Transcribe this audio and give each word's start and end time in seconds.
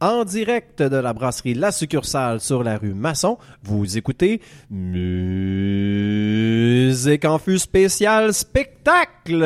en 0.00 0.24
direct 0.24 0.82
de 0.82 0.96
la 0.96 1.12
brasserie 1.12 1.54
La 1.54 1.72
Succursale 1.72 2.40
sur 2.40 2.62
la 2.62 2.78
rue 2.78 2.94
Masson. 2.94 3.38
Vous 3.62 3.98
écoutez 3.98 4.40
Musique 4.70 4.94
en 7.24 7.38
fût 7.38 7.58
spécial 7.58 8.32
spectacle. 8.32 9.42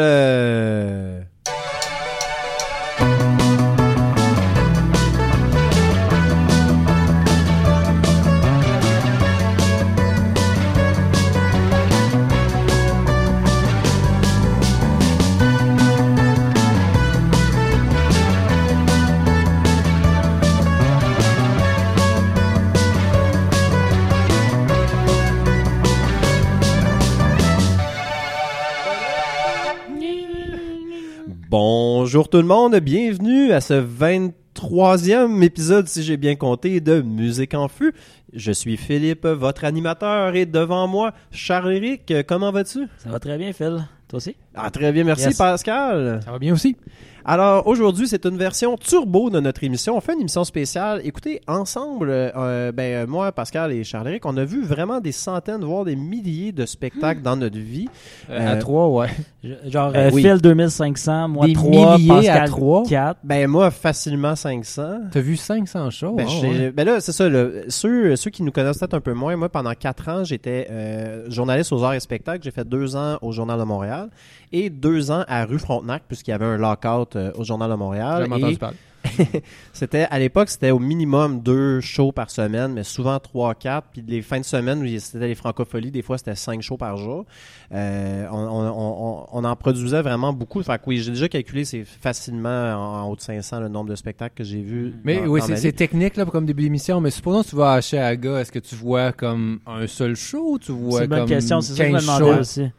Tout 32.32 32.38
le 32.38 32.44
monde, 32.44 32.74
bienvenue 32.76 33.52
à 33.52 33.60
ce 33.60 33.74
23e 33.74 35.42
épisode, 35.42 35.86
si 35.86 36.02
j'ai 36.02 36.16
bien 36.16 36.34
compté, 36.34 36.80
de 36.80 37.02
Musique 37.02 37.52
en 37.52 37.68
fût. 37.68 37.92
Je 38.32 38.52
suis 38.52 38.78
Philippe, 38.78 39.26
votre 39.26 39.64
animateur, 39.64 40.34
et 40.34 40.46
devant 40.46 40.88
moi, 40.88 41.12
Charles-Éric, 41.30 42.14
comment 42.26 42.50
vas-tu? 42.50 42.88
Ça 42.96 43.10
va 43.10 43.20
très 43.20 43.36
bien, 43.36 43.52
Phil. 43.52 43.86
Toi 44.08 44.16
aussi? 44.16 44.34
Ah, 44.54 44.70
très 44.70 44.92
bien, 44.92 45.04
merci 45.04 45.26
Yes. 45.28 45.38
Pascal. 45.38 46.20
Ça 46.24 46.30
va 46.30 46.38
bien 46.38 46.52
aussi. 46.52 46.76
Alors 47.24 47.68
aujourd'hui, 47.68 48.08
c'est 48.08 48.26
une 48.26 48.36
version 48.36 48.76
turbo 48.76 49.30
de 49.30 49.38
notre 49.38 49.62
émission. 49.62 49.96
On 49.96 50.00
fait 50.00 50.14
une 50.14 50.20
émission 50.22 50.42
spéciale. 50.42 51.00
Écoutez, 51.04 51.40
ensemble, 51.46 52.08
euh, 52.10 52.72
ben 52.72 53.04
euh, 53.04 53.06
moi, 53.06 53.30
Pascal 53.30 53.70
et 53.70 53.84
Charles-Éric, 53.84 54.26
on 54.26 54.36
a 54.36 54.44
vu 54.44 54.64
vraiment 54.64 54.98
des 54.98 55.12
centaines, 55.12 55.62
voire 55.62 55.84
des 55.84 55.94
milliers 55.94 56.50
de 56.50 56.66
spectacles 56.66 57.22
dans 57.22 57.36
notre 57.36 57.58
vie. 57.58 57.88
à 58.28 58.32
Euh, 58.32 58.60
trois, 58.60 58.88
ouais. 58.88 59.08
Genre, 59.66 59.92
oui. 60.12 60.22
Phil 60.22 60.38
2500, 60.40 61.28
moi 61.28 61.46
Des 61.46 61.52
3, 61.52 61.96
milliers 61.98 62.10
à 62.10 62.14
Pascal 62.38 62.48
trois? 62.50 62.82
4. 62.88 63.20
Ben 63.22 63.46
moi, 63.48 63.70
facilement 63.70 64.34
500. 64.34 64.82
T'as 65.12 65.20
vu 65.20 65.36
500 65.36 65.90
shows? 65.90 66.14
Ben, 66.16 66.26
ouais. 66.26 66.72
ben 66.72 66.84
là, 66.84 67.00
c'est 67.00 67.12
ça. 67.12 67.28
ceux, 67.68 68.16
ceux 68.16 68.30
qui 68.30 68.42
nous 68.42 68.50
connaissent 68.52 68.78
peut-être 68.78 68.94
un 68.94 69.00
peu 69.00 69.14
moins, 69.14 69.36
moi, 69.36 69.48
pendant 69.48 69.74
quatre 69.74 70.08
ans, 70.08 70.24
j'étais 70.24 70.66
euh, 70.70 71.30
journaliste 71.30 71.72
aux 71.72 71.84
arts 71.84 71.94
et 71.94 72.00
spectacles. 72.00 72.42
J'ai 72.42 72.50
fait 72.50 72.66
deux 72.68 72.96
ans 72.96 73.18
au 73.22 73.30
Journal 73.30 73.60
de 73.60 73.64
Montréal 73.64 74.08
et 74.52 74.70
deux 74.70 75.10
ans 75.10 75.24
à 75.28 75.44
rue 75.44 75.58
Frontenac, 75.58 76.02
puisqu'il 76.06 76.30
y 76.30 76.34
avait 76.34 76.44
un 76.46 76.56
lockout 76.58 77.16
euh, 77.16 77.32
au 77.36 77.44
Journal 77.44 77.70
de 77.70 77.74
Montréal. 77.76 78.26
Et 78.28 78.32
entendu 78.32 78.58
parler. 78.58 78.76
c'était 79.72 80.06
à 80.10 80.18
l'époque, 80.20 80.48
c'était 80.48 80.70
au 80.70 80.78
minimum 80.78 81.40
deux 81.40 81.80
shows 81.80 82.12
par 82.12 82.30
semaine, 82.30 82.72
mais 82.72 82.84
souvent 82.84 83.18
trois, 83.18 83.54
quatre. 83.56 83.88
Puis 83.92 84.04
les 84.06 84.22
fins 84.22 84.38
de 84.38 84.44
semaine, 84.44 84.80
où 84.80 84.98
c'était 85.00 85.26
les 85.26 85.34
francopholies, 85.34 85.90
des 85.90 86.02
fois 86.02 86.18
c'était 86.18 86.36
cinq 86.36 86.62
shows 86.62 86.76
par 86.76 86.96
jour. 86.96 87.26
Euh, 87.72 88.26
on, 88.30 88.36
on- 88.36 88.68
on- 89.22 89.26
on 89.32 89.44
en 89.44 89.56
produisait 89.56 90.02
vraiment 90.02 90.32
beaucoup. 90.32 90.62
Fait 90.62 90.78
que 90.78 90.84
oui, 90.86 90.98
j'ai 90.98 91.10
déjà 91.10 91.28
calculé, 91.28 91.64
c'est 91.64 91.84
facilement 91.84 92.48
en, 92.74 93.02
en 93.02 93.08
haut 93.10 93.16
de 93.16 93.20
500 93.20 93.58
le 93.58 93.68
nombre 93.68 93.90
de 93.90 93.96
spectacles 93.96 94.34
que 94.36 94.44
j'ai 94.44 94.62
vus. 94.62 94.94
Mais 95.02 95.16
dans- 95.22 95.26
oui, 95.26 95.40
dans 95.40 95.56
c'est 95.56 95.72
technique 95.72 96.16
là, 96.16 96.24
comme 96.24 96.46
début 96.46 96.62
d'émission, 96.62 97.00
mais 97.00 97.10
supposons 97.10 97.42
que 97.42 97.48
tu 97.48 97.56
vas 97.56 97.72
à 97.72 97.80
Chiaga, 97.80 98.38
est-ce 98.40 98.52
que 98.52 98.60
tu 98.60 98.76
vois 98.76 99.10
comme 99.12 99.58
un 99.66 99.86
seul 99.88 100.14
show 100.14 100.52
ou 100.52 100.58
tu 100.60 100.70
vois 100.70 101.00
C'est 101.00 101.04
une 101.06 101.10
bonne 101.10 101.18
comme 101.20 101.28
question, 101.28 101.60
c'est 101.60 101.72
ça 101.74 101.84
que 101.90 101.90
je 101.90 101.94
me 101.96 102.00
15 102.00 102.18
shows? 102.18 102.38
aussi. 102.40 102.70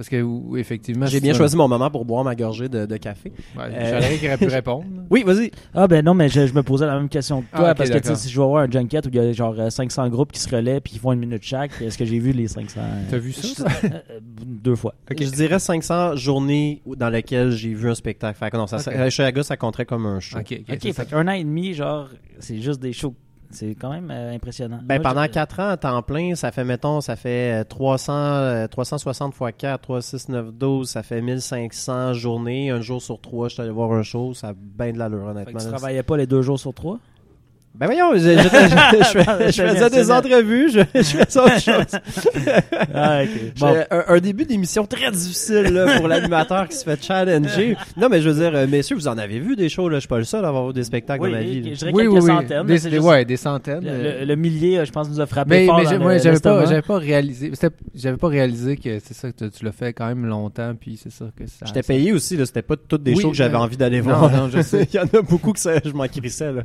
Parce 0.00 0.08
que 0.08 0.56
effectivement, 0.56 1.04
J'ai 1.04 1.20
bien 1.20 1.34
ça. 1.34 1.38
choisi 1.40 1.56
mon 1.58 1.68
moment 1.68 1.90
pour 1.90 2.06
boire 2.06 2.24
ma 2.24 2.34
gorgée 2.34 2.70
de, 2.70 2.86
de 2.86 2.96
café. 2.96 3.30
Ouais, 3.54 3.64
Euh, 3.70 4.00
J'aurais 4.00 4.16
qui 4.16 4.26
aurait 4.28 4.38
pu 4.38 4.46
répondre. 4.48 4.86
Oui, 5.10 5.24
vas-y. 5.26 5.50
Ah 5.74 5.86
ben 5.88 6.02
non, 6.02 6.14
mais 6.14 6.30
je, 6.30 6.46
je 6.46 6.54
me 6.54 6.62
posais 6.62 6.86
la 6.86 6.98
même 6.98 7.10
question 7.10 7.42
que 7.42 7.54
toi, 7.54 7.68
Ah, 7.68 7.74
parce 7.74 7.90
que 7.90 8.14
si 8.14 8.30
je 8.30 8.40
vais 8.40 8.46
voir 8.46 8.62
un 8.64 8.70
junket 8.70 9.04
où 9.04 9.10
il 9.10 9.16
y 9.16 9.18
a 9.18 9.30
genre 9.34 9.54
euh, 9.58 9.68
500 9.68 10.08
groupes 10.08 10.32
qui 10.32 10.40
se 10.40 10.48
relaient 10.48 10.80
puis 10.80 10.94
ils 10.94 10.98
font 11.00 11.12
une 11.12 11.18
minute 11.20 11.42
chaque, 11.42 11.72
est-ce 11.82 11.98
que 11.98 12.06
j'ai 12.06 12.18
vu 12.18 12.32
les 12.32 12.48
500? 12.48 12.80
T'as 13.10 13.18
vu 13.18 13.30
ça? 13.32 13.64
Euh, 13.84 13.88
euh, 14.10 14.20
Deux 14.22 14.74
fois. 14.74 14.94
Ok. 15.10 15.22
Je 15.22 15.30
dirais 15.32 15.58
500 15.58 16.16
journées 16.16 16.80
dans 16.96 17.10
lesquelles 17.10 17.50
j'ai 17.50 17.74
vu 17.74 17.90
un 17.90 17.94
spectacle. 17.94 18.38
Fait 18.38 18.50
que 18.50 18.56
non, 18.56 18.66
ça, 18.66 18.78
Ok. 18.78 19.10
ça- 19.12 19.42
ça 19.42 19.56
compterait 19.58 19.84
comme 19.84 20.06
un 20.06 20.18
show. 20.20 20.38
Ok, 20.38 20.46
ok. 20.60 20.64
Ok, 20.70 20.78
c'est 20.80 20.92
ça. 20.94 21.04
fait 21.04 21.10
qu'un 21.10 21.28
an 21.28 21.32
et 21.32 21.44
demi, 21.44 21.74
genre, 21.74 22.08
c'est 22.38 22.56
juste 22.62 22.80
des 22.80 22.94
shows. 22.94 23.14
C'est 23.52 23.74
quand 23.74 23.90
même 23.90 24.10
euh, 24.10 24.32
impressionnant. 24.34 24.78
Ben, 24.82 25.00
Moi, 25.00 25.10
pendant 25.10 25.24
je- 25.24 25.30
4 25.30 25.60
ans 25.60 25.68
à 25.70 25.76
temps 25.76 26.02
plein, 26.02 26.34
ça 26.36 26.52
fait, 26.52 26.64
mettons, 26.64 27.00
ça 27.00 27.16
fait 27.16 27.60
euh, 27.60 27.64
300, 27.64 28.12
euh, 28.14 28.66
360 28.68 29.34
x 29.40 29.52
4, 29.58 29.80
3, 29.82 30.02
6, 30.02 30.28
9, 30.28 30.52
12, 30.52 30.88
ça 30.88 31.02
fait 31.02 31.20
1500 31.20 32.12
journées. 32.14 32.70
Un 32.70 32.80
jour 32.80 33.02
sur 33.02 33.20
trois, 33.20 33.48
je 33.48 33.54
suis 33.54 33.62
allé 33.62 33.70
voir 33.72 33.92
un 33.92 34.02
show, 34.02 34.34
ça 34.34 34.48
a 34.48 34.52
bien 34.54 34.92
de 34.92 34.98
l'allure, 34.98 35.18
Fait 35.20 35.24
que 35.24 35.30
honnêtement. 35.30 35.60
tu 35.60 35.66
travaillais 35.66 36.02
pas 36.02 36.16
les 36.16 36.26
deux 36.26 36.42
jours 36.42 36.58
sur 36.60 36.72
trois? 36.74 36.98
Ben 37.72 37.86
voyons, 37.86 38.12
je, 38.14 38.18
je- 38.18 38.26
je- 38.26 38.38
je 38.42 39.22
fais- 39.22 39.52
je 39.52 39.62
faisais 39.62 39.90
des 39.90 40.10
entrevues, 40.10 40.70
je, 40.70 40.80
je 40.94 41.02
faisais 41.02 41.40
autre 41.40 41.60
chose. 41.60 42.00
Ah, 42.94 43.22
ok. 43.22 43.30
Bon. 43.58 43.76
Un, 43.90 44.04
un 44.08 44.18
début 44.20 44.44
d'émission 44.44 44.84
très 44.86 45.10
difficile 45.10 45.72
là, 45.72 45.96
pour 45.96 46.08
l'animateur 46.08 46.68
qui 46.68 46.76
se 46.76 46.84
fait 46.84 47.02
challenger. 47.02 47.76
Non, 47.96 48.08
mais 48.10 48.20
je 48.20 48.28
veux 48.28 48.42
dire, 48.42 48.54
euh, 48.54 48.66
messieurs, 48.66 48.96
vous 48.96 49.08
en 49.08 49.16
avez 49.16 49.38
vu 49.38 49.54
des 49.56 49.68
shows, 49.68 49.88
là? 49.88 49.96
Je 49.96 50.00
suis 50.00 50.08
pas 50.08 50.18
le 50.18 50.24
seul 50.24 50.44
à 50.44 50.48
avoir 50.48 50.66
vu 50.68 50.72
des 50.74 50.84
spectacles 50.84 51.22
Oui, 51.22 51.30
dans 51.30 51.36
ma 51.36 51.42
vie. 51.42 51.58
et- 51.58 51.62
là. 51.62 51.68
je 51.70 51.74
dirais 51.78 51.90
Oui, 51.94 52.02
quelques 52.04 52.14
oui, 52.22 52.26
centaines. 52.26 52.66
Des, 52.66 52.78
des- 52.78 52.90
juste- 52.90 53.02
ouais, 53.02 53.24
des 53.24 53.36
centaines. 53.36 53.84
Le, 53.84 53.90
euh, 53.90 54.20
le- 54.20 54.26
le 54.26 54.36
millier, 54.36 54.78
euh, 54.78 54.84
je 54.84 54.90
pense, 54.92 55.08
nous 55.08 55.20
a 55.20 55.26
frappé 55.26 55.50
Mais, 55.50 55.66
fort 55.66 55.78
mais 55.78 55.98
moi, 55.98 56.18
j'avais 56.18 56.38
pas, 56.40 56.50
l'estomac. 56.60 56.66
j'avais 56.66 56.82
pas 56.82 56.98
réalisé, 56.98 57.52
j'avais 57.94 58.16
pas 58.16 58.28
réalisé 58.28 58.76
que 58.76 58.98
c'est 58.98 59.14
ça 59.14 59.30
que 59.32 59.44
tu, 59.44 59.50
tu 59.58 59.64
l'as 59.64 59.72
fait 59.72 59.92
quand 59.92 60.06
même 60.08 60.26
longtemps, 60.26 60.74
puis 60.78 60.98
c'est 61.02 61.12
ça 61.12 61.26
que 61.36 61.46
ça. 61.46 61.66
J'étais 61.66 61.82
payé 61.82 62.12
aussi, 62.12 62.36
là. 62.36 62.44
C'était 62.46 62.62
pas 62.62 62.76
toutes 62.76 63.02
des 63.04 63.14
Oui, 63.14 63.22
shows 63.22 63.30
que 63.30 63.36
j'avais 63.36 63.56
envie 63.56 63.76
d'aller 63.76 64.00
voir. 64.00 64.30
non, 64.30 64.48
je 64.52 64.60
sais. 64.62 64.86
Il 64.92 64.96
y 64.96 64.98
en 64.98 65.04
a 65.04 65.22
beaucoup 65.22 65.52
que 65.52 65.60
ça, 65.60 65.72
je 65.84 65.92
m'en 65.92 66.06
crissais, 66.08 66.52
là. 66.52 66.62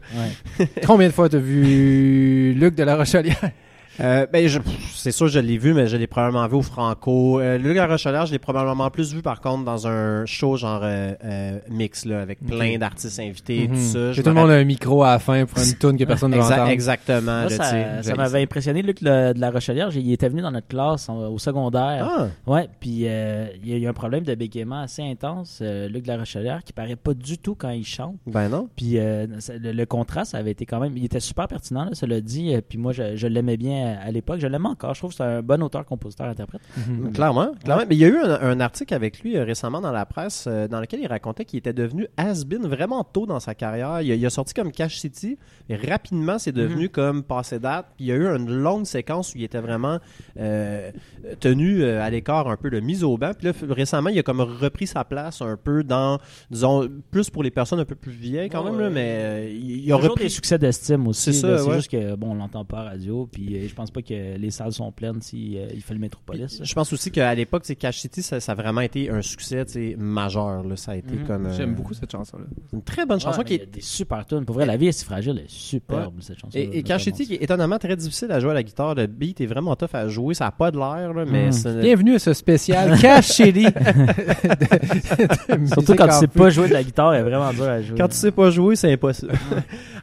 Combien 0.95 1.09
de 1.09 1.13
fois 1.13 1.27
t'as 1.27 1.39
vu 1.39 2.53
Luc 2.53 2.73
de 2.73 2.83
la 2.83 2.95
Rochelière? 2.95 3.51
Euh, 3.99 4.25
ben, 4.31 4.49
c'est 4.93 5.11
sûr, 5.11 5.27
je 5.27 5.39
l'ai 5.39 5.57
vu, 5.57 5.73
mais 5.73 5.87
je 5.87 5.95
l'ai 5.97 6.07
probablement 6.07 6.47
vu 6.47 6.55
au 6.55 6.61
Franco. 6.61 7.39
Euh, 7.39 7.57
Luc 7.57 7.75
La 7.77 7.87
Rochelière, 7.87 8.25
je 8.25 8.31
l'ai 8.33 8.39
probablement 8.39 8.89
plus 8.89 9.13
vu, 9.13 9.21
par 9.21 9.39
contre, 9.41 9.63
dans 9.63 9.87
un 9.87 10.25
show 10.25 10.57
genre 10.57 10.81
euh, 10.83 11.13
euh, 11.23 11.59
mix, 11.69 12.05
là, 12.05 12.21
avec 12.21 12.39
plein 12.45 12.77
d'artistes 12.77 13.19
invités 13.19 13.63
et 13.63 13.67
Mhm. 13.67 13.75
tout 13.75 13.81
ça. 13.81 14.11
Je 14.11 14.21
tout 14.21 14.29
le 14.29 14.35
monde 14.35 14.49
a 14.49 14.53
un 14.55 14.63
micro 14.63 15.03
à 15.03 15.11
la 15.11 15.19
fin 15.19 15.45
pour 15.45 15.59
une 15.59 15.73
tune 15.77 15.97
que 15.97 16.03
personne 16.03 16.31
ne 16.31 16.35
va 16.37 16.41
Exact- 16.43 16.55
entendre. 16.57 16.71
exactement, 16.71 17.21
Moi, 17.41 17.49
là, 17.49 17.49
ça, 17.49 18.03
ça 18.03 18.15
m'avait 18.15 18.41
impressionné, 18.41 18.81
Luc 18.81 18.99
le- 19.01 19.33
de 19.33 19.39
la 19.39 19.51
Rochelière. 19.51 19.89
Il 19.95 20.11
était 20.11 20.29
venu 20.29 20.41
dans 20.41 20.51
notre 20.51 20.67
classe 20.67 21.07
en- 21.07 21.27
au 21.29 21.37
secondaire. 21.39 22.07
Ah, 22.09 22.27
Ouais, 22.47 22.67
puis 22.79 23.03
euh, 23.07 23.47
il 23.63 23.69
y 23.69 23.73
a 23.73 23.77
eu 23.77 23.87
un 23.87 23.93
problème 23.93 24.23
de 24.23 24.35
bégaiement 24.35 24.81
assez 24.81 25.03
intense, 25.03 25.59
euh, 25.61 25.87
Luc 25.87 26.03
de 26.03 26.07
la 26.09 26.17
Rochelière, 26.17 26.63
qui 26.63 26.73
paraît 26.73 26.95
pas 26.95 27.13
du 27.13 27.37
tout 27.37 27.55
quand 27.55 27.69
il 27.69 27.85
chante. 27.85 28.15
ben 28.27 28.49
non. 28.49 28.67
Puis 28.75 28.97
euh, 28.99 29.27
ça- 29.39 29.57
le, 29.57 29.71
le 29.71 29.85
contraste 29.85 30.35
avait 30.35 30.51
été 30.51 30.65
quand 30.65 30.79
même. 30.79 30.97
Il 30.97 31.05
était 31.05 31.19
super 31.19 31.47
pertinent, 31.47 31.85
là, 31.85 31.91
cela 31.93 32.19
dit. 32.21 32.53
Puis 32.67 32.77
moi, 32.77 32.91
je, 32.91 33.15
je 33.15 33.27
l'aimais 33.27 33.57
bien 33.57 33.84
à 33.85 34.11
l'époque. 34.11 34.39
Je 34.39 34.47
l'aime 34.47 34.65
encore. 34.65 34.93
Je 34.93 34.99
trouve 35.01 35.11
que 35.11 35.17
c'est 35.17 35.23
un 35.23 35.41
bon 35.41 35.61
auteur, 35.63 35.85
compositeur, 35.85 36.27
interprète. 36.27 36.61
Mhm. 36.87 37.13
Clairement, 37.13 37.51
clairement. 37.63 37.83
Mais 37.87 37.95
il 37.95 37.99
y 37.99 38.05
a 38.05 38.07
eu 38.07 38.17
un, 38.17 38.39
un 38.41 38.59
article 38.59 38.93
avec 38.93 39.19
lui 39.21 39.37
euh, 39.37 39.43
récemment 39.43 39.81
dans 39.81 39.91
la 39.91 40.05
presse 40.05 40.45
euh, 40.47 40.67
dans 40.67 40.79
lequel 40.79 40.99
il 41.01 41.07
racontait 41.07 41.45
qu'il 41.45 41.59
était 41.59 41.73
devenu 41.73 42.07
has-been 42.17 42.67
vraiment 42.67 43.03
tôt 43.03 43.25
dans 43.25 43.39
sa 43.39 43.55
carrière. 43.55 44.01
Il 44.01 44.11
a, 44.11 44.15
il 44.15 44.25
a 44.25 44.29
sorti 44.29 44.53
comme 44.53 44.71
Cash 44.71 44.97
City, 44.97 45.37
et 45.69 45.75
rapidement 45.75 46.37
c'est 46.39 46.51
devenu 46.51 46.89
comme 46.89 47.23
passé 47.23 47.59
date. 47.59 47.85
Puis 47.95 48.05
il 48.05 48.07
y 48.07 48.11
a 48.11 48.15
eu 48.15 48.27
une 48.27 48.49
longue 48.51 48.85
séquence 48.85 49.33
où 49.33 49.37
il 49.37 49.43
était 49.43 49.59
vraiment 49.61 49.99
euh, 50.39 50.91
tenu 51.39 51.83
euh, 51.83 52.01
à 52.03 52.09
l'écart 52.09 52.47
un 52.47 52.57
peu, 52.57 52.69
le 52.69 52.79
mis 52.81 53.03
au 53.03 53.17
banc. 53.17 53.31
Puis 53.37 53.47
là, 53.47 53.53
récemment, 53.69 54.09
il 54.09 54.19
a 54.19 54.23
comme 54.23 54.41
repris 54.41 54.87
sa 54.87 55.03
place 55.03 55.41
un 55.41 55.57
peu 55.57 55.83
dans, 55.83 56.19
disons, 56.51 56.87
plus 57.11 57.29
pour 57.29 57.43
les 57.43 57.51
personnes 57.51 57.79
un 57.79 57.85
peu 57.85 57.95
plus 57.95 58.11
vieilles 58.11 58.49
quand 58.49 58.63
Ouais, 58.63 58.71
même, 58.71 58.79
là, 58.79 58.89
mais 58.89 59.17
euh, 59.19 59.49
il, 59.49 59.83
il 59.85 59.91
a 59.91 59.95
Toujours 59.95 60.11
repris 60.11 60.25
des 60.25 60.29
succès 60.29 60.57
d'estime 60.57 61.07
aussi. 61.07 61.33
C'est 61.33 61.47
là. 61.47 61.57
ça, 61.57 61.63
C'est 61.63 61.69
ouais. 61.69 61.75
juste 61.77 61.91
que, 61.91 62.15
bon, 62.15 62.31
on 62.31 62.35
l'entend 62.35 62.65
pas 62.65 62.79
à 62.79 62.83
radio. 62.85 63.27
Puis 63.31 63.55
euh, 63.55 63.65
je 63.75 63.81
pense 63.81 63.91
pas 63.91 64.01
que 64.01 64.37
les 64.37 64.51
salles 64.51 64.71
sont 64.71 64.89
pleines 64.93 65.21
s'il 65.21 65.59
il 65.73 65.81
fait 65.81 65.93
le 65.93 65.99
Métropolis. 65.99 66.61
Je 66.63 66.73
pense 66.73 66.93
aussi 66.93 67.11
qu'à 67.11 67.35
l'époque, 67.35 67.63
c'est 67.65 67.75
Cash 67.75 67.97
City, 67.99 68.23
ça, 68.23 68.39
ça 68.39 68.53
a 68.53 68.55
vraiment 68.55 68.79
été 68.79 69.09
un 69.09 69.21
succès 69.21 69.65
majeur. 69.97 70.63
Là. 70.63 70.77
Ça 70.77 70.93
a 70.93 70.95
été 70.95 71.13
Mhm. 71.15 71.27
comme 71.27 71.45
euh, 71.47 71.53
J'aime 71.57 71.75
beaucoup 71.75 71.93
cette 71.93 72.09
chanson-là. 72.09 72.45
une 72.71 72.81
très 72.83 73.05
bonne 73.05 73.19
chanson 73.19 73.39
Ouais, 73.39 73.43
qui 73.43 73.55
est 73.55 73.63
a 73.63 73.65
des 73.65 73.81
super 73.81 74.25
tunes. 74.25 74.45
Pour 74.45 74.55
vrai, 74.55 74.65
la 74.65 74.77
vie 74.77 74.87
est 74.87 74.91
si 74.93 75.03
fragile, 75.03 75.33
elle 75.37 75.43
est 75.43 75.49
superbe, 75.51 76.13
cette 76.21 76.39
chanson. 76.39 76.57
Et, 76.57 76.77
et 76.77 76.83
Cash 76.83 77.03
City, 77.03 77.27
qui 77.27 77.33
est 77.33 77.43
étonnamment 77.43 77.77
très 77.77 77.97
difficile 77.97 78.31
à 78.31 78.39
jouer 78.39 78.51
à 78.51 78.53
la 78.53 78.63
guitare, 78.63 78.95
le 78.95 79.07
beat 79.07 79.41
est 79.41 79.45
vraiment 79.45 79.75
tough 79.75 79.89
à 79.93 80.07
jouer, 80.07 80.35
ça 80.35 80.45
n'a 80.45 80.51
pas 80.51 80.71
de 80.71 80.77
l'air, 80.77 81.11
mais 81.27 81.47
Mm. 81.47 81.51
c'est- 81.51 81.81
Bienvenue 81.81 82.15
à 82.15 82.19
ce 82.19 82.31
spécial 82.33 82.97
Cash 83.01 83.27
City. 83.27 83.65
Surtout 85.73 85.95
quand 85.95 86.07
tu 86.07 86.13
sais 86.15 86.27
pas 86.27 86.49
jouer 86.49 86.69
de 86.69 86.73
la 86.73 86.83
guitare, 86.83 87.13
elle 87.13 87.21
est 87.25 87.29
vraiment 87.29 87.51
dur 87.51 87.63
à 87.65 87.81
jouer. 87.81 87.97
quand 87.97 88.07
tu 88.07 88.15
sais 88.15 88.31
pas 88.31 88.49
jouer, 88.51 88.75
c'est 88.77 88.91
impossible. 88.93 89.33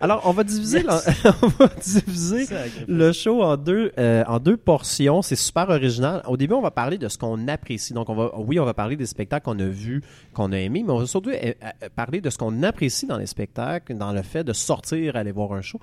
Alors, 0.01 0.23
on 0.25 0.33
va 0.33 0.45
diviser, 0.45 0.85
on 1.43 1.47
va 1.49 1.69
diviser 1.83 2.47
le 2.89 3.13
show 3.13 3.43
en 3.43 3.57
euh, 3.69 4.25
en 4.27 4.39
deux 4.39 4.57
portions. 4.57 5.23
C'est 5.23 5.37
super 5.37 5.69
original. 5.69 6.23
Au 6.27 6.37
début, 6.37 6.55
on 6.55 6.61
va 6.61 6.71
parler 6.71 6.99
de 6.99 7.09
ce 7.09 7.19
qu'on 7.19 7.49
apprécie. 7.49 7.93
Donc, 7.93 8.09
on 8.09 8.15
va, 8.15 8.33
oui, 8.39 8.59
on 8.59 8.65
va 8.65 8.75
parler 8.75 8.97
des 8.97 9.07
spectacles 9.07 9.45
qu'on 9.45 9.59
a 9.59 9.67
vus, 9.67 10.03
qu'on 10.35 10.53
a 10.53 10.59
aimés, 10.59 10.83
mais 10.85 10.93
on 10.93 10.99
va 10.99 11.07
surtout 11.07 11.31
euh, 11.31 11.35
euh, 11.63 11.89
parler 11.95 12.21
de 12.21 12.31
ce 12.31 12.39
qu'on 12.39 12.63
apprécie 12.63 13.07
dans 13.07 13.19
les 13.19 13.27
spectacles, 13.27 13.95
dans 13.95 14.13
le 14.13 14.23
fait 14.23 14.45
de 14.45 14.53
sortir, 14.53 15.17
aller 15.17 15.33
voir 15.33 15.53
un 15.53 15.63
show. 15.63 15.79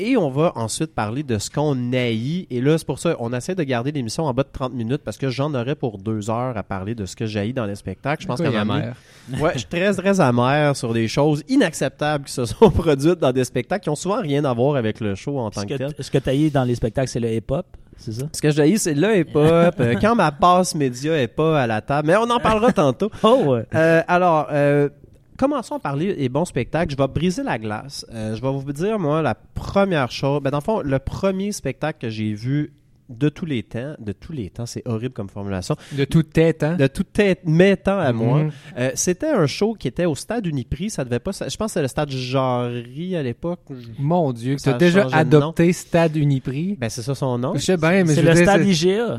Et 0.00 0.16
on 0.16 0.30
va 0.30 0.52
ensuite 0.54 0.94
parler 0.94 1.22
de 1.24 1.38
ce 1.38 1.50
qu'on 1.50 1.92
haït. 1.92 2.46
Et 2.50 2.60
là, 2.60 2.78
c'est 2.78 2.86
pour 2.86 2.98
ça, 3.00 3.16
on 3.18 3.32
essaie 3.32 3.54
de 3.56 3.62
garder 3.64 3.90
l'émission 3.90 4.24
en 4.26 4.32
bas 4.34 4.44
de 4.44 4.48
30 4.52 4.72
minutes 4.72 5.02
parce 5.04 5.16
que 5.16 5.28
j'en 5.28 5.52
aurais 5.54 5.74
pour 5.74 5.98
deux 5.98 6.30
heures 6.30 6.56
à 6.56 6.62
parler 6.62 6.94
de 6.94 7.04
ce 7.04 7.16
que 7.16 7.26
j'haïs 7.26 7.52
dans 7.52 7.66
les 7.66 7.74
spectacles. 7.74 8.22
Je 8.22 8.28
pense 8.28 8.40
qu'à 8.40 8.64
mer. 8.64 8.94
Ouais, 9.40 9.50
je 9.54 9.58
suis 9.58 9.68
très, 9.68 9.92
très 9.94 10.20
amer 10.20 10.76
sur 10.76 10.92
des 10.94 11.08
choses 11.08 11.42
inacceptables 11.48 12.24
qui 12.24 12.32
se 12.32 12.44
sont 12.44 12.70
produites 12.70 13.18
dans 13.18 13.32
des 13.32 13.44
spectacles 13.44 13.82
qui 13.82 13.90
ont 13.90 13.96
souvent 13.96 14.20
rien 14.20 14.44
à 14.44 14.54
voir 14.54 14.76
avec 14.76 15.00
le 15.00 15.14
show 15.14 15.38
en 15.38 15.50
tant 15.50 15.64
que 15.64 15.74
tel. 15.74 15.92
ce 15.98 16.10
que 16.10 16.18
tu 16.18 16.50
dans 16.50 16.64
les 16.64 16.76
spectacles, 16.76 17.08
c'est 17.08 17.20
le 17.20 17.32
hip-hop, 17.34 17.66
c'est 17.96 18.12
ça? 18.12 18.26
Ce 18.32 18.40
que 18.40 18.50
je 18.52 18.62
haïs, 18.62 18.78
c'est 18.78 18.94
le 18.94 19.18
hip-hop. 19.18 19.74
euh, 19.80 19.94
quand 20.00 20.14
ma 20.14 20.30
passe 20.30 20.74
média 20.76 21.20
est 21.20 21.26
pas 21.26 21.60
à 21.62 21.66
la 21.66 21.80
table. 21.80 22.06
Mais 22.06 22.16
on 22.16 22.30
en 22.30 22.38
parlera 22.38 22.72
tantôt. 22.72 23.10
Oh, 23.24 23.42
ouais. 23.48 23.64
Euh, 23.74 24.02
alors, 24.06 24.46
euh, 24.52 24.88
commençons 25.38 25.76
à 25.76 25.78
parler 25.78 26.14
des 26.14 26.28
bons 26.28 26.44
spectacles. 26.44 26.92
Je 26.92 26.96
vais 26.96 27.08
briser 27.08 27.42
la 27.42 27.58
glace. 27.58 28.04
Euh, 28.12 28.34
je 28.36 28.42
vais 28.42 28.50
vous 28.52 28.72
dire, 28.72 28.98
moi, 28.98 29.22
la 29.22 29.34
première 29.34 30.10
chose. 30.10 30.42
Ben, 30.42 30.50
dans 30.50 30.58
le 30.58 30.62
fond, 30.62 30.80
le 30.82 30.98
premier 30.98 31.52
spectacle 31.52 31.98
que 32.02 32.10
j'ai 32.10 32.34
vu 32.34 32.72
de 33.08 33.30
tous 33.30 33.46
les 33.46 33.62
temps, 33.62 33.94
de 33.98 34.12
tous 34.12 34.34
les 34.34 34.50
temps, 34.50 34.66
c'est 34.66 34.82
horrible 34.86 35.14
comme 35.14 35.30
formulation, 35.30 35.76
De 35.92 36.04
toute 36.04 36.30
tête, 36.30 36.62
hein? 36.62 36.76
de 36.76 36.86
tout 36.88 37.04
tête, 37.04 37.40
mes 37.46 37.74
temps 37.74 37.98
à 37.98 38.12
moi, 38.12 38.42
Mhm. 38.42 38.50
euh, 38.76 38.90
c'était 38.96 39.30
un 39.30 39.46
show 39.46 39.72
qui 39.72 39.88
était 39.88 40.04
au 40.04 40.14
stade 40.14 40.44
Uniprix. 40.44 40.90
Ça 40.90 41.04
devait 41.06 41.18
pas. 41.18 41.30
Je 41.32 41.44
pense 41.56 41.56
que 41.56 41.66
c'était 41.68 41.80
le 41.80 41.88
stade 41.88 42.10
Jarry 42.10 43.16
à 43.16 43.22
l'époque. 43.22 43.60
Mon 43.98 44.30
Dieu, 44.34 44.56
tu 44.62 44.68
as 44.68 44.74
déjà 44.74 45.06
adopté 45.10 45.72
Stade 45.72 46.16
Uniprix? 46.16 46.76
Ben, 46.78 46.90
c'est 46.90 47.00
ça 47.00 47.14
son 47.14 47.38
nom. 47.38 47.54
Je 47.54 47.60
sais 47.60 47.78
bien, 47.78 48.04
mais 48.04 48.14
C'est 48.14 48.20
le 48.20 48.34
stade 48.34 48.62
c'est- 48.64 48.68
IGA. 48.72 49.18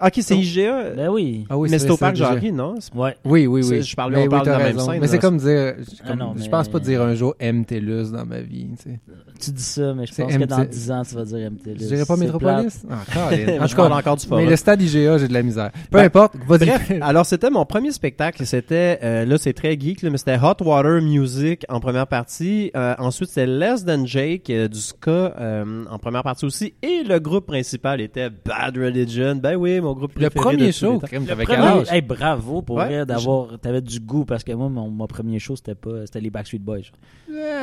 C'est- 0.00 0.06
Ok, 0.06 0.12
c'est 0.22 0.36
IGA. 0.38 0.90
Ben 0.96 1.08
oui. 1.08 1.46
Ah 1.48 1.56
oui, 1.58 1.68
mais 1.70 1.78
c'est 1.78 1.90
au 1.90 1.96
parc 1.96 2.16
stade 2.16 2.28
Jarry, 2.34 2.52
non? 2.52 2.74
Ouais. 2.94 3.16
Oui, 3.24 3.46
oui, 3.46 3.62
oui. 3.68 3.82
je 3.82 3.96
parle- 3.96 4.12
Mais 4.12 4.18
on 4.18 4.22
oui, 4.22 4.28
parle 4.28 4.46
de 4.46 4.50
la 4.50 4.58
même 4.58 4.78
scène, 4.78 4.98
Mais 5.00 5.06
c'est 5.06 5.18
comme 5.18 5.38
dire, 5.38 5.74
Ah 6.04 6.08
comme- 6.08 6.18
non, 6.18 6.32
je 6.36 6.42
mais- 6.42 6.48
pense 6.50 6.68
pas 6.68 6.78
dire 6.80 7.02
un 7.02 7.14
jour 7.14 7.34
MTLUS 7.40 8.10
dans 8.12 8.24
ma 8.26 8.40
vie. 8.40 8.68
tu 8.76 8.90
sais. 8.90 9.00
Tu 9.38 9.50
dis 9.50 9.62
ça, 9.62 9.92
mais 9.94 10.06
je 10.06 10.14
pense 10.14 10.32
que 10.34 10.44
dans 10.44 10.58
MT 10.60 10.70
10 10.70 10.90
ans, 10.90 11.02
tu 11.06 11.14
vas 11.14 11.24
dire 11.24 11.38
MTLUS. 11.50 11.76
Je 11.78 11.86
dirais 11.86 12.04
pas 12.06 12.16
Métropolis? 12.16 12.82
Ah, 12.90 12.94
Colin. 13.12 13.62
En 13.62 13.66
Je 13.66 13.70
tout 13.70 13.76
parle 13.76 13.90
cas, 13.90 13.98
encore 13.98 14.16
du 14.16 14.24
mais 14.26 14.28
forum. 14.30 14.48
le 14.48 14.56
stade 14.56 14.80
IGA, 14.82 15.18
j'ai 15.18 15.28
de 15.28 15.32
la 15.34 15.42
misère. 15.42 15.70
Peu 15.90 15.98
Ben, 15.98 16.04
importe, 16.04 16.36
vas-y. 16.48 16.66
Bref, 16.66 16.92
alors 17.02 17.26
c'était 17.26 17.50
mon 17.50 17.64
premier 17.66 17.92
spectacle. 17.92 18.46
C'était 18.46 18.98
euh, 19.02 19.24
là, 19.26 19.36
c'est 19.38 19.52
très 19.52 19.78
geek, 19.78 20.00
là, 20.02 20.08
mais 20.10 20.16
c'était 20.18 20.38
Hot 20.38 20.62
Water 20.64 21.02
Music 21.02 21.64
en 21.68 21.80
première 21.80 22.06
partie. 22.06 22.70
Euh, 22.74 22.94
ensuite, 22.98 23.28
c'était 23.28 23.46
Less 23.46 23.84
Than 23.84 24.06
Jake 24.06 24.48
euh, 24.48 24.68
du 24.68 24.78
ska 24.78 25.10
euh, 25.38 25.84
en 25.90 25.98
première 25.98 26.22
partie 26.22 26.46
aussi. 26.46 26.72
Et 26.82 27.02
le 27.06 27.18
groupe 27.18 27.46
principal 27.46 28.00
était 28.00 28.30
Bad 28.30 28.76
Religion. 28.78 29.36
Ben 29.36 29.56
oui, 29.56 29.80
mon 29.86 29.94
groupe 29.94 30.12
Le 30.18 30.28
préféré 30.30 30.56
premier 30.56 30.72
show, 30.72 31.00
Le 31.02 31.44
premier- 31.44 31.56
âge? 31.58 31.92
hey, 31.92 32.02
bravo 32.02 32.62
pour 32.62 32.76
Ouais. 32.76 32.86
vrai 32.86 33.06
d'avoir. 33.06 33.58
T'avais 33.60 33.80
du 33.80 34.00
goût 34.00 34.24
parce 34.24 34.44
que 34.44 34.52
moi, 34.52 34.68
mon, 34.68 34.88
mon 34.90 35.06
premier 35.06 35.38
show, 35.38 35.56
c'était 35.56 35.74
pas. 35.74 36.04
C'était 36.06 36.20
les 36.20 36.30
Backstreet 36.30 36.58
Boys. 36.58 36.90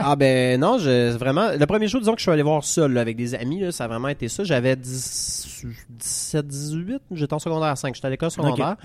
Ah 0.02 0.16
ben 0.16 0.60
non, 0.60 0.78
je, 0.78 1.16
vraiment. 1.18 1.50
Le 1.58 1.66
premier 1.66 1.88
show, 1.88 2.00
disons 2.00 2.14
que 2.14 2.20
je 2.20 2.24
suis 2.24 2.31
allé 2.31 2.44
voir 2.44 2.64
seul 2.64 2.94
là, 2.94 3.02
avec 3.02 3.16
des 3.18 3.36
amis, 3.36 3.60
là, 3.60 3.72
ça 3.72 3.86
a 3.86 3.88
vraiment 3.88 4.08
été 4.10 4.28
ça. 4.28 4.44
J'avais 4.44 4.75
10 4.75 5.66
17, 5.90 6.46
18, 6.48 7.02
j'étais 7.12 7.34
en 7.34 7.40
secondaire 7.40 7.78
5, 7.78 7.96
j'étais 7.96 8.08
à 8.08 8.10
l'école 8.10 8.31
secondaire. 8.31 8.75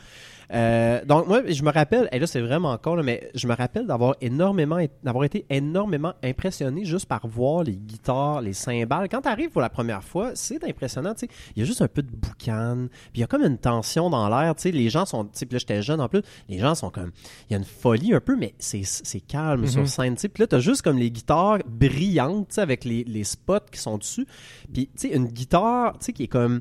Euh, 0.52 1.04
donc 1.04 1.26
moi, 1.26 1.42
je 1.46 1.62
me 1.62 1.70
rappelle, 1.70 2.08
et 2.10 2.18
là 2.18 2.26
c'est 2.26 2.40
vraiment 2.40 2.70
encore, 2.70 2.96
là, 2.96 3.02
mais 3.02 3.30
je 3.34 3.46
me 3.46 3.54
rappelle 3.54 3.86
d'avoir 3.86 4.16
énormément, 4.22 4.78
d'avoir 5.02 5.24
été 5.24 5.44
énormément 5.50 6.14
impressionné 6.24 6.84
juste 6.86 7.06
par 7.06 7.26
voir 7.26 7.64
les 7.64 7.76
guitares, 7.76 8.40
les 8.40 8.54
cymbales. 8.54 9.08
Quand 9.10 9.20
tu 9.20 9.28
arrives 9.28 9.50
pour 9.50 9.60
la 9.60 9.68
première 9.68 10.02
fois, 10.02 10.30
c'est 10.34 10.64
impressionnant, 10.64 11.12
tu 11.14 11.26
sais. 11.26 11.32
Il 11.54 11.60
y 11.60 11.62
a 11.62 11.66
juste 11.66 11.82
un 11.82 11.88
peu 11.88 12.02
de 12.02 12.10
boucan, 12.10 12.86
puis 13.12 13.16
il 13.16 13.20
y 13.20 13.24
a 13.24 13.26
comme 13.26 13.42
une 13.44 13.58
tension 13.58 14.08
dans 14.08 14.26
l'air, 14.28 14.54
tu 14.54 14.62
sais. 14.62 14.70
Les 14.70 14.88
gens 14.88 15.04
sont, 15.04 15.24
tu 15.24 15.30
sais, 15.34 15.46
puis 15.46 15.54
là 15.54 15.58
j'étais 15.58 15.82
jeune 15.82 16.00
en 16.00 16.08
plus, 16.08 16.22
les 16.48 16.58
gens 16.58 16.74
sont 16.74 16.90
comme, 16.90 17.10
il 17.48 17.52
y 17.52 17.54
a 17.54 17.58
une 17.58 17.64
folie 17.64 18.14
un 18.14 18.20
peu, 18.20 18.34
mais 18.36 18.54
c'est 18.58 18.82
c'est 18.84 19.20
calme 19.20 19.60
Mhm. 19.62 19.66
sur 19.68 19.88
scène, 19.88 20.14
tu 20.14 20.22
sais. 20.22 20.28
Puis 20.28 20.42
là 20.42 20.46
t'as 20.46 20.60
juste 20.60 20.80
comme 20.82 20.96
les 20.98 21.10
guitares 21.10 21.58
brillantes, 21.66 22.48
tu 22.48 22.54
sais, 22.54 22.60
avec 22.62 22.84
les, 22.84 23.04
les 23.04 23.24
spots 23.24 23.60
qui 23.70 23.80
sont 23.80 23.98
dessus. 23.98 24.26
Puis 24.72 24.86
tu 24.98 25.08
sais, 25.08 25.14
une 25.14 25.26
guitare, 25.26 25.98
tu 25.98 26.06
sais, 26.06 26.12
qui 26.14 26.22
est 26.24 26.28
comme 26.28 26.60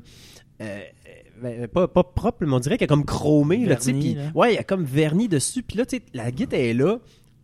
euh, 0.60 0.80
ben, 1.40 1.68
pas, 1.68 1.86
pas 1.88 2.02
propre, 2.02 2.44
mais 2.44 2.52
on 2.52 2.58
dirait 2.58 2.78
qu'elle 2.78 2.86
est 2.86 2.88
comme 2.88 3.04
chromée, 3.04 3.64
là, 3.64 3.76
Vernis, 3.76 4.16
ouais, 4.34 4.54
il 4.54 4.56
y 4.56 4.58
a 4.58 4.64
comme 4.64 4.84
vernis 4.84 5.28
dessus, 5.28 5.62
puis 5.62 5.78
là, 5.78 5.84
la 6.14 6.30
guitare 6.32 6.60
est 6.60 6.74
là, 6.74 6.98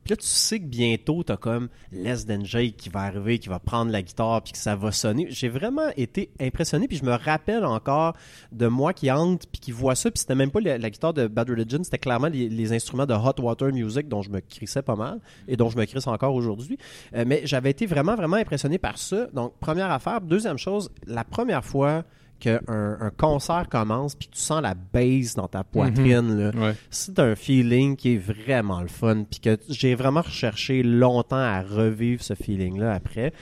puis 0.04 0.10
là, 0.10 0.16
tu 0.16 0.26
sais 0.26 0.60
que 0.60 0.66
bientôt, 0.66 1.22
t'as 1.22 1.38
comme 1.38 1.68
Les 1.90 2.14
Jake 2.44 2.76
qui 2.76 2.90
va 2.90 3.00
arriver, 3.00 3.38
qui 3.38 3.48
va 3.48 3.58
prendre 3.58 3.90
la 3.90 4.02
guitare, 4.02 4.42
puis 4.42 4.52
que 4.52 4.58
ça 4.58 4.76
va 4.76 4.92
sonner. 4.92 5.26
J'ai 5.30 5.48
vraiment 5.48 5.88
été 5.96 6.30
impressionné, 6.38 6.88
puis 6.88 6.98
je 6.98 7.04
me 7.04 7.14
rappelle 7.14 7.64
encore 7.64 8.14
de 8.52 8.66
moi 8.66 8.92
qui 8.92 9.10
hante, 9.10 9.46
puis 9.50 9.60
qui 9.60 9.72
voit 9.72 9.94
ça, 9.94 10.10
puis 10.10 10.20
c'était 10.20 10.34
même 10.34 10.50
pas 10.50 10.60
la, 10.60 10.76
la 10.76 10.90
guitare 10.90 11.14
de 11.14 11.26
Bad 11.26 11.48
Religion, 11.48 11.82
c'était 11.82 11.98
clairement 11.98 12.28
les, 12.28 12.50
les 12.50 12.72
instruments 12.74 13.06
de 13.06 13.14
Hot 13.14 13.40
Water 13.40 13.72
Music 13.72 14.06
dont 14.06 14.20
je 14.20 14.28
me 14.28 14.40
crissais 14.40 14.82
pas 14.82 14.96
mal, 14.96 15.20
et 15.48 15.56
dont 15.56 15.70
je 15.70 15.78
me 15.78 15.86
crisse 15.86 16.06
encore 16.06 16.34
aujourd'hui. 16.34 16.76
Euh, 17.14 17.24
mais 17.26 17.40
j'avais 17.44 17.70
été 17.70 17.86
vraiment, 17.86 18.14
vraiment 18.14 18.36
impressionné 18.36 18.76
par 18.76 18.98
ça. 18.98 19.26
Donc, 19.32 19.54
première 19.58 19.90
affaire. 19.90 20.20
Deuxième 20.20 20.58
chose, 20.58 20.90
la 21.06 21.24
première 21.24 21.64
fois 21.64 22.04
qu'un 22.40 22.60
un 22.68 23.10
concert 23.16 23.66
commence, 23.70 24.14
puis 24.14 24.28
tu 24.30 24.40
sens 24.40 24.62
la 24.62 24.74
bass 24.74 25.34
dans 25.34 25.48
ta 25.48 25.64
poitrine, 25.64 26.38
là, 26.38 26.50
Ouais. 26.54 26.74
c'est 26.90 27.18
un 27.18 27.34
feeling 27.34 27.96
qui 27.96 28.14
est 28.14 28.18
vraiment 28.18 28.80
le 28.80 28.88
fun, 28.88 29.24
puis 29.30 29.40
que 29.40 29.58
j'ai 29.68 29.94
vraiment 29.94 30.22
recherché 30.22 30.82
longtemps 30.82 31.36
à 31.36 31.62
revivre 31.62 32.22
ce 32.22 32.34
feeling-là 32.34 32.92
après. 32.92 33.32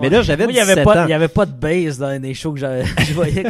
Mais 0.00 0.08
là, 0.08 0.22
j'avais 0.22 0.44
il 0.44 0.54
y 0.54 0.60
avait 0.60 0.74
17 0.74 0.84
pas, 0.84 1.02
ans. 1.02 1.06
Il 1.06 1.10
y 1.10 1.14
avait 1.14 1.28
pas 1.28 1.46
de 1.46 1.52
bass 1.52 1.98
dans 1.98 2.20
les 2.22 2.34
shows 2.34 2.52
que 2.54 2.60
je 2.60 3.12
voyais. 3.14 3.44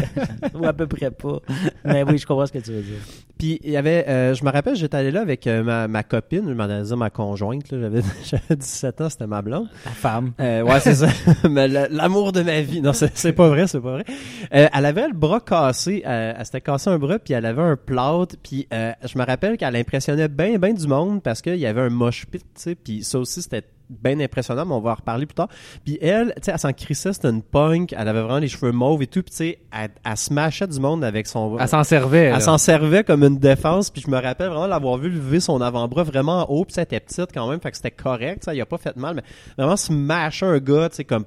ou 0.54 0.64
à 0.66 0.72
peu 0.72 0.86
près 0.86 1.10
pas. 1.10 1.40
Mais 1.84 2.02
oui, 2.02 2.18
je 2.18 2.26
comprends 2.26 2.46
ce 2.46 2.52
que 2.52 2.58
tu 2.58 2.72
veux 2.72 2.82
dire. 2.82 2.98
Puis 3.38 3.58
il 3.64 3.70
y 3.70 3.76
avait, 3.76 4.06
euh, 4.08 4.34
je 4.34 4.44
me 4.44 4.50
rappelle, 4.50 4.76
j'étais 4.76 4.96
allé 4.98 5.10
là 5.10 5.22
avec 5.22 5.46
euh, 5.46 5.62
ma, 5.62 5.88
ma 5.88 6.02
copine, 6.02 6.44
je 6.48 6.52
m'en 6.54 6.96
ma 6.96 7.10
conjointe, 7.10 7.70
là, 7.72 7.78
j'avais, 7.80 8.02
j'avais 8.24 8.56
17 8.56 9.00
ans, 9.00 9.08
c'était 9.08 9.26
ma 9.26 9.40
blonde. 9.42 9.68
La 9.84 9.90
femme. 9.92 10.32
Euh, 10.40 10.62
ouais, 10.62 10.80
c'est 10.80 10.94
ça. 10.94 11.08
Mais 11.50 11.68
l'amour 11.68 12.32
de 12.32 12.42
ma 12.42 12.60
vie. 12.60 12.80
Non, 12.80 12.92
c'est 12.92 13.32
pas 13.32 13.48
vrai, 13.48 13.66
c'est 13.66 13.80
pas 13.80 13.92
vrai. 13.92 14.04
Elle 14.50 14.84
avait 14.90 15.08
le 15.08 15.14
bras 15.14 15.40
cassé. 15.40 16.02
euh, 16.06 16.34
elle 16.36 16.44
s'était 16.44 16.60
cassé 16.60 16.90
un 16.90 16.98
bras, 16.98 17.18
puis 17.18 17.34
elle 17.34 17.46
avait 17.46 17.62
un 17.62 17.76
plâtre. 17.76 18.36
Puis 18.42 18.68
euh, 18.72 18.92
je 19.04 19.18
me 19.18 19.24
rappelle 19.24 19.56
qu'elle 19.56 19.76
impressionnait 19.76 20.28
bien, 20.28 20.58
bien 20.58 20.74
du 20.74 20.86
monde 20.86 21.22
parce 21.22 21.40
qu'il 21.40 21.56
y 21.56 21.66
avait 21.66 21.80
un 21.80 21.90
mosh 21.90 22.26
pit, 22.26 22.42
tu 22.42 22.48
sais. 22.54 22.74
Puis 22.74 23.02
ça 23.02 23.18
aussi, 23.18 23.42
c'était 23.42 23.64
bien 23.88 24.20
impressionnant, 24.20 24.64
mais 24.64 24.74
on 24.74 24.80
va 24.80 24.92
en 24.92 24.94
reparler 24.94 25.26
plus 25.26 25.34
tard. 25.34 25.48
Puis 25.84 25.98
elle, 26.00 26.32
tu 26.36 26.42
sais, 26.42 26.52
elle 26.52 26.58
s'en 26.58 26.72
crissait, 26.72 27.12
c'était 27.12 27.28
une 27.28 27.42
punk. 27.42 27.92
Elle 27.92 28.06
avait 28.06 28.20
vraiment 28.20 28.38
les 28.38 28.46
cheveux 28.48 28.70
mauves 28.70 29.02
et 29.02 29.06
tout. 29.08 29.22
Puis 29.22 29.30
tu 29.30 29.36
sais, 29.36 29.58
elle, 29.72 29.90
elle 30.04 30.16
smashait 30.16 30.68
du 30.68 30.78
monde 30.78 31.02
avec 31.02 31.26
son... 31.26 31.58
Elle 31.58 31.66
s'en 31.68 31.82
servait. 31.82 32.26
Elle 32.26 32.40
s'en 32.40 32.58
servait 32.58 33.02
comme 33.02 33.24
une 33.24 33.38
défense, 33.38 33.90
puis 33.90 34.00
je 34.00 34.10
me 34.10 34.20
rappelle 34.20 34.48
vraiment 34.48 34.68
l'avoir 34.68 34.96
vu 34.96 35.08
lever 35.10 35.40
son 35.40 35.60
avant-bras 35.60 36.04
vraiment 36.04 36.48
haut, 36.50 36.64
puis 36.64 36.74
ça 36.74 36.82
était 36.82 37.00
petite 37.00 37.30
quand 37.34 37.50
même, 37.50 37.60
fait 37.60 37.70
que 37.70 37.76
c'était 37.76 37.90
correct, 37.90 38.44
ça, 38.44 38.54
il 38.54 38.60
a 38.60 38.66
pas 38.66 38.78
fait 38.78 38.96
mal, 38.96 39.16
mais 39.16 39.22
vraiment 39.58 39.76
smasher 39.76 40.46
un 40.46 40.58
gars, 40.58 40.88
tu 40.88 40.96
sais, 40.96 41.04
comme 41.04 41.24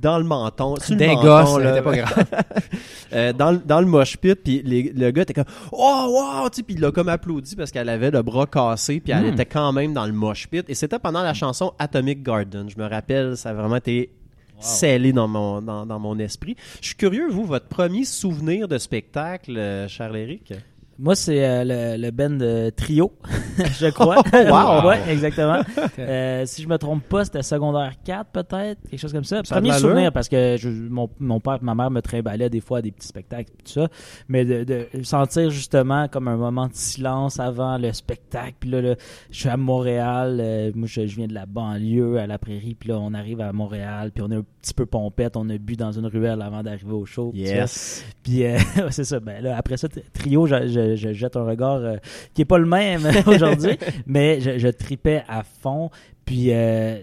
dans 0.00 0.18
le 0.18 0.24
menton, 0.24 0.76
sur 0.80 0.96
menton, 0.96 1.22
gosses, 1.22 1.58
là, 1.58 1.68
c'était 1.74 1.82
pas 1.82 1.96
grave. 1.96 2.24
euh, 3.12 3.32
dans, 3.32 3.52
le- 3.52 3.58
dans 3.58 3.80
le 3.80 3.86
mosh 3.86 4.16
pit, 4.16 4.34
puis 4.34 4.62
le 4.64 5.10
gars 5.10 5.22
était 5.22 5.34
comme 5.34 5.44
«Oh, 5.72 6.06
wow!» 6.42 6.48
puis 6.52 6.64
il 6.70 6.80
l'a 6.80 6.90
comme 6.90 7.08
applaudi 7.08 7.54
parce 7.56 7.70
qu'elle 7.70 7.88
avait 7.88 8.10
le 8.10 8.22
bras 8.22 8.46
cassé, 8.46 9.00
puis 9.00 9.12
elle 9.12 9.24
Hmm. 9.24 9.32
était 9.34 9.46
quand 9.46 9.72
même 9.72 9.92
dans 9.94 10.06
le 10.06 10.12
mosh 10.12 10.48
pit, 10.48 10.64
et 10.68 10.74
c'était 10.74 10.98
pendant 10.98 11.22
la 11.22 11.34
chanson 11.34 11.72
Atomic 11.78 12.22
Garden, 12.22 12.68
je 12.68 12.78
me 12.82 12.86
rappelle, 12.88 13.36
ça 13.36 13.50
a 13.50 13.54
vraiment 13.54 13.76
été 13.76 14.10
scellé 14.60 15.12
dans 15.12 15.28
mon, 15.28 15.60
dans, 15.60 15.84
dans 15.84 15.98
mon 15.98 16.18
esprit. 16.18 16.56
Je 16.80 16.86
suis 16.86 16.96
curieux, 16.96 17.28
vous, 17.28 17.44
votre 17.44 17.66
premier 17.66 18.04
souvenir 18.04 18.68
de 18.68 18.78
spectacle, 18.78 19.56
euh, 19.58 19.88
Charles 19.88 20.16
Éric? 20.16 20.52
Moi, 20.98 21.14
c'est 21.16 21.44
euh, 21.44 21.64
le, 21.96 22.00
le 22.02 22.10
band 22.10 22.30
de 22.30 22.70
Trio, 22.70 23.12
je 23.78 23.86
crois. 23.90 24.22
Wow! 24.32 24.86
ouais, 24.88 25.00
exactement. 25.10 25.60
Euh, 25.98 26.42
si 26.46 26.62
je 26.62 26.68
me 26.68 26.76
trompe 26.78 27.02
pas, 27.04 27.24
c'était 27.24 27.42
secondaire 27.42 27.92
4 28.04 28.30
peut-être, 28.30 28.80
quelque 28.88 28.98
chose 29.00 29.12
comme 29.12 29.24
ça. 29.24 29.42
Premier 29.42 29.70
souvenir, 29.80 30.12
parce 30.12 30.28
que 30.28 30.56
je- 30.58 30.68
mon, 30.68 31.08
mon 31.18 31.40
père 31.40 31.58
et 31.60 31.64
ma 31.64 31.74
mère 31.74 31.90
me 31.90 32.00
trimbalaient 32.00 32.50
des 32.50 32.60
fois 32.60 32.78
à 32.78 32.82
des 32.82 32.90
petits 32.92 33.08
spectacles 33.08 33.50
et 33.58 33.62
tout 33.64 33.72
ça. 33.72 33.88
Mais 34.28 34.44
de, 34.44 34.64
de 34.64 34.86
sentir 35.02 35.50
justement 35.50 36.08
comme 36.08 36.28
un 36.28 36.36
moment 36.36 36.66
de 36.68 36.74
silence 36.74 37.40
avant 37.40 37.78
le 37.78 37.92
spectacle. 37.92 38.54
Puis 38.60 38.70
là, 38.70 38.80
là, 38.80 38.94
je 39.30 39.38
suis 39.40 39.48
à 39.48 39.56
Montréal. 39.56 40.38
euh, 40.40 40.70
moi, 40.74 40.86
je, 40.88 41.06
je 41.06 41.16
viens 41.16 41.26
de 41.26 41.34
la 41.34 41.46
banlieue, 41.46 42.18
à 42.18 42.26
la 42.26 42.38
prairie. 42.38 42.76
Puis 42.78 42.90
là, 42.90 42.98
on 43.00 43.14
arrive 43.14 43.40
à 43.40 43.52
Montréal. 43.52 44.10
Puis 44.14 44.22
on 44.22 44.30
est 44.30 44.36
un 44.36 44.44
petit 44.62 44.74
peu 44.74 44.86
pompette. 44.86 45.36
On 45.36 45.48
a 45.50 45.58
bu 45.58 45.76
dans 45.76 45.92
une 45.92 46.06
ruelle 46.06 46.40
avant 46.42 46.62
d'arriver 46.62 46.92
au 46.92 47.04
show. 47.04 47.32
Yes. 47.34 48.04
Puis 48.22 48.44
euh, 48.44 48.58
c'est 48.90 49.04
ça. 49.04 49.20
Ben 49.20 49.42
là, 49.42 49.56
après 49.56 49.76
ça, 49.76 49.88
trio, 50.12 50.46
je, 50.46 50.54
je- 50.96 51.08
je 51.08 51.12
jette 51.12 51.36
un 51.36 51.44
regard 51.44 51.76
euh, 51.76 51.96
qui 52.34 52.42
est 52.42 52.46
pas 52.46 52.58
le 52.58 52.66
même 52.66 53.02
aujourd'hui, 53.26 53.76
mais 54.06 54.40
je, 54.40 54.58
je 54.58 54.68
tripais 54.68 55.22
à 55.28 55.42
fond. 55.42 55.90
Puis 56.24 56.52
euh, 56.52 56.98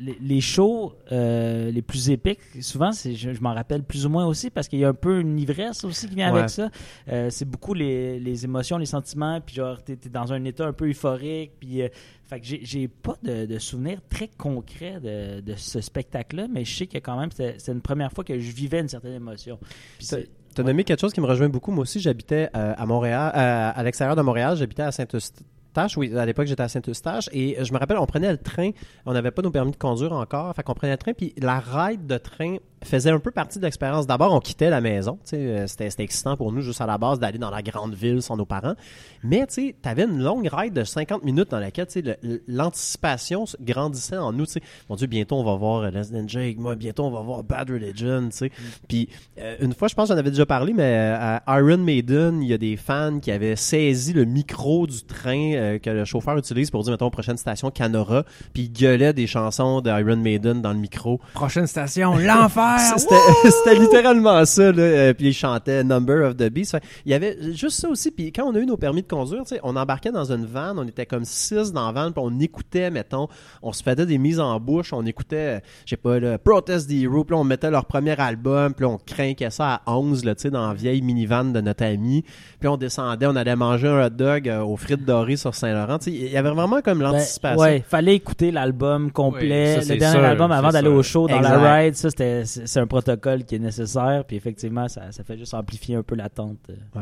les, 0.00 0.16
les 0.20 0.40
shows 0.40 0.92
euh, 1.12 1.70
les 1.70 1.82
plus 1.82 2.10
épiques, 2.10 2.40
souvent, 2.60 2.90
c'est, 2.92 3.14
je, 3.14 3.32
je 3.32 3.40
m'en 3.40 3.54
rappelle 3.54 3.82
plus 3.84 4.06
ou 4.06 4.08
moins 4.08 4.26
aussi 4.26 4.50
parce 4.50 4.66
qu'il 4.68 4.80
y 4.80 4.84
a 4.84 4.88
un 4.88 4.94
peu 4.94 5.20
une 5.20 5.38
ivresse 5.38 5.84
aussi 5.84 6.08
qui 6.08 6.16
vient 6.16 6.32
Ouais. 6.32 6.38
avec 6.40 6.50
ça. 6.50 6.68
Euh, 7.08 7.28
c'est 7.30 7.44
beaucoup 7.48 7.74
les, 7.74 8.18
les 8.18 8.44
émotions, 8.44 8.76
les 8.78 8.86
sentiments, 8.86 9.40
puis 9.40 9.54
genre 9.54 9.82
t'es, 9.82 9.96
t'es 9.96 10.08
dans 10.08 10.32
un 10.32 10.42
état 10.44 10.66
un 10.66 10.72
peu 10.72 10.88
euphorique. 10.88 11.52
Puis 11.60 11.82
euh, 11.82 11.88
fait 12.24 12.40
que 12.40 12.46
j'ai, 12.62 12.88
pas 12.88 13.16
de, 13.22 13.46
de 13.46 13.58
souvenirs 13.58 14.00
très 14.08 14.28
concrets 14.36 14.98
de, 15.00 15.40
de 15.40 15.54
ce 15.56 15.80
spectacle-là, 15.80 16.48
mais 16.52 16.64
je 16.64 16.74
sais 16.76 16.86
que 16.86 16.98
quand 16.98 17.18
même 17.20 17.30
c'était, 17.30 17.54
c'était 17.58 17.72
une 17.72 17.82
première 17.82 18.10
fois 18.12 18.24
que 18.24 18.38
je 18.38 18.50
vivais 18.50 18.80
une 18.80 18.88
certaine 18.88 19.12
émotion. 19.14 19.58
Puis 19.98 20.06
C'est- 20.54 20.62
T'as 20.62 20.68
nommé 20.68 20.84
quelque 20.84 21.00
chose 21.00 21.12
qui 21.12 21.20
me 21.20 21.26
rejoint 21.26 21.48
beaucoup. 21.48 21.72
Moi 21.72 21.82
aussi, 21.82 22.00
j'habitais 22.00 22.48
euh, 22.56 22.74
à 22.76 22.86
Montréal, 22.86 23.32
euh, 23.34 23.72
à 23.74 23.82
l'extérieur 23.82 24.14
de 24.16 24.22
Montréal. 24.22 24.56
J'habitais 24.56 24.82
à 24.82 24.92
Saint-Eustache. 24.92 25.96
Oui, 25.96 26.16
à 26.16 26.24
l'époque, 26.24 26.46
j'étais 26.46 26.62
à 26.62 26.68
Saint-Eustache. 26.68 27.28
Et 27.32 27.56
je 27.64 27.72
me 27.72 27.78
rappelle, 27.78 27.98
on 27.98 28.06
prenait 28.06 28.30
le 28.30 28.38
train. 28.38 28.70
On 29.06 29.12
n'avait 29.12 29.32
pas 29.32 29.42
nos 29.42 29.50
permis 29.50 29.72
de 29.72 29.76
conduire 29.76 30.12
encore. 30.12 30.54
Fait 30.54 30.62
qu'on 30.62 30.74
prenait 30.74 30.92
le 30.92 30.98
train. 30.98 31.12
Puis 31.12 31.34
la 31.38 31.58
ride 31.58 32.06
de 32.06 32.16
train 32.18 32.56
faisait 32.84 33.10
un 33.10 33.18
peu 33.18 33.30
partie 33.30 33.58
de 33.58 33.64
l'expérience. 33.64 34.06
D'abord, 34.06 34.32
on 34.32 34.40
quittait 34.40 34.70
la 34.70 34.80
maison. 34.80 35.18
euh, 35.32 35.66
C'était 35.66 35.90
c'était 35.90 36.04
excitant 36.04 36.36
pour 36.36 36.52
nous, 36.52 36.60
juste 36.60 36.80
à 36.80 36.86
la 36.86 36.98
base, 36.98 37.18
d'aller 37.18 37.38
dans 37.38 37.50
la 37.50 37.62
grande 37.62 37.94
ville 37.94 38.22
sans 38.22 38.36
nos 38.36 38.44
parents. 38.46 38.74
Mais 39.22 39.46
tu 39.46 39.74
avais 39.84 40.04
une 40.04 40.22
longue 40.22 40.48
ride 40.52 40.74
de 40.74 40.84
50 40.84 41.24
minutes 41.24 41.50
dans 41.50 41.58
laquelle 41.58 41.86
le- 42.22 42.42
l'anticipation 42.48 43.44
grandissait 43.60 44.16
en 44.16 44.32
nous. 44.32 44.46
tu 44.46 44.52
sais. 44.52 44.62
Mon 44.88 44.96
Dieu, 44.96 45.06
bientôt 45.06 45.36
on 45.36 45.44
va 45.44 45.54
voir 45.56 45.82
euh, 45.82 45.90
Resident 45.94 46.26
Jake, 46.28 46.58
moi, 46.58 46.74
bientôt 46.76 47.04
on 47.04 47.10
va 47.10 47.20
voir 47.20 47.42
Bad 47.42 47.70
Religion. 47.70 48.28
tu 48.30 48.36
sais. 48.36 48.50
Puis 48.88 49.08
euh, 49.38 49.56
une 49.60 49.72
fois, 49.74 49.88
je 49.88 49.94
pense 49.94 50.08
que 50.08 50.14
j'en 50.14 50.18
avais 50.18 50.30
déjà 50.30 50.46
parlé, 50.46 50.72
mais 50.72 50.82
euh, 50.82 51.38
à 51.46 51.60
Iron 51.60 51.78
Maiden, 51.78 52.42
il 52.42 52.48
y 52.48 52.52
a 52.52 52.58
des 52.58 52.76
fans 52.76 53.18
qui 53.20 53.30
avaient 53.30 53.56
saisi 53.56 54.12
le 54.12 54.24
micro 54.24 54.86
du 54.86 55.02
train 55.04 55.52
euh, 55.54 55.78
que 55.78 55.90
le 55.90 56.04
chauffeur 56.04 56.36
utilise 56.36 56.70
pour 56.70 56.82
dire, 56.82 56.92
mettons, 56.92 57.10
prochaine 57.10 57.36
station 57.36 57.70
Canora, 57.70 58.24
puis 58.52 58.64
il 58.64 58.72
gueulait 58.72 59.12
des 59.12 59.26
chansons 59.26 59.80
d'Iron 59.80 60.16
Maiden 60.16 60.60
dans 60.62 60.72
le 60.72 60.78
micro. 60.78 61.20
Prochaine 61.34 61.66
station, 61.66 62.16
l'enfer! 62.16 62.73
C'était 62.78 63.14
c'était 63.50 63.78
littéralement 63.78 64.44
ça, 64.44 64.72
là. 64.72 64.82
Euh, 64.82 65.14
puis 65.14 65.28
il 65.28 65.32
chantait 65.32 65.84
Number 65.84 66.28
of 66.28 66.36
the 66.36 66.48
Beast. 66.50 66.76
Il 67.04 67.12
y 67.12 67.14
avait 67.14 67.36
juste 67.54 67.80
ça 67.80 67.88
aussi. 67.88 68.10
Puis 68.10 68.32
quand 68.32 68.44
on 68.44 68.54
a 68.54 68.58
eu 68.58 68.66
nos 68.66 68.76
permis 68.76 69.02
de 69.02 69.08
conduire, 69.08 69.42
tu 69.42 69.54
sais, 69.54 69.60
on 69.62 69.76
embarquait 69.76 70.12
dans 70.12 70.30
une 70.32 70.46
van, 70.46 70.74
on 70.76 70.86
était 70.86 71.06
comme 71.06 71.24
six 71.24 71.72
dans 71.72 71.90
la 71.90 71.92
van, 71.92 72.12
puis 72.12 72.22
on 72.24 72.38
écoutait, 72.40 72.90
mettons, 72.90 73.28
on 73.62 73.72
se 73.72 73.82
faisait 73.82 74.06
des 74.06 74.18
mises 74.18 74.40
en 74.40 74.58
bouche, 74.60 74.92
on 74.92 75.04
écoutait, 75.06 75.60
je 75.84 75.90
sais 75.90 75.96
pas, 75.96 76.18
le 76.18 76.38
Protest 76.38 76.88
the 76.88 76.92
Hero, 76.92 77.24
puis 77.24 77.34
là, 77.34 77.40
on 77.40 77.44
mettait 77.44 77.70
leur 77.70 77.84
premier 77.86 78.18
album, 78.20 78.74
puis 78.74 78.84
là, 78.86 78.90
on 78.92 78.98
craquait 78.98 79.50
ça 79.50 79.80
à 79.86 79.92
11, 79.92 80.24
là, 80.24 80.34
tu 80.34 80.42
sais, 80.42 80.50
dans 80.50 80.68
la 80.68 80.74
vieille 80.74 81.02
minivan 81.02 81.44
de 81.52 81.60
notre 81.60 81.84
ami. 81.84 82.24
Puis 82.60 82.68
on 82.68 82.76
descendait, 82.76 83.26
on 83.26 83.36
allait 83.36 83.56
manger 83.56 83.88
un 83.88 84.06
hot 84.06 84.10
dog 84.10 84.48
euh, 84.48 84.60
aux 84.62 84.76
frites 84.76 85.04
dorées 85.04 85.36
sur 85.36 85.54
Saint-Laurent. 85.54 85.98
Tu 85.98 86.04
sais, 86.10 86.16
il 86.16 86.30
y 86.32 86.36
avait 86.36 86.50
vraiment 86.50 86.80
comme 86.80 86.98
Ben, 86.98 87.10
l'anticipation. 87.12 87.60
ouais, 87.60 87.84
fallait 87.86 88.14
écouter 88.14 88.50
l'album 88.50 89.10
complet, 89.10 89.74
Oui, 89.76 89.82
ça, 89.82 89.86
c'est 89.86 89.94
le 89.94 90.00
dernier 90.00 90.18
sûr, 90.18 90.24
album 90.26 90.52
avant 90.52 90.70
d'aller 90.70 90.88
au 90.88 91.02
show 91.02 91.28
dans 91.28 91.36
Exact. 91.38 91.60
la 91.62 91.74
ride. 91.74 91.94
Ça, 91.94 92.10
c'était, 92.10 92.44
c'est 92.64 92.80
un 92.80 92.86
protocole 92.86 93.44
qui 93.44 93.54
est 93.56 93.58
nécessaire. 93.60 94.24
Puis 94.26 94.36
effectivement, 94.36 94.88
ça, 94.88 95.12
ça 95.12 95.24
fait 95.24 95.36
juste 95.38 95.54
amplifier 95.54 95.96
un 95.96 96.02
peu 96.02 96.14
l'attente. 96.14 96.58
euh. 96.70 97.00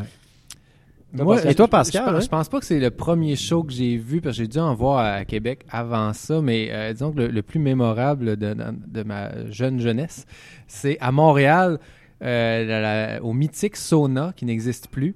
Moi, 1.15 1.45
Et 1.45 1.55
toi, 1.55 1.69
Pascal, 1.69 2.05
je, 2.05 2.07
pense- 2.11 2.17
hein? 2.17 2.21
je 2.25 2.29
pense 2.29 2.49
pas 2.49 2.59
que 2.61 2.65
c'est 2.65 2.81
le 2.81 2.91
premier 2.91 3.37
show 3.37 3.63
que 3.65 3.73
j'ai 3.73 3.99
vu, 3.99 4.23
parce 4.23 4.35
que 4.37 4.43
j'ai 4.45 4.49
dû 4.49 4.59
en 4.59 4.75
voir 4.75 4.99
à 5.01 5.25
Québec 5.27 5.67
avant 5.71 6.15
ça, 6.15 6.41
mais 6.41 6.69
euh, 6.71 6.93
disons 6.95 7.13
que 7.13 7.19
le, 7.19 7.29
le 7.29 7.43
plus 7.43 7.59
mémorable 7.59 8.37
de, 8.37 8.55
de- 8.55 8.75
de 8.87 9.03
ma 9.03 9.51
jeune 9.51 9.79
jeunesse, 9.79 10.25
c'est 10.67 10.97
à 11.01 11.13
Montréal, 11.13 11.79
euh, 12.23 12.65
la- 12.65 12.81
la- 13.17 13.23
au 13.23 13.35
mythique 13.35 13.77
Sauna, 13.77 14.33
qui 14.35 14.47
n'existe 14.47 14.89
plus. 14.89 15.15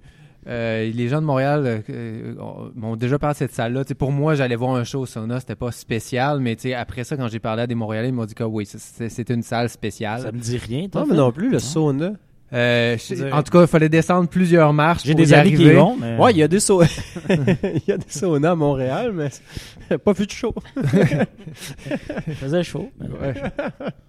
Euh, 0.48 0.90
les 0.92 1.08
gens 1.08 1.20
de 1.20 1.26
Montréal 1.26 1.62
euh, 1.66 1.80
euh, 1.90 2.34
m'ont 2.76 2.94
déjà 2.96 3.18
parlé 3.18 3.34
de 3.34 3.38
cette 3.38 3.52
salle-là. 3.52 3.82
Pour 3.98 4.12
moi, 4.12 4.34
j'allais 4.34 4.54
voir 4.56 4.76
un 4.76 4.84
show 4.84 5.00
au 5.00 5.06
Sauna, 5.06 5.40
c'était 5.40 5.56
pas 5.56 5.72
spécial, 5.72 6.38
mais 6.40 6.56
après 6.74 7.02
ça, 7.04 7.16
quand 7.16 7.26
j'ai 7.28 7.40
parlé 7.40 7.62
à 7.62 7.66
des 7.66 7.74
Montréalais, 7.74 8.08
ils 8.10 8.14
m'ont 8.14 8.26
dit 8.26 8.34
que 8.34 8.44
oui, 8.44 8.64
c'est- 8.66 9.08
c'était 9.08 9.34
une 9.34 9.42
salle 9.42 9.68
spéciale. 9.68 10.20
Ça 10.20 10.32
me 10.32 10.38
dit 10.38 10.58
rien, 10.58 10.88
toi, 10.88 11.00
Non, 11.02 11.06
mais 11.10 11.16
non 11.16 11.32
plus, 11.32 11.50
le 11.50 11.58
sauna. 11.58 12.12
Euh, 12.52 12.96
en 13.32 13.42
tout 13.42 13.50
cas, 13.50 13.62
il 13.62 13.66
fallait 13.66 13.88
descendre 13.88 14.28
plusieurs 14.28 14.72
marches 14.72 15.02
J'ai 15.04 15.12
pour 15.12 15.20
des 15.20 15.30
y 15.30 15.34
amis 15.34 15.50
qui 15.50 15.56
arriver. 15.56 15.74
vont, 15.74 15.96
mais... 15.96 16.16
Ouais, 16.16 16.30
il 16.32 16.36
y 16.38 16.42
a 16.42 16.48
des 16.48 16.60
saunas. 16.60 16.86
il 17.28 17.82
y 17.88 17.92
a 17.92 17.98
des 17.98 18.08
saunas 18.08 18.52
à 18.52 18.54
Montréal, 18.54 19.12
mais 19.12 19.98
pas 19.98 20.12
vu 20.12 20.26
de 20.26 20.30
chaud. 20.30 20.54
ça 21.54 22.22
faisait 22.34 22.62
chaud. 22.62 22.90
mais- 23.00 23.06
Ouais. 23.08 23.34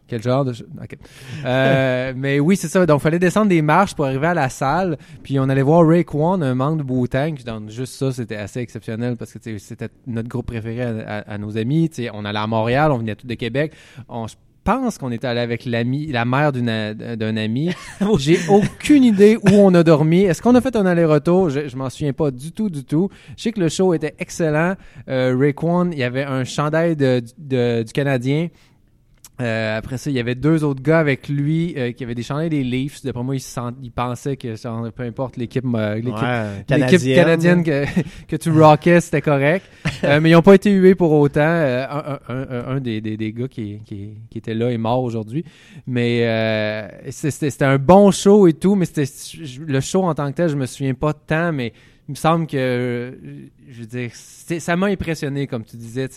Quel 0.07 0.21
genre 0.23 0.45
de... 0.45 0.51
ok. 0.51 0.97
Euh, 1.45 2.13
mais 2.15 2.39
oui, 2.39 2.55
c'est 2.55 2.67
ça. 2.69 2.85
Donc, 2.85 3.01
fallait 3.01 3.19
descendre 3.19 3.47
des 3.49 3.61
marches 3.61 3.93
pour 3.93 4.05
arriver 4.05 4.27
à 4.27 4.33
la 4.33 4.49
salle. 4.49 4.97
Puis, 5.23 5.37
on 5.39 5.49
allait 5.49 5.61
voir 5.63 5.85
Ray 5.85 6.05
Kwan, 6.05 6.41
un 6.43 6.55
membre 6.55 6.83
de 6.83 6.91
Wu-Tang. 6.91 7.35
Donc, 7.45 7.69
juste 7.69 7.93
ça, 7.95 8.11
c'était 8.11 8.37
assez 8.37 8.59
exceptionnel 8.61 9.17
parce 9.17 9.33
que 9.33 9.57
c'était 9.57 9.89
notre 10.05 10.29
groupe 10.29 10.45
préféré 10.47 10.83
à, 10.83 10.89
à- 11.17 11.33
à 11.33 11.37
nos 11.37 11.57
amis. 11.57 11.89
On 12.13 12.23
allait 12.23 12.39
à 12.39 12.47
Montréal, 12.47 12.91
on 12.91 12.97
venait 12.99 13.15
tous 13.15 13.27
de 13.27 13.33
Québec. 13.33 13.73
On, 14.07 14.27
je 14.27 14.35
pense 14.71 14.97
qu'on 14.97 15.11
était 15.11 15.27
allé 15.27 15.39
avec 15.39 15.63
l'ami, 15.65 16.07
la 16.07 16.25
mère 16.25 16.51
d'un 16.51 17.37
ami. 17.37 17.71
J'ai 18.17 18.37
aucune 18.49 19.03
idée 19.05 19.37
où 19.37 19.49
on 19.53 19.73
a 19.73 19.81
dormi. 19.83 20.23
Est-ce 20.23 20.41
qu'on 20.41 20.55
a 20.55 20.61
fait 20.61 20.75
un 20.75 20.85
aller-retour? 20.85 21.49
Je, 21.49 21.69
je 21.69 21.77
m'en 21.77 21.89
souviens 21.89 22.11
pas 22.11 22.31
du 22.31 22.51
tout, 22.51 22.69
du 22.69 22.83
tout. 22.83 23.09
Je 23.37 23.43
sais 23.43 23.51
que 23.53 23.61
le 23.61 23.69
show 23.69 23.93
était 23.93 24.13
excellent. 24.19 24.73
Euh, 25.09 25.33
il 25.93 25.97
y 25.99 26.03
avait 26.03 26.23
un 26.25 26.43
chandail 26.43 26.95
de- 26.97 27.21
de- 27.37 27.83
du 27.83 27.93
Canadien. 27.93 28.49
Euh, 29.39 29.77
après 29.77 29.97
ça, 29.99 30.09
il 30.09 30.15
y 30.15 30.19
avait 30.19 30.33
deux 30.33 30.63
autres 30.63 30.81
gars 30.81 30.97
avec 30.99 31.29
lui 31.29 31.75
euh, 31.77 31.91
qui 31.91 32.03
avaient 32.03 32.15
des 32.15 32.23
chandails 32.23 32.49
des 32.49 32.63
Leafs. 32.63 33.03
D'après 33.03 33.23
moi, 33.23 33.35
ils, 33.35 33.39
se 33.39 33.49
sent- 33.53 33.75
ils 33.83 33.91
pensaient 33.91 34.35
que 34.35 34.55
peu 34.89 35.03
importe 35.03 35.37
l'équipe 35.37 35.63
euh, 35.75 35.95
l'équipe 35.95 36.13
Ouais, 36.13 36.63
canadienne 37.15 37.63
que, 37.63 37.85
que 38.27 38.35
tu 38.35 38.49
rockais, 38.49 38.99
c'était 38.99 39.21
correct. 39.21 39.63
Euh, 40.03 40.19
mais 40.19 40.31
ils 40.31 40.33
n'ont 40.33 40.41
pas 40.41 40.55
été 40.55 40.71
hués 40.71 40.95
pour 40.95 41.11
autant. 41.11 41.41
Euh, 41.41 41.85
un, 41.87 42.19
un- 42.29 42.47
un- 42.49 42.67
un 42.77 42.79
des, 42.79 42.99
des, 42.99 43.15
des 43.15 43.31
gars 43.31 43.47
qui, 43.47 43.79
qui, 43.85 44.15
qui 44.29 44.37
était 44.39 44.55
là 44.55 44.71
est 44.71 44.77
mort 44.79 45.03
aujourd'hui. 45.03 45.45
Mais 45.85 46.21
euh, 46.27 46.87
c'était 47.11 47.63
un 47.63 47.77
bon 47.77 48.09
show 48.09 48.47
et 48.47 48.53
tout, 48.53 48.73
mais 48.73 48.85
c'était 48.85 49.05
le 49.67 49.79
show 49.81 50.03
en 50.03 50.15
tant 50.15 50.31
que 50.31 50.35
tel, 50.37 50.49
je 50.49 50.55
me 50.55 50.65
souviens 50.65 50.95
pas 50.95 51.13
tant, 51.13 51.51
mais 51.53 51.73
il 52.09 52.13
me 52.13 52.15
semble 52.15 52.47
que, 52.47 53.15
je 53.69 53.79
veux 53.81 53.85
dire, 53.85 54.09
ça 54.13 54.75
m'a 54.75 54.87
impressionné, 54.87 55.45
comme 55.45 55.63
tu 55.63 55.77
disais. 55.77 56.07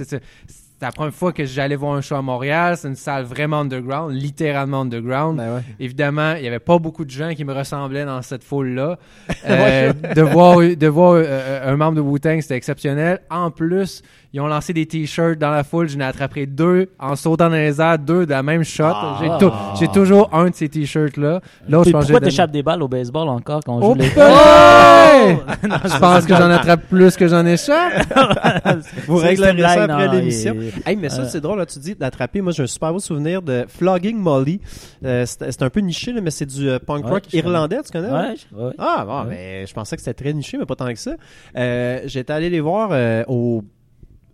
C'est 0.80 0.86
la 0.86 0.92
première 0.92 1.12
fois 1.12 1.34
que 1.34 1.44
j'allais 1.44 1.76
voir 1.76 1.92
un 1.92 2.00
show 2.00 2.14
à 2.14 2.22
Montréal. 2.22 2.74
C'est 2.78 2.88
une 2.88 2.96
salle 2.96 3.24
vraiment 3.24 3.60
underground, 3.60 4.14
littéralement 4.14 4.80
underground. 4.80 5.36
Ben 5.36 5.56
ouais. 5.56 5.62
Évidemment, 5.78 6.32
il 6.36 6.40
n'y 6.40 6.48
avait 6.48 6.58
pas 6.58 6.78
beaucoup 6.78 7.04
de 7.04 7.10
gens 7.10 7.34
qui 7.34 7.44
me 7.44 7.52
ressemblaient 7.52 8.06
dans 8.06 8.22
cette 8.22 8.42
foule-là. 8.42 8.98
Euh, 9.46 9.92
de 9.92 10.22
voir, 10.22 10.58
de 10.58 10.86
voir 10.86 11.14
euh, 11.16 11.72
un 11.72 11.76
membre 11.76 11.96
de 11.96 12.00
Wu-Tang, 12.00 12.40
c'était 12.40 12.54
exceptionnel. 12.56 13.20
En 13.30 13.50
plus, 13.50 14.02
ils 14.32 14.40
ont 14.40 14.46
lancé 14.46 14.72
des 14.72 14.86
t-shirts 14.86 15.38
dans 15.38 15.50
la 15.50 15.64
foule. 15.64 15.88
J'en 15.88 16.00
ai 16.00 16.04
attrapé 16.04 16.46
deux 16.46 16.88
en 16.98 17.16
sautant 17.16 17.48
dans 17.50 17.56
les 17.56 17.80
airs, 17.80 17.98
deux 17.98 18.26
de 18.26 18.30
la 18.30 18.42
même 18.42 18.62
shot. 18.64 18.84
Ah. 18.86 19.18
J'ai 19.20 19.28
tou- 19.46 19.52
J'ai 19.78 19.88
toujours 19.88 20.28
un 20.32 20.50
de 20.50 20.54
ces 20.54 20.68
t-shirts-là. 20.68 21.40
L'autre, 21.68 21.82
Puis 21.84 21.90
je 21.90 21.96
pense 21.96 22.06
que 22.06 22.12
pourquoi 22.12 22.20
j'ai 22.20 22.30
t'échappes 22.30 22.50
des 22.50 22.62
balles 22.62 22.82
au 22.82 22.88
baseball 22.88 23.28
encore 23.28 23.60
quand 23.64 23.78
on 23.82 23.90
Oh, 23.90 23.94
les... 23.94 24.04
Je 24.10 25.98
pense 25.98 26.24
que 26.26 26.34
j'en 26.34 26.50
attrape 26.50 26.82
plus 26.88 27.16
que 27.16 27.28
j'en 27.28 27.44
échappe. 27.44 27.92
Vous 29.06 29.16
réglerez 29.16 29.60
ça 29.62 29.86
non, 29.86 29.94
après 29.94 30.06
il- 30.06 30.12
l'émission. 30.18 30.56
Hey, 30.86 30.96
mais 30.96 31.08
ça, 31.08 31.26
c'est 31.28 31.40
drôle, 31.40 31.58
là, 31.58 31.66
tu 31.66 31.78
dis 31.78 31.94
d'attraper. 31.94 32.40
Moi, 32.40 32.52
j'ai 32.52 32.62
un 32.62 32.66
super 32.66 32.92
beau 32.92 32.98
souvenir 33.00 33.42
de 33.42 33.64
Flogging 33.68 34.16
Molly. 34.16 34.60
Euh, 35.04 35.24
c'est 35.26 35.50
c'est 35.50 35.62
un 35.62 35.70
peu 35.70 35.80
niché, 35.80 36.12
là, 36.12 36.20
mais 36.20 36.30
c'est 36.30 36.46
du 36.46 36.68
euh, 36.68 36.78
punk 36.78 37.04
Ouais, 37.04 37.10
rock 37.10 37.22
connais. 37.30 37.42
irlandais, 37.42 37.82
tu 37.84 37.90
connais? 37.92 38.08
là? 38.10 38.28
Ouais, 38.30 38.34
je- 38.36 38.56
ouais. 38.56 38.72
Ah, 38.78 39.04
bon, 39.06 39.20
Ouais. 39.22 39.26
mais 39.28 39.66
je 39.66 39.74
pensais 39.74 39.96
que 39.96 40.02
c'était 40.02 40.22
très 40.22 40.32
niché, 40.32 40.56
mais 40.58 40.66
pas 40.66 40.76
tant 40.76 40.86
que 40.92 40.98
ça. 40.98 41.12
Euh, 41.56 42.00
J'étais 42.06 42.32
allé 42.32 42.50
les 42.50 42.60
voir 42.60 42.90
euh, 42.92 43.24
au. 43.28 43.62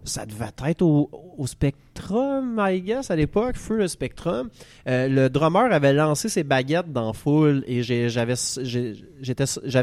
Ça 0.06 0.24
devait 0.24 0.46
être 0.66 0.82
au, 0.82 1.10
au 1.36 1.46
Spectrum, 1.46 2.56
I 2.60 2.80
guess, 2.80 3.10
à 3.10 3.16
l'époque, 3.16 3.56
Feu 3.56 3.76
le 3.76 3.88
Spectrum. 3.88 4.48
Euh, 4.88 5.08
le 5.08 5.28
drummer 5.28 5.72
avait 5.72 5.92
lancé 5.92 6.28
ses 6.28 6.44
baguettes 6.44 6.92
dans 6.92 7.12
foule 7.12 7.64
et 7.66 7.82
j'avais 7.82 8.36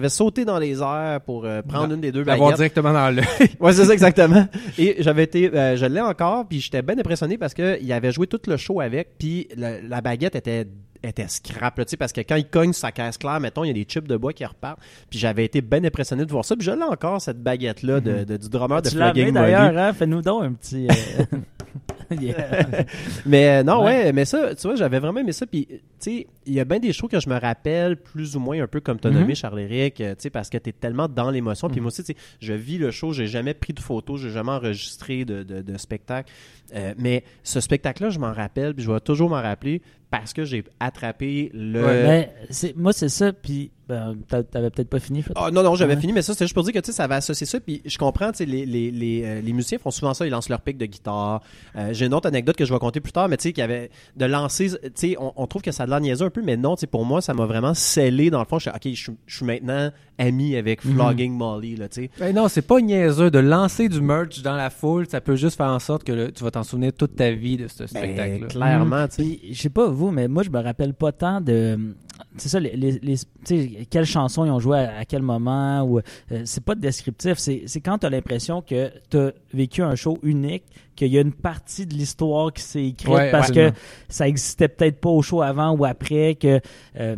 sauté 0.09 0.45
dans 0.45 0.59
les 0.59 0.81
airs 0.81 1.21
pour 1.25 1.45
euh, 1.45 1.61
prendre 1.61 1.93
une 1.93 2.01
des 2.01 2.11
deux 2.11 2.23
L'avoir 2.23 2.49
baguettes. 2.49 2.57
directement 2.57 2.93
dans 2.93 3.09
l'œil. 3.09 3.25
Ouais, 3.59 3.73
c'est 3.73 3.85
ça 3.85 3.93
exactement. 3.93 4.47
Et 4.77 4.95
j'avais 4.99 5.23
été, 5.23 5.53
euh, 5.53 5.75
je 5.77 5.85
l'ai 5.85 6.01
encore, 6.01 6.45
puis 6.47 6.59
j'étais 6.59 6.81
bien 6.81 6.97
impressionné 6.97 7.37
parce 7.37 7.53
que 7.53 7.77
il 7.81 7.91
avait 7.93 8.11
joué 8.11 8.27
tout 8.27 8.39
le 8.47 8.57
show 8.57 8.81
avec, 8.81 9.17
puis 9.17 9.47
la, 9.55 9.81
la 9.81 10.01
baguette 10.01 10.35
était 10.35 10.67
était 11.03 11.27
scrap, 11.27 11.77
là, 11.77 11.85
tu 11.85 11.91
sais, 11.91 11.97
parce 11.97 12.13
que 12.13 12.21
quand 12.21 12.35
il 12.35 12.45
cogne 12.47 12.73
sa 12.73 12.91
caisse 12.91 13.17
claire, 13.17 13.39
mettons, 13.39 13.63
il 13.63 13.67
y 13.67 13.71
a 13.71 13.73
des 13.73 13.83
chips 13.83 14.07
de 14.07 14.15
bois 14.17 14.33
qui 14.33 14.45
repartent. 14.45 14.79
Puis 15.09 15.19
j'avais 15.19 15.45
été 15.45 15.61
bien 15.61 15.83
impressionné 15.83 16.25
de 16.25 16.31
voir 16.31 16.45
ça. 16.45 16.55
Puis 16.55 16.65
je 16.65 16.71
l'ai 16.71 16.83
encore, 16.83 17.21
cette 17.21 17.41
baguette-là 17.41 17.99
de, 17.99 18.23
de- 18.23 18.37
du 18.37 18.49
drummer 18.49 18.81
de 18.81 18.89
Tu 18.89 18.97
l'avais 18.97 19.13
Flogging 19.13 19.33
d'ailleurs, 19.33 19.77
hein? 19.77 19.93
Fais-nous 19.93 20.21
donc 20.21 20.43
un 20.43 20.53
petit... 20.53 20.87
euh. 20.89 21.25
Mais 23.25 23.49
euh, 23.49 23.63
non, 23.63 23.83
ouais. 23.83 24.05
Ouais. 24.05 24.13
mais 24.13 24.25
ça, 24.25 24.53
tu 24.55 24.67
vois, 24.67 24.75
j'avais 24.75 24.99
vraiment 24.99 25.19
aimé 25.19 25.31
ça. 25.31 25.45
Puis, 25.45 25.67
tu 25.67 25.81
sais, 25.99 26.27
il 26.45 26.53
y 26.53 26.59
a 26.59 26.65
bien 26.65 26.79
des 26.79 26.93
shows 26.93 27.07
que 27.07 27.19
je 27.19 27.29
me 27.29 27.39
rappelle 27.39 27.97
plus 27.97 28.35
ou 28.35 28.39
moins 28.39 28.61
un 28.61 28.67
peu 28.67 28.79
comme 28.79 28.99
t'as 28.99 29.09
Mhm. 29.09 29.19
nommé 29.19 29.35
Charles-Éric, 29.35 30.01
euh, 30.01 30.15
tu 30.15 30.23
sais, 30.23 30.29
parce 30.29 30.49
que 30.49 30.57
t'es 30.57 30.71
tellement 30.71 31.07
dans 31.07 31.29
l'émotion. 31.31 31.67
Puis 31.69 31.77
Mhm. 31.77 31.83
moi 31.83 31.87
aussi, 31.91 32.03
tu 32.03 32.13
sais, 32.13 32.17
je 32.39 32.53
vis 32.53 32.77
le 32.77 32.91
show, 32.91 33.11
j'ai 33.13 33.27
jamais 33.27 33.53
pris 33.53 33.73
de 33.73 33.79
photos, 33.79 34.19
j'ai 34.21 34.29
jamais 34.29 34.51
enregistré 34.51 35.25
de, 35.25 35.43
de, 35.43 35.61
de 35.61 35.77
spectacle. 35.77 36.31
Euh, 36.75 36.93
mais 36.97 37.23
ce 37.43 37.59
spectacle-là, 37.59 38.09
je 38.09 38.19
m'en 38.19 38.33
rappelle, 38.33 38.73
puis 38.73 38.83
je 38.83 38.91
vais 38.91 38.99
toujours 38.99 39.29
m'en 39.29 39.41
rappeler 39.41 39.81
parce 40.09 40.31
que 40.33 40.45
j'ai 40.45 40.63
attrapé 40.79 41.49
le. 41.53 41.83
Ouais. 41.83 42.33
C'est- 42.49 42.75
moi, 42.77 42.93
c'est 42.93 43.09
ça, 43.09 43.33
puis 43.33 43.71
ben, 43.89 44.15
t'a- 44.29 44.43
t'avais 44.43 44.69
peut-être 44.69 44.87
pas 44.89 44.99
fini. 44.99 45.23
Ah, 45.35 45.49
non, 45.51 45.61
non, 45.61 45.75
j'avais 45.75 45.95
Ouais. 45.95 45.99
fini, 45.99 46.13
mais 46.13 46.21
ça, 46.21 46.31
c'était 46.33 46.45
juste 46.45 46.53
pour 46.53 46.63
dire 46.63 46.71
que 46.81 46.91
ça 46.91 47.05
va 47.05 47.15
associer 47.17 47.45
ça. 47.45 47.59
Puis 47.59 47.81
je 47.85 47.97
comprends, 47.97 48.31
les, 48.39 48.45
les, 48.45 48.91
les, 48.91 49.23
euh, 49.25 49.41
les 49.41 49.51
musiciens 49.53 49.77
font 49.77 49.91
souvent 49.91 50.13
ça, 50.13 50.25
ils 50.25 50.29
lancent 50.29 50.47
leur 50.49 50.61
pic 50.61 50.77
de 50.77 50.85
guitare. 50.85 51.41
Euh, 51.75 51.89
J'ai 51.93 52.05
une 52.05 52.13
autre 52.13 52.27
anecdote 52.27 52.55
que 52.55 52.63
je 52.63 52.73
vais 52.73 52.79
compter 52.79 53.01
plus 53.01 53.11
tard, 53.11 53.27
mais 53.27 53.35
tu 53.37 53.43
sais, 53.43 53.51
qu'il 53.53 53.59
y 53.61 53.65
avait 53.65 53.89
de 54.15 54.25
lancer, 54.25 54.69
tu 54.69 54.77
sais, 54.95 55.15
on, 55.19 55.33
on 55.35 55.47
trouve 55.47 55.61
que 55.63 55.71
ça 55.71 55.83
a 55.83 55.85
de 55.85 55.91
l'air 55.91 55.99
niaiseux 55.99 56.25
un 56.25 56.29
peu, 56.33 56.41
mais 56.41 56.57
non, 56.57 56.75
pour 56.91 57.05
moi, 57.05 57.21
ça 57.21 57.33
m'a 57.33 57.45
vraiment 57.45 57.73
scellé 57.73 58.29
dans 58.29 58.39
le 58.39 58.45
fond. 58.45 58.59
Je 58.59 58.69
suis, 58.69 58.71
ok, 58.71 58.81
je, 58.95 59.01
suis- 59.03 59.17
je 59.25 59.35
suis 59.37 59.45
maintenant 59.45 59.89
ami 60.17 60.55
avec 60.57 60.83
Mhm. 60.85 60.93
Flogging 60.93 61.33
Molly, 61.33 61.75
là, 61.77 61.87
tu 61.87 62.01
sais. 62.03 62.09
Ben 62.19 62.35
non, 62.35 62.47
c'est 62.47 62.61
pas 62.61 62.79
niaiseux 62.81 63.31
de 63.31 63.39
lancer 63.39 63.89
du 63.89 64.01
merch 64.01 64.41
dans 64.41 64.55
la 64.55 64.69
foule. 64.69 65.07
Ça 65.07 65.21
peut 65.21 65.35
juste 65.35 65.57
faire 65.57 65.69
en 65.69 65.79
sorte 65.79 66.03
que 66.03 66.11
le- 66.11 66.31
tu 66.31 66.43
vas 66.43 66.51
t'en 66.51 66.63
souvenir 66.63 66.91
toute 66.93 67.15
ta 67.15 67.31
vie 67.31 67.57
de 67.57 67.67
ce 67.67 67.79
Ben, 67.83 67.87
spectacle. 67.87 68.47
clairement, 68.47 69.07
tu 69.07 69.23
sais. 69.23 69.39
Je 69.51 69.59
sais 69.61 69.69
pas 69.69 69.87
vous, 69.87 70.11
mais 70.11 70.27
moi, 70.27 70.43
je 70.43 70.49
me 70.49 70.59
rappelle 70.61 70.93
pas 70.93 71.11
tant 71.11 71.39
de. 71.41 71.95
C'est 72.37 72.49
ça, 72.49 72.59
les, 72.59 72.75
les, 72.75 73.85
quelles 73.89 74.05
chansons 74.05 74.45
ils 74.45 74.51
ont 74.51 74.59
joué 74.59 74.77
à, 74.79 74.99
à 74.99 75.05
quel 75.05 75.21
moment. 75.23 75.81
ou 75.83 75.99
euh, 75.99 76.41
C'est 76.45 76.63
pas 76.63 76.75
descriptif. 76.75 77.37
C'est 77.37 77.63
c'est 77.65 77.81
quand 77.81 77.97
tu 77.99 78.05
as 78.05 78.09
l'impression 78.09 78.61
que 78.61 78.91
tu 79.09 79.17
as 79.17 79.31
vécu 79.53 79.81
un 79.81 79.95
show 79.95 80.19
unique, 80.23 80.63
qu'il 80.95 81.07
y 81.09 81.17
a 81.17 81.21
une 81.21 81.33
partie 81.33 81.85
de 81.85 81.93
l'histoire 81.93 82.51
qui 82.53 82.61
s'est 82.61 82.85
écrite 82.87 83.07
Ouais, 83.09 83.31
parce 83.31 83.49
absolument. 83.49 83.71
que 83.71 83.77
ça 84.09 84.27
existait 84.27 84.67
peut-être 84.67 84.99
pas 84.99 85.09
au 85.09 85.21
show 85.21 85.41
avant 85.41 85.71
ou 85.77 85.85
après 85.85 86.35
que 86.35 86.59
euh, 86.99 87.15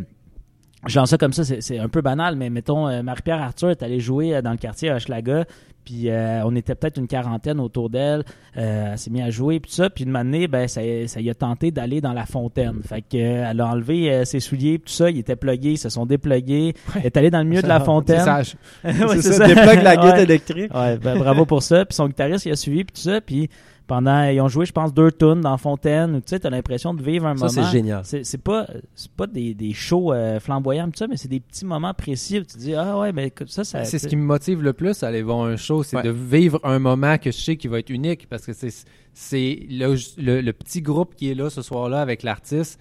je 0.88 1.00
lance 1.00 1.10
ça 1.10 1.17
comme 1.17 1.34
ça, 1.34 1.44
c'est 1.44 1.79
un 1.79 1.89
peu 1.89 2.01
banal, 2.01 2.36
mais 2.36 2.50
mettons, 2.50 2.88
euh, 2.88 3.01
Marie-Pierre 3.01 3.41
Arthur 3.41 3.72
est 3.72 3.82
allée 3.82 4.00
jouer 4.00 4.36
euh, 4.36 4.41
dans 4.41 4.51
le 4.51 4.58
quartier 4.58 4.89
à 4.89 4.96
Hochelaga, 4.98 5.46
puis 5.86 6.10
euh, 6.10 6.42
on 6.46 6.56
était 6.56 6.75
peut-être 6.75 6.98
une 6.98 7.08
quarantaine 7.08 7.60
autour 7.60 7.89
d'elle, 7.89 8.24
euh, 8.58 8.89
elle 8.92 8.98
s'est 8.98 9.12
mise 9.12 9.22
à 9.24 9.30
jouer, 9.30 9.60
puis 9.60 9.70
tout 9.70 9.75
ça, 9.77 9.89
puis 9.89 10.04
une 10.04 10.15
année, 10.15 10.48
ben, 10.48 10.68
ça, 10.68 10.82
ça 11.08 11.22
y 11.22 11.30
a 11.30 11.34
tenté 11.36 11.72
d'aller 11.72 12.01
dans 12.01 12.13
la 12.13 12.25
fontaine. 12.25 12.82
Fait 12.84 13.01
que, 13.01 13.15
euh, 13.18 13.48
elle 13.50 13.62
a 13.62 13.68
enlevé 13.68 14.12
euh, 14.12 14.25
ses 14.25 14.39
souliers, 14.39 14.80
tout 14.80 14.92
ça, 14.92 15.10
ils 15.10 15.20
étaient 15.20 15.36
plugués, 15.36 15.72
ils 15.74 15.77
se 15.77 15.89
sont 15.89 16.06
déplugués, 16.06 16.74
elle 16.96 17.06
est 17.06 17.15
allée 17.18 17.30
dans 17.32 17.39
le 17.39 17.46
milieu 17.46 17.62
de 17.62 17.68
la 17.68 17.80
C'est 17.80 17.86
fontaine. 17.86 18.20
sage. 18.25 18.56
Ouais, 18.84 19.22
c'est 19.22 19.34
ça, 19.34 19.48
déplugue 19.48 19.84
la 19.84 19.96
Ouais. 20.04 20.24
électrique. 20.24 20.74
Ouais, 20.74 20.98
ben, 20.98 21.18
bravo 21.20 21.46
pour 21.46 21.62
ça. 21.63 21.86
Puis 21.86 21.96
son 21.96 22.08
guitariste, 22.08 22.46
il 22.46 22.51
a 22.51 22.56
suivi, 22.56 22.84
puis 22.84 22.94
tout 22.96 23.01
ça. 23.10 23.22
Puis 23.22 23.50
pendant, 23.88 24.24
ils 24.30 24.42
ont 24.42 24.48
joué, 24.48 24.65
je 24.65 24.72
pense, 24.72 24.94
deux 24.94 25.12
tunes 25.12 25.42
dans 25.42 25.58
Fontaine. 25.58 26.15
où, 26.15 26.20
Tu 26.20 26.24
sais, 26.27 26.39
t'as 26.39 26.50
l'impression 26.50 26.94
de 26.94 27.04
vivre 27.04 27.27
un 27.27 27.36
Ça, 27.38 27.46
moment. 27.48 27.68
c'est 27.68 27.72
génial. 27.77 28.01
C'est 28.04 28.24
c'est 28.24 28.38
pas, 28.38 28.68
c'est 28.96 29.12
pas 29.12 29.27
des, 29.27 29.54
des 29.54 29.74
shows 29.74 30.12
euh, 30.13 30.39
flamboyants, 30.39 30.86
tout 30.86 30.98
ça, 30.98 31.08
mais 31.08 31.18
c'est 31.18 31.27
des 31.27 31.39
petits 31.39 31.65
moments 31.65 31.94
précis 31.94 32.39
où 32.39 32.42
tu 32.42 32.54
te 32.54 32.58
dis, 32.58 32.74
ah 32.75 32.98
ouais, 33.00 33.12
mais 33.13 33.27
écoute, 33.27 33.50
ça, 33.50 33.63
ça. 33.63 33.84
C'est 33.86 34.00
ce 34.00 34.08
qui 34.08 34.15
me 34.15 34.24
motive 34.24 34.62
le 34.63 34.74
plus 34.74 35.04
à 35.04 35.08
aller 35.08 35.22
voir 35.22 35.42
un 35.46 35.56
show, 35.56 35.84
c'est 35.84 35.98
Ouais. 35.98 36.04
de 36.04 36.10
vivre 36.10 36.60
un 36.63 36.80
moment 36.80 37.18
que 37.18 37.32
je 37.32 37.38
sais 37.38 37.58
qui 37.58 37.68
va 37.68 37.80
être 37.80 37.89
unique 37.89 38.27
parce 38.30 38.46
que 38.46 38.54
c'est 38.54 38.70
c'est 39.13 39.65
le, 39.70 39.96
le, 40.18 40.42
le 40.42 40.54
petit 40.54 40.82
groupe 40.82 41.15
qui 41.15 41.30
est 41.32 41.36
là 41.36 41.50
ce 41.50 41.62
soir-là 41.62 42.01
avec 42.01 42.22
l'artiste. 42.24 42.80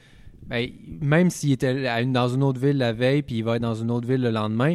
ben, 0.48 0.68
même 1.00 1.30
s'il 1.30 1.52
était 1.52 1.86
à 1.86 2.00
une- 2.02 2.12
dans 2.12 2.28
une 2.28 2.42
autre 2.42 2.60
ville 2.60 2.76
la 2.76 2.92
veille 2.92 3.22
puis 3.22 3.36
il 3.36 3.44
va 3.44 3.56
être 3.56 3.62
dans 3.62 3.74
une 3.76 3.90
autre 3.90 4.06
ville 4.08 4.20
le 4.20 4.30
lendemain, 4.30 4.74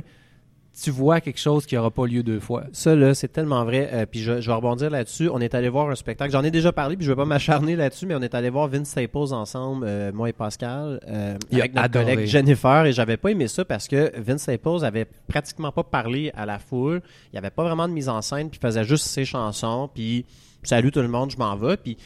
tu 0.81 0.91
vois 0.91 1.21
quelque 1.21 1.39
chose 1.39 1.65
qui 1.65 1.75
n'aura 1.75 1.91
pas 1.91 2.05
lieu 2.05 2.23
deux 2.23 2.39
fois. 2.39 2.63
Ça, 2.71 2.95
là, 2.95 3.13
c'est 3.13 3.27
tellement 3.27 3.63
vrai. 3.65 3.89
Euh, 3.91 4.05
puis 4.05 4.21
je, 4.21 4.41
je 4.41 4.47
vais 4.47 4.55
rebondir 4.55 4.89
là-dessus. 4.89 5.29
On 5.31 5.39
est 5.39 5.53
allé 5.53 5.69
voir 5.69 5.89
un 5.89 5.95
spectacle. 5.95 6.31
J'en 6.31 6.43
ai 6.43 6.51
déjà 6.51 6.71
parlé, 6.71 6.95
puis 6.95 7.05
je 7.05 7.11
vais 7.11 7.15
pas 7.15 7.25
m'acharner 7.25 7.75
là-dessus, 7.75 8.05
mais 8.05 8.15
on 8.15 8.21
est 8.21 8.33
allé 8.33 8.49
voir 8.49 8.67
Vince 8.67 8.89
Staples 8.89 9.33
ensemble, 9.33 9.85
euh, 9.87 10.11
moi 10.13 10.29
et 10.29 10.33
Pascal, 10.33 10.99
euh, 11.07 11.37
avec 11.51 11.73
notre 11.73 11.85
adoré. 11.85 12.05
collègue 12.05 12.27
Jennifer. 12.27 12.85
Et 12.85 12.93
j'avais 12.93 13.17
pas 13.17 13.29
aimé 13.31 13.47
ça 13.47 13.65
parce 13.65 13.87
que 13.87 14.11
Vince 14.19 14.43
Staples 14.43 14.83
avait 14.83 15.05
pratiquement 15.27 15.71
pas 15.71 15.83
parlé 15.83 16.31
à 16.35 16.45
la 16.45 16.59
foule. 16.59 17.01
Il 17.31 17.35
y 17.35 17.39
avait 17.39 17.49
pas 17.49 17.63
vraiment 17.63 17.87
de 17.87 17.93
mise 17.93 18.09
en 18.09 18.21
scène, 18.21 18.49
puis 18.49 18.59
il 18.61 18.65
faisait 18.65 18.83
juste 18.83 19.05
ses 19.05 19.25
chansons, 19.25 19.89
puis 19.93 20.25
salut 20.63 20.91
tout 20.91 21.01
le 21.01 21.07
monde, 21.07 21.31
je 21.31 21.37
m'en 21.37 21.55
vais. 21.55 21.77
Puis 21.77 21.97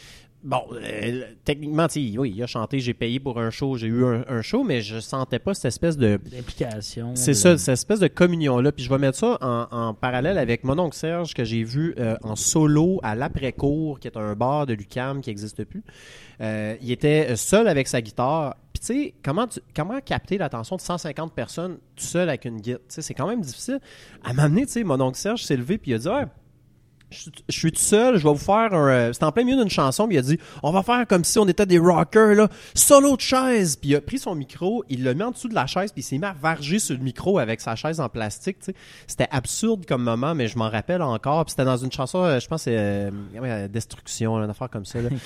Bon, 0.43 0.61
euh, 0.73 1.23
techniquement, 1.45 1.87
oui, 1.95 2.33
il 2.35 2.43
a 2.43 2.47
chanté, 2.47 2.79
j'ai 2.79 2.93
payé 2.93 3.19
pour 3.21 3.39
un 3.39 3.49
show, 3.49 3.77
j'ai 3.77 3.87
eu 3.87 4.03
un, 4.03 4.25
un 4.27 4.41
show, 4.41 4.63
mais 4.65 4.81
je 4.81 4.99
sentais 4.99 5.39
pas 5.39 5.53
cette 5.53 5.65
espèce 5.65 5.95
de, 5.97 6.19
D'implication. 6.29 7.15
c'est 7.15 7.31
de- 7.31 7.35
ça, 7.37 7.57
cette 7.57 7.73
espèce 7.73 7.99
de 8.01 8.07
communion-là. 8.07 8.73
Puis 8.73 8.83
je 8.83 8.89
vais 8.89 8.97
mettre 8.97 9.17
ça 9.17 9.37
en, 9.41 9.67
en 9.71 9.93
parallèle 9.93 10.37
avec 10.37 10.65
mon 10.65 10.77
oncle 10.79 10.97
Serge 10.97 11.33
que 11.33 11.45
j'ai 11.45 11.63
vu 11.63 11.95
euh, 11.97 12.15
en 12.23 12.35
solo 12.35 12.99
à 13.03 13.15
l'après-cours, 13.15 13.99
qui 14.01 14.07
est 14.07 14.17
un 14.17 14.35
bar 14.35 14.65
de 14.65 14.73
Lucam 14.73 15.21
qui 15.21 15.29
n'existe 15.29 15.63
plus. 15.63 15.83
Euh, 16.41 16.75
il 16.81 16.91
était 16.91 17.35
seul 17.37 17.67
avec 17.69 17.87
sa 17.87 18.01
guitare. 18.01 18.55
Puis 18.73 18.79
tu 18.81 18.85
sais, 18.87 19.13
comment, 19.23 19.47
tu- 19.47 19.61
comment 19.73 20.01
capter 20.01 20.37
l'attention 20.37 20.75
de 20.75 20.81
150 20.81 21.31
personnes 21.33 21.77
tout 21.95 22.03
seul 22.03 22.27
avec 22.27 22.43
une 22.43 22.59
guitare? 22.59 22.81
C'est 22.89 23.13
quand 23.13 23.27
même 23.27 23.41
difficile. 23.41 23.79
À 24.25 24.33
m'amener, 24.33 24.65
tu 24.65 24.73
sais, 24.73 24.83
mon 24.83 24.99
oncle 24.99 25.17
Serge 25.17 25.43
s'est 25.43 25.55
levé 25.55 25.77
puis 25.77 25.91
il 25.91 25.93
a 25.93 25.97
dit 25.99 26.07
Ouais, 26.09 26.25
je, 27.13 27.19
suis- 27.21 27.31
je 27.47 27.57
suis 27.57 27.71
tout 27.71 27.79
seul, 27.79 28.17
je 28.17 28.23
vais 28.23 28.29
vous 28.33 28.37
faire 28.37 28.73
un. 28.73 28.87
euh, 28.89 29.13
C'était 29.13 29.25
en 29.25 29.31
plein 29.31 29.43
milieu 29.43 29.57
d'une 29.61 29.69
chanson, 29.69 30.07
puis 30.07 30.15
il 30.15 30.19
a 30.19 30.23
dit 30.23 30.37
On 30.63 30.71
va 30.71 30.83
faire 30.83 31.05
comme 31.07 31.23
si 31.23 31.37
on 31.39 31.47
était 31.47 31.65
des 31.65 31.77
rockers, 31.79 32.35
là, 32.35 32.47
solo 32.73 33.15
de 33.15 33.21
chaise. 33.21 33.75
Puis 33.75 33.91
il 33.91 33.95
a 33.95 34.01
pris 34.01 34.17
son 34.19 34.35
micro, 34.35 34.83
il 34.89 35.03
l'a 35.03 35.13
mis 35.13 35.23
en 35.23 35.31
dessous 35.31 35.47
de 35.47 35.55
la 35.55 35.67
chaise, 35.67 35.91
puis 35.91 36.01
il 36.01 36.03
s'est 36.03 36.17
mis 36.17 36.25
à 36.25 36.33
varger 36.33 36.79
sur 36.79 36.95
le 36.97 37.03
micro 37.03 37.39
avec 37.39 37.61
sa 37.61 37.75
chaise 37.75 37.99
en 37.99 38.09
plastique, 38.09 38.59
tu 38.59 38.65
sais. 38.65 38.75
C'était 39.07 39.27
absurde 39.31 39.85
comme 39.85 40.03
moment, 40.03 40.33
mais 40.35 40.47
je 40.47 40.57
m'en 40.57 40.69
rappelle 40.69 41.01
encore. 41.01 41.45
Puis 41.45 41.51
c'était 41.51 41.65
dans 41.65 41.77
une 41.77 41.91
chanson, 41.91 42.23
euh, 42.23 42.39
je 42.39 42.47
pense, 42.47 42.63
c'est 42.63 42.75
euh, 42.77 43.11
Destruction, 43.67 44.37
là, 44.37 44.45
une 44.45 44.51
affaire 44.51 44.69
comme 44.69 44.85
ça, 44.85 45.01
là. 45.01 45.09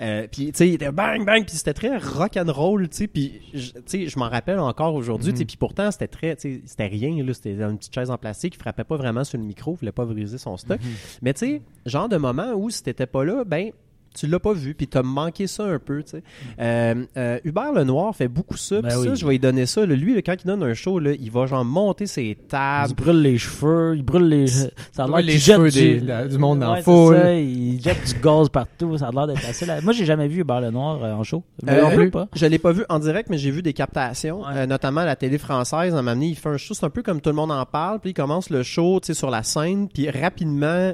Euh, 0.00 0.26
puis 0.30 0.46
tu 0.46 0.52
sais, 0.54 0.68
il 0.68 0.74
était 0.74 0.90
bang, 0.90 1.24
bang, 1.24 1.44
puis 1.44 1.56
c'était 1.56 1.74
très 1.74 1.96
rock 1.98 2.36
and 2.36 2.50
roll, 2.52 2.88
tu 2.88 2.96
sais. 2.96 3.06
Puis 3.06 3.40
je- 3.52 3.72
tu 3.72 3.82
sais, 3.86 4.08
je 4.08 4.18
m'en 4.18 4.28
rappelle 4.28 4.58
encore 4.58 4.94
aujourd'hui, 4.94 5.32
tu 5.32 5.38
sais. 5.40 5.44
Puis 5.44 5.56
pourtant, 5.56 5.90
c'était 5.90 6.08
très, 6.08 6.34
tu 6.36 6.42
sais, 6.56 6.62
c'était 6.66 6.86
rien, 6.86 7.22
là. 7.24 7.32
C'était 7.34 7.52
une 7.62 7.78
petite 7.78 7.94
chaise 7.94 8.10
en 8.10 8.16
plastique, 8.18 8.54
il 8.56 8.58
frappait 8.58 8.84
pas 8.84 8.96
vraiment 8.96 9.24
sur 9.24 9.38
le 9.38 9.44
micro, 9.44 9.74
il 9.74 9.78
voulait 9.80 9.92
pas 9.92 10.04
briser 10.04 10.38
son 10.38 10.56
stock. 10.56 10.78
Mais 11.22 11.32
tu 11.34 11.46
sais, 11.46 11.62
genre 11.86 12.08
de 12.08 12.16
moment 12.16 12.52
où 12.54 12.70
si 12.70 12.82
t'étais 12.82 13.06
pas 13.06 13.24
là, 13.24 13.44
ben 13.44 13.70
tu 14.16 14.28
l'as 14.28 14.38
pas 14.38 14.52
vu, 14.52 14.76
puis 14.76 14.86
t'as 14.86 15.02
manqué 15.02 15.48
ça 15.48 15.64
un 15.64 15.80
peu, 15.80 16.00
tu 16.04 16.10
sais. 16.10 16.22
Euh, 16.60 17.04
euh, 17.16 17.40
Hubert 17.42 17.72
Lenoir 17.72 18.14
fait 18.14 18.28
beaucoup 18.28 18.56
ça, 18.56 18.80
Ben 18.80 18.90
puis 18.90 19.08
ça, 19.08 19.14
je 19.16 19.24
vais 19.26 19.32
lui 19.32 19.38
donner 19.40 19.66
ça. 19.66 19.84
là. 19.84 19.96
Lui, 19.96 20.14
là, 20.14 20.22
quand 20.22 20.36
il 20.40 20.46
donne 20.46 20.62
un 20.62 20.72
show, 20.72 21.00
là, 21.00 21.10
il 21.18 21.32
va 21.32 21.46
genre 21.46 21.64
monter 21.64 22.06
ses 22.06 22.22
Il 22.22 22.36
tables. 22.36 22.90
se 22.90 22.94
brûle 22.94 23.22
les 23.22 23.38
cheveux, 23.38 23.94
il 23.96 24.04
brûle 24.04 24.28
les. 24.28 24.46
Ça 24.46 24.68
a 24.98 24.98
l'air 24.98 25.08
brûle 25.14 25.26
les 25.26 25.32
qu'il 25.32 25.40
jette 25.40 25.56
cheveux 25.56 25.70
du, 25.70 25.80
des- 25.80 25.98
la- 26.00 26.28
du 26.28 26.38
monde 26.38 26.60
dans 26.60 26.66
la 26.68 26.72
Ouais, 26.74 26.78
c'est 26.78 26.84
foule. 26.84 27.16
ça, 27.16 27.34
il 27.34 27.82
jette 27.82 28.06
du 28.06 28.20
gaz 28.20 28.48
partout. 28.50 28.96
Ça 28.98 29.08
a 29.08 29.10
l'air 29.10 29.26
d'être 29.26 29.48
assez. 29.48 29.66
là- 29.66 29.80
Moi, 29.80 29.92
j'ai 29.92 30.04
jamais 30.04 30.28
vu 30.28 30.42
Hubert 30.42 30.60
Lenoir 30.60 31.02
euh, 31.02 31.12
en 31.14 31.24
show. 31.24 31.42
Euh, 31.68 31.80
non 31.82 31.90
plus 31.96 32.10
pas? 32.12 32.28
Je 32.36 32.46
l'ai 32.46 32.60
pas 32.60 32.70
vu 32.70 32.84
en 32.88 33.00
direct, 33.00 33.28
mais 33.30 33.38
j'ai 33.38 33.50
vu 33.50 33.62
des 33.62 33.72
captations, 33.72 34.42
Ouais. 34.42 34.46
euh, 34.58 34.66
notamment 34.66 35.00
à 35.00 35.06
la 35.06 35.16
télé 35.16 35.38
française. 35.38 35.92
À 35.92 35.98
un 35.98 36.02
moment 36.02 36.12
donné, 36.12 36.28
il 36.28 36.36
fait 36.36 36.50
un 36.50 36.56
show, 36.56 36.72
c'est 36.74 36.86
un 36.86 36.90
peu 36.90 37.02
comme 37.02 37.20
tout 37.20 37.30
le 37.30 37.36
monde 37.36 37.50
en 37.50 37.66
parle, 37.66 37.98
puis 37.98 38.10
il 38.10 38.14
commence 38.14 38.48
le 38.48 38.62
show, 38.62 39.00
tu 39.02 39.08
sais, 39.08 39.14
sur 39.14 39.28
la 39.30 39.42
scène, 39.42 39.88
puis 39.88 40.08
rapidement, 40.08 40.92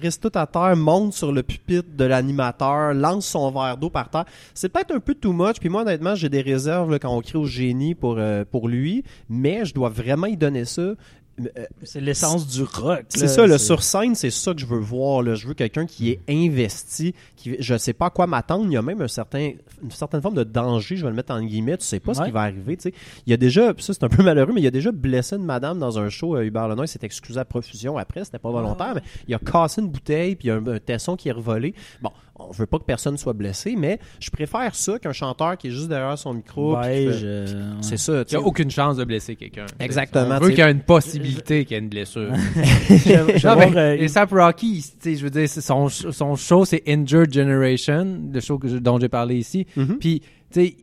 Chris 0.00 0.16
tout 0.20 0.32
à 0.34 0.46
terre, 0.46 0.76
monte 0.76 1.14
sur 1.14 1.32
le 1.32 1.42
pupitre 1.42 1.88
de 1.96 2.04
l'animateur, 2.04 2.92
lance 2.92 3.26
son 3.26 3.50
verre 3.50 3.76
d'eau 3.76 3.90
par 3.90 4.10
terre. 4.10 4.24
C'est 4.54 4.68
peut-être 4.68 4.94
un 4.94 5.00
peu 5.00 5.14
too 5.14 5.32
much, 5.32 5.56
puis 5.58 5.68
moi, 5.68 5.82
honnêtement, 5.82 6.14
j'ai 6.14 6.28
des 6.28 6.42
réserves 6.42 6.98
quand 6.98 7.16
on 7.16 7.20
crie 7.20 7.38
au 7.38 7.46
génie 7.46 7.94
pour, 7.94 8.16
euh, 8.18 8.44
pour 8.44 8.68
lui, 8.68 9.04
mais 9.28 9.64
je 9.64 9.74
dois 9.74 9.88
vraiment 9.88 10.26
y 10.26 10.36
donner 10.36 10.64
ça. 10.64 10.94
C'est 11.82 12.00
l'essence 12.00 12.46
du 12.46 12.62
rock. 12.62 13.04
c'est 13.08 13.28
ça, 13.28 13.46
le 13.46 13.58
sur 13.58 13.82
scène, 13.82 14.14
c'est 14.14 14.30
ça 14.30 14.54
que 14.54 14.60
je 14.60 14.66
veux 14.66 14.78
voir. 14.78 15.22
Là. 15.22 15.34
Je 15.34 15.46
veux 15.46 15.54
quelqu'un 15.54 15.86
qui 15.86 16.10
est 16.10 16.20
investi, 16.28 17.14
qui 17.36 17.56
je 17.58 17.76
sais 17.76 17.92
pas 17.92 18.06
à 18.06 18.10
quoi 18.10 18.26
m'attendre. 18.26 18.64
Il 18.66 18.72
y 18.72 18.76
a 18.76 18.82
même 18.82 19.02
un 19.02 19.08
certain, 19.08 19.52
une 19.82 19.90
certaine 19.90 20.22
forme 20.22 20.34
de 20.34 20.44
danger, 20.44 20.96
je 20.96 21.02
vais 21.04 21.10
le 21.10 21.16
mettre 21.16 21.32
en 21.32 21.42
guillemets. 21.42 21.76
Tu 21.76 21.84
sais 21.84 22.00
pas 22.00 22.14
ce 22.14 22.22
qui 22.22 22.30
va 22.30 22.42
arriver. 22.42 22.76
tu 22.76 22.84
sais. 22.84 22.94
Il 23.26 23.30
y 23.30 23.34
a 23.34 23.36
déjà, 23.36 23.72
ça 23.78 23.92
c'est 23.92 24.04
un 24.04 24.08
peu 24.08 24.22
malheureux, 24.24 24.52
mais 24.54 24.60
il 24.60 24.64
y 24.64 24.68
a 24.68 24.72
déjà 24.72 24.92
blessé 24.92 25.36
une 25.36 25.44
madame 25.44 25.78
dans 25.78 25.98
un 25.98 26.08
show. 26.08 26.36
Euh, 26.36 26.44
Hubert 26.44 26.68
Lenoir 26.68 26.88
s'est 26.88 27.00
excusé 27.02 27.38
à 27.38 27.44
profusion 27.44 27.98
après, 27.98 28.24
c'était 28.24 28.38
pas 28.38 28.50
volontaire, 28.50 28.94
mais 28.94 29.02
il 29.28 29.34
a 29.34 29.38
cassé 29.38 29.80
une 29.80 29.88
bouteille, 29.88 30.36
puis 30.36 30.48
il 30.48 30.50
y 30.50 30.50
a 30.52 30.56
un, 30.56 30.66
un 30.66 30.78
tesson 30.78 31.16
qui 31.16 31.28
est 31.28 31.32
revolé. 31.32 31.74
Bon, 32.00 32.10
on 32.38 32.50
veut 32.52 32.66
pas 32.66 32.78
que 32.78 32.84
personne 32.84 33.16
soit 33.16 33.32
blessé, 33.32 33.74
mais 33.76 33.98
je 34.20 34.30
préfère 34.30 34.74
ça 34.74 34.98
qu'un 34.98 35.12
chanteur 35.12 35.56
qui 35.56 35.68
est 35.68 35.70
juste 35.70 35.88
derrière 35.88 36.16
son 36.18 36.34
micro. 36.34 36.76
ouais. 36.76 37.08
C'est 37.80 37.96
ça. 37.96 38.24
tu 38.24 38.34
Il 38.34 38.38
n'y 38.38 38.44
a 38.44 38.46
aucune 38.46 38.70
chance 38.70 38.96
de 38.96 39.04
blesser 39.04 39.36
quelqu'un. 39.36 39.66
Exactement, 39.80 40.36
On 40.36 40.38
tu 40.38 40.42
veut 40.44 40.48
sais. 40.50 40.54
qu'il 40.54 40.64
y 40.64 40.68
ait 40.68 40.70
une 40.72 40.80
possibilité 40.80 41.64
qu'il 41.64 41.74
y 41.76 41.78
ait 41.78 41.82
une 41.82 41.88
blessure. 41.88 42.30
Je- 42.88 43.46
Non, 43.46 43.54
voir, 43.54 43.70
mais 43.70 43.76
euh, 43.76 43.96
et 43.98 44.08
Sap 44.08 44.30
Rocky, 44.32 44.82
tu 44.82 45.10
sais, 45.10 45.16
je 45.16 45.22
veux 45.24 45.30
dire, 45.30 45.48
c'est 45.48 45.60
son, 45.60 45.88
son 45.88 46.36
show, 46.36 46.64
c'est 46.64 46.82
Injured 46.88 47.32
Generation, 47.32 48.20
le 48.32 48.40
show 48.40 48.58
que 48.58 48.68
je- 48.68 48.76
dont 48.78 48.98
j'ai 49.00 49.08
parlé 49.08 49.36
ici. 49.36 49.66
Mhm. 49.76 49.98
Puis, 49.98 50.20
tu 50.52 50.60
sais, 50.60 50.76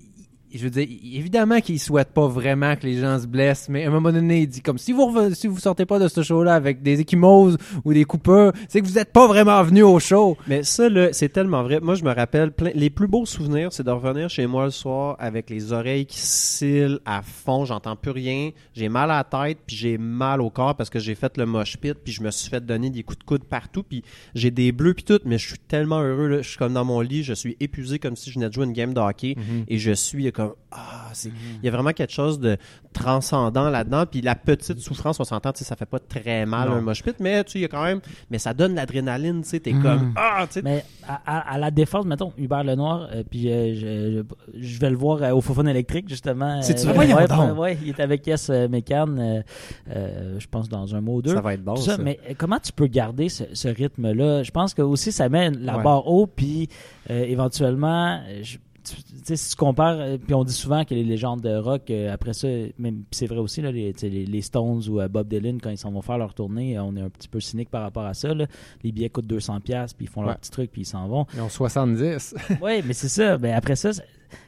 je 0.53 0.63
veux 0.63 0.69
dire, 0.69 0.87
évidemment 1.03 1.59
qu'il 1.61 1.79
souhaite 1.79 2.09
pas 2.09 2.27
vraiment 2.27 2.75
que 2.75 2.85
les 2.85 2.99
gens 2.99 3.19
se 3.19 3.27
blessent, 3.27 3.69
mais 3.69 3.85
à 3.85 3.87
un 3.87 3.91
moment 3.91 4.11
donné, 4.11 4.41
il 4.41 4.47
dit 4.47 4.61
comme 4.61 4.77
si 4.77 4.91
vous 4.91 5.11
si 5.33 5.47
vous 5.47 5.59
sortez 5.59 5.85
pas 5.85 5.99
de 5.99 6.07
ce 6.07 6.21
show-là 6.21 6.55
avec 6.55 6.81
des 6.81 7.01
échymoses 7.01 7.57
ou 7.83 7.93
des 7.93 8.05
coupeurs, 8.05 8.53
c'est 8.67 8.81
que 8.81 8.85
vous 8.85 8.97
êtes 8.97 9.11
pas 9.11 9.27
vraiment 9.27 9.61
venu 9.63 9.83
au 9.83 9.99
show. 9.99 10.37
Mais 10.47 10.63
ça, 10.63 10.89
là, 10.89 11.11
c'est 11.11 11.29
tellement 11.29 11.63
vrai. 11.63 11.79
Moi, 11.81 11.95
je 11.95 12.03
me 12.03 12.13
rappelle, 12.13 12.51
plein, 12.51 12.71
les 12.75 12.89
plus 12.89 13.07
beaux 13.07 13.25
souvenirs, 13.25 13.71
c'est 13.71 13.83
de 13.83 13.91
revenir 13.91 14.29
chez 14.29 14.47
moi 14.47 14.65
le 14.65 14.71
soir 14.71 15.15
avec 15.19 15.49
les 15.49 15.73
oreilles 15.73 16.05
qui 16.05 16.19
scillent 16.19 16.99
à 17.05 17.21
fond, 17.21 17.65
j'entends 17.65 17.95
plus 17.95 18.11
rien, 18.11 18.51
j'ai 18.73 18.89
mal 18.89 19.11
à 19.11 19.17
la 19.17 19.23
tête, 19.23 19.59
puis 19.65 19.75
j'ai 19.75 19.97
mal 19.97 20.41
au 20.41 20.49
corps 20.49 20.75
parce 20.75 20.89
que 20.89 20.99
j'ai 20.99 21.15
fait 21.15 21.37
le 21.37 21.45
mosh 21.45 21.77
pit, 21.77 21.93
puis 21.93 22.13
je 22.13 22.21
me 22.21 22.31
suis 22.31 22.49
fait 22.49 22.65
donner 22.65 22.89
des 22.89 23.03
coups 23.03 23.19
de 23.19 23.23
coude 23.23 23.43
partout, 23.43 23.83
puis 23.83 24.03
j'ai 24.35 24.51
des 24.51 24.71
bleus 24.71 24.93
puis 24.93 25.03
tout, 25.03 25.19
mais 25.25 25.37
je 25.37 25.47
suis 25.49 25.59
tellement 25.59 26.01
heureux, 26.01 26.27
là. 26.27 26.41
je 26.41 26.49
suis 26.49 26.57
comme 26.57 26.73
dans 26.73 26.85
mon 26.85 27.01
lit, 27.01 27.23
je 27.23 27.33
suis 27.33 27.57
épuisé 27.59 27.99
comme 27.99 28.15
si 28.15 28.29
je 28.29 28.35
venais 28.35 28.49
de 28.49 28.53
jouer 28.53 28.65
une 28.65 28.73
game 28.73 28.93
de 28.93 28.99
hockey, 28.99 29.35
et 29.67 29.77
je 29.77 29.91
suis 29.91 30.31
comme, 30.31 30.42
ah, 30.71 31.09
c'est, 31.13 31.29
il 31.29 31.65
y 31.65 31.67
a 31.67 31.71
vraiment 31.71 31.91
quelque 31.91 32.13
chose 32.13 32.39
de 32.39 32.57
transcendant 32.93 33.69
là-dedans, 33.69 34.05
puis 34.05 34.21
la 34.21 34.35
petite 34.35 34.79
souffrance, 34.79 35.19
on 35.19 35.23
s'entend, 35.23 35.51
tu 35.51 35.59
sais, 35.59 35.65
ça 35.65 35.75
fait 35.75 35.85
pas 35.85 35.99
très 35.99 36.45
mal 36.45 36.69
Non. 36.69 36.75
un 36.75 36.81
mosh 36.81 37.03
pit, 37.03 37.15
mais 37.19 37.43
tu 37.43 37.57
il 37.57 37.61
y 37.61 37.65
a 37.65 37.67
quand 37.67 37.83
même, 37.83 38.01
mais 38.29 38.37
ça 38.39 38.53
donne 38.53 38.75
l'adrénaline, 38.75 39.41
tu 39.43 39.49
sais, 39.49 39.59
t'es 39.59 39.73
Mhm. 39.73 39.81
comme, 39.81 40.13
ah, 40.15 40.45
tu 40.47 40.53
sais, 40.53 40.61
Mais 40.63 40.83
à, 41.07 41.21
à- 41.25 41.53
à 41.53 41.57
la 41.57 41.71
défense, 41.71 42.05
mettons, 42.05 42.33
Hubert 42.37 42.63
Lenoir, 42.63 43.07
euh, 43.11 43.23
puis 43.29 43.51
euh, 43.51 43.73
je, 43.75 44.23
je, 44.53 44.61
je 44.61 44.79
vais 44.79 44.89
le 44.89 44.95
voir 44.97 45.21
euh, 45.23 45.31
au 45.31 45.41
Fofone 45.41 45.67
électrique, 45.67 46.07
justement. 46.09 46.59
Euh, 46.61 46.93
ouais, 46.93 47.51
ouais, 47.51 47.77
il 47.83 47.89
est 47.89 47.99
avec 47.99 48.25
Yes 48.27 48.49
euh, 48.49 48.67
Mécan, 48.67 49.07
euh, 49.17 49.41
euh, 49.89 50.39
je 50.39 50.47
pense, 50.47 50.69
dans 50.69 50.95
un 50.95 51.01
mois 51.01 51.15
ou 51.15 51.21
deux. 51.21 51.33
Ça 51.33 51.41
va 51.41 51.53
être 51.53 51.63
bon, 51.63 51.75
ça. 51.75 51.97
ça, 51.97 52.01
mais 52.01 52.19
euh, 52.29 52.33
comment 52.37 52.59
tu 52.59 52.71
peux 52.71 52.87
garder 52.87 53.29
ce, 53.29 53.43
ce 53.53 53.67
rythme-là? 53.67 54.43
Je 54.43 54.51
pense 54.51 54.73
que 54.73 54.81
aussi 54.81 55.11
ça 55.11 55.29
met 55.29 55.49
la 55.51 55.77
Ouais. 55.77 55.83
barre 55.83 56.07
haut, 56.07 56.27
puis 56.27 56.69
euh, 57.09 57.23
éventuellement, 57.25 58.21
je- 58.41 58.57
tu 58.83 59.37
si 59.37 59.49
tu 59.49 59.55
compares, 59.55 59.99
euh, 59.99 60.17
puis 60.17 60.33
on 60.33 60.43
dit 60.43 60.53
souvent 60.53 60.83
que 60.83 60.93
les 60.93 61.03
légendes 61.03 61.41
de 61.41 61.55
rock, 61.55 61.89
euh, 61.89 62.13
après 62.13 62.33
ça, 62.33 62.47
même 62.77 63.03
c'est 63.11 63.27
vrai 63.27 63.39
aussi, 63.39 63.61
là, 63.61 63.71
les, 63.71 63.93
les, 64.01 64.25
les 64.25 64.41
Stones 64.41 64.81
ou 64.89 64.99
euh, 64.99 65.07
Bob 65.07 65.27
Dylan, 65.27 65.59
quand 65.61 65.69
ils 65.69 65.77
s'en 65.77 65.91
vont 65.91 66.01
faire 66.01 66.17
leur 66.17 66.33
tournée, 66.33 66.77
on 66.79 66.95
est 66.95 67.01
un 67.01 67.09
petit 67.09 67.27
peu 67.27 67.39
cynique 67.39 67.69
par 67.69 67.81
rapport 67.81 68.05
à 68.05 68.13
ça. 68.13 68.33
là. 68.33 68.45
Les 68.83 68.91
billets 68.91 69.09
coûtent 69.09 69.27
200$, 69.27 69.59
puis 69.95 70.05
ils 70.05 70.07
font 70.09 70.23
leur 70.23 70.37
petit 70.37 70.51
truc, 70.51 70.71
puis 70.71 70.81
ils 70.81 70.85
s'en 70.85 71.07
vont. 71.07 71.25
Ils 71.33 71.41
ont 71.41 71.49
70. 71.49 72.35
Oui, 72.61 72.81
mais 72.85 72.93
c'est 72.93 73.09
ça. 73.09 73.37
Mais 73.37 73.53
après 73.53 73.75
ça, 73.75 73.91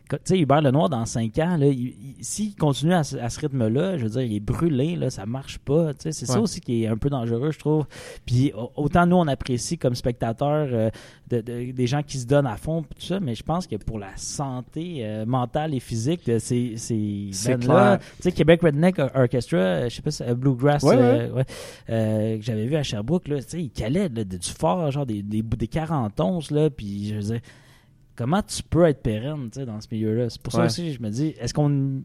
tu 0.10 0.18
sais, 0.24 0.40
Hubert 0.40 0.62
Lenoir, 0.62 0.90
dans 0.90 1.06
5 1.06 1.38
ans, 1.40 1.58
là, 1.58 1.66
il- 1.68 1.96
il- 2.20 2.24
s'il 2.24 2.56
continue 2.56 2.94
à, 2.94 3.04
ce- 3.04 3.18
à 3.18 3.30
ce 3.30 3.40
rythme-là, 3.40 3.98
je 3.98 4.04
veux 4.04 4.10
dire, 4.12 4.22
il 4.22 4.36
est 4.36 4.40
brûlé, 4.40 4.96
là, 4.96 5.10
ça 5.10 5.26
marche 5.26 5.58
pas. 5.60 5.92
C'est 6.00 6.12
ça 6.14 6.40
aussi 6.42 6.62
qui 6.62 6.84
est 6.84 6.88
un 6.88 6.98
peu 6.98 7.10
dangereux, 7.10 7.52
je 7.52 7.60
trouve. 7.60 7.86
Puis 8.26 8.52
au- 8.54 8.72
autant 8.76 9.06
nous, 9.08 9.16
on 9.16 9.28
apprécie 9.28 9.78
comme 9.78 9.96
spectateurs 9.96 10.68
euh, 10.72 10.90
de, 11.30 11.42
de- 11.42 11.72
des 11.72 11.88
gens 11.88 12.04
qui 12.04 12.18
se 12.20 12.28
donnent 12.28 12.46
à 12.46 12.56
fond, 12.58 12.84
tout 12.84 13.02
ça, 13.06 13.20
mais 13.20 13.34
je 13.36 13.42
pense 13.44 13.66
que 13.68 13.76
pour 13.78 13.98
la 14.00 14.16
santé 14.16 14.98
euh, 15.00 15.26
mentale 15.26 15.74
et 15.74 15.80
physique 15.80 16.26
de 16.28 16.38
ces, 16.38 16.74
ces 16.78 17.30
C'est 17.32 17.58
clair. 17.60 18.00
tu 18.18 18.24
sais, 18.24 18.32
Québec 18.32 18.62
Redneck 18.62 19.00
Orchestra, 19.00 19.90
je 19.90 19.96
sais 19.96 20.02
pas, 20.02 20.12
si- 20.12 20.24
euh, 20.24 20.36
Bluegrass, 20.36 20.84
Ouais, 20.84 20.96
euh, 20.98 21.32
ouais, 21.32 21.46
euh, 21.90 22.38
que 22.38 22.44
j'avais 22.44 22.66
vu 22.68 22.76
à 22.76 22.84
Sherbrooke, 22.84 23.28
là, 23.28 23.42
tu 23.42 23.50
sais, 23.50 23.62
ils 23.64 23.72
calaient 23.72 24.10
là, 24.10 24.24
du 24.24 24.38
fort, 24.58 24.92
genre 24.92 25.06
des, 25.06 25.22
des, 25.24 25.42
des 25.42 25.68
40 25.68 26.20
onces, 26.20 26.52
là, 26.52 26.70
puis 26.70 27.10
je 27.10 27.16
veux 27.16 27.22
dire, 27.22 27.40
comment 28.16 28.42
tu 28.42 28.64
peux 28.64 28.86
être 28.86 29.02
pérenne, 29.02 29.50
tu 29.52 29.60
sais, 29.60 29.66
dans 29.66 29.80
ce 29.82 29.88
milieu-là? 29.92 30.30
C'est 30.30 30.42
pour 30.42 30.54
ça 30.54 30.60
Ouais. 30.60 30.66
aussi, 30.66 30.94
je 30.94 31.02
me 31.02 31.10
dis, 31.10 31.36
est-ce 31.40 31.54
qu'on 31.54 32.02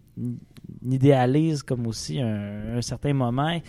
idéalise 0.84 1.62
comme 1.62 1.86
aussi 1.86 2.20
un, 2.20 2.76
un 2.76 2.82
certain 2.82 3.12
moment? 3.12 3.60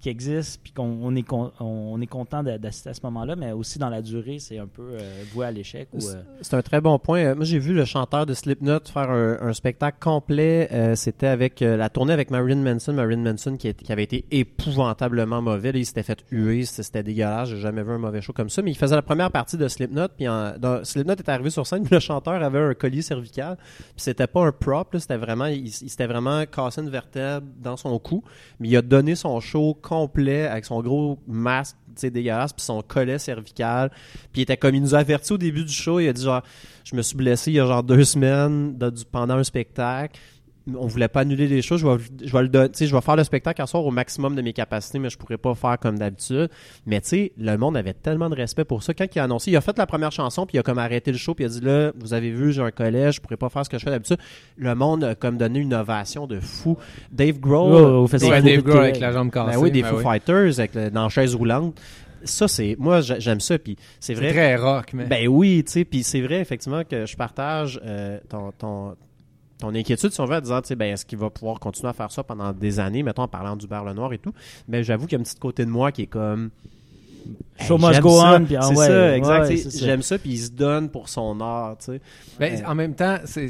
Qui 0.00 0.08
existe, 0.08 0.60
puis 0.62 0.72
qu'on 0.72 0.98
on 1.02 1.14
est, 1.14 1.22
con- 1.22 1.52
on 1.60 2.00
est 2.00 2.06
content 2.06 2.42
d'a- 2.42 2.56
d'assister 2.58 2.90
à 2.90 2.94
ce 2.94 3.00
moment-là, 3.04 3.36
mais 3.36 3.52
aussi 3.52 3.78
dans 3.78 3.90
la 3.90 4.00
durée, 4.02 4.38
c'est 4.38 4.58
un 4.58 4.66
peu 4.66 4.82
euh, 4.92 5.22
voué 5.32 5.44
à 5.46 5.50
l'échec. 5.50 5.88
Euh, 5.94 5.98
C'est 6.40 6.54
un 6.54 6.62
très 6.62 6.80
bon 6.80 6.98
point. 6.98 7.34
Moi, 7.34 7.44
j'ai 7.44 7.58
vu 7.58 7.74
le 7.74 7.84
chanteur 7.84 8.24
de 8.26 8.32
Slipknot 8.34 8.80
faire 8.92 9.10
un, 9.10 9.38
un 9.40 9.52
spectacle 9.52 9.98
complet. 10.00 10.68
Euh, 10.72 10.94
C'était 10.94 11.26
avec 11.26 11.60
euh, 11.62 11.76
la 11.76 11.90
tournée 11.90 12.12
avec 12.14 12.30
Marilyn 12.30 12.62
Manson. 12.62 12.92
Marilyn 12.94 13.22
Manson 13.22 13.56
qui, 13.56 13.68
est- 13.68 13.74
qui 13.82 13.92
avait 13.92 14.04
été 14.04 14.24
épouvantablement 14.30 15.42
mauvais. 15.42 15.72
Là, 15.72 15.78
il 15.78 15.86
s'était 15.86 16.02
fait 16.02 16.24
huer. 16.30 16.64
C'était 16.64 17.02
dégueulasse. 17.02 17.48
J'ai 17.50 17.58
jamais 17.60 17.82
vu 17.82 17.90
un 17.92 17.98
mauvais 17.98 18.20
show 18.20 18.32
comme 18.32 18.50
ça. 18.50 18.62
Mais 18.62 18.70
il 18.70 18.76
faisait 18.76 18.94
la 18.96 19.02
première 19.02 19.30
partie 19.30 19.56
de 19.56 19.66
Slipknot. 19.68 20.08
Puis 20.16 20.28
en- 20.28 20.56
dans- 20.58 20.84
Slipknot 20.84 21.14
est 21.14 21.28
arrivé 21.28 21.50
sur 21.50 21.66
scène. 21.66 21.82
Puis 21.84 21.94
le 21.94 22.00
chanteur 22.00 22.42
avait 22.42 22.58
un 22.58 22.74
collier 22.74 23.02
cervical. 23.02 23.56
Puis 23.58 23.86
c'était 23.96 24.26
pas 24.26 24.46
un 24.46 24.52
prop. 24.52 24.92
là, 24.94 25.00
C'était 25.00 25.16
vraiment, 25.16 25.46
il, 25.46 25.66
il 25.66 25.70
s'était 25.90 26.06
vraiment 26.06 26.44
cassé 26.46 26.80
une 26.80 26.90
vertèbre 26.90 27.46
dans 27.62 27.76
son 27.76 27.98
cou. 27.98 28.22
Mais 28.58 28.68
il 28.68 28.76
a 28.76 28.82
donné 28.82 29.14
son 29.14 29.40
show 29.40 29.74
avec 29.92 30.64
son 30.64 30.80
gros 30.82 31.18
masque, 31.26 31.76
dégueulasse, 32.02 32.52
puis 32.52 32.62
son 32.64 32.82
collet 32.82 33.18
cervical. 33.18 33.90
Puis 34.32 34.42
il 34.42 34.56
comme, 34.58 34.74
il 34.74 34.82
nous 34.82 34.94
a 34.94 34.98
averti 34.98 35.32
au 35.32 35.38
début 35.38 35.64
du 35.64 35.72
show, 35.72 36.00
il 36.00 36.08
a 36.08 36.12
dit 36.12 36.22
genre, 36.22 36.42
je 36.84 36.96
me 36.96 37.02
suis 37.02 37.16
blessé 37.16 37.50
il 37.50 37.54
y 37.54 37.60
a 37.60 37.66
genre 37.66 37.82
deux 37.82 38.04
semaines 38.04 38.78
pendant 39.10 39.36
un 39.36 39.44
spectacle. 39.44 40.18
On 40.76 40.86
voulait 40.86 41.08
pas 41.08 41.20
annuler 41.20 41.48
les 41.48 41.62
choses. 41.62 41.80
Je 41.80 41.86
vais, 41.86 41.96
je 42.24 42.30
vais 42.32 42.42
le 42.42 42.48
don- 42.48 42.66
tu 42.68 42.74
sais, 42.74 42.86
je 42.86 42.94
vais 42.94 43.00
faire 43.00 43.16
le 43.16 43.24
spectacle 43.24 43.62
à 43.62 43.66
soir 43.66 43.84
au 43.84 43.90
maximum 43.90 44.36
de 44.36 44.42
mes 44.42 44.52
capacités, 44.52 44.98
mais 44.98 45.08
je 45.08 45.16
pourrais 45.16 45.38
pas 45.38 45.54
faire 45.54 45.78
comme 45.78 45.98
d'habitude. 45.98 46.48
Mais 46.86 47.00
tu 47.00 47.08
sais, 47.08 47.32
le 47.38 47.56
monde 47.56 47.76
avait 47.76 47.94
tellement 47.94 48.28
de 48.28 48.34
respect 48.36 48.64
pour 48.64 48.82
ça. 48.82 48.92
Quand 48.92 49.06
il 49.14 49.18
a 49.18 49.24
annoncé, 49.24 49.50
il 49.50 49.56
a 49.56 49.62
fait 49.62 49.76
la 49.78 49.86
première 49.86 50.12
chanson, 50.12 50.44
puis 50.46 50.56
il 50.56 50.60
a 50.60 50.62
comme 50.62 50.78
arrêté 50.78 51.12
le 51.12 51.18
show, 51.18 51.34
puis 51.34 51.44
il 51.44 51.46
a 51.46 51.50
dit 51.50 51.60
là, 51.62 51.92
vous 51.98 52.12
avez 52.12 52.30
vu, 52.30 52.52
j'ai 52.52 52.62
un 52.62 52.70
collège, 52.70 53.16
je 53.16 53.20
pourrais 53.22 53.38
pas 53.38 53.48
faire 53.48 53.64
ce 53.64 53.70
que 53.70 53.78
je 53.78 53.84
fais 53.84 53.90
d'habitude. 53.90 54.18
Le 54.58 54.74
monde 54.74 55.02
a 55.02 55.14
comme 55.14 55.38
donné 55.38 55.60
une 55.60 55.72
ovation 55.74 56.26
de 56.26 56.38
fou. 56.40 56.76
Dave 57.10 57.40
Grohl, 57.40 57.72
Oh, 57.72 58.06
Ouais, 58.12 58.42
des 58.42 58.56
Dave 58.56 58.62
Grohl 58.64 58.80
avec 58.80 59.00
la 59.00 59.12
jambe 59.12 59.30
cassée. 59.30 59.52
ben 59.56 59.62
oui, 59.62 59.70
des 59.70 59.82
ben 59.82 59.88
Foo 59.88 59.96
oui. 59.96 60.02
Fighters 60.04 60.58
avec 60.60 60.74
le, 60.74 60.90
dans 60.90 61.04
la 61.04 61.08
chaise 61.08 61.34
roulante. 61.34 61.80
Ça, 62.22 62.48
c'est. 62.48 62.76
Moi, 62.78 63.00
j'a- 63.00 63.18
j'aime 63.18 63.40
ça. 63.40 63.58
Puis 63.58 63.76
c'est 63.98 64.14
C'est 64.14 64.20
vrai. 64.20 64.30
très 64.32 64.56
rock, 64.56 64.92
mais. 64.92 65.06
Ben 65.06 65.26
oui, 65.26 65.64
tu 65.64 65.72
sais. 65.72 65.84
Puis 65.86 66.02
c'est 66.02 66.20
vrai, 66.20 66.40
effectivement, 66.40 66.82
que 66.84 67.06
je 67.06 67.16
partage 67.16 67.80
euh, 67.82 68.18
ton, 68.28 68.52
ton, 68.58 68.94
ton 69.60 69.74
inquiétude, 69.74 70.12
si 70.12 70.20
on 70.20 70.26
veut, 70.26 70.36
en 70.36 70.40
disant, 70.40 70.60
tu 70.60 70.68
sais, 70.68 70.76
ben, 70.76 70.92
est-ce 70.92 71.06
qu'il 71.06 71.18
va 71.18 71.30
pouvoir 71.30 71.60
continuer 71.60 71.88
à 71.88 71.92
faire 71.92 72.10
ça 72.10 72.24
pendant 72.24 72.52
des 72.52 72.80
années, 72.80 73.02
mettons, 73.02 73.22
en 73.22 73.28
parlant 73.28 73.56
du 73.56 73.66
Bar 73.66 73.84
le 73.84 73.92
Noir 73.92 74.12
et 74.12 74.18
tout. 74.18 74.32
Mais 74.68 74.82
j'avoue 74.82 75.06
qu'il 75.06 75.16
y 75.16 75.18
a 75.18 75.20
un 75.20 75.24
petit 75.24 75.38
côté 75.38 75.64
de 75.64 75.70
moi 75.70 75.92
qui 75.92 76.02
est 76.02 76.06
comme. 76.06 76.50
Show 77.62 77.76
Hey, 77.76 77.88
must 77.90 78.00
go 78.00 78.18
ça. 78.20 78.36
on, 78.40 78.44
puis 78.46 78.56
ah 78.56 78.62
C'est 78.62 78.74
ouais, 78.76 78.86
ça, 78.86 79.16
exact. 79.16 79.48
ouais, 79.50 79.56
Tu. 79.60 79.78
J'aime 79.80 80.00
ça, 80.02 80.18
puis 80.18 80.30
il 80.30 80.38
se 80.38 80.50
donne 80.50 80.88
pour 80.88 81.10
son 81.10 81.38
art, 81.42 81.76
tu 81.78 81.92
sais. 81.92 82.00
Ben, 82.38 82.54
Ouais. 82.54 82.64
En 82.64 82.74
même 82.74 82.94
temps, 82.94 83.18
c'est, 83.26 83.48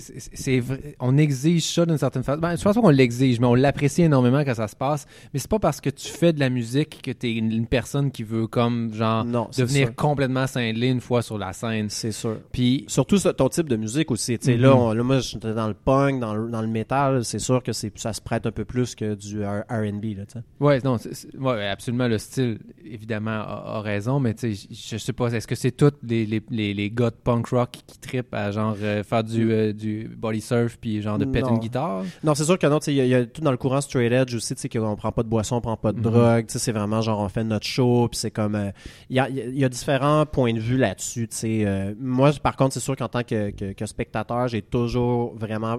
on 0.98 1.16
exige 1.16 1.62
ça 1.72 1.86
d'une 1.86 1.96
certaine 1.96 2.24
façon. 2.24 2.40
Ben, 2.40 2.56
je 2.56 2.62
pense 2.62 2.74
pas 2.74 2.80
qu'on 2.80 2.88
l'exige, 2.88 3.38
mais 3.38 3.46
on 3.46 3.54
l'apprécie 3.54 4.02
énormément 4.02 4.42
quand 4.44 4.54
ça 4.54 4.66
se 4.66 4.74
passe. 4.74 5.06
Mais 5.32 5.38
c'est 5.38 5.48
pas 5.50 5.60
parce 5.60 5.80
que 5.80 5.90
tu 5.90 6.08
fais 6.08 6.32
de 6.32 6.40
la 6.40 6.50
musique 6.50 7.00
que 7.02 7.12
t'es 7.12 7.32
une, 7.34 7.52
une 7.52 7.66
personne 7.68 8.10
qui 8.10 8.24
veut 8.24 8.48
comme 8.48 8.92
genre 8.92 9.24
Non, 9.24 9.48
devenir 9.56 9.86
sûr. 9.86 9.94
complètement 9.96 10.48
cinglé 10.48 10.88
une 10.88 11.00
fois 11.00 11.22
sur 11.22 11.38
la 11.38 11.52
scène. 11.52 11.88
C'est 11.88 12.10
sûr. 12.12 12.38
Puis 12.52 12.84
Surtout 12.88 13.18
ton 13.18 13.48
type 13.48 13.68
de 13.68 13.76
musique 13.76 14.10
aussi. 14.10 14.36
Tu 14.40 14.46
sais, 14.46 14.56
Mhm. 14.56 14.62
là, 14.62 14.76
on- 14.76 14.92
là, 14.92 15.02
moi, 15.04 15.20
j'étais 15.20 15.54
dans 15.54 15.68
le 15.68 15.74
punk, 15.74 16.18
dans 16.20 16.34
le, 16.34 16.50
dans 16.50 16.62
le 16.62 16.68
métal. 16.68 17.24
C'est 17.24 17.38
sûr 17.38 17.62
que 17.62 17.72
c'est, 17.72 17.96
ça 17.96 18.12
se 18.12 18.20
prête 18.20 18.44
un 18.46 18.50
peu 18.52 18.64
plus 18.64 18.96
que 18.96 19.14
du 19.14 19.40
R- 19.42 19.62
R&B, 19.70 20.16
là, 20.18 20.26
tu 20.26 20.32
sais. 20.38 20.44
ouais, 20.58 20.80
non, 20.84 20.96
ouais, 21.38 21.68
absolument 21.68 22.08
le 22.08 22.18
style 22.18 22.58
évidemment 22.84 23.30
a, 23.30 23.59
a 23.64 23.80
raison, 23.80 24.20
mais 24.20 24.34
tu 24.34 24.54
sais, 24.54 24.68
je, 24.70 24.96
sais 24.98 25.12
pas, 25.12 25.28
est-ce 25.32 25.46
que 25.46 25.54
c'est 25.54 25.70
tous 25.72 25.92
les, 26.02 26.26
les, 26.26 26.42
les, 26.50 26.74
les 26.74 26.90
gars 26.90 27.10
de 27.10 27.14
punk 27.16 27.46
rock 27.48 27.70
qui 27.86 27.98
trippent 27.98 28.34
à 28.34 28.50
genre 28.50 28.76
euh, 28.80 29.02
faire 29.02 29.22
du, 29.24 29.50
euh, 29.52 29.72
du 29.72 30.08
body 30.16 30.40
surf 30.40 30.76
puis 30.80 31.02
genre 31.02 31.18
de 31.18 31.24
péter 31.24 31.50
une 31.50 31.58
guitare? 31.58 32.04
Non, 32.24 32.34
c'est 32.34 32.44
sûr 32.44 32.58
que 32.58 32.66
non, 32.66 32.78
tu 32.78 32.86
sais, 32.86 32.92
il 32.94 32.96
y, 32.96 33.00
a- 33.00 33.04
il 33.04 33.10
y 33.10 33.14
a 33.14 33.26
tout 33.26 33.40
dans 33.40 33.50
le 33.50 33.56
courant 33.56 33.80
straight 33.80 34.12
edge 34.12 34.34
aussi, 34.34 34.54
tu 34.54 34.60
sais, 34.62 34.68
qu'on 34.68 34.96
prend 34.96 35.12
pas 35.12 35.22
de 35.22 35.28
boisson, 35.28 35.56
on 35.56 35.60
prend 35.60 35.76
pas 35.76 35.92
de 35.92 35.98
Mhm. 35.98 36.02
drogue, 36.04 36.46
tu 36.46 36.52
sais, 36.54 36.58
c'est 36.58 36.72
vraiment 36.72 37.00
genre 37.02 37.20
on 37.20 37.28
fait 37.28 37.44
notre 37.44 37.66
show, 37.66 38.08
puis 38.08 38.18
c'est 38.18 38.30
comme, 38.30 38.54
euh, 38.54 38.70
il 39.08 39.14
y, 39.14 39.16
y 39.16 39.20
a- 39.20 39.28
il 39.28 39.58
y 39.58 39.64
a 39.64 39.68
différents 39.68 40.26
points 40.26 40.52
de 40.54 40.60
vue 40.60 40.76
là-dessus, 40.76 41.28
tu 41.28 41.36
sais. 41.36 41.94
moi, 42.00 42.30
par 42.42 42.56
contre, 42.56 42.74
c'est 42.74 42.80
sûr 42.80 42.96
qu'en 42.96 43.08
tant 43.08 43.22
que, 43.22 43.50
que, 43.50 43.72
que 43.72 43.86
spectateur, 43.86 44.48
j'ai 44.48 44.62
toujours 44.62 45.34
vraiment 45.36 45.78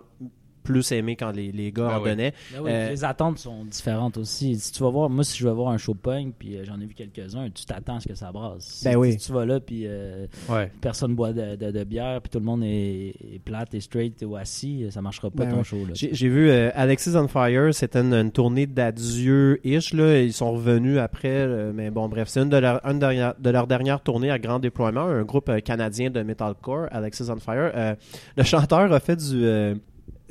plus 0.63 0.91
aimé 0.91 1.15
quand 1.15 1.31
les, 1.31 1.51
les 1.51 1.71
gars 1.71 1.87
Ben 1.87 1.95
en 1.97 2.01
oui. 2.03 2.09
donnaient. 2.09 2.33
Ben 2.53 2.59
oui, 2.61 2.71
Euh, 2.71 2.89
les 2.89 3.03
attentes 3.03 3.37
sont 3.39 3.65
différentes 3.65 4.17
aussi. 4.17 4.57
Si 4.59 4.71
tu 4.71 4.83
vas 4.83 4.89
voir, 4.89 5.09
moi, 5.09 5.23
si 5.23 5.37
je 5.37 5.47
vais 5.47 5.53
voir 5.53 5.69
un 5.71 5.77
show 5.77 5.93
punk, 5.93 6.35
puis 6.37 6.57
euh, 6.57 6.63
j'en 6.65 6.79
ai 6.79 6.85
vu 6.85 6.93
quelques-uns, 6.93 7.49
tu 7.49 7.65
t'attends 7.65 7.97
à 7.97 7.99
ce 7.99 8.07
que 8.07 8.15
ça 8.15 8.31
brasse. 8.31 8.63
Si, 8.63 8.85
Ben 8.85 8.95
oui. 8.95 9.13
si 9.13 9.17
tu 9.19 9.31
vas 9.33 9.45
là, 9.45 9.59
puis 9.59 9.83
euh, 9.85 10.27
Ouais. 10.49 10.71
personne 10.81 11.15
boit 11.15 11.33
de, 11.33 11.55
de- 11.55 11.71
de 11.71 11.83
bière, 11.83 12.21
puis 12.21 12.29
tout 12.29 12.39
le 12.39 12.45
monde 12.45 12.63
est, 12.63 13.15
est 13.33 13.39
plate 13.43 13.73
et 13.73 13.79
straight 13.81 14.23
ou 14.27 14.35
assis, 14.35 14.85
ça 14.91 15.01
marchera 15.01 15.29
pas 15.29 15.45
Ben 15.45 15.51
ton 15.51 15.57
oui. 15.59 15.63
show. 15.63 15.77
Là. 15.85 15.93
J'ai 15.95 16.29
vu 16.29 16.49
euh, 16.49 16.69
Alexis 16.75 17.11
on 17.15 17.27
Fire, 17.27 17.73
c'était 17.73 17.99
une, 18.01 18.13
une 18.13 18.31
tournée 18.31 18.67
d'adieu-ish, 18.67 19.93
là. 19.93 20.21
Ils 20.21 20.33
sont 20.33 20.51
revenus 20.51 20.97
après, 20.99 21.29
euh, 21.29 21.71
mais 21.73 21.89
bon, 21.91 22.07
bref, 22.09 22.27
c'est 22.29 22.41
une 22.41 22.49
de 22.49 22.57
leurs 22.57 22.85
une 22.85 22.99
de 22.99 23.49
leurs 23.49 23.67
dernières 23.67 24.01
tournées 24.01 24.31
à 24.31 24.39
grand 24.39 24.59
déploiement, 24.59 25.01
un 25.05 25.23
groupe 25.23 25.49
euh, 25.49 25.59
canadien 25.59 26.09
de 26.09 26.21
metalcore, 26.21 26.87
Alexis 26.91 27.29
on 27.29 27.37
Fire. 27.39 27.71
Euh, 27.75 27.95
le 28.37 28.43
chanteur 28.51 28.91
a 28.91 28.99
fait 28.99 29.15
du. 29.15 29.45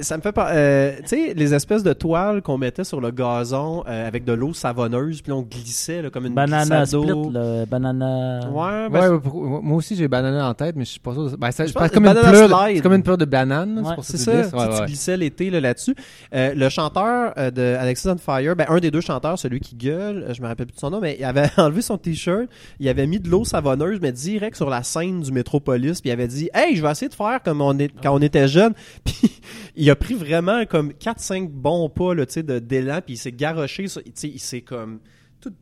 Ça 0.01 0.17
me 0.17 0.23
fait 0.23 0.33
pas. 0.33 0.51
euh, 0.53 0.97
tu 1.03 1.09
sais, 1.09 1.35
les 1.35 1.55
espèces 1.55 1.83
de 1.83 1.93
toiles 1.93 2.43
qu'on 2.43 2.59
mettait 2.59 2.85
sur 2.85 3.01
le 3.01 3.11
gazon 3.11 3.85
euh, 3.89 4.07
avec 4.09 4.25
de 4.25 4.33
l'eau 4.33 4.53
savonneuse, 4.55 5.23
puis 5.23 5.33
on 5.33 5.43
glissait 5.43 6.03
là, 6.03 6.11
comme 6.11 6.27
une 6.27 6.35
Banana 6.35 6.87
split, 6.87 7.07
là, 7.33 7.67
banana. 7.67 8.41
Ouais, 8.51 8.89
ben, 8.89 9.01
Ouais, 9.01 9.09
ouais, 9.09 9.21
pour- 9.21 9.63
moi 9.63 9.77
aussi 9.77 9.97
j'ai 9.97 10.09
banane 10.09 10.41
en 10.41 10.55
tête, 10.55 10.77
mais 10.77 10.85
je 10.85 10.91
suis 10.91 11.01
pas 11.01 11.13
sûr. 11.13 11.31
de- 11.31 11.37
Ben, 11.37 11.51
ça, 11.51 11.65
je 11.65 11.69
Je 11.71 11.75
pense 11.75 11.83
pense 11.85 11.91
comme 11.93 12.05
une 12.07 12.13
banana 12.15 12.31
pleure, 12.31 12.49
slide. 12.67 12.77
c'est 12.77 12.83
comme 12.83 12.95
une 12.95 13.03
pleure 13.03 13.19
de 13.19 13.25
banane. 13.25 13.79
Ouais, 13.79 13.85
c'est 13.89 13.95
pour 13.95 14.05
C'est 14.05 14.13
que 14.13 14.19
tu 14.19 14.25
ça, 14.25 14.33
glisses. 14.33 14.51
tu, 14.51 14.57
Ouais, 14.57 14.69
tu 14.69 14.81
ouais. 14.81 14.87
glissais 14.87 15.17
l'été 15.17 15.51
là, 15.51 15.61
là-dessus. 15.61 15.95
Euh, 16.35 16.55
le 16.55 16.69
chanteur 16.69 17.33
euh, 17.39 17.51
de 17.51 17.77
Alexis 17.79 18.09
on 18.09 18.17
Fire, 18.19 18.57
ben, 18.57 18.67
un 18.69 18.79
des 18.81 18.91
deux 18.91 19.01
chanteurs, 19.01 19.39
celui 19.39 19.61
qui 19.61 19.75
gueule, 19.77 20.25
euh, 20.29 20.35
je 20.35 20.43
me 20.43 20.47
rappelle 20.47 20.67
plus 20.67 20.75
de 20.75 20.81
son 20.81 20.91
nom, 20.91 21.01
mais 21.01 21.17
il 21.19 21.25
avait 21.25 21.49
enlevé 21.57 21.83
son 21.83 21.99
t-shirt, 21.99 22.47
il 22.79 22.89
avait 22.89 23.07
mis 23.07 23.21
de 23.21 23.29
l'eau 23.29 23.45
savonneuse, 23.45 23.99
mais 24.01 24.13
direct 24.13 24.57
sur 24.57 24.71
la 24.71 24.83
scène 24.83 25.21
du 25.21 25.33
Métropolis, 25.33 26.01
puis 26.01 26.11
il 26.11 26.13
avait 26.13 26.29
dit 26.29 26.49
«Hey, 26.55 26.77
je 26.77 26.83
vais 26.83 26.91
essayer 26.91 27.09
de 27.09 27.15
faire 27.15 27.41
comme 27.45 27.61
on 27.61 27.79
est, 27.79 27.91
quand 28.03 28.15
on 28.15 28.21
était 28.23 28.49
jeune.» 28.49 28.73
Puis 29.05 29.41
il 29.77 29.90
a 29.91 29.97
pris 29.97 30.15
vraiment 30.15 30.65
comme 30.67 30.93
4-5 30.93 31.49
bons 31.49 31.89
pas 31.89 32.15
là, 32.15 32.27
tu 32.27 32.33
sais, 32.35 32.43
de- 32.43 32.59
d'élan, 32.59 33.01
puis 33.05 33.15
il 33.15 33.19
s'est 33.19 33.33
garoché, 33.33 33.87
il 34.25 34.41
s'est 34.41 34.61
comme 34.63 35.01
tout 35.41 35.53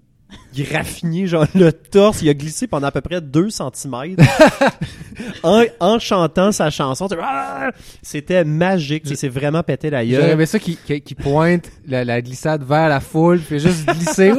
graffiné, 0.54 1.26
genre 1.26 1.46
le 1.54 1.72
torse, 1.72 2.22
il 2.22 2.28
a 2.28 2.34
glissé 2.34 2.66
pendant 2.66 2.88
à 2.88 2.92
peu 2.92 3.00
près 3.00 3.20
2 3.20 3.48
cm 3.50 4.16
en, 5.42 5.64
en 5.80 5.98
chantant 5.98 6.52
sa 6.52 6.70
chanson. 6.70 7.08
Ah! 7.20 7.70
C'était 8.02 8.44
magique, 8.44 9.04
c'est 9.16 9.28
vraiment 9.28 9.62
pété 9.62 9.90
la 9.90 10.04
gueule. 10.04 10.46
ça 10.46 10.58
qui, 10.58 10.76
qui, 10.76 11.00
qui 11.00 11.14
pointe 11.14 11.70
la, 11.86 12.04
la 12.04 12.20
glissade 12.22 12.62
vers 12.62 12.88
la 12.88 13.00
foule, 13.00 13.40
puis 13.40 13.58
juste 13.58 13.86
glisser, 13.88 14.32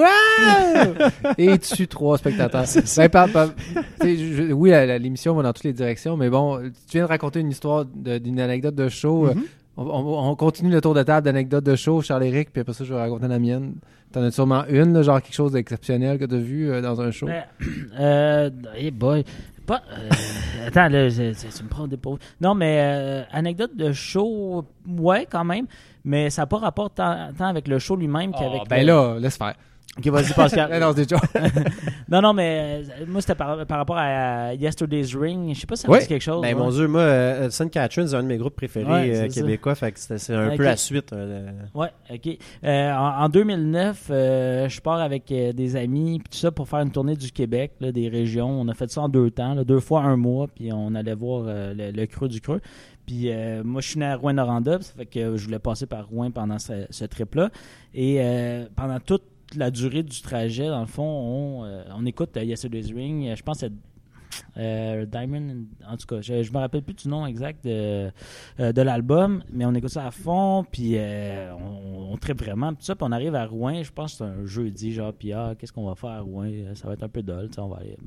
et 1.37 1.57
tue 1.59 1.87
trois 1.87 2.17
spectateurs. 2.17 2.65
Ben, 2.97 3.09
par- 3.09 3.29
par- 3.29 3.49
je- 4.01 4.51
oui, 4.53 4.71
l'émission 4.99 5.33
va 5.35 5.43
dans 5.43 5.53
toutes 5.53 5.65
les 5.65 5.73
directions, 5.73 6.17
mais 6.17 6.29
bon, 6.29 6.59
tu 6.59 6.71
viens 6.93 7.03
de 7.03 7.09
raconter 7.09 7.39
une 7.39 7.49
histoire 7.51 7.85
d'une 7.85 8.39
anecdote 8.39 8.75
de 8.75 8.89
show. 8.89 9.25
Mhm. 9.25 9.29
euh, 9.29 9.33
on, 9.83 9.89
on- 9.89 10.29
on 10.31 10.35
continue 10.35 10.71
le 10.71 10.81
tour 10.81 10.93
de 10.93 11.03
table 11.03 11.25
d'anecdotes 11.25 11.63
de 11.63 11.75
show, 11.75 12.01
Charles-Éric, 12.01 12.51
puis 12.51 12.61
après 12.61 12.73
ça, 12.73 12.83
je 12.83 12.93
vais 12.93 12.99
raconter 12.99 13.27
la 13.27 13.39
mienne. 13.39 13.75
T'en 14.11 14.23
as 14.23 14.31
sûrement 14.31 14.63
une, 14.67 14.93
là, 14.93 15.03
genre 15.03 15.21
quelque 15.21 15.35
chose 15.35 15.51
d'exceptionnel 15.51 16.17
que 16.17 16.25
t'as 16.25 16.37
vu 16.37 16.71
euh, 16.71 16.81
dans 16.81 16.99
un 16.99 17.11
show. 17.11 17.27
Ben, 17.27 17.43
euh, 17.99 18.49
hey 18.75 18.89
boy. 18.91 19.23
Pas, 19.67 19.83
euh, 19.93 20.67
attends, 20.67 20.87
là, 20.89 21.09
je- 21.09 21.31
je- 21.33 21.55
tu 21.57 21.63
me 21.63 21.69
prends 21.69 21.87
des 21.87 21.97
pauvres. 21.97 22.17
Non, 22.41 22.55
mais 22.55 22.79
euh, 22.81 23.21
anecdote 23.31 23.75
de 23.75 23.91
show, 23.93 24.65
ouais, 24.87 25.27
quand 25.29 25.43
même. 25.43 25.67
Mais 26.03 26.31
ça 26.31 26.41
n'a 26.41 26.45
pas 26.47 26.57
rapport 26.57 26.89
tant, 26.89 27.29
tant 27.37 27.45
avec 27.45 27.67
le 27.67 27.77
show 27.77 27.95
lui-même 27.95 28.31
Oh, 28.33 28.39
qu'avec. 28.39 28.67
ben 28.67 28.79
le- 28.81 28.87
là, 28.87 29.19
laisse 29.19 29.37
faire. 29.37 29.53
Ok, 29.99 30.07
vas-y, 30.07 30.33
Pascal. 30.33 30.69
Non, 30.79 30.93
c'est 30.95 31.11
non, 32.09 32.21
non, 32.21 32.33
mais 32.33 32.83
euh, 33.01 33.05
moi, 33.07 33.21
c'était 33.21 33.35
par, 33.35 33.65
par 33.65 33.77
rapport 33.77 33.97
à 33.97 34.53
Yesterday's 34.55 35.15
Ring. 35.15 35.53
Je 35.53 35.59
sais 35.59 35.67
pas 35.67 35.75
si 35.75 35.83
ça 35.83 35.91
me 35.91 35.99
dit 35.99 36.07
quelque 36.07 36.21
chose. 36.21 36.41
Ben, 36.41 36.47
ouais. 36.55 36.63
mon 36.63 36.69
Dieu, 36.71 36.87
moi, 36.87 37.01
euh, 37.01 37.49
St. 37.49 37.69
Catherine, 37.69 38.07
c'est 38.07 38.15
un 38.15 38.23
de 38.23 38.27
mes 38.27 38.37
groupes 38.37 38.55
préférés 38.55 38.91
Ouais, 38.91 39.15
euh, 39.15 39.27
québécois. 39.27 39.75
Fait 39.75 39.91
que 39.91 39.99
c'était- 39.99 40.17
c'est 40.17 40.33
un 40.33 40.55
peu 40.55 40.63
la 40.63 40.77
suite. 40.77 41.13
euh, 41.13 41.49
Ouais, 41.73 41.89
ok. 42.11 42.37
En, 42.63 43.23
en 43.25 43.29
2009, 43.29 44.07
euh, 44.09 44.69
je 44.69 44.81
pars 44.81 44.99
avec 44.99 45.25
des 45.27 45.75
amis 45.75 46.19
puis 46.19 46.29
tout 46.31 46.37
ça 46.37 46.51
pour 46.51 46.67
faire 46.69 46.79
une 46.79 46.91
tournée 46.91 47.15
du 47.15 47.31
Québec, 47.31 47.73
là, 47.81 47.91
des 47.91 48.07
régions. 48.09 48.49
On 48.49 48.67
a 48.67 48.73
fait 48.73 48.89
ça 48.89 49.01
en 49.01 49.09
deux 49.09 49.29
temps, 49.31 49.53
là, 49.53 49.63
deux 49.63 49.79
fois 49.79 50.01
un 50.01 50.15
mois, 50.17 50.47
puis 50.47 50.71
on 50.73 50.95
allait 50.95 51.15
voir 51.15 51.43
le, 51.45 51.91
le 51.91 52.05
creux 52.05 52.27
du 52.29 52.41
creux. 52.41 52.61
Puis 53.05 53.31
euh, 53.31 53.63
moi, 53.63 53.81
je 53.81 53.89
suis 53.89 53.99
né 53.99 54.05
à 54.05 54.15
Rouen-Noranda, 54.15 54.79
ça 54.81 54.93
fait 54.95 55.05
que 55.07 55.35
je 55.35 55.43
voulais 55.45 55.57
passer 55.59 55.87
par 55.87 56.07
Rouen 56.07 56.29
pendant 56.31 56.59
ce, 56.59 56.85
ce 56.91 57.05
trip-là. 57.05 57.49
Et 57.95 58.17
euh, 58.19 58.65
pendant 58.75 58.99
toute 58.99 59.23
la 59.55 59.71
durée 59.71 60.03
du 60.03 60.21
trajet, 60.21 60.67
dans 60.67 60.81
le 60.81 60.87
fond, 60.87 61.03
on, 61.03 61.63
euh, 61.65 61.83
on 61.95 62.05
écoute 62.05 62.35
euh, 62.37 62.43
Yesterday's 62.43 62.91
Ring. 62.93 63.27
Euh, 63.27 63.35
Je 63.35 63.43
pense 63.43 63.61
que 63.61 63.67
c'est 63.67 65.05
Diamond, 65.07 65.65
en 65.87 65.97
tout 65.97 66.05
cas, 66.05 66.21
je, 66.21 66.43
je 66.43 66.51
me 66.51 66.57
rappelle 66.59 66.83
plus 66.83 66.93
du 66.93 67.07
nom 67.07 67.25
exact 67.25 67.63
de, 67.65 68.11
de 68.59 68.81
l'album, 68.81 69.43
mais 69.51 69.65
on 69.65 69.73
écoute 69.73 69.89
ça 69.89 70.05
à 70.05 70.11
fond, 70.11 70.63
puis 70.71 70.97
on, 70.97 72.13
on 72.13 72.33
vraiment, 72.35 72.73
puis 72.75 72.85
ça, 72.85 72.95
puis 72.95 73.05
on 73.09 73.11
arrive 73.11 73.33
à 73.33 73.45
Rouen, 73.45 73.81
je 73.81 73.91
pense 73.91 74.11
que 74.11 74.17
c'est 74.19 74.23
un 74.25 74.45
jeudi, 74.45 74.93
genre, 74.93 75.13
puis 75.13 75.33
ah, 75.33 75.55
qu'est-ce 75.57 75.73
qu'on 75.73 75.87
va 75.87 75.95
faire 75.95 76.11
à 76.11 76.19
Rouen, 76.19 76.51
ça 76.75 76.87
va 76.87 76.93
être 76.93 77.03
un 77.03 77.09
peu 77.09 77.23
dole, 77.23 77.49
on 77.57 77.69
va 77.69 77.77
aller 77.77 77.97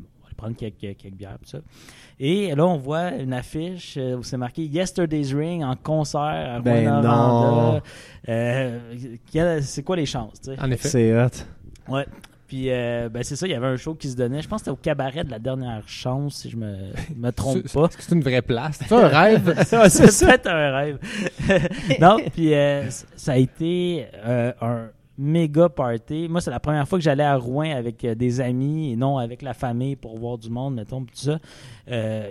prendre 0.43 0.57
quelques, 0.57 0.97
quelques 0.99 1.15
bières, 1.15 1.39
tout 1.43 1.51
ça. 1.51 1.59
Et 2.19 2.55
là, 2.55 2.67
on 2.67 2.77
voit 2.77 3.13
une 3.13 3.33
affiche 3.33 3.95
euh, 3.97 4.17
où 4.17 4.23
c'est 4.23 4.37
marqué 4.37 4.65
Yesterday's 4.65 5.33
Ring 5.33 5.63
en 5.63 5.77
concert 5.77 6.21
à 6.21 6.61
Ben 6.61 7.01
non. 7.01 7.81
Euh, 8.29 8.79
c'est 9.61 9.83
quoi 9.83 9.97
les 9.97 10.07
chances, 10.07 10.41
tu 10.41 10.55
sais? 10.55 10.61
En 10.61 10.71
effet. 10.71 10.89
C'est 10.89 11.17
hot. 11.17 11.29
Ouais. 11.89 12.07
Puis, 12.49 12.71
euh, 12.71 13.09
ben 13.09 13.23
c'est 13.23 13.35
ça, 13.35 13.47
il 13.47 13.51
y 13.51 13.55
avait 13.55 13.67
un 13.67 13.77
show 13.77 13.95
qui 13.95 14.11
se 14.11 14.17
donnait. 14.17 14.43
Je 14.43 14.49
pense 14.49 14.61
que 14.61 14.65
c'était 14.67 14.79
au 14.79 14.83
cabaret 14.83 15.25
de 15.25 15.31
la 15.31 15.39
dernière 15.39 15.89
chance, 15.89 16.35
si 16.35 16.51
je 16.51 16.57
me, 16.57 16.93
me 17.17 17.31
trompe 17.31 17.63
pas. 17.73 17.87
Est-ce 17.87 17.97
que 17.97 18.03
c'est 18.03 18.15
une 18.15 18.23
vraie 18.23 18.43
place? 18.43 18.79
C'est 18.87 18.95
un 18.95 19.09
rêve? 19.09 19.55
c'est 19.65 20.27
peut-être 20.27 20.49
un 20.49 20.77
rêve. 20.77 20.99
non, 22.01 22.19
puis 22.35 22.53
euh, 22.53 22.91
ça 23.17 23.33
a 23.33 23.37
été 23.39 24.07
euh, 24.17 24.53
un 24.61 24.89
méga 25.19 25.69
party. 25.69 26.27
Moi, 26.29 26.41
c'est 26.41 26.51
la 26.51 26.61
première 26.61 26.89
fois 26.89 26.99
que 26.99 27.05
j'allais 27.05 27.23
à 27.23 27.37
Rouen 27.37 27.71
avec 27.77 28.05
euh, 28.05 28.15
des 28.15 28.41
amis 28.41 28.93
et 28.93 28.97
non 28.97 29.19
avec 29.19 29.43
la 29.43 29.53
famille 29.55 29.95
pour 29.97 30.19
voir 30.19 30.39
du 30.39 30.49
monde, 30.51 30.75
mettons, 30.75 31.03
pis 31.05 31.13
tout 31.13 31.25
ça. 31.27 31.39
Euh, 31.91 32.29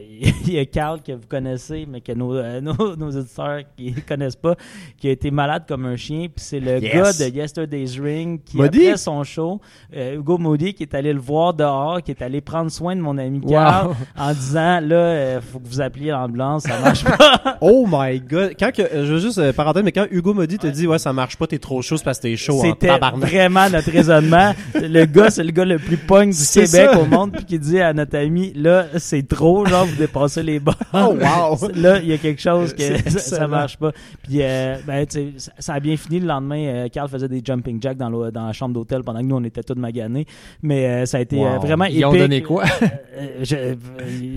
Il 0.48 0.52
y 0.54 0.58
a 0.60 0.66
Carl 0.66 1.02
que 1.02 1.12
vous 1.12 1.28
connaissez, 1.28 1.86
mais 1.88 2.02
que 2.02 2.12
nos, 2.14 2.36
euh, 2.36 2.60
nos, 2.62 2.96
nos 2.96 3.12
auditeurs 3.12 3.62
qui 3.78 3.94
connaissent 4.08 4.36
pas, 4.36 4.56
qui 4.98 5.08
a 5.08 5.12
été 5.12 5.30
malade 5.32 5.64
comme 5.68 5.86
un 5.86 5.96
chien. 5.96 6.22
Puis 6.34 6.44
c'est 6.44 6.60
le 6.60 6.80
Yes. 6.82 6.94
gars 7.20 7.30
de 7.30 7.36
Yesterday's 7.36 8.00
Ring 8.00 8.42
qui, 8.44 8.58
Maudit. 8.58 8.86
après 8.88 8.98
son 8.98 9.24
show, 9.24 9.62
euh, 9.96 10.16
Hugo 10.16 10.38
Maudit, 10.38 10.74
qui 10.74 10.84
est 10.84 10.96
allé 10.96 11.14
le 11.14 11.20
voir 11.20 11.54
dehors, 11.54 12.02
qui 12.02 12.12
est 12.12 12.22
allé 12.22 12.42
prendre 12.42 12.72
soin 12.72 12.96
de 12.96 13.02
mon 13.02 13.18
ami 13.18 13.42
Carl 13.42 13.90
Wow. 13.90 13.96
en 14.18 14.34
disant 14.34 14.80
là, 14.82 14.96
euh, 14.96 15.42
faut 15.42 15.60
que 15.60 15.68
vous 15.68 15.82
appeliez 15.82 16.10
l'ambulance, 16.12 16.64
ça 16.64 16.80
marche 16.80 17.04
pas. 17.04 17.58
Oh 17.62 17.86
my 17.88 18.20
god. 18.22 18.54
Quand 18.60 18.72
que, 18.74 18.82
euh, 18.82 19.06
je 19.06 19.14
veux 19.14 19.20
juste, 19.20 19.38
euh, 19.38 19.54
parenthèse, 19.54 19.84
mais 19.84 19.92
quand 19.92 20.08
Hugo 20.10 20.34
m'a 20.34 20.48
dit, 20.48 20.58
te 20.58 20.68
dit, 20.68 20.88
ouais, 20.88 20.98
ça 21.00 21.14
marche 21.14 21.38
pas, 21.38 21.46
t'es 21.48 21.60
trop 21.60 21.82
chaud, 21.82 21.96
parce 22.04 22.18
que 22.18 22.24
t'es 22.24 22.36
chaud 22.38 22.60
en 22.64 22.71
C'était 22.80 22.98
vraiment 23.16 23.70
notre 23.70 23.92
raisonnement. 23.92 24.54
Le 24.76 25.06
gars, 25.06 25.30
c'est 25.30 25.44
le 25.44 25.52
gars 25.52 25.66
le 25.66 25.78
plus 25.80 25.98
punk 25.98 26.30
du 26.34 26.46
Québec 26.54 26.90
ça. 26.92 27.00
au 27.00 27.06
monde, 27.06 27.32
puis 27.34 27.46
qui 27.46 27.60
dit 27.60 27.80
à 27.80 27.94
notre 27.94 28.18
ami, 28.18 28.54
là, 28.56 28.86
c'est 28.98 29.28
trop, 29.28 29.66
genre, 29.66 29.86
vous 29.86 29.96
dépassez 29.96 30.44
les 30.44 30.60
bornes. 30.60 30.78
Oh, 30.94 31.16
wow. 31.20 31.58
Là, 31.76 32.00
il 32.00 32.08
y 32.10 32.14
a 32.14 32.18
quelque 32.18 32.42
chose 32.42 32.74
que 32.74 33.10
ça, 33.20 33.48
marche 33.48 33.78
pas. 33.78 33.92
Puis, 34.24 34.42
euh, 34.42 34.76
ben, 34.86 35.06
ça, 35.10 35.20
ça 35.60 35.74
a 35.76 35.80
bien 35.80 35.96
fini 35.98 36.20
le 36.20 36.28
lendemain. 36.28 36.64
euh, 36.66 36.88
Carl 36.90 37.10
faisait 37.10 37.28
des 37.28 37.42
jumping 37.44 37.82
jacks 37.82 37.98
dans, 37.98 38.10
le- 38.10 38.32
dans 38.32 38.46
la 38.48 38.54
chambre 38.54 38.74
d'hôtel 38.74 39.04
pendant 39.04 39.20
que 39.22 39.26
nous, 39.26 39.36
on 39.36 39.44
était 39.44 39.64
tous 39.64 39.76
maganés. 39.76 40.26
Mais 40.62 40.86
euh, 40.86 41.06
ça 41.06 41.18
a 41.18 41.22
été 41.22 41.38
euh, 41.44 41.56
Wow. 41.56 41.62
vraiment 41.62 41.86
Ils 41.86 42.04
ont 42.06 42.10
épique. 42.10 42.22
donné 42.22 42.42
quoi? 42.42 42.64
Euh, 42.82 43.28
je- 43.44 43.56
euh, 43.56 43.76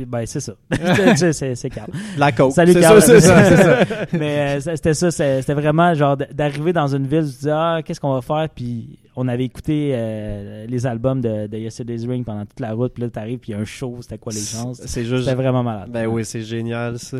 ben, 0.06 0.24
c'est 0.26 0.40
ça. 0.40 0.52
C'est 1.54 1.70
Carl. 1.70 1.90
La 2.18 2.32
coke. 2.32 2.52
Salut, 2.52 2.74
Carl. 2.74 3.00
c'est 3.02 3.20
ça. 3.20 3.44
c'est 3.44 3.56
ça. 3.56 3.78
Mais 4.12 4.56
euh, 4.58 4.60
c'était 4.76 4.94
ça, 4.94 5.10
c'était 5.10 5.54
vraiment 5.54 5.94
genre 5.94 6.16
d'arriver 6.16 6.72
dans 6.72 6.86
une 6.88 7.06
ville, 7.06 7.26
se 7.26 7.40
dire 7.40 7.56
ah 7.56 7.80
qu'est-ce 7.84 8.00
qu'on 8.00 8.14
va 8.14 8.20
faire, 8.24 8.48
puis 8.54 8.98
on 9.16 9.28
avait 9.28 9.44
écouté 9.44 9.92
euh, 9.94 10.66
les 10.66 10.86
albums 10.86 11.20
de, 11.20 11.46
de 11.46 11.56
Yesterday's 11.58 12.06
Ring 12.06 12.24
pendant 12.24 12.44
toute 12.44 12.60
la 12.60 12.72
route, 12.72 12.92
puis 12.94 13.02
là 13.04 13.10
t'arrives, 13.10 13.38
puis 13.38 13.52
il 13.52 13.54
y 13.54 13.58
a 13.58 13.60
un 13.60 13.64
show, 13.64 13.98
c'était 14.00 14.18
quoi 14.18 14.32
les 14.32 14.40
chances? 14.40 14.80
C'est 14.84 15.04
juste. 15.04 15.24
C'était 15.24 15.36
vraiment 15.36 15.62
malade. 15.62 15.90
Ben 15.92 16.06
oui, 16.06 16.24
c'est 16.24 16.42
génial, 16.42 16.98
ça. 16.98 17.18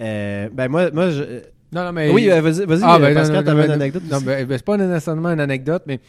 Euh, 0.00 0.48
ben 0.52 0.68
moi, 0.68 0.90
moi 0.92 1.10
je... 1.10 1.22
Non, 1.72 1.84
non, 1.84 1.92
mais. 1.92 2.10
Oui, 2.10 2.30
euh, 2.30 2.40
vas-y, 2.40 2.64
vas-y, 2.64 2.80
Ah, 2.82 2.98
ben, 2.98 3.12
Pascal, 3.14 3.44
t'avais 3.44 3.66
une 3.66 3.70
anecdote 3.72 4.02
Non, 4.10 4.16
aussi? 4.16 4.24
ben, 4.26 4.46
ben, 4.46 4.56
c'est 4.56 4.64
pas 4.64 4.76
nécessairement 4.78 5.28
une 5.30 5.40
anecdote, 5.40 5.82
mais 5.86 6.00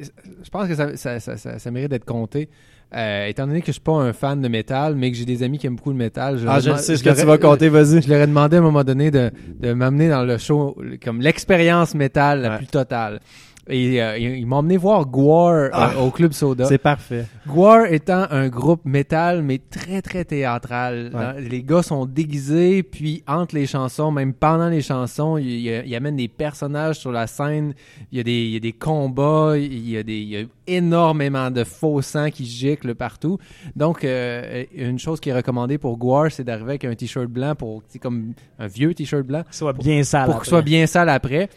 je 0.00 0.48
pense 0.50 0.68
que 0.68 0.74
ça, 0.74 0.96
ça, 0.96 1.20
ça, 1.20 1.36
ça, 1.36 1.58
ça 1.58 1.70
mérite 1.70 1.90
d'être 1.90 2.06
compté. 2.06 2.48
Euh, 2.94 3.26
étant 3.26 3.46
donné 3.46 3.60
que 3.60 3.68
je 3.68 3.72
suis 3.72 3.80
pas 3.80 3.92
un 3.92 4.12
fan 4.12 4.40
de 4.42 4.48
métal, 4.48 4.94
mais 4.96 5.10
que 5.10 5.16
j'ai 5.16 5.24
des 5.24 5.42
amis 5.42 5.58
qui 5.58 5.66
aiment 5.66 5.76
beaucoup 5.76 5.90
le 5.90 5.96
métal, 5.96 6.36
je 6.38 6.46
Ah, 6.46 6.60
leur 6.60 6.76
je 6.76 6.82
sais 6.82 6.96
ce 6.96 7.04
leur 7.04 7.14
que 7.14 7.20
tu 7.20 7.24
ai- 7.24 7.26
vas 7.28 7.38
compter, 7.38 7.68
vas-y. 7.70 8.02
Je 8.02 8.08
leur 8.08 8.20
ai 8.20 8.26
demandé 8.26 8.56
à 8.56 8.60
un 8.60 8.62
moment 8.62 8.84
donné 8.84 9.10
de, 9.10 9.30
de 9.60 9.72
m'amener 9.72 10.08
dans 10.10 10.24
le 10.24 10.36
show, 10.38 10.76
comme 11.02 11.20
l'expérience 11.20 11.94
métal 11.94 12.42
la 12.42 12.50
Ouais. 12.50 12.56
plus 12.58 12.66
totale. 12.66 13.20
Et 13.68 14.02
euh, 14.02 14.18
ils 14.18 14.44
m'ont 14.44 14.56
emmené 14.56 14.76
voir 14.76 15.06
Gwar 15.06 15.52
euh, 15.54 15.68
Ah. 15.72 15.92
au 16.02 16.10
Club 16.10 16.32
Soda. 16.32 16.64
C'est 16.64 16.78
parfait. 16.78 17.26
Gwar 17.46 17.86
étant 17.86 18.26
un 18.30 18.48
groupe 18.48 18.84
métal, 18.84 19.42
mais 19.42 19.58
très 19.70 20.02
très 20.02 20.24
théâtral. 20.24 21.12
Ouais. 21.14 21.20
Hein, 21.20 21.34
Les 21.38 21.62
gars 21.62 21.82
sont 21.84 22.04
déguisés, 22.04 22.82
puis 22.82 23.22
entre 23.28 23.54
les 23.54 23.66
chansons, 23.66 24.10
même 24.10 24.32
pendant 24.34 24.68
les 24.68 24.82
chansons, 24.82 25.36
ils, 25.38 25.46
ils- 25.66 25.82
ils 25.86 25.94
amènent 25.94 26.16
des 26.16 26.26
personnages 26.26 26.96
sur 26.98 27.12
la 27.12 27.28
scène. 27.28 27.74
Il 28.10 28.18
y 28.18 28.20
a 28.20 28.24
des, 28.24 28.32
il 28.32 28.50
y 28.50 28.56
a 28.56 28.60
des 28.60 28.72
combats, 28.72 29.54
il 29.56 29.88
y 29.88 29.96
a, 29.96 30.02
des, 30.02 30.18
il 30.18 30.28
y 30.28 30.36
a 30.38 30.42
énormément 30.66 31.50
de 31.52 31.62
faux 31.62 32.02
sang 32.02 32.30
qui 32.30 32.44
giclent 32.44 32.96
partout. 32.96 33.38
Donc, 33.76 34.02
euh, 34.04 34.64
une 34.74 34.98
chose 34.98 35.20
qui 35.20 35.30
est 35.30 35.34
recommandée 35.34 35.78
pour 35.78 35.98
Gwar, 35.98 36.32
c'est 36.32 36.42
d'arriver 36.44 36.70
avec 36.70 36.84
un 36.84 36.94
t-shirt 36.96 37.28
blanc, 37.28 37.54
pour 37.54 37.82
c'est 37.88 38.00
comme 38.00 38.32
un 38.58 38.66
vieux 38.66 38.92
t-shirt 38.92 39.22
blanc, 39.24 39.44
soit 39.52 39.72
bien 39.72 40.02
sale. 40.02 40.26
pour 40.26 40.40
qu'il 40.40 40.48
soit 40.48 40.62
bien 40.62 40.86
sale 40.86 41.08
après. 41.08 41.48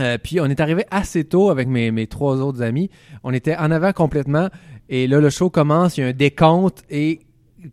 Euh, 0.00 0.18
puis 0.22 0.40
on 0.40 0.46
est 0.46 0.60
arrivé 0.60 0.84
assez 0.90 1.24
tôt 1.24 1.50
avec 1.50 1.68
mes, 1.68 1.90
mes 1.90 2.06
trois 2.06 2.40
autres 2.40 2.62
amis. 2.62 2.90
On 3.24 3.32
était 3.32 3.56
en 3.56 3.70
avant 3.70 3.92
complètement. 3.92 4.48
Et 4.88 5.06
là, 5.06 5.20
le 5.20 5.30
show 5.30 5.50
commence, 5.50 5.96
il 5.96 6.00
y 6.02 6.04
a 6.04 6.08
un 6.08 6.12
décompte. 6.12 6.82
Et 6.90 7.20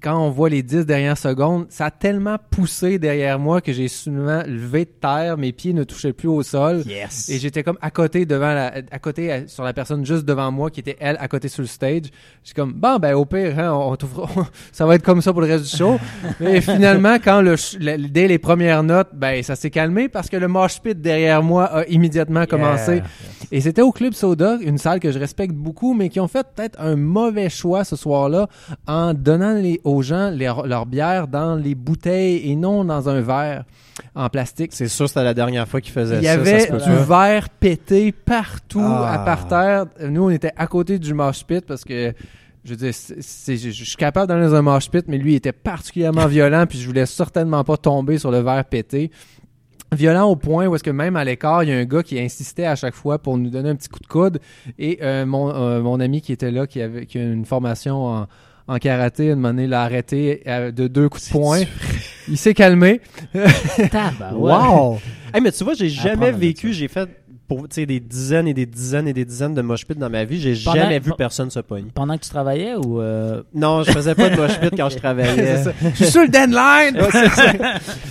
quand 0.02 0.18
on 0.18 0.30
voit 0.30 0.50
les 0.50 0.64
10 0.64 0.86
dernières 0.86 1.18
secondes, 1.18 1.66
ça 1.70 1.86
a 1.86 1.92
tellement 1.92 2.38
poussé 2.52 3.00
derrière 3.00 3.40
moi 3.40 3.62
que 3.62 3.74
j'ai 3.74 3.88
soudainement 3.88 4.44
levé 4.46 4.86
de 4.86 4.90
terre. 4.90 5.38
Mes 5.38 5.52
pieds 5.52 5.74
ne 5.74 5.84
touchaient 5.84 6.14
plus 6.14 6.28
au 6.28 6.44
sol. 6.44 6.84
Yes. 6.88 7.30
Et 7.30 7.40
j'étais 7.40 7.64
comme 7.64 7.78
à 7.82 7.92
côté 7.92 8.26
devant 8.26 8.54
la, 8.54 8.74
à 8.92 9.00
côté 9.00 9.44
sur 9.48 9.64
la 9.64 9.74
personne 9.74 10.06
juste 10.06 10.26
devant 10.26 10.52
moi 10.52 10.70
qui 10.70 10.80
était 10.80 10.98
elle 11.00 11.18
à 11.20 11.28
côté 11.28 11.48
sur 11.48 11.62
le 11.62 11.68
stage. 11.68 12.04
J'étais 12.44 12.62
comme 12.62 12.74
bon 12.74 12.98
ben 12.98 13.14
au 13.16 13.26
pire 13.26 13.58
hein, 13.60 13.72
on, 13.74 13.94
on 13.94 14.46
ça 14.72 14.86
va 14.86 14.96
être 14.96 15.04
comme 15.04 15.22
ça 15.22 15.32
pour 15.32 15.42
le 15.42 15.48
reste 15.48 15.72
du 15.72 15.78
show. 15.78 16.00
Mais 16.40 16.62
finalement 16.62 17.16
quand 17.24 17.42
le- 17.42 18.08
dès 18.08 18.28
les 18.28 18.38
premières 18.40 18.84
notes 18.84 19.10
ben 19.14 19.42
ça 19.44 19.56
s'est 19.56 19.70
calmé 19.70 20.10
parce 20.10 20.30
que 20.30 20.38
le 20.38 20.48
mosh 20.48 20.82
pit 20.82 21.00
derrière 21.00 21.42
moi 21.44 21.66
a 21.66 21.86
immédiatement 21.86 22.46
commencé. 22.46 23.02
Et 23.52 23.62
c'était 23.62 23.82
au 23.82 23.92
Club 23.92 24.14
Soda, 24.14 24.58
une 24.62 24.78
salle 24.78 25.00
que 25.00 25.12
je 25.12 25.18
respecte 25.18 25.54
beaucoup, 25.54 25.94
mais 25.96 26.10
qui 26.10 26.20
ont 26.20 26.28
fait 26.28 26.46
peut-être 26.56 26.80
un 26.80 26.96
mauvais 26.96 27.50
choix 27.50 27.84
ce 27.84 27.96
soir-là 27.96 28.48
en 28.86 29.14
donnant 29.16 29.54
les, 29.56 29.79
aux 29.84 30.02
gens 30.02 30.32
leur, 30.32 30.66
leur 30.68 30.86
bière 30.86 31.28
dans 31.28 31.56
les 31.56 31.76
bouteilles 31.76 32.50
et 32.52 32.56
non 32.56 32.84
dans 32.86 33.10
un 33.10 33.22
verre 33.22 33.64
en 34.16 34.30
plastique. 34.30 34.72
C'est 34.74 34.88
sûr, 34.88 35.08
c'était 35.08 35.24
la 35.24 35.34
dernière 35.34 35.68
fois 35.68 35.82
qu'il 35.82 35.92
faisait 35.94 36.18
Il 36.18 36.24
y 36.24 36.26
ça. 36.28 36.34
avait 36.34 36.60
ça 36.62 36.78
du 36.78 36.96
verre 37.06 37.50
pété 37.50 38.12
partout 38.12 38.82
Ah. 38.84 39.14
à 39.14 39.20
parterre. 39.20 39.86
Nous, 40.08 40.24
on 40.24 40.30
était 40.30 40.54
à 40.58 40.68
côté 40.68 41.00
du 41.00 41.14
mosh 41.14 41.44
pit 41.46 41.66
parce 41.66 41.84
que 41.84 42.14
je 42.64 42.70
veux 42.72 42.76
dire, 42.76 42.94
c'est- 42.94 43.58
je, 43.58 43.70
je 43.72 43.84
suis 43.84 43.96
capable 43.98 44.28
d'aller 44.28 44.44
dans 44.48 44.56
un 44.56 44.62
mosh 44.62 44.90
pit, 44.90 45.06
mais 45.08 45.18
lui 45.18 45.34
il 45.34 45.36
était 45.36 45.52
particulièrement 45.54 46.26
violent, 46.28 46.66
puis 46.68 46.78
je 46.80 46.88
voulais 46.88 47.06
certainement 47.06 47.64
pas 47.64 47.78
tomber 47.78 48.18
sur 48.18 48.32
le 48.32 48.40
verre 48.40 48.66
pété. 48.66 49.12
Violent 49.92 50.26
au 50.30 50.36
point 50.36 50.68
où 50.68 50.76
est-ce 50.76 50.84
que 50.84 50.92
même 50.92 51.16
à 51.16 51.24
l'écart, 51.24 51.64
il 51.64 51.70
y 51.70 51.74
a 51.74 51.78
un 51.78 51.84
gars 51.86 52.04
qui 52.04 52.20
insistait 52.20 52.66
à 52.66 52.76
chaque 52.76 52.94
fois 52.94 53.18
pour 53.18 53.40
nous 53.40 53.50
donner 53.50 53.70
un 53.70 53.76
petit 53.76 53.90
coup 53.90 54.00
de 54.00 54.06
coude. 54.06 54.40
Et 54.78 55.00
euh, 55.02 55.26
mon, 55.26 55.50
euh, 55.50 55.82
mon 55.82 56.00
ami 56.00 56.22
qui 56.22 56.32
était 56.32 56.52
là, 56.52 56.68
qui 56.68 56.80
avait 56.80 57.08
qui 57.08 57.18
a 57.18 57.24
une 57.24 57.44
formation 57.46 58.06
en, 58.06 58.28
en 58.70 58.78
karaté, 58.78 59.32
à 59.32 59.34
un 59.34 59.36
moment 59.36 59.50
donné, 59.50 59.66
l'a 59.66 59.82
arrêté 59.82 60.44
euh, 60.46 60.72
de 60.72 60.88
deux 60.88 61.10
coups 61.10 61.26
de 61.26 61.32
poing. 61.32 61.62
Il 62.28 62.38
s'est 62.38 62.54
calmé. 62.54 63.02
Wow! 64.32 65.00
hey, 65.34 65.42
mais 65.42 65.52
tu 65.52 65.64
vois, 65.64 65.74
j'ai 65.74 65.90
jamais 65.90 66.32
vécu, 66.32 66.72
j'ai 66.72 66.88
fait 66.88 67.10
pour, 67.50 67.68
tu 67.68 67.76
sais, 67.76 67.86
des 67.86 68.00
dizaines 68.00 68.48
et 68.48 68.54
des 68.54 68.66
dizaines 68.66 69.08
et 69.10 69.14
des 69.14 69.26
dizaines 69.26 69.54
de 69.56 69.62
mosh 69.62 69.86
pits 69.86 69.96
dans 69.96 70.10
ma 70.10 70.24
vie. 70.24 70.40
J'ai 70.40 70.54
Pendant- 70.64 70.78
jamais 70.78 71.00
vu 71.00 71.10
pe- 71.12 71.18
personne 71.18 71.50
se 71.50 71.60
pogner. 71.60 71.90
Pendant 71.94 72.16
que 72.18 72.24
tu 72.24 72.30
travaillais 72.30 72.76
ou 72.76 73.02
euh, 73.02 73.42
Non, 73.54 73.84
je 73.84 73.92
faisais 73.92 74.16
pas 74.16 74.30
de 74.30 74.36
mosh 74.38 74.58
pit 74.60 74.72
quand 74.78 74.90
je 74.90 74.98
travaillais. 75.04 75.64
Je 75.96 75.96
suis 75.96 76.06
sur 76.12 76.22
le 76.22 76.28
deadline! 76.30 76.96
Ouais, 77.02 77.10
c'est 77.12 77.30
ça. 77.30 77.54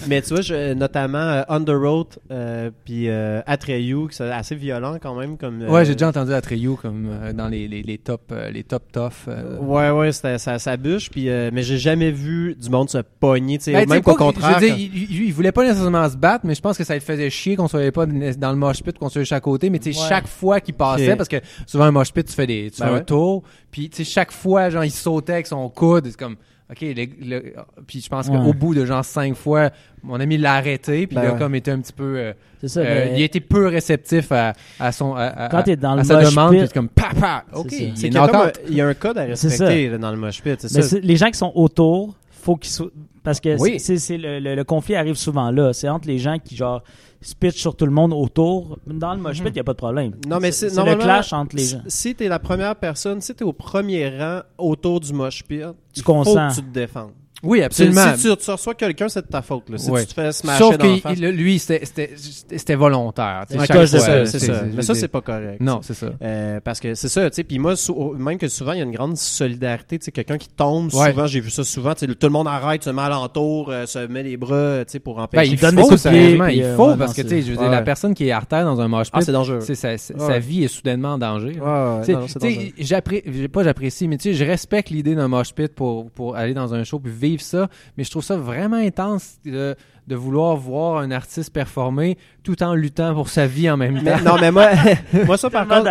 Mais 0.08 0.20
tu 0.22 0.30
vois, 0.34 0.40
je- 0.42 0.74
notamment 0.74 1.18
euh, 1.18 1.42
Underoath 1.48 2.18
euh, 2.30 2.70
puis 2.84 3.08
euh, 3.08 3.40
Atreyu, 3.46 4.08
qui 4.08 4.16
c'est 4.16 4.30
assez 4.30 4.54
violent 4.56 4.96
quand 5.00 5.14
même. 5.14 5.36
comme. 5.38 5.62
euh, 5.62 5.68
Ouais, 5.68 5.84
j'ai 5.84 5.92
déjà 5.94 6.08
entendu 6.08 6.32
Atreyu 6.34 6.74
comme 6.74 7.08
euh, 7.08 7.32
dans 7.32 7.48
les, 7.48 7.68
les, 7.68 7.82
les 7.82 7.98
top 7.98 8.22
euh, 8.32 8.50
les 8.50 8.64
top 8.64 8.82
tough. 8.92 9.12
euh. 9.28 9.56
Ouais, 9.60 9.90
ouais, 9.90 10.10
c'était- 10.12 10.38
ça, 10.38 10.58
ça 10.58 10.76
bûche. 10.76 11.10
Puis, 11.10 11.28
euh, 11.30 11.50
mais 11.52 11.62
j'ai 11.62 11.78
jamais 11.78 12.10
vu 12.10 12.56
du 12.60 12.68
monde 12.70 12.90
se 12.90 12.98
pogner. 13.20 13.58
tu 13.58 13.64
sais, 13.64 13.72
Ben, 13.72 13.82
tu 13.84 13.88
sais, 13.88 13.94
même 13.94 14.02
pas 14.02 14.10
qu'au 14.12 14.16
que- 14.18 14.22
contraire. 14.24 14.48
Je 14.50 14.54
veux 14.54 14.66
dire, 14.66 14.74
quand- 14.74 14.80
il, 14.80 15.02
il- 15.16 15.24
il 15.26 15.32
voulait 15.32 15.52
pas 15.52 15.62
nécessairement 15.64 16.08
se 16.08 16.16
battre, 16.16 16.44
mais 16.44 16.54
je 16.56 16.60
pense 16.60 16.76
que 16.76 16.84
ça 16.84 16.94
le 16.94 17.00
faisait 17.00 17.30
chier 17.30 17.54
qu'on 17.56 17.68
soit 17.68 17.92
pas 17.92 18.06
dans 18.06 18.50
le 18.50 18.56
mosh 18.56 18.82
pit, 18.82 18.98
qu'on 18.98 19.08
soit 19.08 19.24
chaque 19.28 19.42
côté, 19.44 19.70
mais 19.70 19.78
tu 19.78 19.92
sais, 19.92 20.00
Ouais. 20.00 20.08
chaque 20.08 20.26
fois 20.26 20.60
qu'il 20.60 20.74
passait, 20.74 21.16
parce 21.16 21.28
que 21.28 21.36
souvent 21.66 21.84
un 21.84 21.90
mosh 21.90 22.12
pit, 22.12 22.26
tu 22.26 22.32
fais 22.34 22.46
des, 22.46 22.70
tu 22.70 22.80
Ben 22.80 22.88
fais 22.88 22.94
un 22.94 23.00
tour, 23.00 23.42
puis 23.70 23.88
tu 23.90 23.96
sais, 23.98 24.04
chaque 24.04 24.32
fois, 24.32 24.70
genre, 24.70 24.84
il 24.84 24.90
sautait 24.90 25.34
avec 25.34 25.46
son 25.46 25.68
coude, 25.68 26.06
c'est 26.06 26.16
comme, 26.18 26.36
ok, 26.70 26.80
le- 26.80 27.06
le- 27.26 27.54
puis 27.86 28.00
je 28.00 28.08
pense 28.08 28.28
Ouais. 28.28 28.36
qu'au 28.36 28.52
bout 28.52 28.74
de 28.74 28.84
genre 28.84 29.04
cinq 29.04 29.34
fois, 29.34 29.70
mon 30.02 30.18
ami 30.20 30.36
l'a 30.38 30.54
arrêté, 30.54 31.06
puis 31.06 31.14
Ben 31.16 31.22
il 31.22 31.26
a 31.28 31.32
ouais. 31.32 31.38
comme 31.38 31.54
été 31.54 31.70
un 31.70 31.80
petit 31.80 31.92
peu, 31.92 32.16
euh, 32.18 32.32
C'est 32.60 32.68
ça. 32.68 32.80
euh, 32.80 32.84
mais- 33.10 33.18
il 33.18 33.22
a 33.22 33.24
été 33.24 33.40
peu 33.40 33.66
réceptif 33.68 34.30
à, 34.32 34.52
à 34.80 34.92
son, 34.92 35.14
à, 35.14 35.24
à- 35.26 35.48
Quand 35.48 35.62
t'es 35.62 35.76
dans 35.76 35.92
à 35.92 35.96
le 35.96 36.04
sa 36.04 36.14
mosh 36.20 36.30
demande, 36.30 36.50
pit- 36.52 36.58
puis 36.58 36.68
c'est 36.68 36.74
comme, 36.74 36.88
papa, 36.88 37.44
ok, 37.52 37.70
ça. 37.70 37.76
il 37.76 37.96
C'est 37.96 38.06
est 38.06 38.10
qu'il 38.10 38.14
y 38.14 38.18
a 38.18 38.24
un- 38.24 38.52
il 38.68 38.74
y 38.74 38.80
a 38.80 38.86
un 38.86 38.94
code 38.94 39.18
à 39.18 39.34
C'est 39.36 39.48
respecter 39.48 39.88
là, 39.90 39.98
dans 39.98 40.10
le 40.10 40.16
mosh 40.16 40.42
pit, 40.42 40.60
c'est 40.60 40.74
Mais 40.74 40.82
ça. 40.82 40.88
c'est- 40.88 41.00
les 41.00 41.16
gens 41.16 41.30
qui 41.30 41.38
sont 41.38 41.52
autour, 41.54 42.14
faut 42.30 42.56
qu'ils 42.56 42.72
soient. 42.72 42.90
Parce 43.28 43.40
que 43.40 43.60
Oui. 43.60 43.78
c'est- 43.78 44.16
le, 44.16 44.38
le- 44.40 44.54
le 44.54 44.64
conflit 44.64 44.94
arrive 44.94 45.16
souvent 45.16 45.50
là. 45.50 45.74
C'est 45.74 45.86
entre 45.90 46.08
les 46.08 46.18
gens 46.18 46.38
qui, 46.42 46.56
genre, 46.56 46.82
se 47.20 47.34
pitchent 47.34 47.60
sur 47.60 47.76
tout 47.76 47.84
le 47.84 47.90
monde 47.92 48.14
autour. 48.14 48.78
Dans 48.86 49.12
le 49.12 49.20
mosh 49.20 49.38
pit, 49.42 49.48
il 49.48 49.52
n'y 49.52 49.60
a 49.60 49.64
pas 49.64 49.74
de 49.74 49.76
problème. 49.76 50.12
Non, 50.26 50.38
mais 50.40 50.50
c'est 50.50 50.68
le 50.74 50.94
clash 50.96 51.34
entre 51.34 51.54
les 51.56 51.64
gens. 51.64 51.82
Si 51.88 52.14
t'es 52.14 52.26
la 52.26 52.38
première 52.38 52.74
personne, 52.76 53.20
si 53.20 53.34
t'es 53.34 53.44
au 53.44 53.52
premier 53.52 54.08
rang 54.18 54.40
autour 54.56 55.00
du 55.00 55.12
mosh 55.12 55.42
pit, 55.44 55.60
Tu 55.92 56.00
il 56.00 56.02
faut 56.02 56.12
consens. 56.14 56.54
que 56.56 56.60
tu 56.60 56.66
te 56.66 56.72
défendes. 56.72 57.10
Oui, 57.42 57.62
absolument. 57.62 58.16
si 58.16 58.28
tu, 58.28 58.36
tu 58.36 58.50
reçois 58.50 58.74
quelqu'un, 58.74 59.08
c'est 59.08 59.22
de 59.22 59.30
ta 59.30 59.42
faute. 59.42 59.68
Là. 59.70 59.78
Si 59.78 59.90
Ouais. 59.90 60.02
tu 60.02 60.08
te 60.08 60.14
fais 60.14 60.32
smasher 60.32 60.58
Sauf 60.58 60.76
que 60.78 61.12
il- 61.14 61.28
lui, 61.30 61.58
c'était- 61.58 61.84
c'était 61.84 62.10
c'était 62.16 62.74
volontaire. 62.74 63.44
c'est 63.48 63.56
ça, 63.98 64.26
c'est 64.26 64.38
ça. 64.38 64.62
Mais 64.74 64.82
ça, 64.82 64.94
c'est 64.94 65.08
pas 65.08 65.20
correct. 65.20 65.60
Non, 65.60 65.80
c'est 65.82 65.94
ça. 65.94 66.08
Euh, 66.22 66.60
parce 66.62 66.80
que 66.80 66.94
c'est 66.94 67.08
ça, 67.08 67.28
tu 67.30 67.36
sais. 67.36 67.44
Puis 67.44 67.58
moi, 67.58 67.74
même 68.18 68.38
que 68.38 68.48
souvent, 68.48 68.72
il 68.72 68.78
y 68.78 68.80
a 68.80 68.84
une 68.84 68.92
grande 68.92 69.16
solidarité. 69.16 69.98
Tu 69.98 70.06
sais, 70.06 70.12
quelqu'un 70.12 70.38
qui 70.38 70.48
tombe, 70.48 70.92
Ouais. 70.94 71.10
souvent, 71.10 71.26
j'ai 71.26 71.40
vu 71.40 71.50
ça 71.50 71.64
souvent. 71.64 71.94
Tu 71.94 72.06
sais, 72.06 72.14
tout 72.14 72.26
le 72.26 72.32
monde 72.32 72.48
arrête, 72.48 72.82
se 72.84 72.90
met 72.90 73.02
alentour, 73.02 73.70
euh, 73.70 73.86
se 73.86 74.06
met 74.06 74.22
les 74.22 74.36
bras, 74.36 74.84
tu 74.84 74.92
sais, 74.92 74.98
pour 74.98 75.16
Ben, 75.16 75.22
empêcher. 75.22 75.52
il 75.52 75.60
donne 75.60 75.76
faut, 75.76 75.82
des 75.82 75.88
coups 75.88 76.02
de 76.04 76.50
il 76.50 76.62
euh, 76.62 76.76
faut, 76.76 76.96
parce 76.96 77.14
que, 77.14 77.22
tu 77.22 77.28
sais, 77.28 77.42
je 77.42 77.50
veux 77.50 77.56
dire, 77.56 77.62
ouais. 77.66 77.70
la 77.70 77.82
personne 77.82 78.14
qui 78.14 78.28
est 78.28 78.32
à 78.32 78.42
terre 78.42 78.64
dans 78.64 78.80
un 78.80 78.88
mosh 78.88 79.08
ah, 79.12 79.18
pit, 79.18 79.26
c'est 79.26 79.32
dangereux. 79.32 79.60
sa, 79.60 80.38
vie 80.38 80.64
est 80.64 80.68
soudainement 80.68 81.14
en 81.14 81.18
danger. 81.18 81.52
Tu 81.52 81.58
sais, 81.58 82.12
non, 82.12 82.20
non, 82.20 82.26
c'est 82.28 82.38
tu 82.38 82.48
sais, 82.48 82.54
dangereux. 82.54 82.72
j'appré- 82.78 83.22
j'ai- 83.26 83.48
pas 83.48 83.64
j'apprécie, 83.64 84.08
mais 84.08 84.16
tu 84.18 84.30
sais, 84.30 84.34
je 84.34 84.44
respecte 84.44 84.90
l'idée 84.90 85.14
d'un 85.14 85.28
mosh 85.28 85.52
pit 85.54 85.68
pour, 85.74 86.10
pour 86.10 86.36
aller 86.36 86.54
dans 86.54 86.74
un 86.74 86.84
show 86.84 86.98
puis 86.98 87.12
ça, 87.36 87.68
mais 87.96 88.04
je 88.04 88.10
trouve 88.10 88.24
ça 88.24 88.36
vraiment 88.36 88.76
intense 88.76 89.38
de, 89.44 89.76
de 90.08 90.16
vouloir 90.16 90.56
voir 90.56 90.98
un 90.98 91.10
artiste 91.10 91.52
performer 91.52 92.16
tout 92.42 92.62
en 92.62 92.74
luttant 92.74 93.14
pour 93.14 93.28
sa 93.28 93.46
vie 93.46 93.68
en 93.70 93.76
même 93.76 93.96
temps. 93.96 94.02
Mais- 94.04 94.22
non, 94.22 94.36
mais 94.40 94.50
moi, 94.50 94.68
moi 95.26 95.36
ça 95.36 95.50
par 95.50 95.68
contre, 95.68 95.84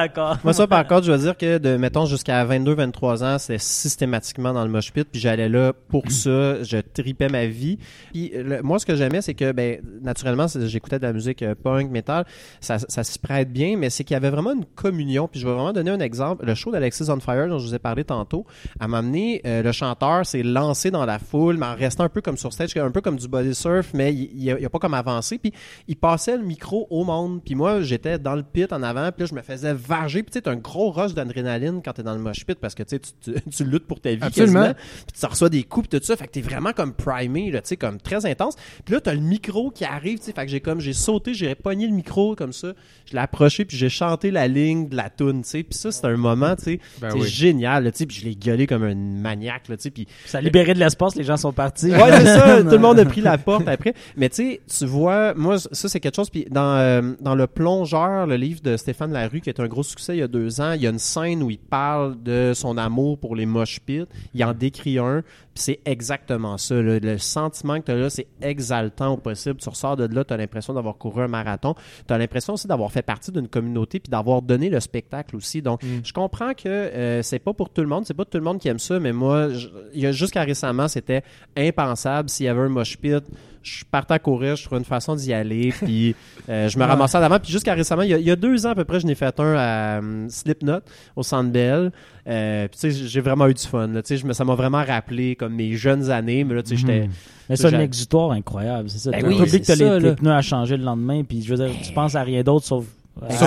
moi 0.43 0.53
ça 0.53 0.65
par 0.67 0.88
contre, 0.88 1.06
je 1.06 1.12
veux 1.12 1.17
dire 1.19 1.38
que 1.38 1.58
de 1.60 1.77
mettons 1.77 2.06
jusqu'à 2.06 2.43
22-23 2.45 3.23
ans, 3.23 3.38
c'était 3.38 3.60
systématiquement 3.60 4.53
dans 4.53 4.63
le 4.65 4.71
mosh 4.71 4.91
pit, 4.91 5.08
puis 5.10 5.21
j'allais 5.21 5.49
là 5.49 5.71
pour 5.89 6.10
ça, 6.12 6.63
je 6.63 6.77
tripais 6.77 7.30
ma 7.30 7.45
vie. 7.45 7.77
Puis 8.12 8.32
le- 8.36 8.62
moi, 8.63 8.80
ce 8.80 8.86
que 8.86 8.95
j'aimais, 8.95 9.21
c'est 9.21 9.34
que 9.36 9.51
ben 9.51 9.80
naturellement, 10.01 10.47
j'écoutais 10.47 10.97
de 10.97 11.03
la 11.03 11.13
musique 11.13 11.43
euh, 11.43 11.53
punk, 11.56 11.89
metal, 11.91 12.25
ça, 12.60 12.80
ça 12.80 13.03
s'y 13.03 13.19
prête 13.19 13.51
bien, 13.51 13.77
mais 13.77 13.89
c'est 13.89 14.03
qu'il 14.03 14.15
y 14.15 14.17
avait 14.17 14.30
vraiment 14.32 14.53
une 14.53 14.65
communion. 14.65 15.27
Puis 15.27 15.39
je 15.39 15.45
vais 15.47 15.53
vraiment 15.53 15.73
donner 15.73 15.91
un 15.91 15.99
exemple. 15.99 16.45
Le 16.45 16.56
show 16.56 16.71
d'Alexis 16.71 17.10
on 17.10 17.19
Fire 17.19 17.47
dont 17.47 17.60
je 17.60 17.67
vous 17.67 17.75
ai 17.75 17.80
parlé 17.80 18.03
tantôt, 18.03 18.45
à 18.80 18.88
m'amener, 18.88 19.41
euh, 19.45 19.62
le 19.62 19.71
chanteur 19.71 20.25
s'est 20.25 20.43
lancé 20.43 20.89
dans 20.91 21.06
la 21.06 21.19
foule, 21.19 21.58
mais 21.58 21.65
en 21.67 21.75
restant 21.75 22.03
un 22.06 22.10
peu 22.10 22.21
comme 22.21 22.38
sur 22.38 22.51
stage, 22.51 22.75
un 22.77 22.91
peu 22.91 23.01
comme 23.01 23.17
du 23.17 23.27
body 23.27 23.53
surf, 23.53 23.91
mais 23.93 24.07
il, 24.10 24.30
il, 24.43 24.52
a, 24.52 24.60
il 24.60 24.65
a 24.65 24.70
pas 24.70 24.80
comme 24.80 24.93
avancé. 24.93 25.38
Puis 25.38 25.54
il 25.88 25.96
passait 25.96 26.38
le 26.38 26.43
micro 26.43 26.88
au 26.89 27.04
monde. 27.04 27.41
Puis 27.43 27.56
moi, 27.56 27.82
j'étais 27.82 28.20
dans 28.20 28.36
le 28.36 28.43
pit 28.43 28.72
en 28.72 28.84
avant. 28.84 29.12
Puis 29.12 29.22
là, 29.24 29.28
je 29.30 29.36
me 29.36 29.41
faisais 29.41 29.74
varger. 29.74 30.24
Puis 30.24 30.32
tu 30.32 30.39
sais, 30.39 30.50
un 30.50 30.56
gros 30.56 30.91
rush 30.91 31.13
d'adrénaline 31.13 31.82
quand 31.84 31.93
t'es 31.93 32.04
dans 32.04 32.13
le 32.13 32.20
mosh 32.22 32.46
pit 32.46 32.58
parce 32.60 32.76
que 32.76 32.84
tu 32.84 33.00
tu, 33.00 33.12
tu, 33.22 33.41
tu 33.52 33.63
luttes 33.63 33.86
pour 33.88 34.00
ta 34.00 34.10
vie 34.12 34.20
Absolument. 34.22 34.60
quasiment. 34.62 34.74
Puis 35.08 35.20
tu 35.20 35.26
reçois 35.26 35.50
des 35.50 35.63
coups 35.63 35.88
pis 35.88 36.00
tout 36.00 36.06
ça. 36.06 36.15
Fait 36.15 36.28
que 36.28 36.32
t'es 36.32 36.41
vraiment 36.41 36.74
comme 36.74 36.93
primé, 36.93 37.52
là, 37.52 37.62
tu 37.62 37.70
sais, 37.70 37.78
comme 37.78 38.00
très 38.00 38.26
intense. 38.26 38.56
Puis 38.86 38.93
là, 38.93 39.02
t'as 39.02 39.13
le 39.13 39.20
micro 39.22 39.70
qui 39.72 39.86
arrive, 39.86 40.20
tu 40.20 40.26
sais. 40.26 40.32
Fait 40.34 40.46
que 40.46 40.52
j'ai 40.52 40.62
comme, 40.62 40.80
j'ai 40.80 40.93
sauté, 40.93 41.34
j'ai 41.34 41.54
pogné 41.56 41.88
le 41.88 41.93
micro 41.93 42.36
comme 42.36 42.54
ça. 42.54 42.74
Je 43.06 43.13
l'ai 43.13 43.20
approché 43.20 43.65
puis 43.65 43.78
j'ai 43.78 43.89
chanté 43.89 44.32
la 44.32 44.48
ligne 44.48 44.89
de 44.89 44.96
la 44.96 45.10
tune, 45.10 45.43
tu 45.43 45.50
sais. 45.50 45.63
Puis 45.63 45.78
ça, 45.78 45.91
c'est 45.91 46.06
un 46.06 46.17
moment, 46.17 46.56
tu 46.56 46.63
sais, 46.63 46.80
Ben 47.02 47.12
oui. 47.13 47.28
génial, 47.28 47.84
là, 47.84 47.91
tu 47.91 48.00
sais. 48.00 48.06
Puis 48.06 48.17
je 48.22 48.26
l'ai 48.26 48.36
gueulé 48.36 48.67
comme 48.67 48.84
un 48.84 48.96
maniaque, 48.96 49.67
là, 49.70 49.78
tu 49.78 49.84
sais. 49.84 49.91
Puis 49.91 50.08
Ça 50.26 50.39
a 50.39 50.41
libéré 50.41 50.74
de 50.74 50.80
l'espace, 50.80 51.15
les 51.15 51.24
gens 51.24 51.38
sont 51.38 51.54
partis. 51.54 51.91
Ouais, 51.91 52.12
c'est 52.17 52.26
ça. 52.26 52.58
Tout 52.63 52.70
le 52.70 52.78
monde 52.80 53.00
a 53.00 53.06
pris 53.06 53.22
la 53.22 53.38
porte 53.38 53.67
après. 53.67 53.93
Mais 54.16 54.30
tu 54.30 54.36
sais, 54.36 54.62
tu 54.68 54.86
vois, 54.86 55.34
moi, 55.34 55.58
ça, 55.60 55.90
c'est 55.90 56.00
quelque 56.00 56.16
chose. 56.16 56.30
Puis 56.30 56.46
dans, 56.50 56.78
euh, 56.78 57.14
dans 57.22 57.36
Le 57.36 57.48
Plongeur, 57.48 58.28
le 58.28 58.36
livre 58.36 58.62
de 58.62 58.78
Stéphane 58.78 59.12
Larue, 59.12 59.42
qui 59.42 59.50
est 59.50 59.60
un 59.60 59.68
gros 59.68 59.84
succès 59.84 60.16
il 60.16 60.20
y 60.20 60.24
a 60.24 60.28
deux 60.28 60.62
ans, 60.62 60.74
il 60.74 60.82
y 60.82 60.88
a 60.88 60.90
une 60.90 61.00
scène 61.00 61.44
où 61.44 61.50
il 61.50 61.60
parle 61.60 62.22
de 62.22 62.54
son 62.56 62.78
amour 62.78 63.18
pour 63.18 63.36
les 63.36 63.46
mosh 63.46 63.80
pits. 63.80 64.06
Il 64.34 64.44
en 64.44 64.54
décrit 64.54 65.00
un. 65.00 65.22
Puis 65.54 65.64
c'est 65.64 65.80
exactement 65.86 66.58
ça. 66.58 66.76
Le 66.76 67.18
sentiment 67.18 67.80
que 67.80 67.86
tu 67.86 67.92
as 67.92 67.96
là, 67.96 68.10
c'est 68.10 68.28
exaltant 68.42 69.14
au 69.14 69.18
possible. 69.18 69.58
Tu 69.58 69.70
ressors 69.70 69.96
de 69.96 70.06
là, 70.14 70.24
tu 70.24 70.34
as 70.34 70.38
l'impression 70.38 70.74
d'avoir 70.74 70.98
couru 70.98 71.24
un 71.24 71.28
marathon. 71.28 71.76
Tu 72.08 72.14
as 72.14 72.18
l'impression 72.18 72.54
aussi 72.54 72.68
d'avoir 72.68 72.92
fait 72.92 73.02
partie 73.02 73.32
d'une 73.32 73.48
communauté 73.48 74.00
puis 74.00 74.10
d'avoir 74.10 74.42
donné 74.42 74.70
le 74.70 74.80
spectacle 74.80 75.36
aussi. 75.36 75.62
Donc, 75.62 75.82
je 76.04 76.14
comprends 76.14 76.54
que 76.54 76.68
euh, 76.68 77.22
c'est 77.22 77.40
pas 77.40 77.54
pour 77.54 77.70
tout 77.70 77.82
le 77.82 77.88
monde. 77.88 78.06
C'est 78.06 78.14
pas 78.14 78.26
tout 78.26 78.38
le 78.38 78.44
monde 78.44 78.60
qui 78.60 78.68
aime 78.68 78.80
ça, 78.80 79.00
mais 79.00 79.14
moi, 79.14 79.50
jusqu'à 79.94 80.44
récemment, 80.44 80.88
c'était 80.88 81.24
impensable. 81.56 82.30
S'il 82.30 82.46
y 82.46 82.50
avait 82.50 82.62
un 82.62 82.70
mosh 82.70 82.98
pit, 82.98 83.24
je 83.63 83.84
partais 83.89 84.13
à 84.15 84.20
courir, 84.20 84.56
je 84.56 84.63
trouvais 84.65 84.80
une 84.80 84.86
façon 84.86 85.15
d'y 85.15 85.34
aller, 85.34 85.74
puis 85.84 86.15
euh, 86.50 86.67
je 86.70 86.78
me 86.78 86.84
Ouais. 86.84 86.89
ramassais 86.89 87.17
en 87.17 87.22
avant. 87.24 87.39
Puis 87.39 87.52
jusqu'à 87.52 87.74
récemment, 87.74 88.02
il 88.04 88.10
y, 88.10 88.13
a, 88.13 88.17
il 88.17 88.26
y 88.26 88.32
a 88.32 88.36
deux 88.36 88.65
ans 88.65 88.72
à 88.72 88.76
peu 88.76 88.86
près, 88.86 89.00
je 89.00 89.06
n'ai 89.08 89.15
fait 89.15 89.39
un 89.39 89.56
à 89.56 90.00
euh, 90.02 90.26
Slipknot, 90.30 90.80
au 91.15 91.24
Centre 91.24 91.50
Bell. 91.52 91.91
Euh, 92.28 92.67
puis 92.67 92.80
tu 92.80 92.91
sais, 92.91 93.08
j'ai 93.08 93.22
vraiment 93.22 93.48
eu 93.48 93.54
du 93.54 93.63
fun. 93.65 93.88
là. 93.88 94.02
Tu 94.02 94.10
sais, 94.10 94.17
je 94.17 94.26
me- 94.26 94.34
ça 94.34 94.43
m'a 94.43 94.56
vraiment 94.56 94.84
rappelé 94.84 95.36
comme 95.36 95.54
mes 95.56 95.74
jeunes 95.74 96.10
années, 96.12 96.43
mais 96.43 96.56
là, 96.56 96.63
tu 96.63 96.70
sais, 96.72 96.76
j'étais... 96.78 97.10
Mais 97.50 97.56
c'est 97.56 97.67
un 97.67 97.70
J'ai- 97.70 97.78
exutoire 97.84 98.32
incroyable, 98.32 98.89
c'est 98.89 98.98
ça. 98.98 99.12
Ben 99.12 99.20
Tu 99.22 99.26
oui, 99.28 99.36
oublies 99.36 99.62
que 99.62 99.65
c'est 99.65 99.78
t'as 99.78 99.84
les, 99.84 99.89
ça, 99.89 100.00
les 100.00 100.15
pneus 100.15 100.32
à 100.34 100.41
changer 100.41 100.76
le 100.76 100.84
lendemain, 100.84 101.24
puis 101.24 101.41
je 101.41 101.54
veux 101.56 101.65
dire, 101.65 101.74
tu 101.82 101.93
penses 101.93 102.15
à 102.15 102.24
rien 102.24 102.43
d'autre 102.43 102.65
sauf. 102.65 102.84
Ouais, 103.21 103.27
exact. 103.32 103.38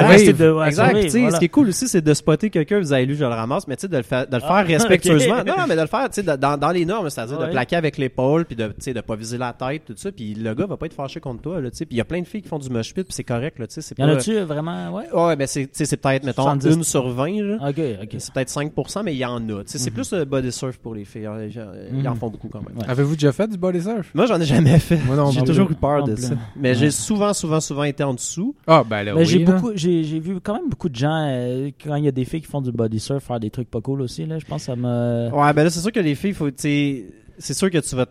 survivre, 0.89 1.01
Tu 1.03 1.11
sais, 1.11 1.21
voilà. 1.21 1.35
Ce 1.35 1.39
qui 1.39 1.45
est 1.45 1.49
cool 1.49 1.69
aussi, 1.69 1.89
c'est 1.89 2.01
de 2.03 2.15
spotter 2.15 2.51
quelqu'un, 2.51 2.81
vous 2.81 2.93
avez 2.93 3.07
lu, 3.07 3.15
je 3.15 3.25
le 3.25 3.29
ramasse, 3.31 3.67
mais 3.69 3.77
tu 3.77 3.83
sais, 3.83 3.89
de 3.89 3.97
le 3.97 4.03
faire, 4.03 4.27
de 4.27 4.35
le 4.35 4.41
faire 4.41 4.67
respectueusement. 4.67 5.39
ok. 5.41 5.47
Non, 5.47 5.55
non, 5.59 5.65
mais 5.69 5.77
de 5.77 5.81
le 5.83 5.87
faire, 5.87 6.09
tu 6.09 6.15
sais, 6.15 6.23
de- 6.23 6.37
dans, 6.37 6.57
dans 6.57 6.71
les 6.71 6.85
normes, 6.85 7.09
c'est-à-dire 7.11 7.39
de 7.39 7.47
plaquer 7.47 7.77
avec 7.77 7.99
l'épaule, 7.99 8.45
puis 8.45 8.57
de, 8.57 8.67
tu 8.69 8.75
sais, 8.79 8.95
de 8.95 9.01
pas 9.01 9.17
viser 9.17 9.39
la 9.39 9.53
tête, 9.53 9.83
tout 9.87 9.95
ça. 9.97 10.11
Puis 10.13 10.35
le 10.35 10.55
gars 10.55 10.67
va 10.67 10.77
pas 10.77 10.87
être 10.87 10.95
fâché 10.95 11.21
contre 11.21 11.43
toi, 11.43 11.61
là, 11.61 11.71
tu 11.71 11.77
sais. 11.79 11.87
Puis 11.87 11.95
il 11.97 11.99
y 11.99 12.01
a 12.01 12.05
plein 12.05 12.21
de 12.21 12.27
filles 12.27 12.43
qui 12.43 12.49
font 12.49 12.59
du 12.59 12.69
mosh 12.71 12.93
pit, 12.95 13.05
puis 13.05 13.13
c'est 13.15 13.25
correct, 13.25 13.59
là, 13.59 13.67
tu 13.67 13.75
sais. 13.75 13.83
c'est 13.83 13.99
Y 13.99 14.03
en 14.05 14.09
a-tu 14.09 14.39
vraiment, 14.41 14.91
ouais? 14.95 15.05
Ouais, 15.13 15.37
ben 15.37 15.47
c'est, 15.47 15.65
tu 15.65 15.71
sais, 15.73 15.85
c'est 15.85 15.97
peut-être, 15.97 16.25
mettons, 16.25 16.43
70. 16.43 16.75
une 16.77 16.85
sur 16.85 17.09
20, 17.11 17.43
là. 17.43 17.69
Ok, 17.69 17.79
ok. 18.03 18.17
C'est 18.19 18.33
peut-être 18.35 18.49
5%, 18.51 19.03
mais 19.05 19.15
il 19.15 19.19
y 19.19 19.25
en 19.25 19.37
a. 19.49 19.63
Tu 19.65 19.73
sais, 19.73 19.79
C'est 19.79 19.91
plus 19.91 20.13
le 20.13 20.25
body 20.25 20.53
surf 20.53 20.79
pour 20.79 20.95
les 20.95 21.05
filles. 21.05 21.23
Ils 21.23 21.29
en- 21.29 21.39
Ils 21.41 22.09
en 22.09 22.13
Mhm. 22.13 22.17
font 22.19 22.29
beaucoup 22.29 22.49
quand 22.49 22.61
même. 22.67 22.77
Ouais. 22.79 22.85
Avez-vous 22.89 23.15
déjà 23.15 23.33
fait 23.33 23.49
du 23.49 23.57
body 23.59 23.83
surf? 23.83 24.11
Moi, 24.15 24.27
j'en 24.27 24.41
ai 24.41 24.45
jamais 24.45 24.79
fait. 24.79 24.99
Moi 25.07 25.17
non 25.17 25.31
J'ai 25.31 25.43
toujours 25.43 25.71
eu 25.71 25.75
peur 25.75 26.05
de 26.05 26.17
ça. 26.17 26.35
Mais 26.57 26.75
j'ai 26.75 26.91
souvent, 26.91 27.33
souvent, 27.35 27.61
souvent 27.61 27.85
été 27.85 28.03
en 28.05 28.15
dessous. 28.15 28.55
Ah, 28.67 28.83
ben 28.89 29.03
là, 29.03 29.13
Mais 29.15 29.21
oui. 29.27 29.45
J'ai 29.61 29.67
là. 29.67 29.67
beaucoup, 29.69 29.73
j'ai, 29.77 30.05
j'ai 30.05 30.21
vu 30.21 30.41
quand 30.41 30.55
même 30.55 30.69
beaucoup 30.69 30.89
de 30.89 30.97
gens, 30.97 31.27
euh, 31.29 31.71
quand 31.83 31.97
il 31.97 32.05
y 32.05 32.09
a 32.09 32.13
des 32.13 32.25
filles 32.25 32.41
qui 32.41 32.47
font 32.49 32.61
du 32.63 32.73
body 32.73 33.01
surf, 33.01 33.23
faire 33.25 33.41
des 33.41 33.51
trucs 33.51 33.71
pas 33.71 33.81
cool 33.81 34.01
aussi, 34.03 34.27
là. 34.27 34.39
Je 34.39 34.45
pense 34.47 34.63
que 34.63 34.67
ça 34.67 34.77
m'a. 34.77 35.29
Ouais, 35.29 35.53
ben 35.53 35.65
là, 35.65 35.71
c'est 35.71 35.81
sûr 35.81 35.93
que 35.93 36.01
les 36.01 36.15
filles, 36.15 36.33
faut, 36.35 36.49
c'est 36.57 37.55
sûr 37.55 37.71
que 37.71 37.79
tu 37.79 37.97
vas, 37.97 38.07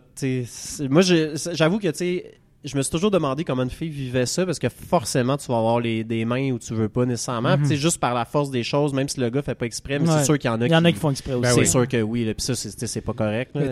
moi, 0.88 1.02
je- 1.02 1.50
j'avoue 1.52 1.78
que, 1.78 1.88
tu 1.88 1.96
sais, 1.98 2.32
je 2.64 2.76
me 2.76 2.82
suis 2.82 2.90
toujours 2.90 3.10
demandé 3.10 3.42
comment 3.44 3.62
une 3.62 3.70
fille 3.70 3.88
vivait 3.88 4.26
ça 4.26 4.44
parce 4.44 4.58
que 4.58 4.68
forcément, 4.68 5.36
tu 5.38 5.46
vas 5.48 5.56
avoir 5.58 5.80
les, 5.80 6.04
des 6.04 6.24
mains 6.26 6.50
où 6.50 6.58
tu 6.58 6.74
veux 6.74 6.88
pas 6.90 7.06
nécessairement. 7.06 7.56
Mhm. 7.56 7.62
Tu 7.62 7.68
sais, 7.68 7.76
juste 7.76 7.98
par 7.98 8.12
la 8.12 8.24
force 8.26 8.50
des 8.50 8.62
choses, 8.64 8.92
même 8.92 9.08
si 9.08 9.18
le 9.18 9.30
gars 9.30 9.40
fait 9.40 9.54
pas 9.54 9.64
exprès, 9.66 9.98
mais 9.98 10.08
Ouais. 10.08 10.18
c'est 10.18 10.24
sûr 10.24 10.38
qu'il 10.38 10.50
y 10.50 10.52
en 10.52 10.60
a 10.60 10.66
Il 10.66 10.72
y 10.72 10.76
en 10.76 10.84
a 10.84 10.92
qui 10.92 10.98
font 10.98 11.10
exprès 11.10 11.32
aussi. 11.32 11.42
Ben 11.42 11.52
C'est 11.54 11.60
oui. 11.60 11.66
sûr 11.66 11.88
que 11.88 12.02
oui, 12.02 12.24
là, 12.26 12.34
pis 12.34 12.42
ça, 12.44 12.54
c'est- 12.54 12.86
c'est 12.86 13.00
pas 13.00 13.14
correct. 13.14 13.52
là. 13.54 13.62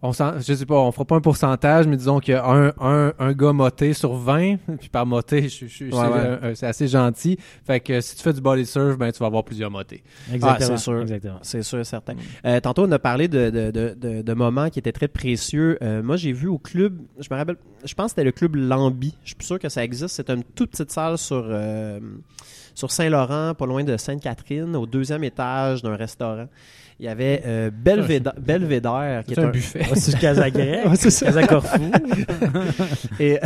On 0.00 0.12
je 0.12 0.54
sais 0.54 0.64
pas, 0.64 0.76
on 0.76 0.92
fera 0.92 1.04
pas 1.04 1.16
un 1.16 1.20
pourcentage, 1.20 1.88
mais 1.88 1.96
disons 1.96 2.20
qu'il 2.20 2.34
y 2.34 2.36
a 2.36 2.46
un, 2.48 2.68
un, 2.80 3.12
un 3.18 3.32
gars 3.32 3.52
moté 3.52 3.94
sur 3.94 4.14
20, 4.14 4.56
puis 4.78 4.88
par 4.88 5.04
moté, 5.06 5.48
je, 5.48 5.66
je- 5.66 5.66
je- 5.66 5.84
Ouais, 5.86 5.90
c'est 5.90 5.98
ouais. 5.98 6.38
euh, 6.44 6.54
c'est 6.54 6.66
assez 6.66 6.86
gentil. 6.86 7.36
Fait 7.66 7.80
que 7.80 8.00
si 8.00 8.14
tu 8.14 8.22
fais 8.22 8.32
du 8.32 8.40
body 8.40 8.64
surf, 8.64 8.96
ben 8.96 9.10
tu 9.10 9.18
vas 9.18 9.26
avoir 9.26 9.42
plusieurs 9.42 9.72
motés. 9.72 10.04
Exactement. 10.32 10.68
Ah, 10.72 10.76
c'est 10.76 10.82
sûr. 10.84 11.00
Exactement. 11.00 11.38
C'est 11.42 11.62
sûr, 11.64 11.84
certain. 11.84 12.14
Euh, 12.46 12.60
tantôt, 12.60 12.84
on 12.86 12.92
a 12.92 12.98
parlé 13.00 13.26
de, 13.26 13.50
de, 13.50 13.70
de, 13.72 13.94
de, 13.98 14.22
de 14.22 14.32
moments 14.34 14.70
qui 14.70 14.78
étaient 14.78 14.92
très 14.92 15.08
précieux. 15.08 15.76
Euh, 15.82 16.00
moi, 16.00 16.16
j'ai 16.16 16.30
vu 16.32 16.46
au 16.46 16.58
club, 16.58 16.96
je 17.18 17.26
me 17.30 17.36
rappelle, 17.36 17.56
je 17.84 17.92
pense 17.94 18.06
que 18.06 18.10
c'était 18.10 18.24
le 18.24 18.30
club 18.32 18.54
Lambi. 18.54 19.16
Je 19.24 19.28
suis 19.30 19.36
plus 19.36 19.46
sûr 19.46 19.58
que 19.58 19.68
ça 19.68 19.82
existe. 19.82 20.14
C'est 20.14 20.30
une 20.30 20.44
toute 20.44 20.70
petite 20.70 20.92
salle 20.92 21.18
sur, 21.18 21.44
euh, 21.44 21.98
sur 22.74 22.92
Saint-Laurent, 22.92 23.54
pas 23.54 23.66
loin 23.66 23.82
de 23.82 23.96
Sainte-Catherine, 23.96 24.76
au 24.76 24.86
deuxième 24.86 25.24
étage 25.24 25.82
d'un 25.82 25.96
restaurant. 25.96 26.46
Il 27.00 27.06
y 27.06 27.08
avait 27.08 27.42
euh, 27.46 27.70
Belvédère, 27.72 28.34
Belvédère, 28.40 29.22
qui 29.26 29.34
C'est 29.34 29.40
est 29.40 29.44
un 29.44 29.48
un, 29.48 29.50
buffet. 29.52 29.84
C'est 29.94 30.18
Casa 30.18 30.50
Grec. 30.50 30.80
Casa 31.20 31.46
Corfou. 31.46 31.80
Et 33.20 33.38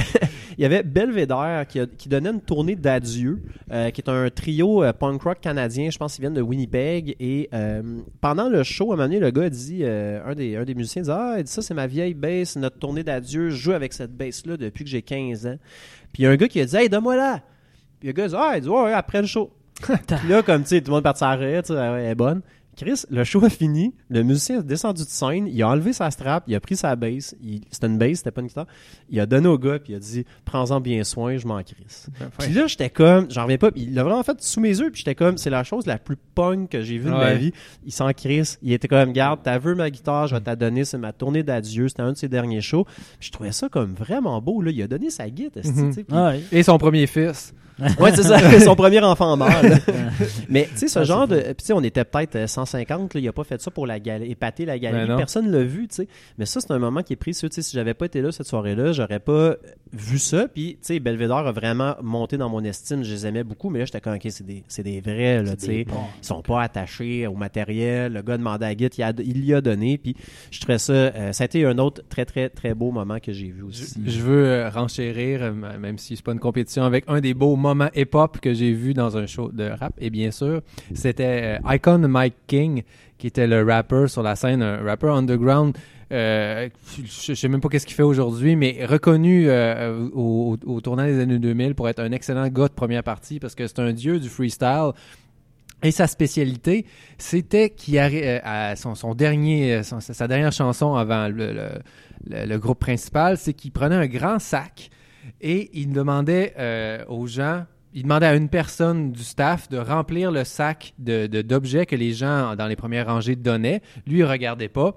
il 0.56 0.62
y 0.62 0.64
avait 0.64 0.82
Belvédère 0.82 1.66
qui, 1.68 1.80
a- 1.80 1.86
qui 1.86 2.08
donnait 2.08 2.30
une 2.30 2.40
tournée 2.40 2.76
d'adieu, 2.76 3.42
euh, 3.70 3.90
qui 3.90 4.00
est 4.00 4.08
un 4.08 4.30
trio 4.30 4.82
euh, 4.82 4.92
punk 4.92 5.22
rock 5.22 5.40
canadien, 5.40 5.90
je 5.90 5.98
pense 5.98 6.14
qu'ils 6.14 6.22
viennent 6.22 6.34
de 6.34 6.40
Winnipeg. 6.40 7.14
Et 7.20 7.48
euh, 7.52 7.82
pendant 8.20 8.48
le 8.48 8.62
show, 8.62 8.90
à 8.90 8.94
un 8.94 8.96
moment 8.96 9.08
donné, 9.08 9.20
le 9.20 9.30
gars 9.30 9.42
a 9.44 9.50
dit, 9.50 9.80
euh, 9.82 10.20
un, 10.26 10.34
des, 10.34 10.56
un 10.56 10.64
des 10.64 10.74
musiciens 10.74 11.02
dit 11.02 11.10
Ah, 11.10 11.34
il 11.38 11.44
dit, 11.44 11.52
ça, 11.52 11.60
c'est 11.62 11.74
ma 11.74 11.86
vieille 11.86 12.14
bass, 12.14 12.56
notre 12.56 12.78
tournée 12.78 13.02
d'adieu. 13.02 13.50
Je 13.50 13.56
joue 13.56 13.72
avec 13.72 13.92
cette 13.92 14.16
bass-là 14.16 14.56
depuis 14.56 14.84
que 14.84 14.90
j'ai 14.90 15.02
15 15.02 15.46
ans. 15.46 15.56
Puis 16.12 16.22
il 16.22 16.24
y 16.24 16.26
a 16.26 16.30
un 16.30 16.36
gars 16.36 16.48
qui 16.48 16.60
a 16.60 16.64
dit 16.64 16.76
Hey, 16.76 16.88
donne-moi 16.88 17.16
là. 17.16 17.40
Puis 18.00 18.08
le 18.08 18.12
gars 18.14 18.24
a 18.24 18.28
dit 18.28 18.34
Ah, 18.38 18.52
il 18.56 18.62
dit 18.62 18.68
Ouais, 18.68 18.82
ouais, 18.84 18.92
après 18.94 19.20
le 19.20 19.26
show. 19.26 19.50
Puis 19.82 20.28
là, 20.28 20.42
comme 20.42 20.62
tu 20.62 20.68
sais, 20.68 20.80
tout 20.80 20.90
le 20.92 20.96
monde 21.02 21.06
Ah 21.06 21.36
ouais, 21.38 22.02
elle 22.02 22.10
est 22.10 22.14
bonne. 22.14 22.40
Chris, 22.74 23.02
le 23.10 23.22
show 23.24 23.44
a 23.44 23.50
fini, 23.50 23.94
le 24.08 24.22
musicien 24.22 24.60
est 24.60 24.62
descendu 24.62 25.02
de 25.04 25.08
scène, 25.08 25.46
il 25.46 25.62
a 25.62 25.68
enlevé 25.68 25.92
sa 25.92 26.10
strap, 26.10 26.44
il 26.46 26.54
a 26.54 26.60
pris 26.60 26.74
sa 26.76 26.96
bass, 26.96 27.34
c'était 27.70 27.86
une 27.86 27.98
bass, 27.98 28.18
c'était 28.18 28.30
pas 28.30 28.40
une 28.40 28.46
guitare, 28.46 28.66
il 29.10 29.20
a 29.20 29.26
donné 29.26 29.46
au 29.46 29.58
gars, 29.58 29.78
puis 29.78 29.92
il 29.92 29.96
a 29.96 29.98
dit 29.98 30.24
«Prends-en 30.46 30.80
bien 30.80 31.04
soin, 31.04 31.36
je 31.36 31.46
m'en 31.46 31.62
crisse». 31.62 32.06
Puis 32.38 32.52
là, 32.54 32.66
j'étais 32.66 32.88
comme, 32.88 33.30
j'en 33.30 33.42
reviens 33.42 33.58
pas, 33.58 33.70
puis 33.70 33.82
il 33.82 33.94
l'a 33.94 34.02
vraiment 34.04 34.22
fait 34.22 34.40
sous 34.40 34.60
mes 34.60 34.70
yeux, 34.70 34.90
puis 34.90 35.00
j'étais 35.00 35.14
comme, 35.14 35.36
c'est 35.36 35.50
la 35.50 35.64
chose 35.64 35.84
la 35.86 35.98
plus 35.98 36.16
punk 36.16 36.70
que 36.70 36.80
j'ai 36.80 36.96
vue 36.96 37.10
de 37.10 37.14
ma 37.14 37.34
vie. 37.34 37.52
Il 37.84 37.92
s'en 37.92 38.10
crisse, 38.12 38.58
il 38.62 38.72
était 38.72 38.88
comme, 38.88 39.12
garde, 39.12 39.40
t'as 39.42 39.58
vu 39.58 39.74
ma 39.74 39.90
guitare, 39.90 40.26
je 40.28 40.34
vais 40.34 40.40
t'la 40.40 40.56
donner, 40.56 40.84
c'est 40.86 40.96
ma 40.98 41.12
tournée 41.12 41.42
d'adieu, 41.42 41.88
c'était 41.88 42.02
un 42.02 42.12
de 42.12 42.16
ses 42.16 42.28
derniers 42.28 42.62
shows. 42.62 42.84
Puis 43.18 43.26
je 43.28 43.32
trouvais 43.32 43.52
ça 43.52 43.68
comme 43.68 43.92
vraiment 43.94 44.40
beau, 44.40 44.62
là, 44.62 44.70
il 44.70 44.80
a 44.82 44.88
donné 44.88 45.10
sa 45.10 45.28
guitare, 45.28 45.62
Mhm. 45.64 45.92
ouais. 46.10 46.40
Et 46.52 46.62
son 46.62 46.78
premier 46.78 47.06
fils. 47.06 47.52
Ouais, 47.98 48.14
c'est 48.14 48.22
ça, 48.22 48.60
son 48.60 48.76
premier 48.76 49.00
enfant 49.00 49.36
mort. 49.36 49.48
Mais 50.48 50.68
tu 50.72 50.78
sais, 50.80 50.88
ce 50.88 51.04
genre 51.04 51.26
de. 51.26 51.40
Puis 51.40 51.54
tu 51.58 51.64
sais, 51.66 51.72
on 51.72 51.82
était 51.82 52.04
peut-être 52.04 52.36
euh, 52.36 52.46
150, 52.66 53.14
là, 53.14 53.20
il 53.20 53.28
a 53.28 53.32
pas 53.32 53.44
fait 53.44 53.60
ça 53.60 53.70
pour 53.70 53.86
la 53.86 53.98
gal- 54.00 54.22
épater 54.22 54.64
la 54.64 54.78
galerie. 54.78 55.08
Ben. 55.08 55.16
Personne 55.16 55.50
l'a 55.50 55.62
vu, 55.62 55.88
tu 55.88 55.96
sais. 55.96 56.08
Mais 56.38 56.46
ça, 56.46 56.60
c'est 56.60 56.70
un 56.72 56.78
moment 56.78 57.02
qui 57.02 57.12
est 57.12 57.16
précieux. 57.16 57.48
Tu 57.48 57.56
sais, 57.56 57.62
si 57.62 57.76
j'avais 57.76 57.94
pas 57.94 58.06
été 58.06 58.20
là 58.22 58.32
cette 58.32 58.46
soirée-là, 58.46 58.92
j'aurais 58.92 59.20
pas 59.20 59.56
vu 59.92 60.18
ça. 60.18 60.48
Puis, 60.48 60.72
tu 60.74 60.78
sais, 60.82 61.00
Belvedere 61.00 61.46
a 61.46 61.52
vraiment 61.52 61.94
monté 62.02 62.36
dans 62.36 62.48
mon 62.48 62.62
estime. 62.64 63.02
Je 63.04 63.12
les 63.12 63.26
aimais 63.26 63.44
beaucoup, 63.44 63.70
mais 63.70 63.80
là, 63.80 63.84
j'étais 63.84 64.00
comme, 64.00 64.14
OK, 64.14 64.26
c'est 64.28 64.46
des, 64.46 64.62
c'est 64.68 64.82
des 64.82 65.00
vrais, 65.00 65.42
là, 65.42 65.56
tu 65.56 65.66
sais. 65.66 65.86
Ils 65.88 66.26
sont 66.26 66.42
pas 66.42 66.62
attachés 66.62 67.26
au 67.26 67.34
matériel. 67.34 68.12
Le 68.12 68.22
gars 68.22 68.38
demandait 68.38 68.66
à 68.66 68.76
Git, 68.76 68.86
il, 68.98 69.02
a- 69.02 69.12
il 69.18 69.44
y 69.44 69.54
a 69.54 69.60
donné. 69.60 69.98
Puis, 69.98 70.16
je 70.50 70.60
trouvais 70.60 70.78
ça. 70.78 70.92
euh, 70.92 71.32
ça 71.32 71.44
a 71.44 71.46
été 71.46 71.64
un 71.66 71.78
autre 71.78 72.02
très, 72.08 72.24
très, 72.24 72.48
très 72.48 72.74
beau 72.74 72.90
moment 72.90 73.18
que 73.20 73.32
j'ai 73.32 73.48
vu 73.50 73.62
aussi. 73.62 73.94
Je 74.04 74.20
veux 74.20 74.44
euh, 74.46 74.70
renchérir, 74.70 75.42
euh, 75.42 75.52
même 75.52 75.98
si 75.98 76.16
c'est 76.16 76.24
pas 76.24 76.32
une 76.32 76.38
compétition, 76.40 76.82
avec 76.84 77.04
un 77.08 77.20
des 77.20 77.34
beaux 77.34 77.56
moments 77.56 77.88
hip-hop 77.94 78.40
que 78.40 78.54
j'ai 78.54 78.72
vu 78.72 78.94
dans 78.94 79.16
un 79.16 79.26
show 79.26 79.50
de 79.52 79.64
rap. 79.68 79.92
Et 79.98 80.10
bien 80.10 80.30
sûr, 80.30 80.62
c'était 80.94 81.58
Icon 81.68 81.98
Mike 81.98 82.34
King, 82.52 82.82
qui 83.16 83.28
était 83.28 83.46
le 83.46 83.64
rapper 83.64 84.08
sur 84.08 84.22
la 84.22 84.36
scène, 84.36 84.62
un 84.62 84.82
rapper 84.84 85.08
underground. 85.08 85.74
euh, 86.12 86.68
je, 86.98 87.28
je 87.28 87.34
sais 87.34 87.48
même 87.48 87.62
pas 87.62 87.70
qu'est-ce 87.70 87.86
qu'il 87.86 87.96
fait 87.96 88.02
aujourd'hui, 88.02 88.56
mais 88.56 88.84
reconnu 88.84 89.48
euh, 89.48 90.06
au, 90.12 90.58
tournant 90.82 91.06
des 91.06 91.18
années 91.18 91.38
2000 91.38 91.74
pour 91.74 91.88
être 91.88 92.00
un 92.00 92.12
excellent 92.12 92.46
gars 92.48 92.68
de 92.68 92.74
première 92.74 93.02
partie 93.02 93.40
parce 93.40 93.54
que 93.54 93.66
c'est 93.66 93.78
un 93.78 93.94
dieu 93.94 94.20
du 94.20 94.28
freestyle. 94.28 94.90
Et 95.82 95.92
sa 95.92 96.06
spécialité, 96.06 96.84
c'était 97.16 97.70
qu'il 97.70 97.96
euh, 97.96 98.38
à 98.44 98.76
son, 98.76 99.14
dernier, 99.14 99.82
sa 99.82 100.28
dernière 100.28 100.52
chanson 100.52 100.94
avant 100.94 101.28
le, 101.28 102.58
groupe 102.58 102.80
principal, 102.80 103.38
c'est 103.38 103.54
qu'il 103.54 103.72
prenait 103.72 103.96
un 103.96 104.06
grand 104.06 104.38
sac 104.38 104.90
et 105.40 105.70
il 105.72 105.90
demandait 105.92 106.52
aux 107.08 107.26
gens, 107.26 107.64
il 107.94 108.02
demandait 108.04 108.26
à 108.26 108.34
une 108.34 108.48
personne 108.48 109.12
du 109.12 109.22
staff 109.22 109.68
de 109.68 109.78
remplir 109.78 110.30
le 110.30 110.44
sac 110.44 110.94
de 110.98 111.26
de- 111.26 111.42
d'objets 111.42 111.86
que 111.86 111.96
les 111.96 112.12
gens 112.12 112.56
dans 112.56 112.66
les 112.66 112.76
premières 112.76 113.06
rangées 113.06 113.36
donnaient. 113.36 113.82
Lui, 114.06 114.18
il 114.18 114.24
regardait 114.24 114.68
pas. 114.68 114.96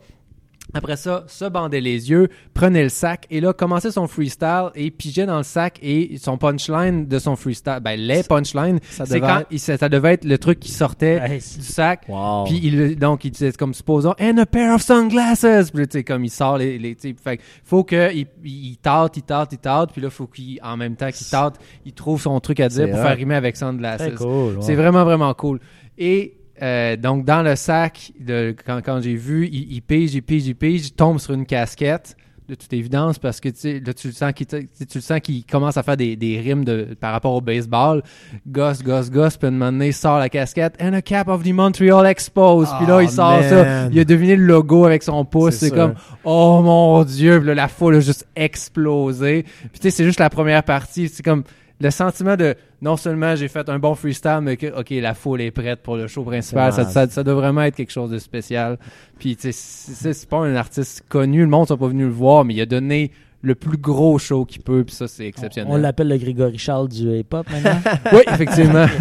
Après 0.74 0.98
ça, 0.98 1.24
se 1.28 1.46
bandait 1.46 1.80
les 1.80 2.10
yeux, 2.10 2.28
prenait 2.54 2.84
le 2.84 2.90
sac 2.90 3.28
et 3.30 3.40
là, 3.40 3.54
commençait 3.54 3.92
son 3.92 4.08
freestyle 4.08 4.72
et 4.76 4.92
pigeait 4.92 5.26
dans 5.26 5.38
le 5.38 5.44
sac 5.44 5.80
et 5.82 6.18
son 6.18 6.38
punchline 6.38 7.06
de 7.08 7.20
son 7.20 7.36
freestyle, 7.36 7.80
ben 7.82 7.98
les 7.98 8.24
punchlines, 8.24 8.80
Ça 8.90 9.06
c'est 9.06 9.16
devait 9.20 9.28
quand 9.28 9.44
il- 9.52 9.60
ça, 9.60 9.78
ça 9.78 9.88
devait 9.90 10.14
être 10.14 10.26
le 10.26 10.38
truc 10.38 10.60
qui 10.60 10.72
sortait 10.72 11.20
du 11.30 11.40
c'est- 11.40 11.62
sac. 11.62 12.06
Wow. 12.10 12.44
Puis 12.46 12.60
il, 12.64 12.96
donc 12.98 13.24
il 13.24 13.32
disait 13.32 13.52
comme 13.54 13.74
supposons 13.74 14.16
and 14.20 14.38
a 14.38 14.46
pair 14.46 14.74
of 14.74 14.82
sunglasses. 14.82 15.72
Puis 15.74 15.88
tu 15.88 16.00
sais 16.00 16.04
comme 16.04 16.26
il 16.26 16.30
sort 16.32 16.58
les, 16.58 16.78
les 16.78 16.96
tu 16.96 17.10
sais, 17.10 17.16
fait 17.24 17.40
faut 17.64 17.84
que 17.84 18.14
il, 18.14 18.28
il 18.44 18.78
tâte, 18.78 19.16
il 19.18 19.24
tâte, 19.24 19.54
il 19.54 19.60
tâte. 19.60 19.92
Puis 19.94 20.02
là 20.02 20.10
faut 20.10 20.28
qu'il 20.28 20.60
en 20.64 20.76
même 20.78 20.96
temps 20.96 21.12
qu'il 21.12 21.28
tâte, 21.28 21.56
il 21.86 21.94
trouve 21.94 22.20
son 22.22 22.38
truc 22.40 22.60
à 22.60 22.68
dire 22.70 22.86
C'est 22.86 22.92
pour 22.92 23.02
faire 23.02 23.16
rimer 23.16 23.36
avec 23.36 23.56
sunglasses. 23.56 24.00
Très 24.00 24.12
cool. 24.14 24.56
ouais. 24.56 24.62
C'est 24.62 24.76
vraiment, 24.76 25.06
vraiment 25.06 25.34
cool. 25.36 25.60
Et 25.98 26.34
euh, 26.62 26.96
donc, 26.96 27.26
dans 27.26 27.42
le 27.42 27.56
sac, 27.56 28.12
de, 28.20 28.56
quand, 28.66 28.80
quand 28.84 29.02
j'ai 29.02 29.16
vu, 29.16 29.48
il, 29.52 29.74
il 29.74 29.82
pige, 29.82 30.14
il 30.16 30.22
pige, 30.22 30.48
il 30.48 30.56
pige, 30.56 30.88
il 30.88 30.92
tombe 30.92 31.20
sur 31.20 31.34
une 31.34 31.46
casquette, 31.46 32.16
de 32.48 32.54
toute 32.54 32.72
évidence, 32.74 33.18
parce 33.18 33.40
que 33.40 33.50
tu 33.50 33.56
sais, 33.60 33.82
là, 33.84 33.92
tu 33.92 34.06
le 34.06 34.14
sens 34.14 34.32
qu'il 34.34 34.46
te- 34.46 34.58
tu 34.58 34.70
sais, 34.74 34.86
tu 34.86 35.00
le 35.00 35.02
sens 35.02 35.20
qu'il 35.20 35.44
commence 35.48 35.78
à 35.78 35.82
faire 35.84 35.98
des, 35.98 36.16
des 36.16 36.40
rimes 36.40 36.64
de, 36.64 36.96
par 37.00 37.12
rapport 37.12 37.34
au 37.34 37.42
baseball. 37.42 38.04
Gosse, 38.48 38.84
gosse, 38.84 39.10
gosse, 39.10 39.36
puis 39.36 39.48
à 39.48 39.50
un 39.50 39.52
moment 39.54 39.72
donné, 39.72 39.88
il 39.88 39.94
sort 39.94 40.20
la 40.20 40.30
casquette, 40.30 40.76
and 40.80 40.94
a 40.94 41.02
cap 41.02 41.28
of 41.28 41.42
the 41.42 41.52
Montreal 41.52 42.06
Expos. 42.06 42.70
puis 42.78 42.86
là, 42.86 42.98
Oh, 42.98 43.02
il 43.02 43.10
sort 43.10 43.42
ça. 43.42 43.88
Il 43.92 44.00
a 44.00 44.04
deviné 44.06 44.36
le 44.36 44.46
logo 44.46 44.86
avec 44.86 45.02
son 45.02 45.26
pouce. 45.26 45.56
C'est 45.56 45.72
comme, 45.72 45.96
oh 46.24 46.62
mon 46.64 47.04
Dieu. 47.04 47.40
Puis 47.40 47.48
là, 47.48 47.56
la 47.56 47.68
foule 47.68 47.96
a 47.96 48.00
juste 48.00 48.28
explosé. 48.36 49.42
Puis 49.44 49.80
tu 49.80 49.82
sais, 49.82 49.90
c'est 49.90 50.04
juste 50.06 50.20
la 50.20 50.30
première 50.30 50.62
partie. 50.64 51.10
C'est 51.10 51.24
comme 51.24 51.44
le 51.80 51.92
sentiment 51.92 52.36
de 52.36 52.56
non 52.82 52.98
seulement 52.98 53.36
j'ai 53.36 53.48
fait 53.48 53.68
un 53.70 53.80
bon 53.80 53.96
freestyle, 53.96 54.40
mais 54.42 54.58
que 54.58 54.68
ok 54.68 54.90
la 54.92 55.14
foule 55.14 55.42
est 55.42 55.52
prête 55.52 55.82
pour 55.82 55.98
le 55.98 56.08
show 56.08 56.24
principal. 56.24 56.72
Ça, 56.72 56.86
ça, 56.86 57.08
ça 57.08 57.24
doit 57.24 57.34
vraiment 57.34 57.64
être 57.64 57.76
quelque 57.76 57.92
chose 57.92 58.12
de 58.12 58.18
spécial. 58.18 58.78
Puis 59.20 59.36
tu 59.36 59.52
sais, 59.52 60.14
c'est 60.14 60.30
pas 60.30 60.38
un 60.38 60.56
artiste 60.56 61.04
connu, 61.10 61.42
le 61.42 61.48
monde 61.48 61.68
sont 61.68 61.78
pas 61.78 61.88
venu 61.88 62.06
le 62.06 62.12
voir, 62.12 62.46
mais 62.46 62.54
il 62.54 62.62
a 62.62 62.66
donné 62.66 63.12
le 63.46 63.56
plus 63.56 63.78
gros 63.78 64.18
show 64.18 64.44
qu'il 64.46 64.62
peut, 64.62 64.84
puis 64.84 64.96
ça 64.96 65.08
c'est 65.08 65.24
On 65.24 65.28
exceptionnel. 65.28 65.82
l'appelle 65.82 66.08
le 66.08 66.18
Grégory 66.18 66.58
Charles 66.58 66.90
du 66.90 67.10
hip-hop 67.20 67.48
maintenant. 67.50 67.80
oui, 68.14 68.22
effectivement. 68.28 68.86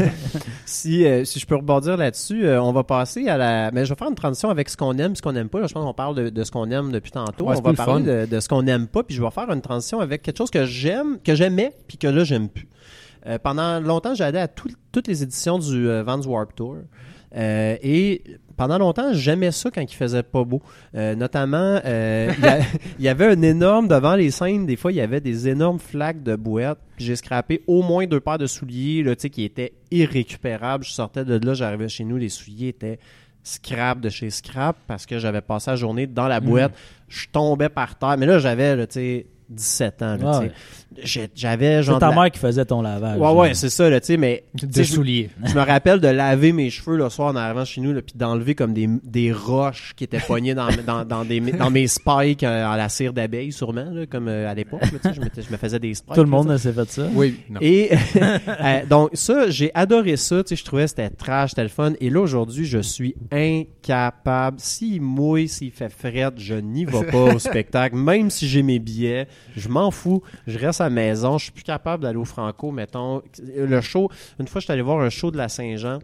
Si, 0.66 1.04
euh, 1.06 1.24
si 1.24 1.38
je 1.38 1.46
peux 1.46 1.56
rebondir 1.56 1.96
là-dessus, 1.96 2.46
euh, 2.46 2.60
on 2.60 2.72
va 2.72 2.84
passer 2.84 3.28
à 3.28 3.36
la. 3.36 3.70
Mais 3.70 3.84
je 3.84 3.90
vais 3.92 3.98
faire 3.98 4.08
une 4.08 4.14
transition 4.14 4.48
avec 4.50 4.68
ce 4.70 4.76
qu'on 4.76 4.96
aime, 4.98 5.14
ce 5.14 5.22
qu'on 5.22 5.32
n'aime 5.32 5.48
pas. 5.48 5.60
Là, 5.60 5.66
je 5.66 5.74
pense 5.74 5.84
qu'on 5.84 5.92
parle 5.94 6.14
de, 6.16 6.30
de 6.30 6.44
ce 6.44 6.50
qu'on 6.50 6.70
aime 6.70 6.90
depuis 6.90 7.10
tantôt. 7.12 7.44
Ouais, 7.46 7.52
on 7.52 7.56
c'est 7.56 7.62
va 7.62 7.72
parler 7.74 8.04
fun. 8.04 8.10
de, 8.22 8.26
de 8.26 8.40
ce 8.40 8.48
qu'on 8.48 8.62
n'aime 8.62 8.86
pas, 8.86 9.02
puis 9.02 9.14
je 9.14 9.22
vais 9.22 9.30
faire 9.30 9.50
une 9.50 9.60
transition 9.60 10.00
avec 10.00 10.22
quelque 10.22 10.38
chose 10.38 10.50
que 10.50 10.64
j'aime, 10.64 11.18
que 11.22 11.34
j'aimais, 11.34 11.72
puis 11.86 11.98
que 11.98 12.06
là 12.06 12.24
j'aime 12.24 12.48
plus. 12.48 12.68
Euh, 13.26 13.38
pendant 13.42 13.78
longtemps, 13.80 14.14
j'allais 14.14 14.40
à 14.40 14.48
tout- 14.48 14.68
toutes 14.90 15.06
les 15.06 15.22
éditions 15.22 15.58
du 15.58 15.88
euh, 15.88 16.02
Vans 16.02 16.20
Warp 16.22 16.54
Tour. 16.54 16.76
Euh, 17.36 17.76
et 17.82 18.22
pendant 18.56 18.78
longtemps, 18.78 19.12
j'aimais 19.12 19.50
ça 19.50 19.70
quand 19.70 19.80
il 19.80 19.94
faisait 19.94 20.22
pas 20.22 20.44
beau. 20.44 20.62
Euh, 20.94 21.14
notamment, 21.14 21.80
euh, 21.84 22.30
il 22.98 23.04
y 23.04 23.08
avait 23.08 23.26
un 23.26 23.42
énorme, 23.42 23.88
devant 23.88 24.14
les 24.14 24.30
scènes, 24.30 24.66
des 24.66 24.76
fois, 24.76 24.92
il 24.92 24.96
y 24.96 25.00
avait 25.00 25.20
des 25.20 25.48
énormes 25.48 25.78
flaques 25.78 26.22
de. 26.22 26.36
Puis 26.36 27.06
J'ai 27.06 27.16
scrappé 27.16 27.62
au 27.66 27.82
moins 27.82 28.06
deux 28.06 28.20
paires 28.20 28.38
de 28.38 28.46
souliers 28.46 29.02
là, 29.02 29.16
qui 29.16 29.44
étaient 29.44 29.72
irrécupérables. 29.90 30.84
Je 30.84 30.92
sortais 30.92 31.24
de 31.24 31.44
là, 31.44 31.54
j'arrivais 31.54 31.88
chez 31.88 32.04
nous, 32.04 32.16
les 32.16 32.28
souliers 32.28 32.68
étaient 32.68 32.98
scrap 33.42 34.00
de 34.00 34.08
chez 34.08 34.30
scrap 34.30 34.76
parce 34.86 35.04
que 35.04 35.18
j'avais 35.18 35.42
passé 35.42 35.70
la 35.70 35.76
journée 35.76 36.06
dans 36.06 36.28
la 36.28 36.40
boîte. 36.40 36.72
Je 37.08 37.26
tombais 37.30 37.68
par 37.68 37.98
terre. 37.98 38.16
Mais 38.18 38.26
là, 38.26 38.38
j'avais, 38.38 38.86
tu 38.86 38.94
sais, 38.94 39.26
17 39.50 40.02
ans. 40.02 40.16
là, 40.16 40.40
Ah 40.44 40.44
J'avais 41.34 41.82
genre... 41.82 41.96
C'est 41.96 42.00
ta 42.00 42.10
la- 42.10 42.14
mère 42.22 42.30
qui 42.30 42.38
faisait 42.38 42.64
ton 42.64 42.82
lavage. 42.82 43.18
Ouais, 43.18 43.30
ouais, 43.32 43.54
c'est 43.54 43.70
ça, 43.70 43.88
là, 43.90 44.00
tu 44.00 44.06
sais, 44.06 44.16
mais... 44.16 44.44
tu 44.58 44.66
de 44.66 44.72
je- 44.74 44.82
souliers. 44.82 45.30
je 45.44 45.54
me 45.54 45.60
rappelle 45.60 46.00
de 46.00 46.08
laver 46.08 46.52
mes 46.52 46.70
cheveux 46.70 46.96
le 46.96 47.08
soir 47.10 47.28
en 47.32 47.36
arrivant 47.36 47.64
chez 47.64 47.80
nous, 47.80 47.92
là, 47.92 48.02
puis 48.02 48.14
d'enlever 48.16 48.54
comme 48.54 48.72
des, 48.74 48.88
des 49.02 49.32
roches 49.32 49.92
qui 49.96 50.04
étaient 50.04 50.18
poignées 50.20 50.54
dans, 50.54 50.68
dans, 50.86 51.04
dans, 51.04 51.24
des, 51.24 51.40
dans 51.40 51.70
mes 51.70 51.86
spikes 51.86 52.42
euh, 52.44 52.66
en 52.66 52.76
la 52.76 52.88
cire 52.88 53.12
d'abeille, 53.12 53.52
sûrement, 53.52 53.90
là, 53.90 54.06
comme 54.06 54.28
euh, 54.28 54.48
à 54.50 54.54
l'époque. 54.54 54.80
là, 54.82 54.88
tu 54.90 54.98
sais, 54.98 55.14
Je, 55.14 55.42
je 55.46 55.52
me 55.52 55.56
faisais 55.56 55.78
des 55.78 55.94
spikes. 55.94 56.14
Tout 56.14 56.22
le 56.22 56.28
monde 56.30 56.56
s'est 56.56 56.72
fait 56.72 56.90
ça. 56.90 57.06
Oui, 57.14 57.36
non. 57.50 57.60
Et 57.60 57.90
euh, 58.16 58.80
donc 58.88 59.10
ça, 59.14 59.48
j'ai 59.50 59.70
adoré 59.74 60.16
ça. 60.16 60.42
Tu 60.42 60.50
sais, 60.50 60.56
je 60.56 60.64
trouvais 60.64 60.84
que 60.84 60.90
c'était 60.90 61.10
trash, 61.10 61.50
c'était 61.50 61.62
le 61.62 61.68
fun. 61.68 61.92
Et 62.00 62.10
là 62.10 62.20
aujourd'hui, 62.20 62.64
je 62.64 62.78
suis 62.78 63.14
incapable. 63.32 64.58
S'il 64.60 65.00
mouille, 65.02 65.48
s'il 65.48 65.70
fait 65.70 65.88
fret, 65.90 66.30
je 66.36 66.54
n'y 66.54 66.84
vais 66.84 67.04
pas 67.04 67.34
au 67.34 67.38
spectacle. 67.38 67.96
Même 67.96 68.30
si 68.30 68.48
j'ai 68.48 68.62
mes 68.62 68.78
billets, 68.78 69.26
je 69.56 69.68
m'en 69.68 69.90
fous. 69.90 70.22
Je 70.46 70.58
reste 70.58 70.80
à 70.80 70.83
la 70.84 70.90
maison. 70.90 71.38
Je 71.38 71.44
suis 71.44 71.52
plus 71.52 71.64
capable 71.64 72.02
d'aller 72.02 72.18
au 72.18 72.24
Franco, 72.24 72.70
mettons. 72.70 73.22
Le 73.56 73.80
show. 73.80 74.10
Une 74.38 74.46
fois, 74.46 74.60
je 74.60 74.64
suis 74.64 74.72
allé 74.72 74.82
voir 74.82 75.00
un 75.00 75.10
show 75.10 75.30
de 75.30 75.36
la 75.36 75.48
Saint-Jean. 75.48 75.98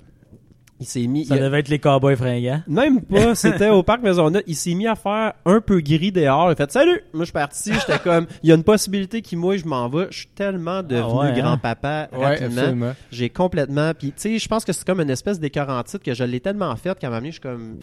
Il 0.80 0.86
s'est 0.86 1.06
mis. 1.06 1.26
Ça 1.26 1.36
il 1.36 1.42
devait 1.42 1.60
être 1.60 1.68
les 1.68 1.78
cowboys 1.78 2.16
fringants. 2.16 2.62
même 2.66 3.02
pas, 3.02 3.34
c'était 3.34 3.68
au 3.68 3.82
parc 3.82 4.02
Maisonneuve. 4.02 4.42
Il 4.46 4.56
s'est 4.56 4.72
mis 4.72 4.86
à 4.86 4.94
faire 4.94 5.34
un 5.44 5.60
peu 5.60 5.80
gris 5.80 6.10
dehors. 6.10 6.48
Il 6.48 6.52
a 6.52 6.56
fait 6.56 6.72
Salut! 6.72 7.02
Moi, 7.12 7.20
je 7.20 7.24
suis 7.26 7.32
parti. 7.32 7.72
J'étais 7.74 7.98
comme, 7.98 8.26
il 8.42 8.48
y 8.48 8.52
a 8.52 8.54
une 8.54 8.64
possibilité 8.64 9.20
qu'il 9.20 9.38
mouille, 9.38 9.58
je 9.58 9.66
m'en 9.66 9.90
vais. 9.90 10.06
Je 10.10 10.20
suis 10.20 10.28
tellement 10.28 10.82
devenu 10.82 11.18
ouais, 11.18 11.26
hein? 11.26 11.32
grand-papa 11.38 12.08
rapidement. 12.10 12.62
absolument. 12.62 12.92
J'ai 13.12 13.28
complètement. 13.28 13.92
Puis, 13.92 14.08
tu 14.08 14.14
sais, 14.16 14.38
je 14.38 14.48
pense 14.48 14.64
que 14.64 14.72
c'est 14.72 14.86
comme 14.86 15.02
une 15.02 15.10
espèce 15.10 15.38
d'écœurantite 15.38 16.02
que 16.02 16.14
je 16.14 16.24
l'ai 16.24 16.40
tellement 16.40 16.74
faite 16.76 16.98
qu'à 16.98 17.10
donné, 17.10 17.26
je 17.26 17.32
suis 17.32 17.40
comme. 17.42 17.80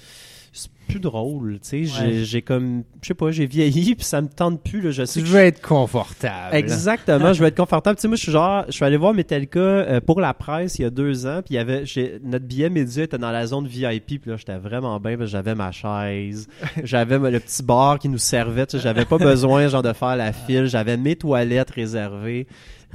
Plus 0.88 1.00
drôle, 1.00 1.60
tu 1.62 1.68
sais. 1.70 1.84
J'ai- 1.86 2.06
Ouais. 2.20 2.24
J'ai 2.24 2.42
comme. 2.42 2.84
Je 3.02 3.08
sais 3.08 3.14
pas, 3.14 3.32
j'ai 3.32 3.46
vieilli, 3.46 3.96
puis 3.96 4.06
ça 4.06 4.22
me 4.22 4.28
tente 4.28 4.64
plus, 4.64 4.82
là. 4.82 4.92
Je 4.92 5.04
sais 5.06 5.22
que 5.22 5.28
veux 5.28 5.40
être 5.40 5.62
confortable. 5.62 6.56
Exactement, 6.56 7.34
je 7.34 7.42
veux 7.42 7.48
être 7.48 7.58
confortable. 7.58 7.98
Tu 7.98 8.02
sais, 8.04 8.08
moi, 8.08 8.16
je 8.18 8.22
suis 8.24 8.32
genre, 8.32 8.64
je 8.68 8.72
suis 8.74 8.86
allé 8.86 8.98
voir 8.98 9.14
Metallica 9.14 9.60
euh, 9.60 10.00
pour 10.02 10.22
la 10.22 10.34
presse 10.34 10.80
il 10.80 10.84
y 10.84 10.86
a 10.86 10.90
deux 10.90 11.26
ans, 11.26 11.42
puis 11.46 11.54
il 11.54 11.58
y 11.58 11.60
avait, 11.60 11.84
notre 12.24 12.46
billet 12.46 12.70
média 12.70 13.04
était 13.04 13.18
dans 13.18 13.32
la 13.32 13.46
zone 13.48 13.68
VIP, 13.68 14.22
puis 14.22 14.32
là, 14.32 14.38
j'étais 14.38 14.58
vraiment 14.58 15.00
bien, 15.00 15.18
parce 15.18 15.30
que 15.30 15.32
j'avais 15.34 15.56
ma 15.56 15.72
chaise, 15.72 16.48
j'avais 16.84 17.18
le 17.32 17.40
petit 17.40 17.64
bar 17.64 18.00
qui 18.00 18.10
nous 18.10 18.18
servait, 18.18 18.66
tu 18.66 18.78
sais, 18.78 18.84
j'avais 18.84 19.06
pas 19.06 19.18
besoin, 19.18 19.68
genre, 19.68 19.84
de 19.84 19.94
faire 19.94 20.16
la 20.16 20.32
file, 20.34 20.66
j'avais 20.68 20.98
mes 20.98 21.16
toilettes 21.16 21.72
réservées. 21.72 22.48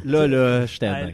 Là, 0.05 0.27
là, 0.27 0.67
j'étais 0.67 0.89
bien. 0.89 1.13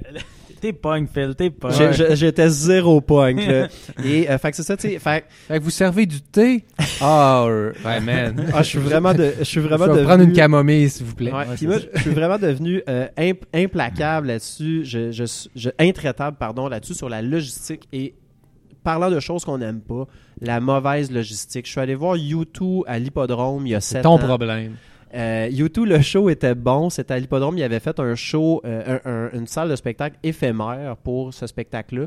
T'es 0.61 0.73
punk, 0.73 1.09
Phil, 1.13 1.35
t'es 1.37 1.51
punk. 1.51 1.73
J'étais 2.15 2.49
zéro 2.49 3.01
punk, 3.01 3.47
là. 3.47 3.69
Et, 4.05 4.29
euh, 4.29 4.39
fait 4.39 4.51
que 4.51 4.57
c'est 4.57 4.63
ça, 4.63 4.77
tu 4.77 4.89
sais, 4.89 4.99
fait 4.99 5.21
que, 5.23 5.27
Fait 5.53 5.59
que 5.59 5.65
vous 5.65 5.71
servez 5.71 6.07
du 6.07 6.21
thé? 6.21 6.65
Ah, 7.01 7.47
ouais, 7.47 8.01
man. 8.01 8.47
ah, 8.53 8.63
je 8.63 8.69
suis 8.69 8.79
vraiment 8.79 9.15
de, 9.15 9.33
je 9.39 9.45
suis 9.45 9.61
vraiment 9.61 9.87
vais 9.87 10.01
de. 10.01 10.05
prendre 10.05 10.25
une 10.25 10.33
camomille, 10.33 10.91
s'il 10.91 11.07
vous 11.07 11.15
plaît. 11.15 11.33
Ouais, 11.33 11.47
Ouais, 11.47 11.55
puis 11.57 11.67
moi, 11.67 11.77
je 11.95 12.01
suis 12.01 12.11
vraiment 12.11 12.39
devenu 12.39 12.83
euh, 12.89 13.07
imp- 13.17 13.45
implacable 13.55 14.27
là-dessus, 14.29 14.83
je, 14.85 15.13
je, 15.13 15.25
je- 15.55 15.71
intraitable 15.79 16.37
pardon 16.39 16.69
là-dessus 16.69 16.95
sur 16.95 17.09
la 17.09 17.23
logistique 17.23 17.89
et 17.93 18.15
parlant 18.85 19.11
de 19.11 19.21
choses 19.21 19.45
qu'on 19.45 19.59
n'aime 19.59 19.81
pas, 19.81 20.07
la 20.41 20.61
mauvaise 20.61 21.11
logistique. 21.11 21.67
Je 21.67 21.73
suis 21.73 21.81
allé 21.81 21.95
voir 21.95 22.17
U2 22.17 22.83
à 22.87 22.99
l'hippodrome 22.99 23.67
il 23.67 23.71
y 23.71 23.75
a 23.75 23.81
C'est 23.81 23.95
7 23.97 24.03
ton 24.03 24.15
ans. 24.15 24.19
problème. 24.19 24.75
Euh, 25.15 25.49
U2, 25.51 25.85
le 25.85 26.01
show 26.01 26.29
était 26.29 26.55
bon. 26.55 26.91
C'était 26.91 27.15
à 27.15 27.19
l'hippodrome. 27.19 27.57
Il 27.57 27.63
avait 27.63 27.81
fait 27.81 27.99
un 27.99 28.15
show, 28.15 28.61
euh, 28.65 28.99
un- 29.05 29.11
un- 29.11 29.31
une 29.39 29.47
salle 29.47 29.71
de 29.71 29.77
spectacle 29.77 30.17
éphémère 30.23 30.97
pour 30.99 31.33
ce 31.33 31.47
spectacle-là. 31.47 32.07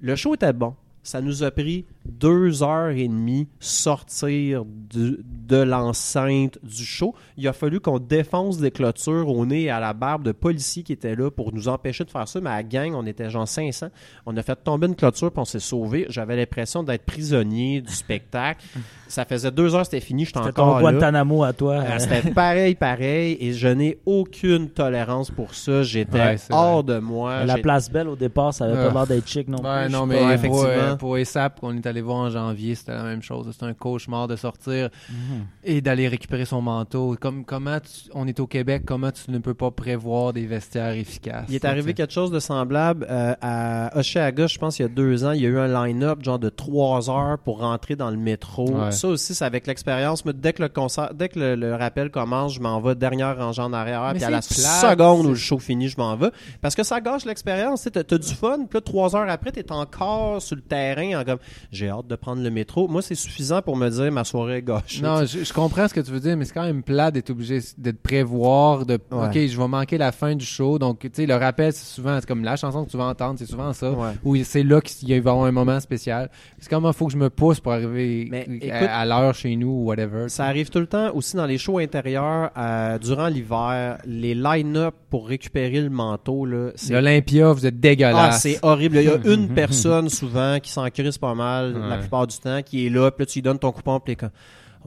Le 0.00 0.16
show 0.16 0.34
était 0.34 0.52
bon. 0.52 0.74
Ça 1.02 1.20
nous 1.20 1.42
a 1.42 1.50
pris 1.50 1.84
deux 2.08 2.62
heures 2.62 2.90
et 2.90 3.06
demie 3.08 3.48
sortir 3.60 4.64
de 4.66 5.56
l'enceinte 5.56 6.58
du 6.62 6.84
show. 6.84 7.14
Il 7.36 7.46
a 7.48 7.52
fallu 7.52 7.80
qu'on 7.80 7.98
défonce 7.98 8.58
des 8.58 8.70
clôtures 8.70 9.28
au 9.28 9.46
nez 9.46 9.62
et 9.64 9.70
à 9.70 9.80
la 9.80 9.92
barbe 9.92 10.22
de 10.24 10.32
policiers 10.32 10.82
qui 10.82 10.92
étaient 10.92 11.14
là 11.14 11.30
pour 11.30 11.52
nous 11.52 11.68
empêcher 11.68 12.04
de 12.04 12.10
faire 12.10 12.26
ça. 12.28 12.40
Mais 12.40 12.50
à 12.50 12.56
la 12.56 12.62
gang, 12.62 12.94
on 12.94 13.06
était 13.06 13.30
genre 13.30 13.46
500. 13.46 13.88
On 14.26 14.36
a 14.36 14.42
fait 14.42 14.56
tomber 14.56 14.86
une 14.86 14.96
clôture 14.96 15.30
puis 15.30 15.40
on 15.40 15.44
s'est 15.44 15.58
sauvé. 15.60 16.06
J'avais 16.08 16.36
l'impression 16.36 16.82
d'être 16.82 17.04
prisonnier 17.04 17.80
du 17.80 17.92
spectacle. 17.92 18.64
Ça 19.08 19.24
faisait 19.24 19.50
deux 19.50 19.74
heures, 19.74 19.86
c'était 19.86 20.00
fini. 20.00 20.26
J'étais 20.26 20.38
C'était 20.40 20.60
encore 20.60 20.80
ton 20.80 20.84
là. 20.86 20.92
Guantanamo 20.92 21.42
à 21.42 21.54
toi. 21.54 21.78
Ah, 21.80 21.92
euh, 21.94 21.98
C'était 21.98 22.30
pareil, 22.30 22.74
pareil, 22.74 23.38
et 23.40 23.54
je 23.54 23.68
n'ai 23.68 23.98
aucune 24.04 24.68
tolérance 24.68 25.30
pour 25.30 25.54
ça. 25.54 25.82
J'étais 25.82 26.18
Ouais, 26.18 26.36
hors 26.50 26.84
de 26.84 26.98
moi. 26.98 27.42
la 27.46 27.56
place 27.56 27.90
belle 27.90 28.08
au 28.08 28.16
départ, 28.16 28.52
ça 28.52 28.66
avait 28.66 28.74
Ah. 28.78 28.88
pas 28.88 28.92
l'air 28.92 29.06
d'être 29.06 29.26
chic 29.26 29.48
non 29.48 29.62
Ouais, 29.62 29.84
plus. 29.86 29.92
non, 29.94 30.04
mais 30.04 30.18
pour, 30.18 30.30
effectivement. 30.30 30.62
euh, 30.68 30.96
pour 30.96 31.14
ASAP, 31.14 31.58
qu'on 31.58 31.74
est 31.74 31.86
allé 31.86 31.97
voir 32.00 32.16
en 32.18 32.30
janvier, 32.30 32.74
c'était 32.74 32.92
la 32.94 33.02
même 33.04 33.22
chose. 33.22 33.48
C'était 33.52 33.66
un 33.66 33.74
cauchemar 33.74 34.28
de 34.28 34.36
sortir 34.36 34.90
Mhm. 35.10 35.46
et 35.64 35.80
d'aller 35.80 36.08
récupérer 36.08 36.44
son 36.44 36.60
manteau. 36.62 37.16
Comme, 37.20 37.44
comment 37.44 37.78
tu- 37.80 38.10
on 38.14 38.26
est 38.26 38.40
au 38.40 38.46
Québec, 38.46 38.82
comment 38.86 39.10
tu 39.10 39.30
ne 39.30 39.38
peux 39.38 39.54
pas 39.54 39.70
prévoir 39.70 40.32
des 40.32 40.46
vestiaires 40.46 40.92
efficaces? 40.92 41.46
Il 41.48 41.54
est 41.54 41.64
arrivé 41.64 41.94
quelque 41.94 42.12
chose 42.12 42.30
de 42.30 42.40
semblable 42.40 43.06
euh, 43.10 43.34
à 43.40 43.96
Oshiaga, 43.98 44.46
je 44.46 44.58
pense, 44.58 44.78
il 44.78 44.82
y 44.82 44.84
a 44.84 44.88
deux 44.88 45.24
ans. 45.24 45.32
Il 45.32 45.40
y 45.42 45.46
a 45.46 45.48
eu 45.48 45.58
un 45.58 45.68
line-up 45.86 46.22
genre 46.22 46.38
de 46.38 46.48
trois 46.48 47.10
heures 47.10 47.38
pour 47.38 47.60
rentrer 47.60 47.96
dans 47.96 48.10
le 48.10 48.16
métro. 48.16 48.70
Ouais. 48.70 48.90
Ça 48.92 49.08
aussi, 49.08 49.34
c'est 49.34 49.44
avec 49.44 49.66
l'expérience. 49.66 50.24
Mais 50.24 50.32
dès 50.32 50.52
que 50.52 50.62
le 50.62 50.68
concert, 50.68 51.12
dès 51.14 51.28
que 51.28 51.38
le, 51.38 51.54
le 51.54 51.74
rappel 51.74 52.10
commence, 52.10 52.54
je 52.54 52.60
m'en 52.60 52.80
vais 52.80 52.94
dernière 52.94 53.36
rangée 53.36 53.62
en 53.62 53.72
arrière. 53.72 54.12
Puis 54.14 54.24
à 54.24 54.30
la 54.30 54.40
plate, 54.40 54.42
seconde 54.90 55.26
où 55.26 55.30
le 55.30 55.34
show 55.34 55.58
finit, 55.58 55.88
je 55.88 55.96
m'en 55.98 56.16
vais. 56.16 56.30
Parce 56.60 56.74
que 56.74 56.82
ça 56.82 57.00
gâche 57.00 57.24
l'expérience. 57.24 57.88
T'as 57.92 58.00
as 58.00 58.18
du 58.18 58.34
fun. 58.34 58.58
Puis 58.68 58.74
là, 58.74 58.80
trois 58.80 59.16
heures 59.16 59.28
après, 59.28 59.52
t'es 59.52 59.70
encore 59.72 60.40
sur 60.42 60.56
le 60.56 60.62
terrain 60.62 61.20
en 61.20 61.24
comme 61.24 61.38
j'ai 61.72 61.87
hâte 61.88 62.06
de 62.06 62.16
prendre 62.16 62.42
le 62.42 62.50
métro. 62.50 62.88
Moi, 62.88 63.02
c'est 63.02 63.14
suffisant 63.14 63.62
pour 63.62 63.76
me 63.76 63.88
dire 63.88 64.10
ma 64.12 64.24
soirée 64.24 64.58
est 64.58 64.62
gâchée. 64.62 65.02
Non, 65.02 65.24
je, 65.24 65.44
je 65.44 65.52
comprends 65.52 65.88
ce 65.88 65.94
que 65.94 66.00
tu 66.00 66.10
veux 66.10 66.20
dire, 66.20 66.36
mais 66.36 66.44
c'est 66.44 66.54
quand 66.54 66.64
même 66.64 66.82
plat 66.82 67.10
d'être 67.10 67.30
obligé 67.30 67.60
de 67.78 67.90
te 67.90 67.96
prévoir, 67.96 68.86
de 68.86 68.98
Ouais. 69.10 69.26
OK, 69.26 69.34
je 69.34 69.56
vais 69.58 69.68
manquer 69.68 69.96
la 69.96 70.12
fin 70.12 70.34
du 70.34 70.44
show. 70.44 70.78
Donc, 70.78 71.00
tu 71.00 71.10
sais, 71.12 71.26
le 71.26 71.34
rappel, 71.34 71.72
c'est 71.72 71.94
souvent, 71.94 72.18
c'est 72.20 72.26
comme 72.26 72.44
la 72.44 72.56
chanson 72.56 72.84
que 72.84 72.90
tu 72.90 72.96
vas 72.96 73.04
entendre, 73.06 73.38
c'est 73.38 73.46
souvent 73.46 73.72
ça. 73.72 73.90
Ouais. 73.90 74.10
Où 74.24 74.36
c'est 74.44 74.62
là 74.62 74.80
qu'il 74.80 75.08
va 75.08 75.14
y 75.14 75.18
avoir 75.18 75.44
un 75.44 75.52
moment 75.52 75.80
spécial. 75.80 76.30
C'est 76.58 76.68
comment 76.68 76.90
il 76.90 76.94
faut 76.94 77.06
que 77.06 77.12
je 77.12 77.18
me 77.18 77.30
pousse 77.30 77.60
pour 77.60 77.72
arriver 77.72 78.28
Mais, 78.30 78.46
à- 78.48 78.52
écoute, 78.52 78.88
à, 78.90 79.06
l'heure 79.06 79.34
chez 79.34 79.56
nous 79.56 79.68
ou 79.68 79.84
whatever. 79.86 80.28
Ça 80.28 80.44
arrive 80.44 80.68
tout 80.68 80.80
le 80.80 80.86
temps 80.86 81.14
aussi 81.14 81.36
dans 81.36 81.46
les 81.46 81.58
shows 81.58 81.78
intérieurs 81.78 82.50
euh, 82.56 82.98
durant 82.98 83.28
l'hiver, 83.28 83.98
les 84.04 84.34
line-up 84.34 84.94
pour 85.10 85.28
récupérer 85.28 85.80
le 85.80 85.90
manteau 85.90 86.44
là, 86.44 86.70
c'est 86.74 86.92
L'Olympia, 86.92 87.52
vous 87.52 87.66
êtes 87.66 87.74
ah, 87.76 87.80
dégueulasse. 87.80 88.42
c'est 88.42 88.58
horrible. 88.62 88.98
Il 88.98 89.04
y 89.04 89.08
a 89.08 89.16
une 89.34 89.48
personne 89.48 90.08
souvent 90.08 90.58
qui 90.60 90.70
s'en 90.70 90.88
crisse 90.90 91.18
pas 91.18 91.34
mal 91.34 91.67
la 91.68 91.98
plupart 91.98 92.26
du 92.26 92.36
temps 92.38 92.62
qui 92.62 92.86
est 92.86 92.90
là, 92.90 93.10
puis 93.10 93.22
là 93.22 93.26
tu 93.26 93.38
lui 93.38 93.42
donnes 93.42 93.58
ton 93.58 93.72
coupon 93.72 94.00
puis 94.00 94.16
comme 94.16 94.30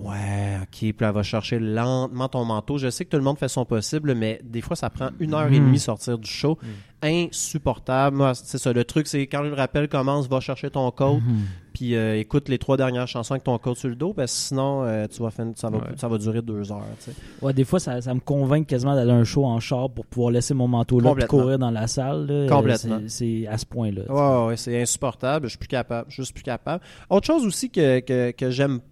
Ouais, 0.04 0.58
ok, 0.64 0.68
puis 0.70 0.96
elle 1.00 1.12
va 1.12 1.24
chercher 1.24 1.60
lentement 1.60 2.28
ton 2.28 2.44
manteau. 2.46 2.78
Je 2.78 2.90
sais 2.90 3.06
que 3.06 3.10
tout 3.12 3.18
le 3.18 3.24
monde 3.24 3.38
fait 3.38 3.48
son 3.48 3.66
possible, 3.66 4.16
mais 4.16 4.42
des 4.44 4.62
fois, 4.62 4.76
ça 4.76 4.90
prend 4.90 5.10
une 5.20 5.34
heure 5.34 5.48
et 5.52 5.60
Mhm. 5.60 5.66
demie 5.68 5.80
sortir 5.80 6.18
du 6.18 6.30
show. 6.30 6.58
Insupportable. 7.04 8.16
Moi, 8.18 8.34
c'est 8.36 8.58
ça. 8.58 8.74
Le 8.74 8.84
truc, 8.84 9.08
c'est 9.08 9.28
quand 9.28 9.42
le 9.42 9.54
rappel 9.54 9.88
commence, 9.88 10.28
va 10.28 10.40
chercher 10.40 10.70
ton 10.70 10.90
code, 10.92 11.22
Mhm. 11.22 11.42
puis 11.74 11.96
euh, 11.96 12.18
écoute 12.20 12.50
les 12.50 12.58
trois 12.58 12.78
dernières 12.78 13.08
chansons 13.08 13.34
avec 13.34 13.44
ton 13.44 13.58
code 13.58 13.76
sur 13.78 13.90
le 13.90 13.96
dos, 13.96 14.14
parce 14.14 14.32
que 14.32 14.38
sinon, 14.38 14.84
euh, 14.84 15.08
tu 15.08 15.22
vas 15.22 15.30
ça, 15.32 15.70
va, 15.70 15.78
Ouais. 15.78 15.84
ça 15.98 16.08
va 16.08 16.18
durer 16.18 16.42
deux 16.42 16.72
heures. 16.72 16.82
tu 17.00 17.12
sais. 17.12 17.18
Ouais, 17.42 17.54
des 17.54 17.64
fois, 17.64 17.80
ça, 17.80 18.02
ça 18.02 18.14
me 18.14 18.20
convainc 18.20 18.68
quasiment 18.68 18.96
d'aller 18.96 19.12
à 19.12 19.16
un 19.16 19.24
show 19.24 19.46
en 19.46 19.60
char 19.60 19.90
pour 19.90 20.06
pouvoir 20.06 20.32
laisser 20.32 20.54
mon 20.54 20.68
manteau 20.68 21.00
là 21.00 21.14
et 21.18 21.26
courir 21.28 21.60
dans 21.60 21.72
la 21.72 21.88
salle. 21.88 22.26
là. 22.28 22.48
Complètement. 22.50 22.96
Euh, 22.96 23.08
C'est 23.08 23.48
à 23.48 23.58
ce 23.58 23.66
point-là. 23.66 24.02
Ouais, 24.10 24.48
ouais, 24.48 24.58
c'est 24.58 24.82
insupportable. 24.82 25.46
Je 25.48 25.52
suis 25.52 25.58
plus 25.60 25.68
capable. 25.68 26.06
Je 26.10 26.22
suis 26.22 26.34
plus 26.34 26.44
capable. 26.44 26.84
Autre 27.10 27.26
chose 27.28 27.46
aussi 27.46 27.70
que, 27.70 28.00
que, 28.00 28.32
que 28.32 28.50
j'aime 28.52 28.80
pas, 28.80 28.86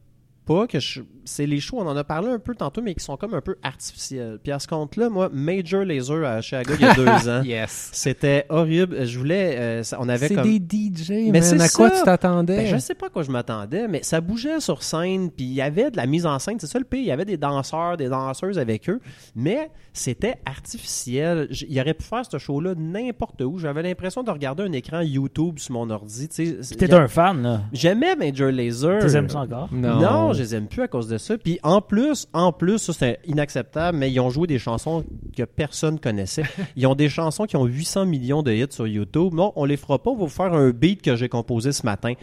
que 0.67 0.79
je- 0.79 1.01
c'est 1.29 1.45
les 1.45 1.59
shows, 1.59 1.77
on 1.79 1.87
en 1.87 1.95
a 1.95 2.03
parlé 2.03 2.29
un 2.29 2.39
peu 2.39 2.55
tantôt, 2.55 2.81
mais 2.81 2.93
qui 2.95 3.03
sont 3.03 3.17
comme 3.17 3.33
un 3.33 3.41
peu 3.41 3.55
artificiels. 3.63 4.39
Puis 4.43 4.51
à 4.51 4.59
ce 4.59 4.67
compte-là, 4.67 5.09
moi, 5.09 5.29
Major 5.31 5.83
Laser 5.85 6.23
à 6.25 6.41
Chicago 6.41 6.73
il 6.79 6.85
y 6.85 6.89
a 6.89 6.93
deux 6.93 7.07
ans, 7.29 7.41
Yes. 7.43 7.89
c'était 7.93 8.45
horrible. 8.49 9.05
Je 9.05 9.17
voulais, 9.17 9.57
euh, 9.57 9.83
ça- 9.83 9.97
on 9.99 10.09
avait 10.09 10.27
C'est 10.29 10.35
comme... 10.35 10.43
des 10.43 10.59
DJ, 10.59 11.09
Mais 11.31 11.31
man. 11.39 11.41
c'est 11.43 11.61
À 11.61 11.69
quoi 11.69 11.89
ça. 11.89 11.97
tu 11.99 12.03
t'attendais? 12.03 12.57
Ben, 12.57 12.67
je 12.67 12.77
sais 12.77 12.95
pas 12.95 13.07
à 13.07 13.09
quoi 13.09 13.23
je 13.23 13.31
m'attendais, 13.31 13.87
mais 13.87 14.03
ça 14.03 14.21
bougeait 14.21 14.59
sur 14.59 14.83
scène, 14.83 15.29
puis 15.31 15.45
il 15.45 15.53
y 15.53 15.61
avait 15.61 15.91
de 15.91 15.97
la 15.97 16.05
mise 16.05 16.25
en 16.25 16.37
scène, 16.39 16.57
c'est 16.59 16.67
ça 16.67 16.79
le 16.79 16.85
pire, 16.85 16.99
il 16.99 17.05
y 17.07 17.11
avait 17.11 17.25
des 17.25 17.37
danseurs, 17.37 17.97
des 17.97 18.09
danseuses 18.09 18.57
avec 18.59 18.89
eux, 18.89 18.99
mais 19.35 19.69
c'était 19.93 20.35
artificiel. 20.45 21.47
J- 21.49 21.65
Il 21.69 21.79
aurait 21.79 21.93
pu 21.93 22.03
faire 22.03 22.23
ce 22.29 22.37
show-là 22.37 22.73
n'importe 22.77 23.41
où. 23.41 23.57
J'avais 23.57 23.81
l'impression 23.83 24.23
de 24.23 24.31
regarder 24.31 24.63
un 24.63 24.71
écran 24.71 25.01
YouTube 25.01 25.59
sur 25.59 25.73
mon 25.73 25.89
ordi. 25.89 26.27
T'es 26.29 26.93
a- 26.93 26.97
un 26.97 27.07
fan, 27.07 27.41
là. 27.41 27.61
J'aimais 27.73 28.15
Major 28.15 28.51
Laser. 28.51 28.99
Tu 28.99 29.05
les 29.07 29.17
aimes 29.17 29.29
ça 29.29 29.39
encore? 29.41 29.69
Non. 29.71 29.99
Non, 29.99 30.33
je 30.33 30.39
les 30.41 30.55
aime 30.55 30.67
plus 30.67 30.81
à 30.83 30.87
cause 30.87 31.07
de 31.07 31.17
ça. 31.19 31.37
Puis 31.37 31.59
en 31.63 31.81
plus, 31.81 32.27
en 32.33 32.51
plus, 32.51 32.79
ça 32.79 32.93
c'était 32.93 33.19
inacceptable, 33.25 33.97
mais 33.97 34.11
ils 34.11 34.19
ont 34.19 34.29
joué 34.29 34.47
des 34.47 34.59
chansons 34.59 35.03
que 35.35 35.43
personne 35.43 35.99
connaissait. 35.99 36.43
Ils 36.75 36.87
ont 36.87 36.95
des 36.95 37.09
chansons 37.09 37.45
qui 37.45 37.57
ont 37.57 37.65
800 37.65 38.05
millions 38.05 38.41
de 38.41 38.51
hits 38.51 38.67
sur 38.71 38.87
YouTube. 38.87 39.33
Non, 39.33 39.53
on 39.55 39.65
les 39.65 39.77
fera 39.77 40.01
pas. 40.01 40.11
On 40.11 40.15
va 40.15 40.23
vous 40.23 40.29
faire 40.29 40.53
un 40.53 40.71
beat 40.71 41.01
que 41.01 41.15
j'ai 41.15 41.29
composé 41.29 41.71
ce 41.71 41.85
matin. 41.85 42.13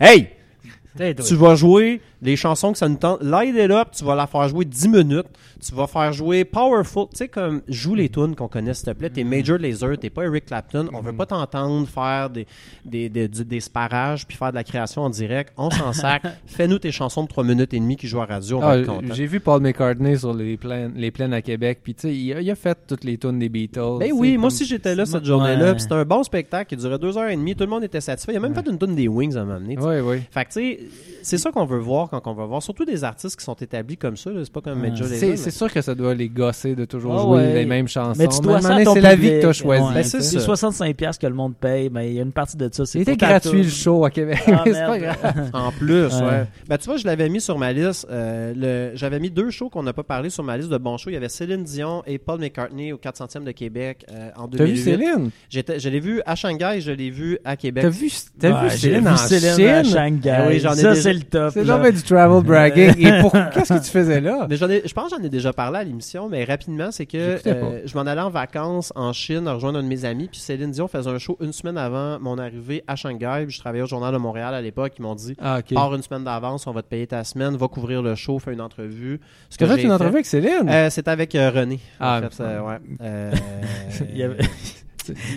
Hey! 0.00 0.28
Tu 0.96 1.34
vas 1.34 1.54
jouer 1.54 2.00
les 2.22 2.36
chansons 2.36 2.72
que 2.72 2.78
ça 2.78 2.88
nous 2.88 2.96
tente. 2.96 3.22
Light 3.22 3.54
It 3.56 3.70
Up, 3.70 3.88
tu 3.96 4.04
vas 4.04 4.14
la 4.14 4.26
faire 4.26 4.48
jouer 4.48 4.64
10 4.64 4.88
minutes. 4.88 5.26
Tu 5.64 5.74
vas 5.74 5.86
faire 5.86 6.12
jouer 6.12 6.44
Powerful. 6.44 7.06
Tu 7.10 7.16
sais, 7.18 7.28
comme, 7.28 7.62
joue 7.68 7.94
les 7.94 8.08
tunes 8.08 8.34
qu'on 8.34 8.48
connaît, 8.48 8.74
s'il 8.74 8.86
te 8.86 8.90
plaît. 8.92 9.10
T'es 9.10 9.24
Major 9.24 9.58
Laser, 9.58 9.98
t'es 9.98 10.10
pas 10.10 10.24
Eric 10.24 10.46
Clapton. 10.46 10.88
On 10.94 11.00
veut 11.00 11.12
pas 11.14 11.26
t'entendre 11.26 11.86
faire 11.88 12.30
des, 12.30 12.46
des, 12.84 13.08
des, 13.08 13.28
des 13.28 13.60
sparages 13.60 14.26
puis 14.26 14.36
faire 14.36 14.50
de 14.50 14.54
la 14.56 14.64
création 14.64 15.02
en 15.02 15.10
direct. 15.10 15.52
On 15.56 15.70
s'en 15.70 15.92
sac. 15.92 16.22
Fais-nous 16.46 16.78
tes 16.78 16.92
chansons 16.92 17.22
de 17.24 17.28
3 17.28 17.44
minutes 17.44 17.74
et 17.74 17.78
demie 17.80 17.96
qui 17.96 18.06
jouent 18.06 18.20
à 18.22 18.26
radio. 18.26 18.60
Ah. 18.62 18.76
J'ai 19.12 19.26
vu 19.26 19.40
Paul 19.40 19.60
McCartney 19.62 20.18
sur 20.18 20.34
les 20.34 20.56
plaines, 20.56 20.92
les 20.96 21.10
plaines 21.10 21.32
à 21.34 21.42
Québec, 21.42 21.80
puis 21.82 21.94
tu 21.94 22.02
sais, 22.02 22.14
il, 22.14 22.32
a- 22.34 22.40
il 22.40 22.50
a 22.50 22.54
fait 22.54 22.76
toutes 22.86 23.04
les 23.04 23.18
tunes 23.18 23.38
des 23.38 23.48
Beatles. 23.48 23.98
Ben 23.98 24.10
oui, 24.14 24.36
moi 24.36 24.48
aussi 24.48 24.64
j'étais 24.64 24.94
là 24.94 25.06
cette 25.06 25.24
journée-là. 25.24 25.78
C'était 25.78 25.94
un 25.94 26.04
bon 26.04 26.22
spectacle 26.22 26.68
qui 26.68 26.76
durait 26.76 26.98
deux 26.98 27.16
heures 27.16 27.28
et 27.28 27.36
demie. 27.36 27.54
Tout 27.54 27.64
le 27.64 27.70
monde 27.70 27.84
était 27.84 28.00
satisfait. 28.00 28.32
Il 28.32 28.36
a 28.36 28.40
même 28.40 28.54
fait 28.54 28.66
une 28.68 28.78
tune 28.78 28.94
des 28.94 29.08
Wings 29.08 29.36
à 29.36 29.44
m'amener. 29.44 29.76
Oui, 29.78 30.00
oui. 30.02 30.16
Fait 30.30 30.44
que 30.44 30.50
tu 30.50 30.60
sais, 30.60 30.80
c'est 31.22 31.38
ça 31.38 31.50
qu'on 31.52 31.64
veut 31.64 31.78
voir 31.78 32.09
quand 32.10 32.26
on 32.26 32.34
va 32.34 32.44
voir. 32.46 32.62
Surtout 32.62 32.84
des 32.84 33.04
artistes 33.04 33.38
qui 33.38 33.44
sont 33.44 33.54
établis 33.54 33.96
comme 33.96 34.16
ça. 34.16 34.30
C'est 34.42 34.52
pas 34.52 34.60
comme 34.60 34.80
Ouais. 34.82 34.90
Major. 34.90 35.06
C'est 35.08 35.28
mais- 35.28 35.36
sûr 35.50 35.72
que 35.72 35.80
ça 35.80 35.94
doit 35.94 36.14
les 36.14 36.28
gosser 36.28 36.74
de 36.74 36.84
toujours 36.84 37.14
Ah 37.18 37.22
jouer 37.22 37.36
ouais. 37.46 37.54
les 37.54 37.66
mêmes 37.66 37.88
chansons. 37.88 38.18
Mais 38.18 38.28
tu 38.28 38.40
dois 38.40 38.60
C'est 38.60 38.68
la 38.68 38.78
vie 38.78 38.84
que 38.84 39.26
public. 39.26 39.40
tu 39.40 39.46
as 39.46 39.52
choisie. 39.52 39.82
Ouais. 39.84 39.94
Ben, 39.94 40.02
c'est 40.04 40.18
tu 40.18 40.24
sais. 40.24 40.30
ça. 40.38 40.40
C'est 40.40 40.46
65$ 40.46 40.94
piastres 40.94 41.20
que 41.22 41.26
le 41.26 41.34
monde 41.34 41.54
paye, 41.56 41.88
mais 41.90 42.10
il 42.10 42.14
y 42.16 42.18
a 42.18 42.22
une 42.22 42.32
partie 42.32 42.56
de 42.56 42.68
ça. 42.72 42.84
c'est 42.86 42.98
C'était 43.00 43.12
pour 43.12 43.18
ta 43.20 43.28
gratuit 43.28 43.62
le 43.62 43.68
show 43.68 44.04
à 44.04 44.10
Québec. 44.10 44.38
Ah, 44.46 44.62
c'est 44.64 44.72
pas 44.72 44.98
grave. 44.98 45.50
En 45.54 45.70
plus, 45.72 46.06
ouais. 46.06 46.22
Ouais. 46.22 46.44
Ben, 46.68 46.78
tu 46.78 46.86
vois, 46.86 46.96
je 46.96 47.06
l'avais 47.06 47.28
mis 47.28 47.40
sur 47.40 47.58
ma 47.58 47.72
liste. 47.72 48.06
euh, 48.10 48.52
le... 48.56 48.96
J'avais 48.96 49.18
mis 49.20 49.30
deux 49.30 49.50
shows 49.50 49.68
qu'on 49.68 49.82
n'a 49.82 49.92
pas 49.92 50.02
parlé 50.02 50.30
sur 50.30 50.42
ma 50.44 50.56
liste 50.56 50.68
de 50.70 50.78
bons 50.78 50.96
shows. 50.98 51.10
Il 51.10 51.14
y 51.14 51.16
avait 51.16 51.28
Céline 51.28 51.64
Dion 51.64 52.02
et 52.06 52.18
Paul 52.18 52.40
McCartney 52.40 52.92
au 52.92 52.96
400e 52.98 53.44
de 53.44 53.50
Québec 53.52 54.04
euh, 54.10 54.30
en 54.36 54.46
2008. 54.48 54.56
T'as 54.58 54.64
vu 54.64 54.76
Céline? 54.76 55.30
J'étais- 55.48 55.78
Je 55.78 55.88
l'ai 55.88 56.00
vu 56.00 56.22
à 56.26 56.34
Shanghai, 56.34 56.80
je 56.80 56.90
l'ai 56.92 57.10
vu 57.10 57.38
à 57.44 57.56
Québec. 57.56 57.82
T'as 57.84 57.90
vu, 57.90 58.10
t'as 58.38 58.62
Ouais, 58.62 58.68
vu 58.68 58.76
Céline 58.78 59.00
vu 59.00 59.08
en 59.08 59.16
Céline 59.16 59.66
à? 59.68 59.84
Shanghai. 59.84 60.30
Ah 60.30 60.46
oui, 60.48 60.58
j'en 60.60 60.72
ai 60.72 60.76
ça, 60.76 60.88
déjà- 60.90 61.02
c'est 61.02 61.12
le 61.12 61.22
top. 61.22 61.50
C'est 61.52 61.64
du 62.02 62.08
travel 62.08 62.42
bragging. 62.42 62.94
Et 62.98 63.20
pour... 63.20 63.32
qu'est-ce 63.54 63.74
que 63.74 63.84
tu 63.84 63.90
faisais 63.90 64.20
là? 64.20 64.46
Mais 64.48 64.56
ai, 64.70 64.82
je 64.86 64.92
pense 64.92 65.10
que 65.10 65.16
j'en 65.16 65.22
ai 65.22 65.28
déjà 65.28 65.52
parlé 65.52 65.78
à 65.78 65.84
l'émission, 65.84 66.28
mais 66.28 66.44
rapidement, 66.44 66.90
c'est 66.90 67.06
que 67.06 67.38
euh, 67.46 67.80
je 67.84 67.94
m'en 67.96 68.02
allais 68.02 68.20
en 68.20 68.30
vacances 68.30 68.92
en 68.96 69.12
Chine 69.12 69.46
à 69.48 69.54
rejoindre 69.54 69.78
un 69.78 69.82
de 69.82 69.88
mes 69.88 70.04
amis, 70.04 70.28
puis 70.30 70.40
Céline 70.40 70.70
Dion 70.70 70.88
faisait 70.88 71.10
un 71.10 71.18
show 71.18 71.36
une 71.40 71.52
semaine 71.52 71.78
avant 71.78 72.18
mon 72.20 72.38
arrivée 72.38 72.82
à 72.86 72.96
Shanghai, 72.96 73.44
puis 73.46 73.54
je 73.54 73.60
travaillais 73.60 73.82
au 73.82 73.86
Journal 73.86 74.12
de 74.12 74.18
Montréal 74.18 74.54
à 74.54 74.60
l'époque, 74.60 74.92
ils 74.98 75.02
m'ont 75.02 75.14
dit 75.14 75.36
Ah, 75.40 75.60
pars 75.74 75.94
une 75.94 76.02
semaine 76.02 76.24
d'avance, 76.24 76.66
on 76.66 76.72
va 76.72 76.82
te 76.82 76.88
payer 76.88 77.06
ta 77.06 77.24
semaine, 77.24 77.56
va 77.56 77.68
couvrir 77.68 78.02
le 78.02 78.14
show, 78.14 78.38
fais 78.38 78.52
une 78.52 78.60
entrevue. 78.60 79.20
Ce 79.48 79.64
j'ai 79.64 79.82
une 79.84 79.92
entrevue 79.92 80.14
avec 80.14 80.26
Céline? 80.26 80.68
Euh, 80.68 80.90
C'était 80.90 81.10
avec 81.10 81.34
euh, 81.34 81.50
René. 81.50 81.80
Ah, 81.98 82.20
en 82.24 82.30
fait, 82.30 82.42
ouais. 82.42 83.30
Il 84.10 84.16
y 84.16 84.22
avait- 84.22 84.38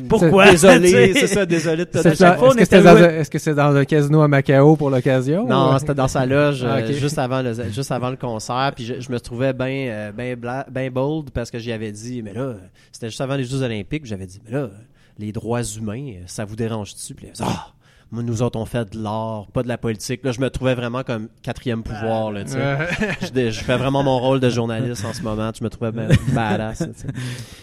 Pourquoi? 0.10 0.52
Désolé, 0.52 1.14
c'est 1.16 1.28
ça, 1.28 1.46
désolé 1.46 1.86
de 1.86 1.90
te 1.90 1.98
Est-ce 2.00 2.58
que 2.58 2.64
c'était 2.64 2.82
dans, 2.82 3.24
c'est 3.40 3.56
dans 3.56 3.76
un 3.76 3.86
casino 3.86 4.22
à 4.22 4.28
Macao 4.28 4.76
pour 4.76 4.90
l'occasion? 4.90 5.46
Non, 5.48 5.76
ou- 5.76 5.80
c'était 5.80 5.94
dans 5.96 6.08
sa 6.08 6.26
loge 6.26 6.64
Ah, 6.68 6.78
euh, 6.78 6.94
juste 6.94 7.18
avant 7.18 7.42
le 7.42 7.54
juste 7.72 7.92
avant 7.92 8.10
le 8.10 8.16
concert, 8.18 8.72
puis 8.76 8.86
je, 8.86 9.00
je 9.00 9.12
me 9.12 9.20
trouvais 9.20 9.54
bien 9.54 9.88
euh, 9.90 10.12
ben 10.12 10.40
ben 10.70 10.90
bold 10.92 11.32
parce 11.32 11.52
que 11.52 11.60
j'y 11.60 11.72
avais 11.72 11.92
dit 11.92 12.22
mais 12.22 12.34
là 12.34 12.54
c'était 12.92 13.08
juste 13.10 13.22
avant 13.22 13.36
les 13.36 13.44
Jeux 13.44 13.62
olympiques, 13.62 14.06
j'avais 14.06 14.26
dit 14.26 14.42
mais 14.46 14.52
là 14.52 14.70
les 15.20 15.32
droits 15.32 15.64
humains, 15.64 16.08
euh, 16.16 16.24
ça 16.26 16.44
vous 16.46 16.56
dérange-tu? 16.56 17.14
Puis 17.14 17.28
ah 17.42 17.68
moi, 18.14 18.24
nous 18.24 18.42
autres, 18.42 18.58
on 18.60 18.66
fait 18.66 18.90
de 18.96 19.02
l'art, 19.04 19.48
pas 19.52 19.64
de 19.64 19.68
la 19.68 19.78
politique. 19.78 20.24
Là, 20.24 20.32
je 20.32 20.40
me 20.40 20.50
trouvais 20.50 20.76
vraiment 20.76 21.04
comme 21.04 21.28
quatrième 21.42 21.84
pouvoir, 21.84 22.32
là, 22.32 22.44
tu 22.44 22.52
sais. 22.52 22.58
Ouais. 22.58 22.88
je, 23.22 23.50
je 23.52 23.64
fais 23.64 23.76
vraiment 23.78 24.04
mon 24.04 24.20
rôle 24.20 24.40
de 24.40 24.50
journaliste 24.50 25.04
en 25.04 25.14
ce 25.14 25.22
moment. 25.22 25.52
Je 25.58 25.64
me 25.64 25.70
trouvais 25.70 25.92
badass. 25.92 26.84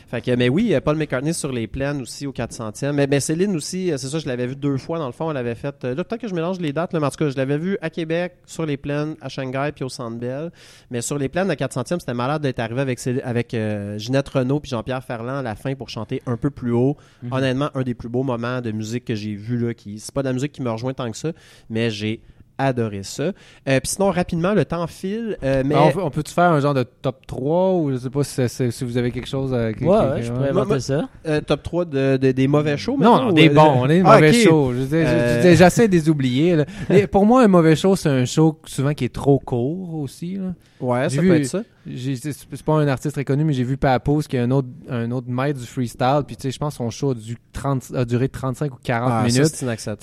Fait 0.09 0.21
que, 0.21 0.35
mais 0.35 0.49
oui, 0.49 0.75
euh, 0.75 0.81
Paul 0.81 0.97
McCartney 0.97 1.33
sur 1.33 1.53
les 1.53 1.67
plaines 1.69 2.03
aussi 2.03 2.27
au 2.27 2.33
400e. 2.33 2.93
Mais 3.07 3.21
Céline 3.21 3.55
aussi, 3.55 3.93
euh, 3.93 3.97
c'est 3.97 4.09
ça, 4.09 4.19
je 4.19 4.27
l'avais 4.27 4.47
vu 4.49 4.57
deux 4.57 4.77
fois 4.77 4.99
dans 4.99 5.07
le 5.07 5.13
fond. 5.13 5.31
Elle 5.31 5.37
avait 5.37 5.55
fait. 5.55 5.85
euh, 5.85 5.95
Là, 5.95 6.03
peut-être 6.03 6.21
que 6.23 6.29
je 6.29 6.35
mélange 6.35 6.59
les 6.59 6.73
dates, 6.73 6.93
là, 6.93 7.01
mais 7.01 7.07
en 7.07 7.11
tout 7.11 7.25
cas, 7.25 7.31
je 7.31 7.37
l'avais 7.37 7.59
vu 7.59 7.79
à 7.81 7.91
Québec, 7.91 8.35
sur 8.45 8.67
les 8.67 8.77
plaines, 8.77 9.15
à 9.21 9.29
Shanghai, 9.29 9.71
puis 9.75 9.85
au 9.85 9.89
Centre 9.89 10.17
Bell. 10.19 10.51
Mais 10.91 11.01
sur 11.01 11.17
les 11.17 11.29
plaines 11.29 11.47
de 11.49 11.55
400e, 11.55 12.01
c'était 12.01 12.15
malade 12.15 12.43
d'être 12.43 12.59
arrivé 12.59 12.81
avec, 12.81 12.99
Céline- 12.99 13.23
avec 13.25 13.55
euh, 13.55 13.99
Ginette 13.99 14.29
Renault 14.29 14.59
puis 14.59 14.71
Jean-Pierre 14.71 15.05
Ferland 15.05 15.39
à 15.39 15.43
la 15.43 15.55
fin 15.55 15.75
pour 15.77 15.89
chanter 15.91 16.23
un 16.27 16.37
peu 16.37 16.51
plus 16.51 16.73
haut. 16.73 16.97
Mhm. 17.23 17.33
Honnêtement, 17.33 17.71
un 17.75 17.83
des 17.83 17.95
plus 17.95 18.09
beaux 18.09 18.25
moments 18.25 18.61
de 18.61 18.73
musique 18.73 19.05
que 19.05 19.15
j'ai 19.15 19.35
vu 19.37 19.59
là. 19.59 19.75
Qui, 19.75 20.01
c'est 20.01 20.13
pas 20.13 20.23
de 20.23 20.27
la 20.29 20.33
musique 20.41 20.53
qui 20.53 20.63
me 20.63 20.71
rejoint 20.71 20.93
tant 20.95 21.11
que 21.11 21.17
ça, 21.17 21.31
mais 21.69 21.91
j'ai 21.91 22.21
adoré 22.63 23.03
ça. 23.05 23.23
Euh, 23.23 23.33
puis 23.81 23.81
sinon, 23.85 24.11
rapidement, 24.11 24.53
le 24.53 24.67
temps 24.67 24.87
file. 24.87 25.39
euh, 25.43 25.63
mais 25.65 25.75
on, 25.77 25.91
peut- 25.93 26.03
on 26.03 26.11
peut-tu 26.11 26.31
faire 26.35 26.51
un 26.51 26.61
genre 26.61 26.75
de 26.75 26.83
top 26.83 27.27
3 27.27 27.73
ou 27.73 27.91
je 27.91 27.97
sais 27.97 28.11
pas 28.11 28.23
si, 28.23 28.35
c'est- 28.35 28.49
c'est- 28.49 28.71
si 28.71 28.85
vous 28.85 28.99
avez 28.99 29.11
quelque 29.13 29.29
chose 29.29 29.51
euh, 29.55 29.73
qui- 29.73 29.85
Ouais, 29.85 30.21
je 30.21 30.31
pourrais 30.31 30.51
inventer 30.51 30.67
moi- 30.69 30.81
ça. 30.81 31.09
euh, 31.27 31.41
top 31.41 31.63
3 31.63 31.85
de, 31.87 32.19
de- 32.19 32.33
des 32.33 32.47
mauvais 32.49 32.77
shows. 32.77 32.99
Non, 33.01 33.17
non, 33.19 33.29
ou, 33.31 33.33
des 33.33 33.49
euh, 33.49 33.55
bons, 33.55 33.63
on 33.79 33.87
est 33.89 34.01
des 34.01 34.03
Ah, 34.05 34.17
mauvais 34.17 34.33
shows. 34.35 34.73
Euh, 34.93 35.55
J'essaie 35.57 35.89
de 35.89 35.93
les 35.93 36.11
oublier. 36.11 36.57
là. 36.57 36.67
Pour 37.11 37.25
moi, 37.25 37.43
un 37.45 37.49
mauvais 37.49 37.77
show, 37.77 37.97
c'est 37.97 38.11
un 38.11 38.27
show 38.27 38.59
souvent 38.67 38.93
qui 38.93 39.07
est 39.07 39.15
trop 39.15 39.39
court 39.39 39.95
aussi. 39.95 40.35
là. 40.35 40.53
Ouais, 40.83 41.09
J'ai 41.09 41.17
ça 41.17 41.23
vu- 41.23 41.29
peut 41.29 41.37
être 41.37 41.47
ça. 41.47 41.63
C'est 41.97 42.63
pas 42.63 42.75
un 42.75 42.89
artiste 42.89 43.15
très 43.15 43.25
connu, 43.25 43.45
mais 43.45 43.53
j'ai 43.53 43.65
vu 43.65 43.77
Papos, 43.77 44.23
qui 44.23 44.37
est 44.37 44.41
un 44.41 44.51
autre, 44.51 44.69
un 44.89 45.11
autre 45.11 45.29
maître 45.29 45.59
du 45.61 45.67
freestyle. 45.67 46.23
Puis 46.27 46.37
tu 46.37 46.43
sais, 46.43 46.51
je 46.51 46.59
pense 46.59 46.75
que 46.75 46.79
son 46.79 46.91
show 46.91 47.11
a, 47.11 47.15
du 47.15 47.37
30 47.53 47.93
a 47.95 48.05
duré 48.05 48.29
35 48.29 48.73
ou 48.75 48.79
40 48.83 49.11
Ah, 49.13 49.23
minutes. 49.25 49.35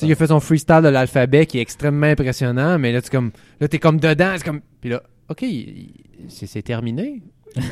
il 0.01 0.11
a 0.11 0.15
fait 0.15 0.27
son 0.27 0.39
freestyle 0.39 0.81
de 0.81 0.89
l'alphabet 0.89 1.45
qui 1.45 1.59
est 1.59 1.61
extrêmement 1.61 2.07
impressionnant, 2.07 2.77
mais 2.79 2.91
là, 2.91 3.01
tu 3.01 3.09
comme, 3.09 3.31
là, 3.59 3.67
t'es 3.67 3.79
comme 3.79 3.99
dedans, 3.99 4.33
c'est 4.37 4.43
comme, 4.45 4.61
puis 4.81 4.89
là, 4.89 5.01
ok, 5.29 5.45
c'est 6.29 6.61
terminé. 6.61 7.21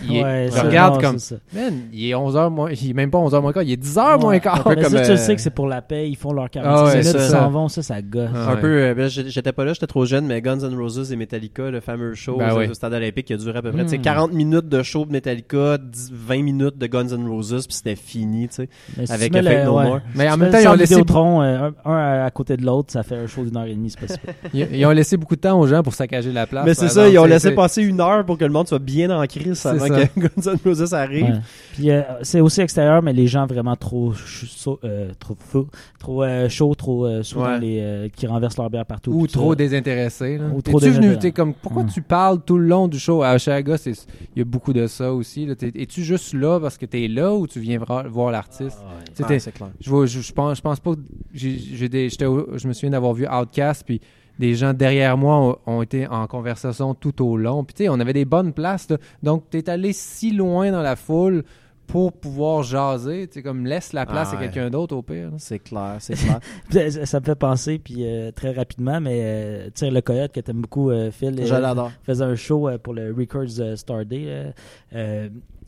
Il 0.09 0.15
est- 0.17 0.23
Ouais, 0.23 0.49
je 0.55 0.59
regarde 0.61 0.95
non, 0.95 1.01
comme, 1.01 1.17
man, 1.53 1.73
il 1.93 2.09
est 2.09 2.13
11h 2.15 2.49
moins, 2.49 2.71
il 2.71 2.89
est 2.89 2.93
même 2.93 3.11
pas 3.11 3.19
11h 3.19 3.41
moins 3.41 3.53
quart, 3.53 3.63
il 3.63 3.71
est 3.71 3.77
10h 3.81 4.19
moins 4.19 4.39
quart. 4.39 4.63
peu 4.63 4.69
Mais 4.75 4.81
comme, 4.81 4.91
ça, 4.93 5.01
tu 5.01 5.07
euh, 5.09 5.11
le 5.11 5.17
sais 5.17 5.35
que 5.35 5.41
c'est 5.41 5.49
pour 5.51 5.67
la 5.67 5.81
paix, 5.81 6.09
ils 6.09 6.15
font 6.15 6.33
leur 6.33 6.49
40 6.49 6.69
Ah 6.73 6.83
ouais, 6.85 6.91
minutes, 6.97 7.05
ils 7.13 7.19
ça. 7.19 7.29
s'en 7.29 7.49
vont, 7.51 7.67
ça, 7.67 7.83
ça 7.83 8.01
gosse. 8.01 8.29
Ah. 8.33 8.51
Un 8.51 8.55
ouais. 8.55 8.61
peu, 8.61 8.67
euh, 8.81 8.93
ben, 8.95 9.07
j'étais 9.07 9.51
pas 9.51 9.63
là, 9.65 9.73
j'étais 9.73 9.85
trop 9.87 10.05
jeune, 10.05 10.25
mais 10.25 10.41
Guns 10.41 10.59
N' 10.59 10.75
Roses 10.75 11.11
et 11.11 11.15
Metallica, 11.15 11.69
le 11.69 11.81
fameux 11.81 12.13
show 12.15 12.37
Ben 12.37 12.51
au- 12.53 12.73
Stade 12.73 12.93
Olympique 12.93 13.27
qui 13.27 13.33
a 13.33 13.37
duré 13.37 13.59
à 13.59 13.61
peu 13.61 13.71
près 13.71 13.83
Hmm. 13.83 14.01
40 14.01 14.33
minutes 14.33 14.69
de 14.69 14.81
show 14.81 15.05
de 15.05 15.11
Metallica, 15.11 15.77
10 15.77 16.11
20 16.13 16.41
minutes 16.43 16.77
de 16.77 16.87
Guns 16.87 17.07
N' 17.09 17.27
Roses, 17.27 17.65
puis 17.67 17.75
c'était 17.75 17.95
fini, 17.95 18.47
tu 18.47 18.55
sais. 18.55 18.69
Mais 18.97 19.05
si 19.05 19.11
Avec 19.11 19.31
tu 19.31 19.37
mets 19.37 19.43
Fate 19.43 19.59
le- 19.59 19.65
No 19.65 19.77
ouais. 19.77 19.83
More. 19.85 19.99
Mais 20.15 20.29
en 20.31 20.37
même 20.37 20.51
temps, 20.51 20.57
ils 20.59 20.67
ont 20.67 20.73
laissé, 20.73 20.95
euh, 20.95 21.71
un, 21.85 21.91
un 21.91 22.25
à 22.25 22.31
côté 22.31 22.57
de 22.57 22.65
l'autre, 22.65 22.91
ça 22.91 23.03
fait 23.03 23.15
un 23.17 23.27
show 23.27 23.43
d'une 23.43 23.55
heure 23.57 23.65
et 23.65 23.75
demie, 23.75 23.91
c'est 23.91 24.11
super. 24.11 24.33
ils, 24.53 24.85
ont 24.85 24.91
laissé 24.91 25.15
beaucoup 25.17 25.35
de 25.35 25.41
temps 25.41 25.59
aux 25.59 25.67
gens 25.67 25.83
pour 25.83 25.93
saccager 25.93 26.31
la 26.31 26.47
place. 26.47 26.65
mais 26.65 26.73
c'est 26.73 26.89
ça, 26.89 27.07
ils 27.07 27.19
ont 27.19 27.25
laissé 27.25 27.51
passer 27.51 27.83
une 27.83 28.01
heure 28.01 28.25
pour 28.25 28.37
que 28.37 28.45
le 28.45 28.51
monde 28.51 28.67
soit 28.67 28.79
bien 28.79 29.09
en 29.09 29.25
crise 29.25 29.59
avant 29.65 29.87
ça. 29.87 30.07
que 30.07 30.19
Guns 30.19 30.51
N' 30.53 30.57
Roses 30.65 30.93
arrive. 30.93 31.23
Ouais. 31.25 31.39
Puis 31.73 31.91
euh, 31.91 32.01
c'est 32.21 32.39
aussi 32.41 32.61
extérieur, 32.61 33.01
mais 33.03 33.13
les 33.13 33.27
gens 33.27 33.45
vraiment 33.45 33.75
trop 33.75 34.13
ch- 34.13 34.49
so- 34.49 34.79
euh, 34.83 35.11
trop 35.19 35.35
fou- 35.39 35.67
trop 35.99 36.23
euh, 36.23 36.47
chauds, 36.49 36.75
trop 36.75 37.05
euh, 37.05 37.21
Ouais. 37.35 37.59
les 37.59 37.79
euh, 37.81 38.09
qui 38.15 38.27
renversent 38.27 38.57
leur 38.57 38.69
bière 38.69 38.85
partout. 38.85 39.11
Ou 39.11 39.27
trop 39.27 39.51
ça. 39.51 39.55
désintéressés. 39.55 40.37
Là. 40.37 40.45
Ou 40.53 40.61
trop 40.61 40.77
Es-tu 40.79 40.89
venu, 40.89 40.99
désintéressé. 41.01 41.19
t'es 41.19 41.31
comme, 41.31 41.53
pourquoi 41.53 41.83
tu 41.85 42.01
parles 42.01 42.39
tout 42.45 42.57
le 42.57 42.67
long 42.67 42.87
du 42.87 42.99
show? 42.99 43.23
À 43.23 43.35
Oshaga? 43.35 43.75
Il 43.85 43.93
y 44.37 44.41
a 44.41 44.45
beaucoup 44.45 44.73
de 44.73 44.87
ça 44.87 45.13
aussi. 45.13 45.47
Es-tu 45.75 46.03
juste 46.03 46.33
là 46.33 46.59
parce 46.59 46.77
que 46.77 46.85
t'es 46.85 47.07
là 47.07 47.33
ou 47.33 47.47
tu 47.47 47.59
viens 47.59 47.79
voir 47.79 48.31
l'artiste? 48.31 48.79
Ah, 48.81 48.89
ouais. 48.97 49.03
Tu 49.15 49.23
Ah, 49.23 49.39
c'est 49.39 49.51
clair. 49.51 49.69
Je, 49.81 49.89
vois- 49.89 50.05
je, 50.05 50.19
je 50.21 50.31
pense, 50.31 50.57
je 50.57 50.61
pense 50.61 50.79
pas 50.79 50.91
que 50.93 50.99
je 51.33 52.67
me 52.67 52.73
souviens 52.73 52.91
d'avoir 52.91 53.13
vu 53.13 53.27
Outcast, 53.27 53.83
puis 53.85 53.99
des 54.39 54.53
gens 54.55 54.73
derrière 54.73 55.17
moi 55.17 55.59
ont, 55.65 55.77
ont 55.77 55.81
été 55.81 56.07
en 56.07 56.27
conversation 56.27 56.93
tout 56.93 57.25
au 57.25 57.37
long. 57.37 57.63
Puis 57.63 57.73
tu 57.73 57.83
sais, 57.83 57.89
on 57.89 57.99
avait 57.99 58.13
des 58.13 58.25
bonnes 58.25 58.53
places. 58.53 58.89
là. 58.89 58.97
Donc, 59.23 59.49
t'es 59.49 59.69
allé 59.69 59.93
si 59.93 60.31
loin 60.31 60.71
dans 60.71 60.81
la 60.81 60.95
foule 60.95 61.43
pour 61.87 62.13
pouvoir 62.13 62.63
jaser. 62.63 63.27
Tu 63.27 63.33
sais, 63.35 63.43
comme 63.43 63.65
laisse 63.67 63.93
la 63.93 64.05
place 64.07 64.29
Ah 64.31 64.35
à 64.35 64.39
ouais. 64.39 64.45
quelqu'un 64.49 64.69
d'autre 64.71 64.95
au 64.95 65.01
pire. 65.03 65.29
là. 65.29 65.35
C'est 65.37 65.59
clair, 65.59 65.97
c'est 65.99 66.15
clair. 66.15 66.39
Ça, 66.91 67.05
ça 67.05 67.19
me 67.19 67.25
fait 67.25 67.35
penser, 67.35 67.77
puis 67.77 67.97
euh, 67.99 68.31
très 68.31 68.51
rapidement, 68.51 68.99
mais 68.99 69.19
euh, 69.23 69.69
Tire 69.73 69.91
le 69.91 70.01
Coyote, 70.01 70.31
que 70.31 70.39
t'aimes 70.39 70.61
beaucoup, 70.61 70.89
euh, 70.89 71.11
Phil, 71.11 71.39
Je 71.45 71.53
euh, 71.53 71.59
l'adore. 71.59 71.91
faisait 72.03 72.23
un 72.23 72.35
show 72.35 72.67
euh, 72.67 72.77
pour 72.79 72.93
le 72.95 73.13
Records 73.15 73.59
euh, 73.59 73.75
Star 73.75 74.03
Day 74.03 74.51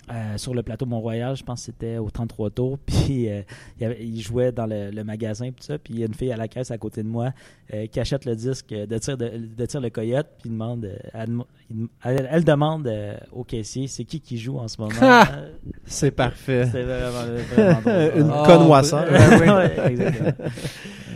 euh, 0.10 0.38
sur 0.38 0.54
le 0.54 0.64
plateau 0.64 0.86
Mont-Royal, 0.86 1.36
je 1.36 1.44
pense 1.44 1.60
que 1.62 1.66
c'était 1.66 1.98
au 1.98 2.10
33 2.10 2.50
tours, 2.52 2.78
puis 2.86 3.30
euh, 3.30 3.42
il, 3.78 3.84
y 3.84 3.86
avait- 3.86 4.04
il 4.06 4.22
jouait 4.22 4.52
dans 4.52 4.66
le, 4.66 4.90
le 4.92 5.04
magasin, 5.04 5.52
puis 5.52 5.64
ça, 5.66 5.78
puis 5.78 5.94
il 5.96 6.00
y 6.00 6.04
a 6.04 6.08
une 6.08 6.14
fille 6.14 6.32
à 6.32 6.38
la 6.38 6.48
caisse 6.48 6.72
à 6.72 6.78
côté 6.78 7.04
de 7.04 7.08
moi 7.10 7.32
euh, 7.74 7.88
qui 7.88 8.00
achète 8.00 8.26
le 8.26 8.36
disque 8.36 8.70
de 8.70 8.98
Tire, 8.98 9.18
de, 9.18 9.32
de 9.58 9.66
Tire 9.66 9.82
le 9.82 9.90
Coyote, 9.90 10.28
puis 10.42 10.50
demande, 10.50 10.86
euh, 10.86 11.44
elle, 12.04 12.44
demande 12.44 12.88
euh, 12.88 13.18
au 13.32 13.44
caissier, 13.44 13.88
c'est 13.88 14.06
qui 14.06 14.22
qui 14.22 14.38
joue 14.38 14.58
en 14.58 14.68
ce 14.68 14.80
moment? 14.80 14.94
Euh, 15.02 15.52
C'est 15.86 16.12
parfait. 16.12 16.66
C'était 16.68 16.84
vraiment, 16.84 17.42
vraiment 17.54 17.82
drôle. 17.82 18.12
Une 18.22 18.32
Ah. 18.34 18.44
connoisseur. 18.46 19.06
ben 19.10 19.40
oui. 19.42 19.84
Exactement. 19.92 20.32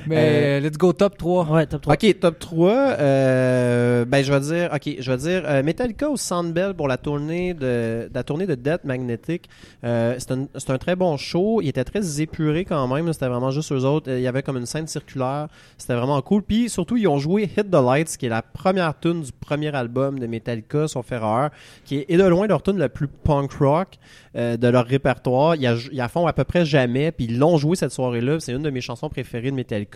Mais 0.08 0.60
let's 0.60 0.78
go 0.78 0.94
top 0.94 1.18
3. 1.18 1.46
Ouais, 1.46 1.66
top 1.66 1.82
3. 1.82 1.94
Ok, 1.94 2.20
top 2.20 2.40
3. 2.40 2.72
euh, 2.72 4.06
ben, 4.06 4.24
je 4.24 4.34
vais 4.34 4.40
dire, 4.40 4.70
ok, 4.74 4.96
je 5.00 5.12
vais 5.12 5.18
dire 5.18 5.44
euh, 5.46 5.64
Metallica 5.64 6.10
au 6.10 6.18
Sandbell 6.18 6.74
pour 6.74 6.88
la 6.88 6.98
tournée 6.98 7.54
de, 7.54 8.10
la 8.14 8.24
tournée 8.24 8.48
de 8.48 8.56
Death 8.56 8.84
Magnetic. 8.84 9.50
Euh, 9.84 10.16
c'est 10.18 10.32
un, 10.72 10.78
très 10.78 10.96
bon 10.96 11.18
show. 11.18 11.62
Il 11.62 11.68
était 11.68 11.84
très 11.84 12.22
épuré 12.22 12.66
quand 12.66 12.88
même. 12.88 13.12
C'était 13.14 13.28
vraiment 13.28 13.52
juste 13.52 13.72
eux 13.72 13.86
autres. 13.86 14.10
Euh, 14.10 14.20
Il 14.20 14.24
y 14.24 14.28
avait 14.28 14.44
comme 14.44 14.58
une 14.58 14.66
scène 14.66 14.88
circulaire. 14.88 15.48
C'était 15.78 15.96
vraiment 15.96 16.22
cool. 16.22 16.44
Puis 16.44 16.70
surtout, 16.70 16.98
ils 16.98 17.08
ont 17.08 17.18
joué 17.18 17.44
Hit 17.44 17.70
the 17.70 17.76
Lights, 17.76 18.18
qui 18.18 18.26
est 18.26 18.30
la 18.30 18.42
première 18.42 19.00
tune 19.00 19.22
du 19.22 19.32
premier 19.32 19.74
album 19.76 20.20
de 20.20 20.28
Metallica, 20.28 20.88
son 20.88 21.04
Ferreur, 21.04 21.50
qui 21.86 22.06
est, 22.08 22.18
de 22.18 22.24
loin 22.24 22.48
leur 22.48 22.64
tune 22.64 22.78
la 22.78 22.90
plus 22.90 23.08
punk 23.08 23.52
rock 23.54 23.98
euh, 24.36 24.58
de 24.58 24.68
leur 24.68 24.86
répertoire. 24.86 25.56
Ils 25.56 25.78
la 25.92 26.08
font 26.08 26.28
à 26.28 26.34
peu 26.34 26.44
près 26.44 26.66
jamais. 26.66 27.12
Puis 27.12 27.26
ils 27.26 27.38
l'ont 27.38 27.58
joué 27.58 27.76
cette 27.76 27.92
soirée-là. 27.92 28.40
C'est 28.40 28.54
une 28.54 28.64
de 28.64 28.70
mes 28.70 28.82
chansons 28.82 29.10
préférées 29.10 29.52
de 29.52 29.56
Metallica. 29.56 29.91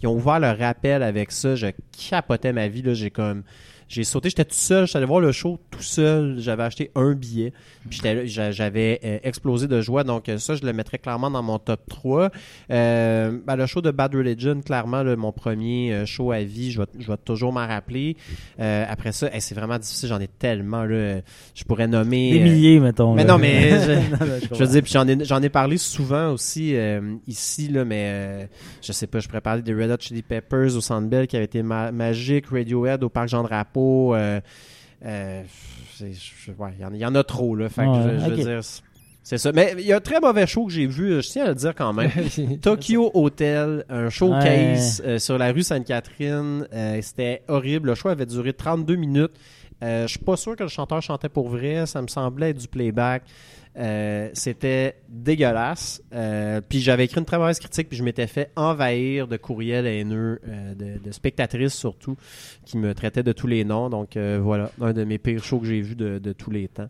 Ils 0.00 0.06
ont 0.06 0.14
ouvert 0.14 0.40
le 0.40 0.50
rappel 0.50 1.02
avec 1.02 1.32
ça. 1.32 1.54
Je 1.54 1.68
capotais 2.10 2.52
ma 2.52 2.68
vie. 2.68 2.82
J'ai 2.94 3.10
comme. 3.10 3.42
J'ai 3.88 4.04
sauté, 4.04 4.28
j'étais 4.28 4.44
tout 4.44 4.54
seul, 4.54 4.86
j'étais 4.86 4.98
allé 4.98 5.06
voir 5.06 5.20
le 5.20 5.32
show 5.32 5.58
tout 5.70 5.80
seul, 5.82 6.36
j'avais 6.38 6.62
acheté 6.62 6.90
un 6.94 7.12
billet, 7.14 7.52
puis 7.88 8.00
j'avais 8.26 9.00
euh, 9.02 9.18
explosé 9.22 9.66
de 9.66 9.80
joie, 9.80 10.04
donc 10.04 10.28
euh, 10.28 10.36
ça 10.38 10.54
je 10.56 10.62
le 10.64 10.72
mettrais 10.74 10.98
clairement 10.98 11.30
dans 11.30 11.42
mon 11.42 11.58
top 11.58 11.80
3. 11.88 12.30
Euh, 12.70 13.38
ben, 13.46 13.56
le 13.56 13.66
show 13.66 13.80
de 13.80 13.90
Bad 13.90 14.14
Religion, 14.14 14.60
clairement 14.60 15.02
là, 15.02 15.16
mon 15.16 15.32
premier 15.32 15.92
euh, 15.92 16.06
show 16.06 16.32
à 16.32 16.40
vie, 16.42 16.70
je 16.70 16.80
vais, 16.80 16.86
je 16.98 17.06
vais 17.06 17.16
toujours 17.16 17.52
m'en 17.52 17.66
rappeler. 17.66 18.16
Euh, 18.60 18.84
après 18.88 19.12
ça, 19.12 19.32
hey, 19.34 19.40
c'est 19.40 19.54
vraiment 19.54 19.78
difficile, 19.78 20.08
j'en 20.10 20.20
ai 20.20 20.28
tellement, 20.28 20.84
là, 20.84 21.20
je 21.54 21.64
pourrais 21.64 21.86
nommer... 21.86 22.30
Des 22.32 22.40
milliers, 22.40 22.80
mettons. 22.80 23.14
mais 23.14 23.24
là. 23.24 23.32
non, 23.32 23.38
mais 23.38 23.70
je- 23.80 23.92
Non, 23.92 24.18
mais 24.20 24.40
je 24.42 24.54
je 24.54 24.64
veux 24.64 24.70
dire, 24.70 24.82
puis 24.82 24.92
j'en 24.92 25.08
ai, 25.08 25.24
j'en 25.24 25.42
ai 25.42 25.48
parlé 25.48 25.78
souvent 25.78 26.30
aussi 26.32 26.74
euh, 26.76 27.14
ici, 27.26 27.68
là, 27.68 27.84
mais 27.86 28.04
euh, 28.08 28.46
je 28.82 28.92
sais 28.92 29.06
pas, 29.06 29.20
je 29.20 29.28
pourrais 29.28 29.40
parler 29.40 29.62
des 29.62 29.72
Red 29.74 29.90
Hot 29.90 29.96
Chili 30.00 30.22
Peppers 30.22 30.76
au 30.76 30.80
Centre 30.80 31.08
Bell 31.08 31.26
qui 31.26 31.36
avait 31.36 31.46
été 31.46 31.62
ma- 31.62 31.90
magique, 31.90 32.46
Radiohead 32.52 33.02
au 33.02 33.08
Parc 33.08 33.28
Jean 33.28 33.42
Euh, 34.14 34.40
euh, 35.04 35.42
ouais, 36.58 36.70
il 36.78 36.82
y 36.82 36.84
en- 36.84 36.92
il 36.92 36.98
y, 37.00 37.06
en 37.06 37.14
a 37.14 37.24
trop, 37.24 37.54
là. 37.54 37.68
Fait 37.68 37.82
que 37.84 37.88
Ouais, 37.88 38.14
je, 38.14 38.18
je 38.24 38.30
veux 38.30 38.32
ok. 38.38 38.44
dire, 38.46 38.60
c'est- 39.22 39.38
ça. 39.38 39.52
Mais 39.52 39.74
il 39.78 39.84
y 39.86 39.92
a 39.92 39.96
un 39.96 40.00
très 40.00 40.20
mauvais 40.20 40.46
show 40.46 40.66
que 40.66 40.72
j'ai 40.72 40.86
vu, 40.86 41.22
je 41.22 41.28
tiens 41.28 41.44
à 41.44 41.48
le 41.48 41.54
dire 41.54 41.74
quand 41.74 41.92
même. 41.92 42.10
Tokyo 42.62 43.10
Hotel, 43.14 43.84
un 43.88 44.08
showcase 44.10 45.02
euh, 45.04 45.18
sur 45.18 45.36
la 45.38 45.52
rue 45.52 45.62
Sainte-Catherine. 45.62 46.66
Euh, 46.72 46.98
C'était 47.02 47.42
horrible. 47.48 47.88
Le 47.90 47.94
show 47.94 48.08
avait 48.08 48.26
duré 48.26 48.52
32 48.52 48.96
minutes. 48.96 49.32
Euh, 49.84 50.02
je 50.02 50.08
suis 50.08 50.18
pas 50.18 50.36
sûr 50.36 50.56
que 50.56 50.62
le 50.64 50.68
chanteur 50.68 51.00
chantait 51.02 51.28
pour 51.28 51.48
vrai. 51.48 51.86
Ça 51.86 52.02
me 52.02 52.08
semblait 52.08 52.50
être 52.50 52.58
du 52.58 52.68
playback. 52.68 53.22
Euh, 53.78 54.30
C'était 54.32 54.96
dégueulasse. 55.08 56.02
Euh, 56.12 56.60
puis 56.66 56.80
j'avais 56.80 57.04
écrit 57.04 57.20
une 57.20 57.26
très 57.26 57.38
mauvaise 57.38 57.58
critique, 57.58 57.88
puis 57.88 57.96
je 57.96 58.02
m'étais 58.02 58.26
fait 58.26 58.50
envahir 58.56 59.28
de 59.28 59.36
courriels 59.36 59.86
haineux, 59.86 60.40
euh, 60.48 60.74
de, 60.74 61.10
spectatrices 61.12 61.74
surtout, 61.74 62.16
qui 62.64 62.76
me 62.76 62.94
traitaient 62.94 63.22
de 63.22 63.32
tous 63.32 63.46
les 63.46 63.64
noms. 63.64 63.88
Donc 63.88 64.16
voilà, 64.16 64.70
un 64.80 64.92
de 64.92 65.04
mes 65.04 65.18
pires 65.18 65.44
shows 65.44 65.60
que 65.60 65.66
j'ai 65.66 65.80
vus 65.80 65.96
de, 65.96 66.32
tous 66.32 66.50
les 66.50 66.68
temps. 66.68 66.88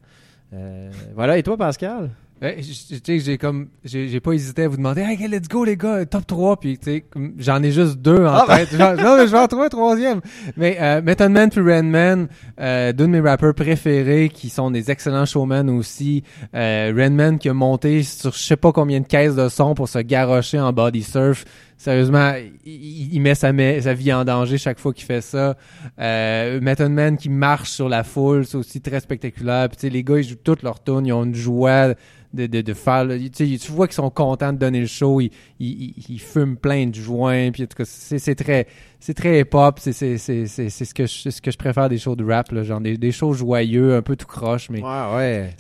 Voilà, 1.15 1.39
et 1.39 1.43
toi 1.43 1.57
Pascal? 1.57 2.11
Sais, 2.41 3.19
j'ai 3.19 3.37
comme, 3.39 3.69
j'ai 3.85 4.21
pas 4.21 4.33
hésité 4.33 4.63
à 4.63 4.69
vous 4.69 4.77
demander, 4.77 5.01
hey, 5.03 5.17
let's 5.29 5.49
go 5.49 5.65
les 5.65 5.77
gars, 5.77 6.07
top 6.07 6.27
3, 6.27 6.61
puis 6.61 6.79
tu 6.79 6.85
sais, 6.85 7.05
comme, 7.11 7.33
j'en 7.39 7.63
ai 7.63 7.73
juste 7.73 7.97
deux 7.99 8.25
en 8.25 8.33
Ah, 8.33 8.45
ben. 8.47 8.59
tête. 8.59 8.79
Non, 8.79 9.17
mais 9.17 9.27
je 9.27 9.33
vais 9.33 9.39
en 9.39 9.49
trouver 9.49 9.67
un 9.67 9.69
troisième. 9.71 10.21
Mais 10.57 10.77
euh, 10.81 11.03
Method 11.03 11.31
Man 11.33 11.51
puis 11.51 11.61
Rain 11.61 11.83
Man, 11.83 12.29
euh, 12.61 12.93
deux 12.93 13.07
de 13.07 13.11
mes 13.11 13.21
rappeurs 13.21 13.55
préférés 13.55 14.29
qui 14.33 14.51
sont 14.51 14.71
des 14.71 14.91
excellents 14.91 15.27
showmen 15.27 15.69
aussi. 15.71 16.23
Euh, 16.55 16.93
Rain 16.97 17.11
Man 17.11 17.39
qui 17.39 17.49
a 17.49 17.55
monté 17.55 18.03
sur 18.05 18.33
je 18.33 18.39
sais 18.39 18.57
pas 18.57 18.73
combien 18.73 19.01
de 19.01 19.07
caisses 19.07 19.35
de 19.35 19.49
son 19.49 19.75
pour 19.75 19.89
se 19.89 19.99
garrocher 19.99 20.61
en 20.61 20.73
body 20.73 21.03
surf 21.03 21.45
Sérieusement, 21.81 22.33
il, 22.67 23.15
il 23.15 23.21
met 23.21 23.37
sa, 23.37 23.53
vie 23.53 24.13
en 24.13 24.25
danger 24.25 24.59
chaque 24.59 24.81
fois 24.81 24.93
qu'il 24.93 25.05
fait 25.07 25.21
ça. 25.21 25.57
Euh, 26.01 26.61
Method 26.61 26.91
Man 26.91 27.17
qui 27.17 27.29
marche 27.29 27.71
sur 27.71 27.89
la 27.89 28.03
foule, 28.03 28.45
c'est 28.45 28.57
aussi 28.57 28.81
très 28.81 28.99
spectaculaire. 28.99 29.69
Puis 29.69 29.89
les 29.89 30.03
gars, 30.03 30.19
ils 30.19 30.25
jouent 30.29 30.35
toutes 30.43 30.65
leurs 30.65 30.83
tunes, 30.83 31.07
ils 31.07 31.13
ont 31.13 31.23
une 31.25 31.37
joie 31.37 31.95
de, 32.35 32.47
de, 32.47 32.61
de 32.63 32.75
faire. 32.75 33.05
le- 33.05 33.31
Tu 33.31 33.57
vois 33.71 33.87
qu'ils 33.87 33.95
sont 33.95 34.11
contents 34.11 34.53
de 34.53 34.59
donner 34.59 34.81
le 34.81 34.89
show, 34.89 35.21
ils, 35.21 35.31
ils, 35.61 35.95
ils- 35.97 36.05
ils 36.09 36.19
fument 36.21 36.57
plein 36.57 36.89
de 36.89 36.95
joints. 36.97 37.53
Puis 37.53 37.63
en 37.63 37.67
tout 37.67 37.77
cas, 37.77 37.85
c'est 37.87 38.35
très, 38.35 38.67
c'est 38.99 39.15
très 39.15 39.39
hip-hop. 39.43 39.79
C'est 39.81 39.93
ce 39.93 40.95
que 40.95 41.07
je, 41.07 41.13
c'est 41.23 41.31
ce 41.31 41.41
que 41.41 41.51
je 41.53 41.57
préfère 41.59 41.89
des 41.89 41.99
shows 41.99 42.17
de 42.17 42.25
rap, 42.25 42.51
là, 42.51 42.65
genre 42.65 42.81
des, 42.81 42.97
des 42.99 43.13
shows 43.13 43.35
joyeux, 43.35 43.95
un 43.95 44.03
peu 44.03 44.17
tout 44.17 44.27
croche, 44.27 44.69
mais 44.69 44.83
Ouais, 44.83 45.15
ouais. 45.17 45.51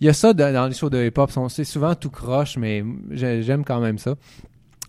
Il 0.00 0.06
y 0.06 0.08
a 0.08 0.14
ça 0.14 0.32
de- 0.32 0.52
dans 0.54 0.68
les 0.68 0.74
shows 0.74 0.88
de 0.88 1.04
hip-hop, 1.04 1.30
c'est 1.50 1.64
souvent 1.64 1.94
tout 1.94 2.08
croche, 2.10 2.56
mais 2.56 2.82
j'ai- 3.10 3.42
j'aime 3.42 3.62
quand 3.62 3.80
même 3.80 3.98
ça. 3.98 4.14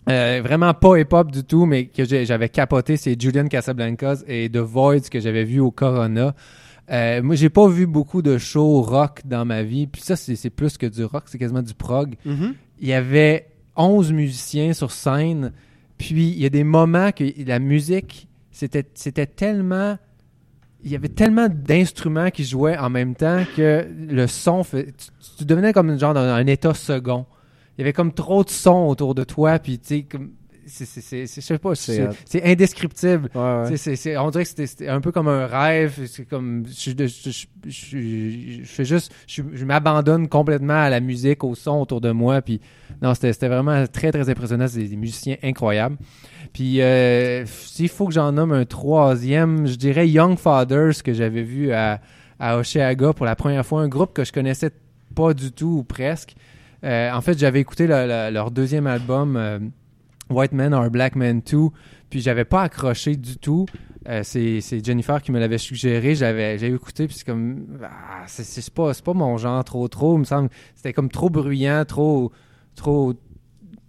Euh, 0.10 0.42
vraiment 0.44 0.74
pas 0.74 0.98
hip-hop 0.98 1.32
du 1.32 1.44
tout, 1.44 1.66
mais 1.66 1.88
que 1.88 2.06
j'avais 2.06 2.50
capoté, 2.50 2.96
c'est 2.98 3.20
Julian 3.20 3.48
Casablancas 3.48 4.24
et 4.28 4.50
The 4.50 4.58
Voids 4.58 5.10
que 5.12 5.20
j'avais 5.20 5.44
vu 5.44 5.60
au 5.60 5.72
Corona. 5.72 6.34
Euh, 6.90 7.22
moi, 7.22 7.36
j'ai 7.36 7.50
pas 7.50 7.68
vu 7.68 7.86
beaucoup 7.86 8.22
de 8.22 8.38
shows 8.38 8.82
rock 8.82 9.22
dans 9.26 9.44
ma 9.44 9.64
vie, 9.64 9.88
puis 9.88 10.02
ça, 10.02 10.16
c'est 10.16 10.50
plus 10.50 10.78
que 10.78 10.86
du 10.86 11.04
rock, 11.04 11.24
c'est 11.28 11.38
quasiment 11.38 11.62
du 11.62 11.74
prog. 11.74 12.16
Mhm. 12.26 12.54
Il 12.80 12.88
y 12.88 12.94
avait 12.94 13.48
11 13.76 14.14
musiciens 14.14 14.72
sur 14.74 14.92
scène, 14.92 15.52
puis 15.98 16.30
il 16.30 16.40
y 16.40 16.46
a 16.46 16.50
des 16.50 16.64
moments 16.64 17.12
que 17.12 17.26
la 17.46 17.60
musique, 17.60 18.28
c'était 18.52 18.86
c'était 18.94 19.26
tellement 19.26 19.98
il 20.84 20.92
y 20.92 20.96
avait 20.96 21.10
tellement 21.10 21.50
d'instruments 21.50 22.30
qui 22.30 22.46
jouaient 22.46 22.78
en 22.78 22.90
même 22.90 23.16
temps 23.16 23.44
que 23.58 23.86
le 24.10 24.28
son 24.28 24.64
fait, 24.64 24.86
tu, 24.86 25.08
tu 25.40 25.46
devenais 25.46 25.74
comme 25.74 25.90
une 25.90 26.00
genre 26.00 26.14
dans 26.14 26.22
un 26.22 26.46
état 26.48 26.74
second. 26.74 27.26
Il 27.78 27.82
y 27.82 27.84
avait 27.84 27.94
comme 27.94 28.12
trop 28.14 28.44
de 28.44 28.50
sons 28.50 28.88
autour 28.88 29.14
de 29.16 29.24
toi 29.24 29.60
puis 29.60 29.78
tu 29.80 29.88
sais 29.88 30.04
comme 30.04 30.32
c'est 30.70 31.26
je 31.26 31.40
sais 31.40 31.58
pas 31.60 31.76
C'est 31.76 32.10
c'est 32.26 32.44
indescriptible. 32.44 33.30
Ouais, 33.34 33.42
ouais. 33.70 34.18
On 34.18 34.30
dirait 34.32 34.44
que 34.44 34.50
c'était- 34.66 34.90
un 34.90 35.00
peu 35.00 35.14
comme 35.14 35.30
un 35.30 35.46
rêve. 35.48 35.98
C'est 36.08 36.26
comme 36.26 36.66
je, 36.68 36.92
je, 36.92 37.08
je, 37.08 37.30
je- 37.30 37.70
je- 37.70 38.64
je 38.64 38.68
fais 38.68 38.84
juste, 38.84 39.14
je, 39.28 39.44
je 39.54 39.64
m'abandonne 39.64 40.28
complètement 40.28 40.74
à 40.74 40.90
la 40.90 41.00
musique, 41.00 41.46
au 41.46 41.56
son 41.56 41.80
autour 41.80 42.02
de 42.02 42.12
moi. 42.12 42.42
Puis 42.42 42.60
non, 43.02 43.14
c'était 43.14 43.48
vraiment 43.48 43.88
très 43.88 44.12
très 44.12 44.30
impressionnant. 44.30 44.68
C'est 44.68 44.84
des 44.84 44.98
musiciens 44.98 45.38
incroyables. 45.42 45.96
Puis 46.52 46.82
euh, 46.82 47.46
s'il 47.46 47.88
faut 47.88 48.08
que 48.08 48.14
j'en 48.14 48.34
nomme 48.34 48.52
un 48.52 48.66
troisième, 48.66 49.68
je 49.68 49.76
dirais 49.76 50.10
Young 50.10 50.38
Fathers 50.38 51.02
que 51.02 51.14
j'avais 51.14 51.44
vu 51.44 51.72
à 51.72 52.02
à 52.40 52.58
Osheaga 52.58 53.14
pour 53.14 53.26
la 53.26 53.36
première 53.38 53.66
fois, 53.66 53.82
un 53.84 53.88
groupe 53.88 54.14
que 54.14 54.24
je 54.26 54.34
connaissais 54.34 54.72
pas 55.16 55.34
du 55.34 55.52
tout 55.54 55.78
ou 55.80 55.84
presque. 55.84 56.36
Euh, 56.84 57.12
en 57.12 57.22
fait, 57.22 57.38
j'avais 57.38 57.60
écouté 57.60 57.88
le- 57.88 58.06
le- 58.08 58.32
leur 58.34 58.52
deuxième 58.52 58.88
album, 58.88 59.36
euh, 59.36 59.60
White 60.30 60.52
Men 60.52 60.74
or 60.74 60.90
Black 60.90 61.16
Men 61.16 61.42
2, 61.42 61.70
puis 62.10 62.20
j'avais 62.22 62.46
pas 62.46 62.62
accroché 62.64 63.16
du 63.16 63.38
tout. 63.38 63.66
Euh, 64.08 64.22
c'est 64.24 64.62
Jennifer 64.86 65.22
qui 65.22 65.32
me 65.32 65.40
l'avait 65.40 65.58
suggéré. 65.58 66.16
J'avais 66.16 66.56
écouté, 66.62 67.08
puis 67.08 67.16
c'est 67.18 67.26
comme. 67.26 67.80
Ah, 67.84 68.24
c'est- 68.28 68.74
pas, 68.74 68.92
pas 69.04 69.14
mon 69.14 69.38
genre 69.38 69.64
trop, 69.64 69.88
trop. 69.88 70.16
Il 70.16 70.20
me 70.20 70.24
semble 70.24 70.50
c'était 70.76 70.94
comme 70.94 71.10
trop 71.10 71.30
bruyant, 71.30 71.84
trop. 71.86 72.32
trop 72.76 73.14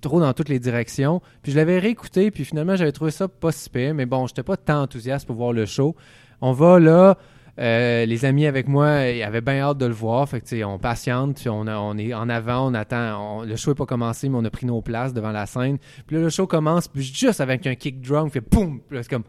trop 0.00 0.20
dans 0.20 0.32
toutes 0.32 0.48
les 0.48 0.60
directions. 0.60 1.20
Puis 1.42 1.50
je 1.52 1.56
l'avais 1.56 1.78
réécouté, 1.80 2.30
puis 2.30 2.44
finalement, 2.44 2.76
j'avais 2.76 2.92
trouvé 2.92 3.10
ça 3.10 3.26
pas 3.26 3.50
si 3.50 3.68
pire. 3.68 3.94
Mais 3.94 4.06
bon, 4.06 4.28
j'étais 4.28 4.44
pas 4.44 4.56
tant 4.56 4.82
enthousiaste 4.82 5.26
pour 5.26 5.34
voir 5.34 5.52
le 5.52 5.66
show. 5.66 5.96
On 6.40 6.52
va 6.52 6.78
là. 6.78 7.18
Euh, 7.58 8.06
les 8.06 8.24
amis 8.24 8.46
avec 8.46 8.68
moi 8.68 9.06
ils 9.08 9.22
avaient 9.22 9.40
bien 9.40 9.60
hâte 9.60 9.78
de 9.78 9.86
le 9.86 9.92
voir. 9.92 10.28
Fait 10.28 10.40
que, 10.40 10.64
on 10.64 10.78
patiente, 10.78 11.36
puis 11.40 11.48
on, 11.48 11.66
a- 11.66 11.76
on 11.78 11.96
est 11.98 12.14
en 12.14 12.28
avant, 12.28 12.70
on 12.70 12.74
attend. 12.74 13.38
on- 13.40 13.42
le 13.42 13.56
show 13.56 13.72
n'est 13.72 13.74
pas 13.74 13.86
commencé, 13.86 14.28
mais 14.28 14.36
on 14.38 14.44
a 14.44 14.50
pris 14.50 14.66
nos 14.66 14.80
places 14.80 15.12
devant 15.12 15.32
la 15.32 15.46
scène. 15.46 15.78
Puis 16.06 16.16
là, 16.16 16.22
le 16.22 16.30
show 16.30 16.46
commence, 16.46 16.86
puis 16.88 17.02
juste 17.02 17.40
avec 17.40 17.66
un 17.66 17.74
kick 17.74 18.00
drum, 18.00 18.30
fait 18.30 18.40
boum! 18.40 18.80
C'est 18.92 19.08
comme, 19.08 19.24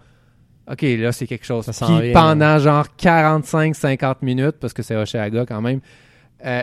OK, 0.72 0.82
là, 0.84 1.12
c'est 1.12 1.26
quelque 1.26 1.46
chose. 1.46 1.66
Ça 1.66 1.86
Puis 1.88 1.96
pendant 2.14 2.60
genre 2.60 2.86
45-50 3.02 4.18
minutes, 4.22 4.58
parce 4.60 4.74
que 4.74 4.84
c'est 4.84 4.96
Osheaga 4.96 5.46
quand 5.46 5.62
même, 5.62 5.80
euh, 6.46 6.62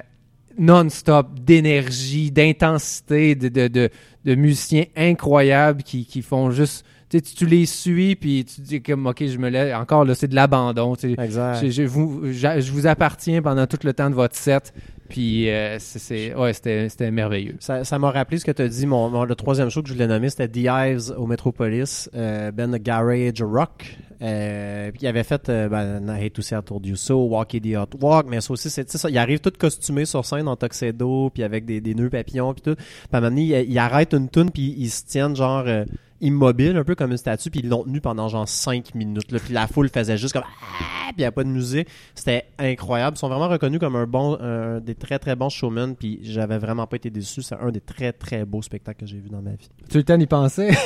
non-stop 0.59 1.39
d'énergie, 1.41 2.31
d'intensité, 2.31 3.35
de, 3.35 3.49
de, 3.49 3.69
de, 3.69 3.91
de 4.25 4.35
musiciens 4.35 4.85
incroyables 4.97 5.83
qui, 5.83 6.07
qui 6.07 6.23
font 6.23 6.51
juste. 6.51 6.85
Tu, 7.09 7.19
sais, 7.19 7.23
tu, 7.23 7.47
les 7.47 7.67
suis, 7.67 8.17
puis 8.17 8.45
tu 8.45 8.61
dis 8.61 8.83
comme, 8.83 9.07
OK, 9.07 9.25
je 9.27 9.39
me 9.39 9.49
lève. 9.49 9.75
Encore, 9.77 10.05
là, 10.05 10.15
c'est 10.15 10.27
de 10.29 10.35
l'abandon. 10.35 10.97
tu 10.97 11.15
sais. 11.15 11.23
Exact. 11.23 11.65
Je, 11.65 11.71
je 11.71 11.83
vous, 11.85 12.23
je, 12.33 12.61
je 12.61 12.73
vous 12.73 12.87
appartiens 12.87 13.41
pendant 13.43 13.67
tout 13.67 13.79
le 13.85 13.93
temps 13.93 14.11
de 14.11 14.15
votre 14.15 14.35
set. 14.37 14.73
Puis, 15.09 15.49
euh, 15.49 15.77
c'est- 15.79 16.35
ouais, 16.35 16.53
c'était, 16.53 16.89
c'était 16.89 17.13
merveilleux. 17.13 17.55
Ça 17.61 17.85
ça 17.85 17.97
m'a 18.01 18.11
rappelé 18.11 18.39
ce 18.39 18.45
que 18.45 18.51
tu 18.51 18.63
as 18.63 18.67
dit. 18.69 18.87
Mon, 18.87 19.09
mon- 19.09 19.23
le 19.25 19.35
troisième 19.37 19.71
show 19.71 19.81
que 19.83 19.89
je 19.89 19.93
voulais 19.93 20.09
nommer, 20.09 20.31
c'était 20.31 20.49
The 20.49 20.67
Ives 20.69 21.13
au 21.17 21.27
Metropolis, 21.29 22.11
euh, 22.17 22.51
Ben 22.51 22.77
Garage 22.79 23.41
Rock. 23.41 23.99
Euh, 24.23 24.91
puis 24.91 25.01
il 25.03 25.07
avait 25.07 25.23
fait 25.25 25.49
euh, 25.49 25.69
ben, 25.69 26.03
I 26.09 26.25
Hate 26.27 26.33
to 26.33 26.43
Say 26.43 26.57
I 26.57 26.61
Told 26.65 26.85
You 26.87 26.97
So, 26.97 27.27
Walkie 27.27 27.61
the 27.61 27.77
Hot 27.77 27.97
Walk, 28.01 28.27
mais 28.29 28.41
ça 28.41 28.53
aussi, 28.53 28.69
c'est 28.71 28.91
ça. 28.91 29.09
Il 29.11 29.19
arrive 29.19 29.39
tout 29.41 29.53
costumé 29.57 30.07
sur 30.07 30.25
scène 30.25 30.49
en 30.49 30.57
tuxedo, 30.57 31.31
puis 31.33 31.43
avec 31.45 31.67
des, 31.67 31.81
des 31.81 31.95
nœuds 31.95 32.11
papillons, 32.11 32.53
puis 32.55 32.63
tout. 32.63 32.75
Puis 32.75 32.85
à 33.13 33.19
un 33.19 33.21
moment 33.21 33.31
donné, 33.31 33.43
il, 33.63 33.71
il 33.73 33.79
arrête 33.79 34.13
une 34.15 34.29
tune, 34.29 34.51
puis 34.51 34.75
ils 34.77 34.89
se 34.91 35.05
tiennent 35.05 35.37
genre 35.37 35.65
euh, 35.67 35.85
immobile, 36.21 36.77
un 36.77 36.85
peu 36.85 36.95
comme 36.95 37.11
une 37.11 37.17
statue, 37.17 37.51
puis 37.51 37.61
ils 37.63 37.69
l'ont 37.69 37.85
tenu 37.85 38.01
pendant 38.01 38.29
genre 38.29 38.49
5 38.49 38.95
minutes. 38.95 39.31
Là, 39.33 39.39
puis 39.45 39.53
la 39.55 39.67
foule 39.67 39.89
faisait 39.89 40.17
juste 40.17 40.33
comme 40.33 40.45
ah, 40.47 41.07
puis 41.09 41.15
il 41.19 41.21
n'y 41.21 41.25
a 41.27 41.33
pas 41.33 41.45
de 41.45 41.49
musique. 41.49 41.89
C'était 42.15 42.47
incroyable. 42.59 43.17
Ils 43.17 43.21
sont 43.21 43.29
vraiment 43.29 43.49
reconnus 43.49 43.79
comme 43.81 43.97
un 43.97 44.07
bon, 44.07 44.39
un 44.41 44.81
des 44.81 44.95
très 44.95 45.19
très 45.19 45.37
bons 45.37 45.49
showmen, 45.49 45.95
puis 45.97 46.19
j'avais 46.23 46.59
vraiment 46.59 46.87
pas 46.87 46.97
été 46.97 47.11
déçu. 47.11 47.43
C'est 47.43 47.55
un 47.57 47.71
des 47.71 47.81
très 47.81 48.13
très 48.13 48.45
beaux 48.45 48.63
spectacles 48.63 49.01
que 49.01 49.07
j'ai 49.07 49.19
vu 49.19 49.29
dans 49.29 49.43
ma 49.43 49.51
vie. 49.53 49.69
Tu 49.89 49.97
as 49.97 50.01
le 50.01 50.05
temps 50.05 50.19
d'y 50.19 50.27
penser? 50.27 50.71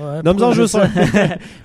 Ouais, 0.00 0.54
juste 0.54 0.74
un. 0.74 0.88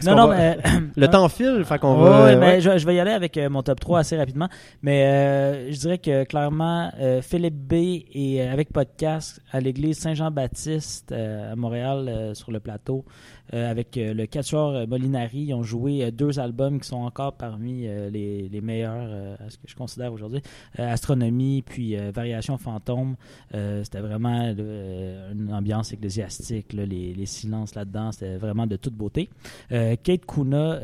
non, 0.06 0.16
non, 0.16 0.28
mais. 0.30 0.58
Le 0.96 1.08
temps 1.08 1.28
file, 1.30 1.64
fait 1.66 1.80
qu'on 1.80 2.02
Ouais, 2.02 2.10
va. 2.10 2.26
ouais, 2.26 2.36
mais 2.36 2.62
je, 2.62 2.78
je 2.78 2.86
vais 2.86 2.96
y 2.96 3.00
aller 3.00 3.12
avec 3.12 3.38
euh, 3.38 3.50
mon 3.50 3.64
top 3.64 3.80
3 3.80 4.00
assez 4.00 4.18
rapidement. 4.18 4.50
Mais 4.82 5.06
euh, 5.06 5.72
je 5.72 5.78
dirais 5.80 5.98
que 5.98 6.24
clairement, 6.26 6.92
euh, 7.00 7.22
Philippe 7.22 7.56
B 7.56 7.74
et 7.74 8.42
euh, 8.42 8.52
avec 8.54 8.72
podcast 8.72 9.42
à 9.52 9.60
l'église 9.60 9.98
Saint-Jean-Baptiste 10.00 11.12
euh, 11.12 11.52
à 11.54 11.56
Montréal 11.56 12.08
euh, 12.08 12.34
sur 12.34 12.52
le 12.52 12.57
plateau 12.60 13.06
euh, 13.54 13.70
avec 13.70 13.98
euh, 13.98 14.14
le 14.14 14.26
quatuor 14.26 14.76
euh, 14.76 14.86
Molinari. 14.88 15.40
Ils 15.40 15.54
ont 15.54 15.64
joué 15.64 16.12
deux 16.12 16.40
albums 16.40 16.80
qui 16.80 16.88
sont 16.88 16.98
encore 16.98 17.34
parmi 17.34 17.88
les, 18.12 18.62
meilleurs 18.62 19.38
à 19.40 19.50
ce 19.50 19.58
que 19.58 19.68
je 19.68 19.76
considère 19.76 20.12
aujourd'hui. 20.12 20.42
Astronomie 20.78 21.62
puis 21.62 21.96
Variation 22.12 22.58
fantôme. 22.58 23.16
C'était 23.52 24.00
vraiment 24.00 24.50
une 24.50 25.54
ambiance 25.54 25.94
ecclésiastique, 25.94 26.74
les, 26.74 26.86
les 26.86 27.26
silences 27.26 27.76
là-dedans. 27.76 28.12
C'était 28.12 28.38
vraiment 28.38 28.68
de 28.68 28.76
toute 28.76 28.94
beauté. 28.96 29.30
Kate 29.70 30.26
Kuna, 30.26 30.80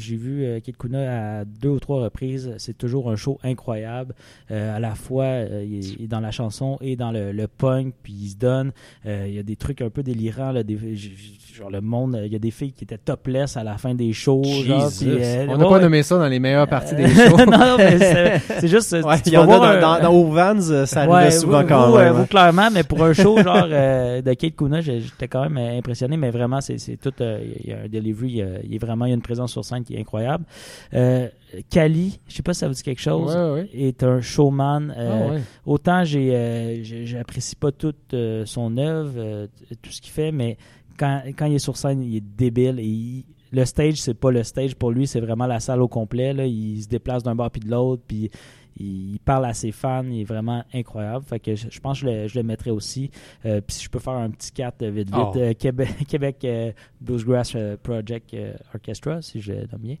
j'ai 0.00 0.16
vu 0.16 0.44
euh, 0.44 0.60
Kate 0.60 0.76
Kuna 0.76 1.40
à 1.40 1.44
deux 1.44 1.68
ou 1.68 1.80
trois 1.80 2.02
reprises. 2.02 2.54
C'est 2.58 2.76
toujours 2.76 3.10
un 3.10 3.16
show 3.16 3.38
incroyable. 3.42 4.14
Euh, 4.50 4.76
à 4.76 4.80
la 4.80 4.94
fois, 4.94 5.24
euh, 5.24 5.80
dans 6.08 6.20
la 6.20 6.30
chanson 6.30 6.78
et 6.80 6.96
dans 6.96 7.12
le, 7.12 7.46
punk, 7.46 7.94
puis 8.02 8.12
il 8.12 8.30
se 8.30 8.36
donne. 8.36 8.72
Il 9.04 9.32
y 9.32 9.38
a 9.38 9.42
des 9.42 9.56
trucs 9.56 9.82
un 9.82 9.90
peu 9.90 10.02
délirants. 10.02 10.52
Genre 11.54 11.70
le 11.70 11.80
monde, 11.80 12.14
euh, 12.14 12.26
il 12.26 12.32
y 12.32 12.36
a 12.36 12.38
des 12.38 12.50
filles 12.50 12.72
qui 12.72 12.84
étaient 12.84 12.98
topless 12.98 13.56
à 13.56 13.64
la 13.64 13.76
fin 13.78 13.94
des 13.94 14.12
shows. 14.12 14.42
Genre, 14.44 14.88
Jesus. 14.90 15.04
puis, 15.04 15.16
euh, 15.22 15.46
On 15.48 15.56
n'a 15.56 15.64
ouais, 15.64 15.70
pas 15.70 15.78
nommé 15.80 16.02
ça 16.02 16.18
dans 16.18 16.28
les 16.28 16.38
meilleures 16.38 16.68
parties 16.68 16.94
des 16.96 17.04
Euh, 17.04 17.28
shows. 17.28 17.36
non, 17.36 17.58
non, 17.58 17.76
mais 17.78 17.98
c'est 17.98 18.38
c'est 18.60 18.68
juste. 18.68 18.92
Ouais, 18.92 19.16
tu 19.20 19.30
il 19.30 19.32
y 19.32 19.36
vas 19.36 19.42
en 19.42 19.50
a 19.62 19.80
dans, 19.80 19.88
un- 19.88 20.00
dans, 20.00 20.12
aux 20.12 20.26
Vans, 20.30 20.54
euh, 20.70 20.86
ça 20.86 21.00
arrivait 21.02 21.12
Ouais, 21.26 21.30
souvent 21.30 21.62
vous, 21.62 21.68
quand 21.68 21.90
vous, 21.90 21.96
euh, 21.96 22.04
même. 22.04 22.12
vous, 22.14 22.22
hein. 22.22 22.26
clairement, 22.28 22.68
mais 22.72 22.82
pour 22.84 23.02
un 23.04 23.12
show 23.12 23.42
genre 23.42 23.66
euh, 23.70 24.22
de 24.22 24.32
Kate 24.34 24.56
Kuna, 24.56 24.80
j'étais 24.80 25.28
quand 25.28 25.42
même 25.48 25.58
euh, 25.58 25.78
impressionné, 25.78 26.16
mais 26.16 26.30
vraiment, 26.30 26.60
c'est 26.60 26.78
c'est 26.78 26.96
tout. 26.96 27.12
euh, 27.20 27.40
Il 27.64 27.70
y 27.70 27.72
a 27.72 27.78
un 27.84 27.88
delivery, 27.88 28.42
euh, 28.42 28.58
il 28.64 28.72
y 28.72 28.76
a 28.76 28.78
vraiment 28.78 29.04
il 29.06 29.10
y 29.10 29.12
a 29.12 29.14
une 29.16 29.22
présence 29.22 29.52
sur 29.52 29.64
scène 29.64 29.84
qui 29.84 29.94
est 29.94 30.00
incroyable. 30.00 30.44
Euh, 30.94 31.28
Kali, 31.68 32.20
je 32.28 32.34
sais 32.36 32.42
pas 32.42 32.54
si 32.54 32.60
ça 32.60 32.68
vous 32.68 32.74
dit 32.74 32.82
quelque 32.84 33.00
chose, 33.00 33.34
Ouais, 33.34 33.50
ouais. 33.62 33.68
est 33.74 34.04
un 34.04 34.20
showman. 34.20 34.94
euh, 34.96 35.26
Ah 35.28 35.32
ouais. 35.34 35.40
Autant 35.66 36.04
j'ai, 36.04 36.30
euh, 36.32 36.78
j'apprécie 37.04 37.56
pas 37.56 37.72
toute 37.72 38.14
euh, 38.14 38.44
son 38.46 38.76
œuvre, 38.78 39.14
euh, 39.16 39.46
tout 39.82 39.90
ce 39.90 40.00
qu'il 40.00 40.12
fait, 40.12 40.30
mais 40.30 40.56
quand, 41.00 41.46
il 41.46 41.54
est 41.54 41.58
sur 41.58 41.76
scène, 41.76 42.02
il 42.02 42.16
est 42.16 42.20
débile 42.20 42.78
le 43.52 43.64
stage, 43.64 44.00
c'est 44.00 44.14
pas 44.14 44.30
le 44.30 44.42
stage 44.44 44.76
pour 44.76 44.90
lui, 44.90 45.06
c'est 45.06 45.20
vraiment 45.20 45.46
la 45.46 45.60
salle 45.60 45.82
au 45.82 45.88
complet. 45.88 46.32
Là. 46.32 46.46
Il 46.46 46.82
se 46.82 46.88
déplace 46.88 47.22
d'un 47.22 47.34
bord 47.34 47.50
puis 47.50 47.60
de 47.60 47.70
l'autre, 47.70 48.02
puis 48.06 48.30
il 48.80 49.18
parle 49.24 49.44
à 49.46 49.54
ses 49.54 49.72
fans, 49.72 50.04
il 50.10 50.20
est 50.22 50.24
vraiment 50.24 50.64
incroyable. 50.72 51.24
Fait 51.24 51.38
que 51.38 51.54
je, 51.54 51.66
je 51.70 51.80
pense 51.80 52.00
que 52.00 52.06
je 52.06 52.10
le, 52.12 52.28
je 52.28 52.38
le 52.38 52.42
mettrais 52.44 52.70
aussi. 52.70 53.10
Euh, 53.44 53.60
puis 53.60 53.76
si 53.76 53.84
je 53.84 53.90
peux 53.90 53.98
faire 53.98 54.14
un 54.14 54.30
petit 54.30 54.50
4 54.52 54.84
vite 54.86 55.08
vite, 55.08 55.14
Oh. 55.16 55.32
euh, 55.36 55.52
Québec, 55.54 55.88
Québec 56.08 56.36
euh, 56.44 56.72
Bluesgrass 57.00 57.56
Project 57.82 58.34
Orchestra, 58.74 59.20
si 59.22 59.40
je 59.40 59.52
le 59.52 59.58
nomme 59.72 59.80
bien. 59.82 59.96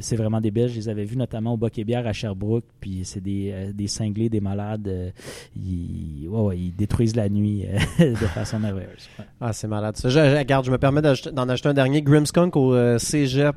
C'est 0.00 0.16
vraiment 0.16 0.40
débile. 0.40 0.68
Je 0.68 0.74
les 0.76 0.88
avais 0.88 1.04
vus 1.04 1.16
notamment 1.16 1.54
au 1.54 1.56
Boc 1.56 1.78
et 1.78 1.84
Bière 1.84 2.06
à 2.06 2.12
Sherbrooke, 2.12 2.64
puis 2.80 3.02
c'est 3.04 3.20
des, 3.22 3.70
des 3.74 3.86
cinglés, 3.88 4.28
des 4.28 4.40
malades. 4.40 5.12
ils, 5.56 6.28
ils 6.54 6.74
détruisent 6.76 7.16
la 7.16 7.28
nuit 7.28 7.64
de 7.98 8.14
façon 8.14 8.58
merveilleuse. 8.58 9.08
Ouais. 9.18 9.24
Ah, 9.40 9.52
c'est 9.52 9.68
malade. 9.68 9.96
Ça, 9.96 10.08
je, 10.08 10.14
je- 10.18 10.36
regarde, 10.38 10.64
je 10.66 10.70
me 10.70 10.78
permets 10.78 11.02
d'en 11.02 11.48
acheter 11.48 11.68
un 11.68 11.74
dernier. 11.74 12.02
Grimmskunk 12.02 12.56
au 12.56 12.98
Cégep 12.98 13.56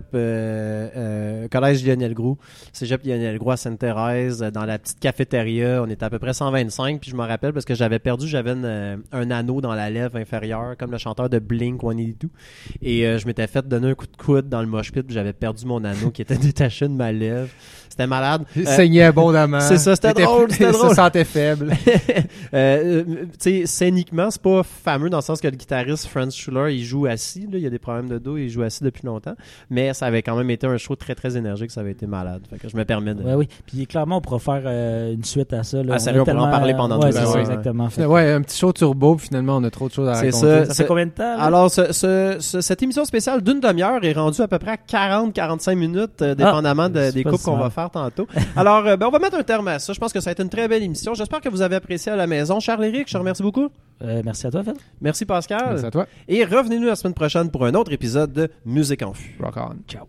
Collège 1.51 1.85
Lionel 1.85 2.13
Groux. 2.13 2.37
Cégep 2.73 3.03
Lionel 3.05 3.37
Groux 3.37 3.51
à 3.51 3.57
Sainte-Thérèse. 3.57 4.41
Euh, 4.49 4.51
dans 4.51 4.65
la 4.65 4.77
petite 4.79 4.99
cafétéria. 4.99 5.81
On 5.83 5.89
était 5.89 6.03
à 6.03 6.09
peu 6.09 6.19
près 6.19 6.33
125, 6.33 6.99
puis 6.99 7.11
je 7.11 7.15
me 7.15 7.21
rappelle 7.23 7.53
parce 7.53 7.65
que 7.65 7.75
j'avais 7.75 7.99
perdu, 7.99 8.27
j'avais 8.27 8.51
une, 8.51 8.65
euh, 8.65 8.97
un 9.11 9.31
anneau 9.31 9.61
dans 9.61 9.73
la 9.73 9.89
lèvre 9.89 10.17
inférieure, 10.17 10.75
comme 10.77 10.91
le 10.91 10.97
chanteur 10.97 11.29
de 11.29 11.39
Blink 11.39 11.81
182. 11.81 12.29
Et 12.81 13.05
euh, 13.07 13.17
je 13.17 13.25
m'étais 13.27 13.47
fait 13.47 13.67
donner 13.67 13.89
un 13.91 13.95
coup 13.95 14.07
de 14.07 14.17
coude 14.17 14.49
dans 14.49 14.61
le 14.61 14.67
mosh 14.67 14.91
pit, 14.91 15.03
puis 15.03 15.13
j'avais 15.13 15.33
perdu 15.33 15.65
mon 15.65 15.83
anneau 15.83 16.11
qui 16.11 16.21
était 16.21 16.37
détaché 16.37 16.87
de 16.87 16.93
ma 16.93 17.11
lèvre. 17.11 17.49
C'était 17.89 18.07
malade. 18.07 18.43
Il 18.55 18.67
Euh, 18.67 18.75
saignait 18.75 19.03
abondamment. 19.03 19.59
c'est 19.61 19.77
ça, 19.77 19.95
c'était 19.95 20.13
drôle, 20.23 20.51
c'était 20.51 20.65
Il 20.69 20.71
drôle. 20.73 20.89
se 20.89 20.95
sentait 20.95 21.23
faible. 21.25 21.73
Euh, 22.53 23.03
tu 23.03 23.27
sais, 23.37 23.65
scéniquement, 23.65 24.31
c'est 24.31 24.41
pas 24.41 24.63
fameux 24.63 25.09
dans 25.09 25.17
le 25.19 25.23
sens 25.23 25.39
que 25.39 25.47
le 25.47 25.55
guitariste 25.55 26.07
Franz 26.07 26.35
Schuller, 26.35 26.73
il 26.75 26.83
joue 26.83 27.05
assis, 27.05 27.41
là, 27.51 27.57
il 27.59 27.65
a 27.65 27.69
des 27.69 27.77
problèmes 27.79 28.07
de 28.09 28.17
dos, 28.17 28.37
il 28.37 28.49
joue 28.49 28.63
assis 28.63 28.83
depuis 28.83 29.05
longtemps, 29.05 29.35
mais 29.69 29.93
ça 29.93 30.07
avait 30.07 30.23
quand 30.23 30.35
même 30.35 30.49
été 30.49 30.65
un 30.65 30.77
show 30.77 30.95
très 30.95 31.13
très 31.13 31.37
énergique, 31.37 31.69
ça 31.71 31.81
avait 31.81 31.91
été 31.91 32.07
malade. 32.07 32.41
Fait 32.49 32.57
que 32.57 32.67
je 32.67 32.75
me 32.75 32.85
permets 32.85 33.13
de... 33.13 33.21
Ouais, 33.23 33.35
oui. 33.35 33.47
Puis 33.67 33.85
clairement, 33.85 34.17
on 34.17 34.21
faire 34.39 34.61
euh, 34.65 35.13
une 35.13 35.23
suite 35.23 35.53
à 35.53 35.63
ça. 35.63 35.83
Là. 35.83 35.93
Ah, 35.95 35.99
sérieux, 35.99 36.21
on 36.21 36.25
pourra 36.25 36.37
en 36.37 36.41
tellement- 36.43 36.57
parler 36.57 36.73
pendant 36.73 36.99
ouais, 36.99 37.07
deux 37.07 37.11
c'est 37.13 37.19
heures, 37.19 37.27
ça, 37.27 37.33
ouais. 37.35 37.41
exactement. 37.41 37.89
Fait 37.89 38.05
ouais, 38.05 38.31
un 38.31 38.41
petit 38.41 38.57
show 38.57 38.73
turbo, 38.73 39.15
puis 39.15 39.27
finalement, 39.27 39.57
on 39.57 39.63
a 39.63 39.69
trop 39.69 39.87
de 39.87 39.93
choses 39.93 40.07
à 40.07 40.13
raconter. 40.13 40.31
ça. 40.31 40.65
Fait 40.73 40.85
combien 40.85 41.05
de 41.05 41.11
temps? 41.11 41.23
là? 41.37 41.43
Alors, 41.43 41.69
ce- 41.71 41.91
ce- 41.93 42.37
ce- 42.39 42.61
cette 42.61 42.81
émission 42.83 43.05
spéciale 43.05 43.41
d'une 43.41 43.59
demi-heure 43.59 44.03
est 44.03 44.13
rendue 44.13 44.41
à 44.41 44.47
peu 44.47 44.57
près 44.59 44.71
à 44.71 44.77
40-45 44.77 45.75
minutes, 45.75 46.21
euh, 46.21 46.35
dépendamment 46.35 46.89
de- 46.89 46.99
c'est 46.99 47.11
des 47.13 47.23
coupes 47.23 47.41
qu'on 47.41 47.57
va 47.57 47.69
faire 47.69 47.89
tantôt. 47.89 48.27
Alors, 48.55 48.85
euh, 48.87 48.97
ben, 48.97 49.07
on 49.07 49.11
va 49.11 49.19
mettre 49.19 49.37
un 49.37 49.43
terme 49.43 49.67
à 49.67 49.79
ça. 49.79 49.93
Je 49.93 49.99
pense 49.99 50.13
que 50.13 50.19
ça 50.19 50.29
a 50.29 50.33
été 50.33 50.43
une 50.43 50.49
très 50.49 50.67
belle 50.67 50.83
émission. 50.83 51.13
J'espère 51.13 51.41
que 51.41 51.49
vous 51.49 51.61
avez 51.61 51.75
apprécié 51.75 52.11
à 52.11 52.15
la 52.15 52.27
maison. 52.27 52.59
Charles-Éric, 52.59 53.07
je 53.07 53.13
te 53.13 53.17
remercie 53.17 53.43
beaucoup. 53.43 53.69
Euh, 54.01 54.21
merci 54.23 54.47
à 54.47 54.51
toi, 54.51 54.63
Phil. 54.63 54.73
Merci 55.01 55.25
Pascal. 55.25 55.65
Merci 55.71 55.85
à 55.85 55.91
toi. 55.91 56.05
Et 56.29 56.45
revenez-nous 56.45 56.87
la 56.87 56.95
semaine 56.95 57.13
prochaine 57.13 57.49
pour 57.51 57.65
un 57.65 57.73
autre 57.73 57.91
épisode 57.91 58.31
de 58.31 58.49
Musique 58.65 59.03
en 59.03 59.13
Fût. 59.13 59.37
Rock 59.41 59.55
on. 59.57 59.75
Ciao. 59.87 60.05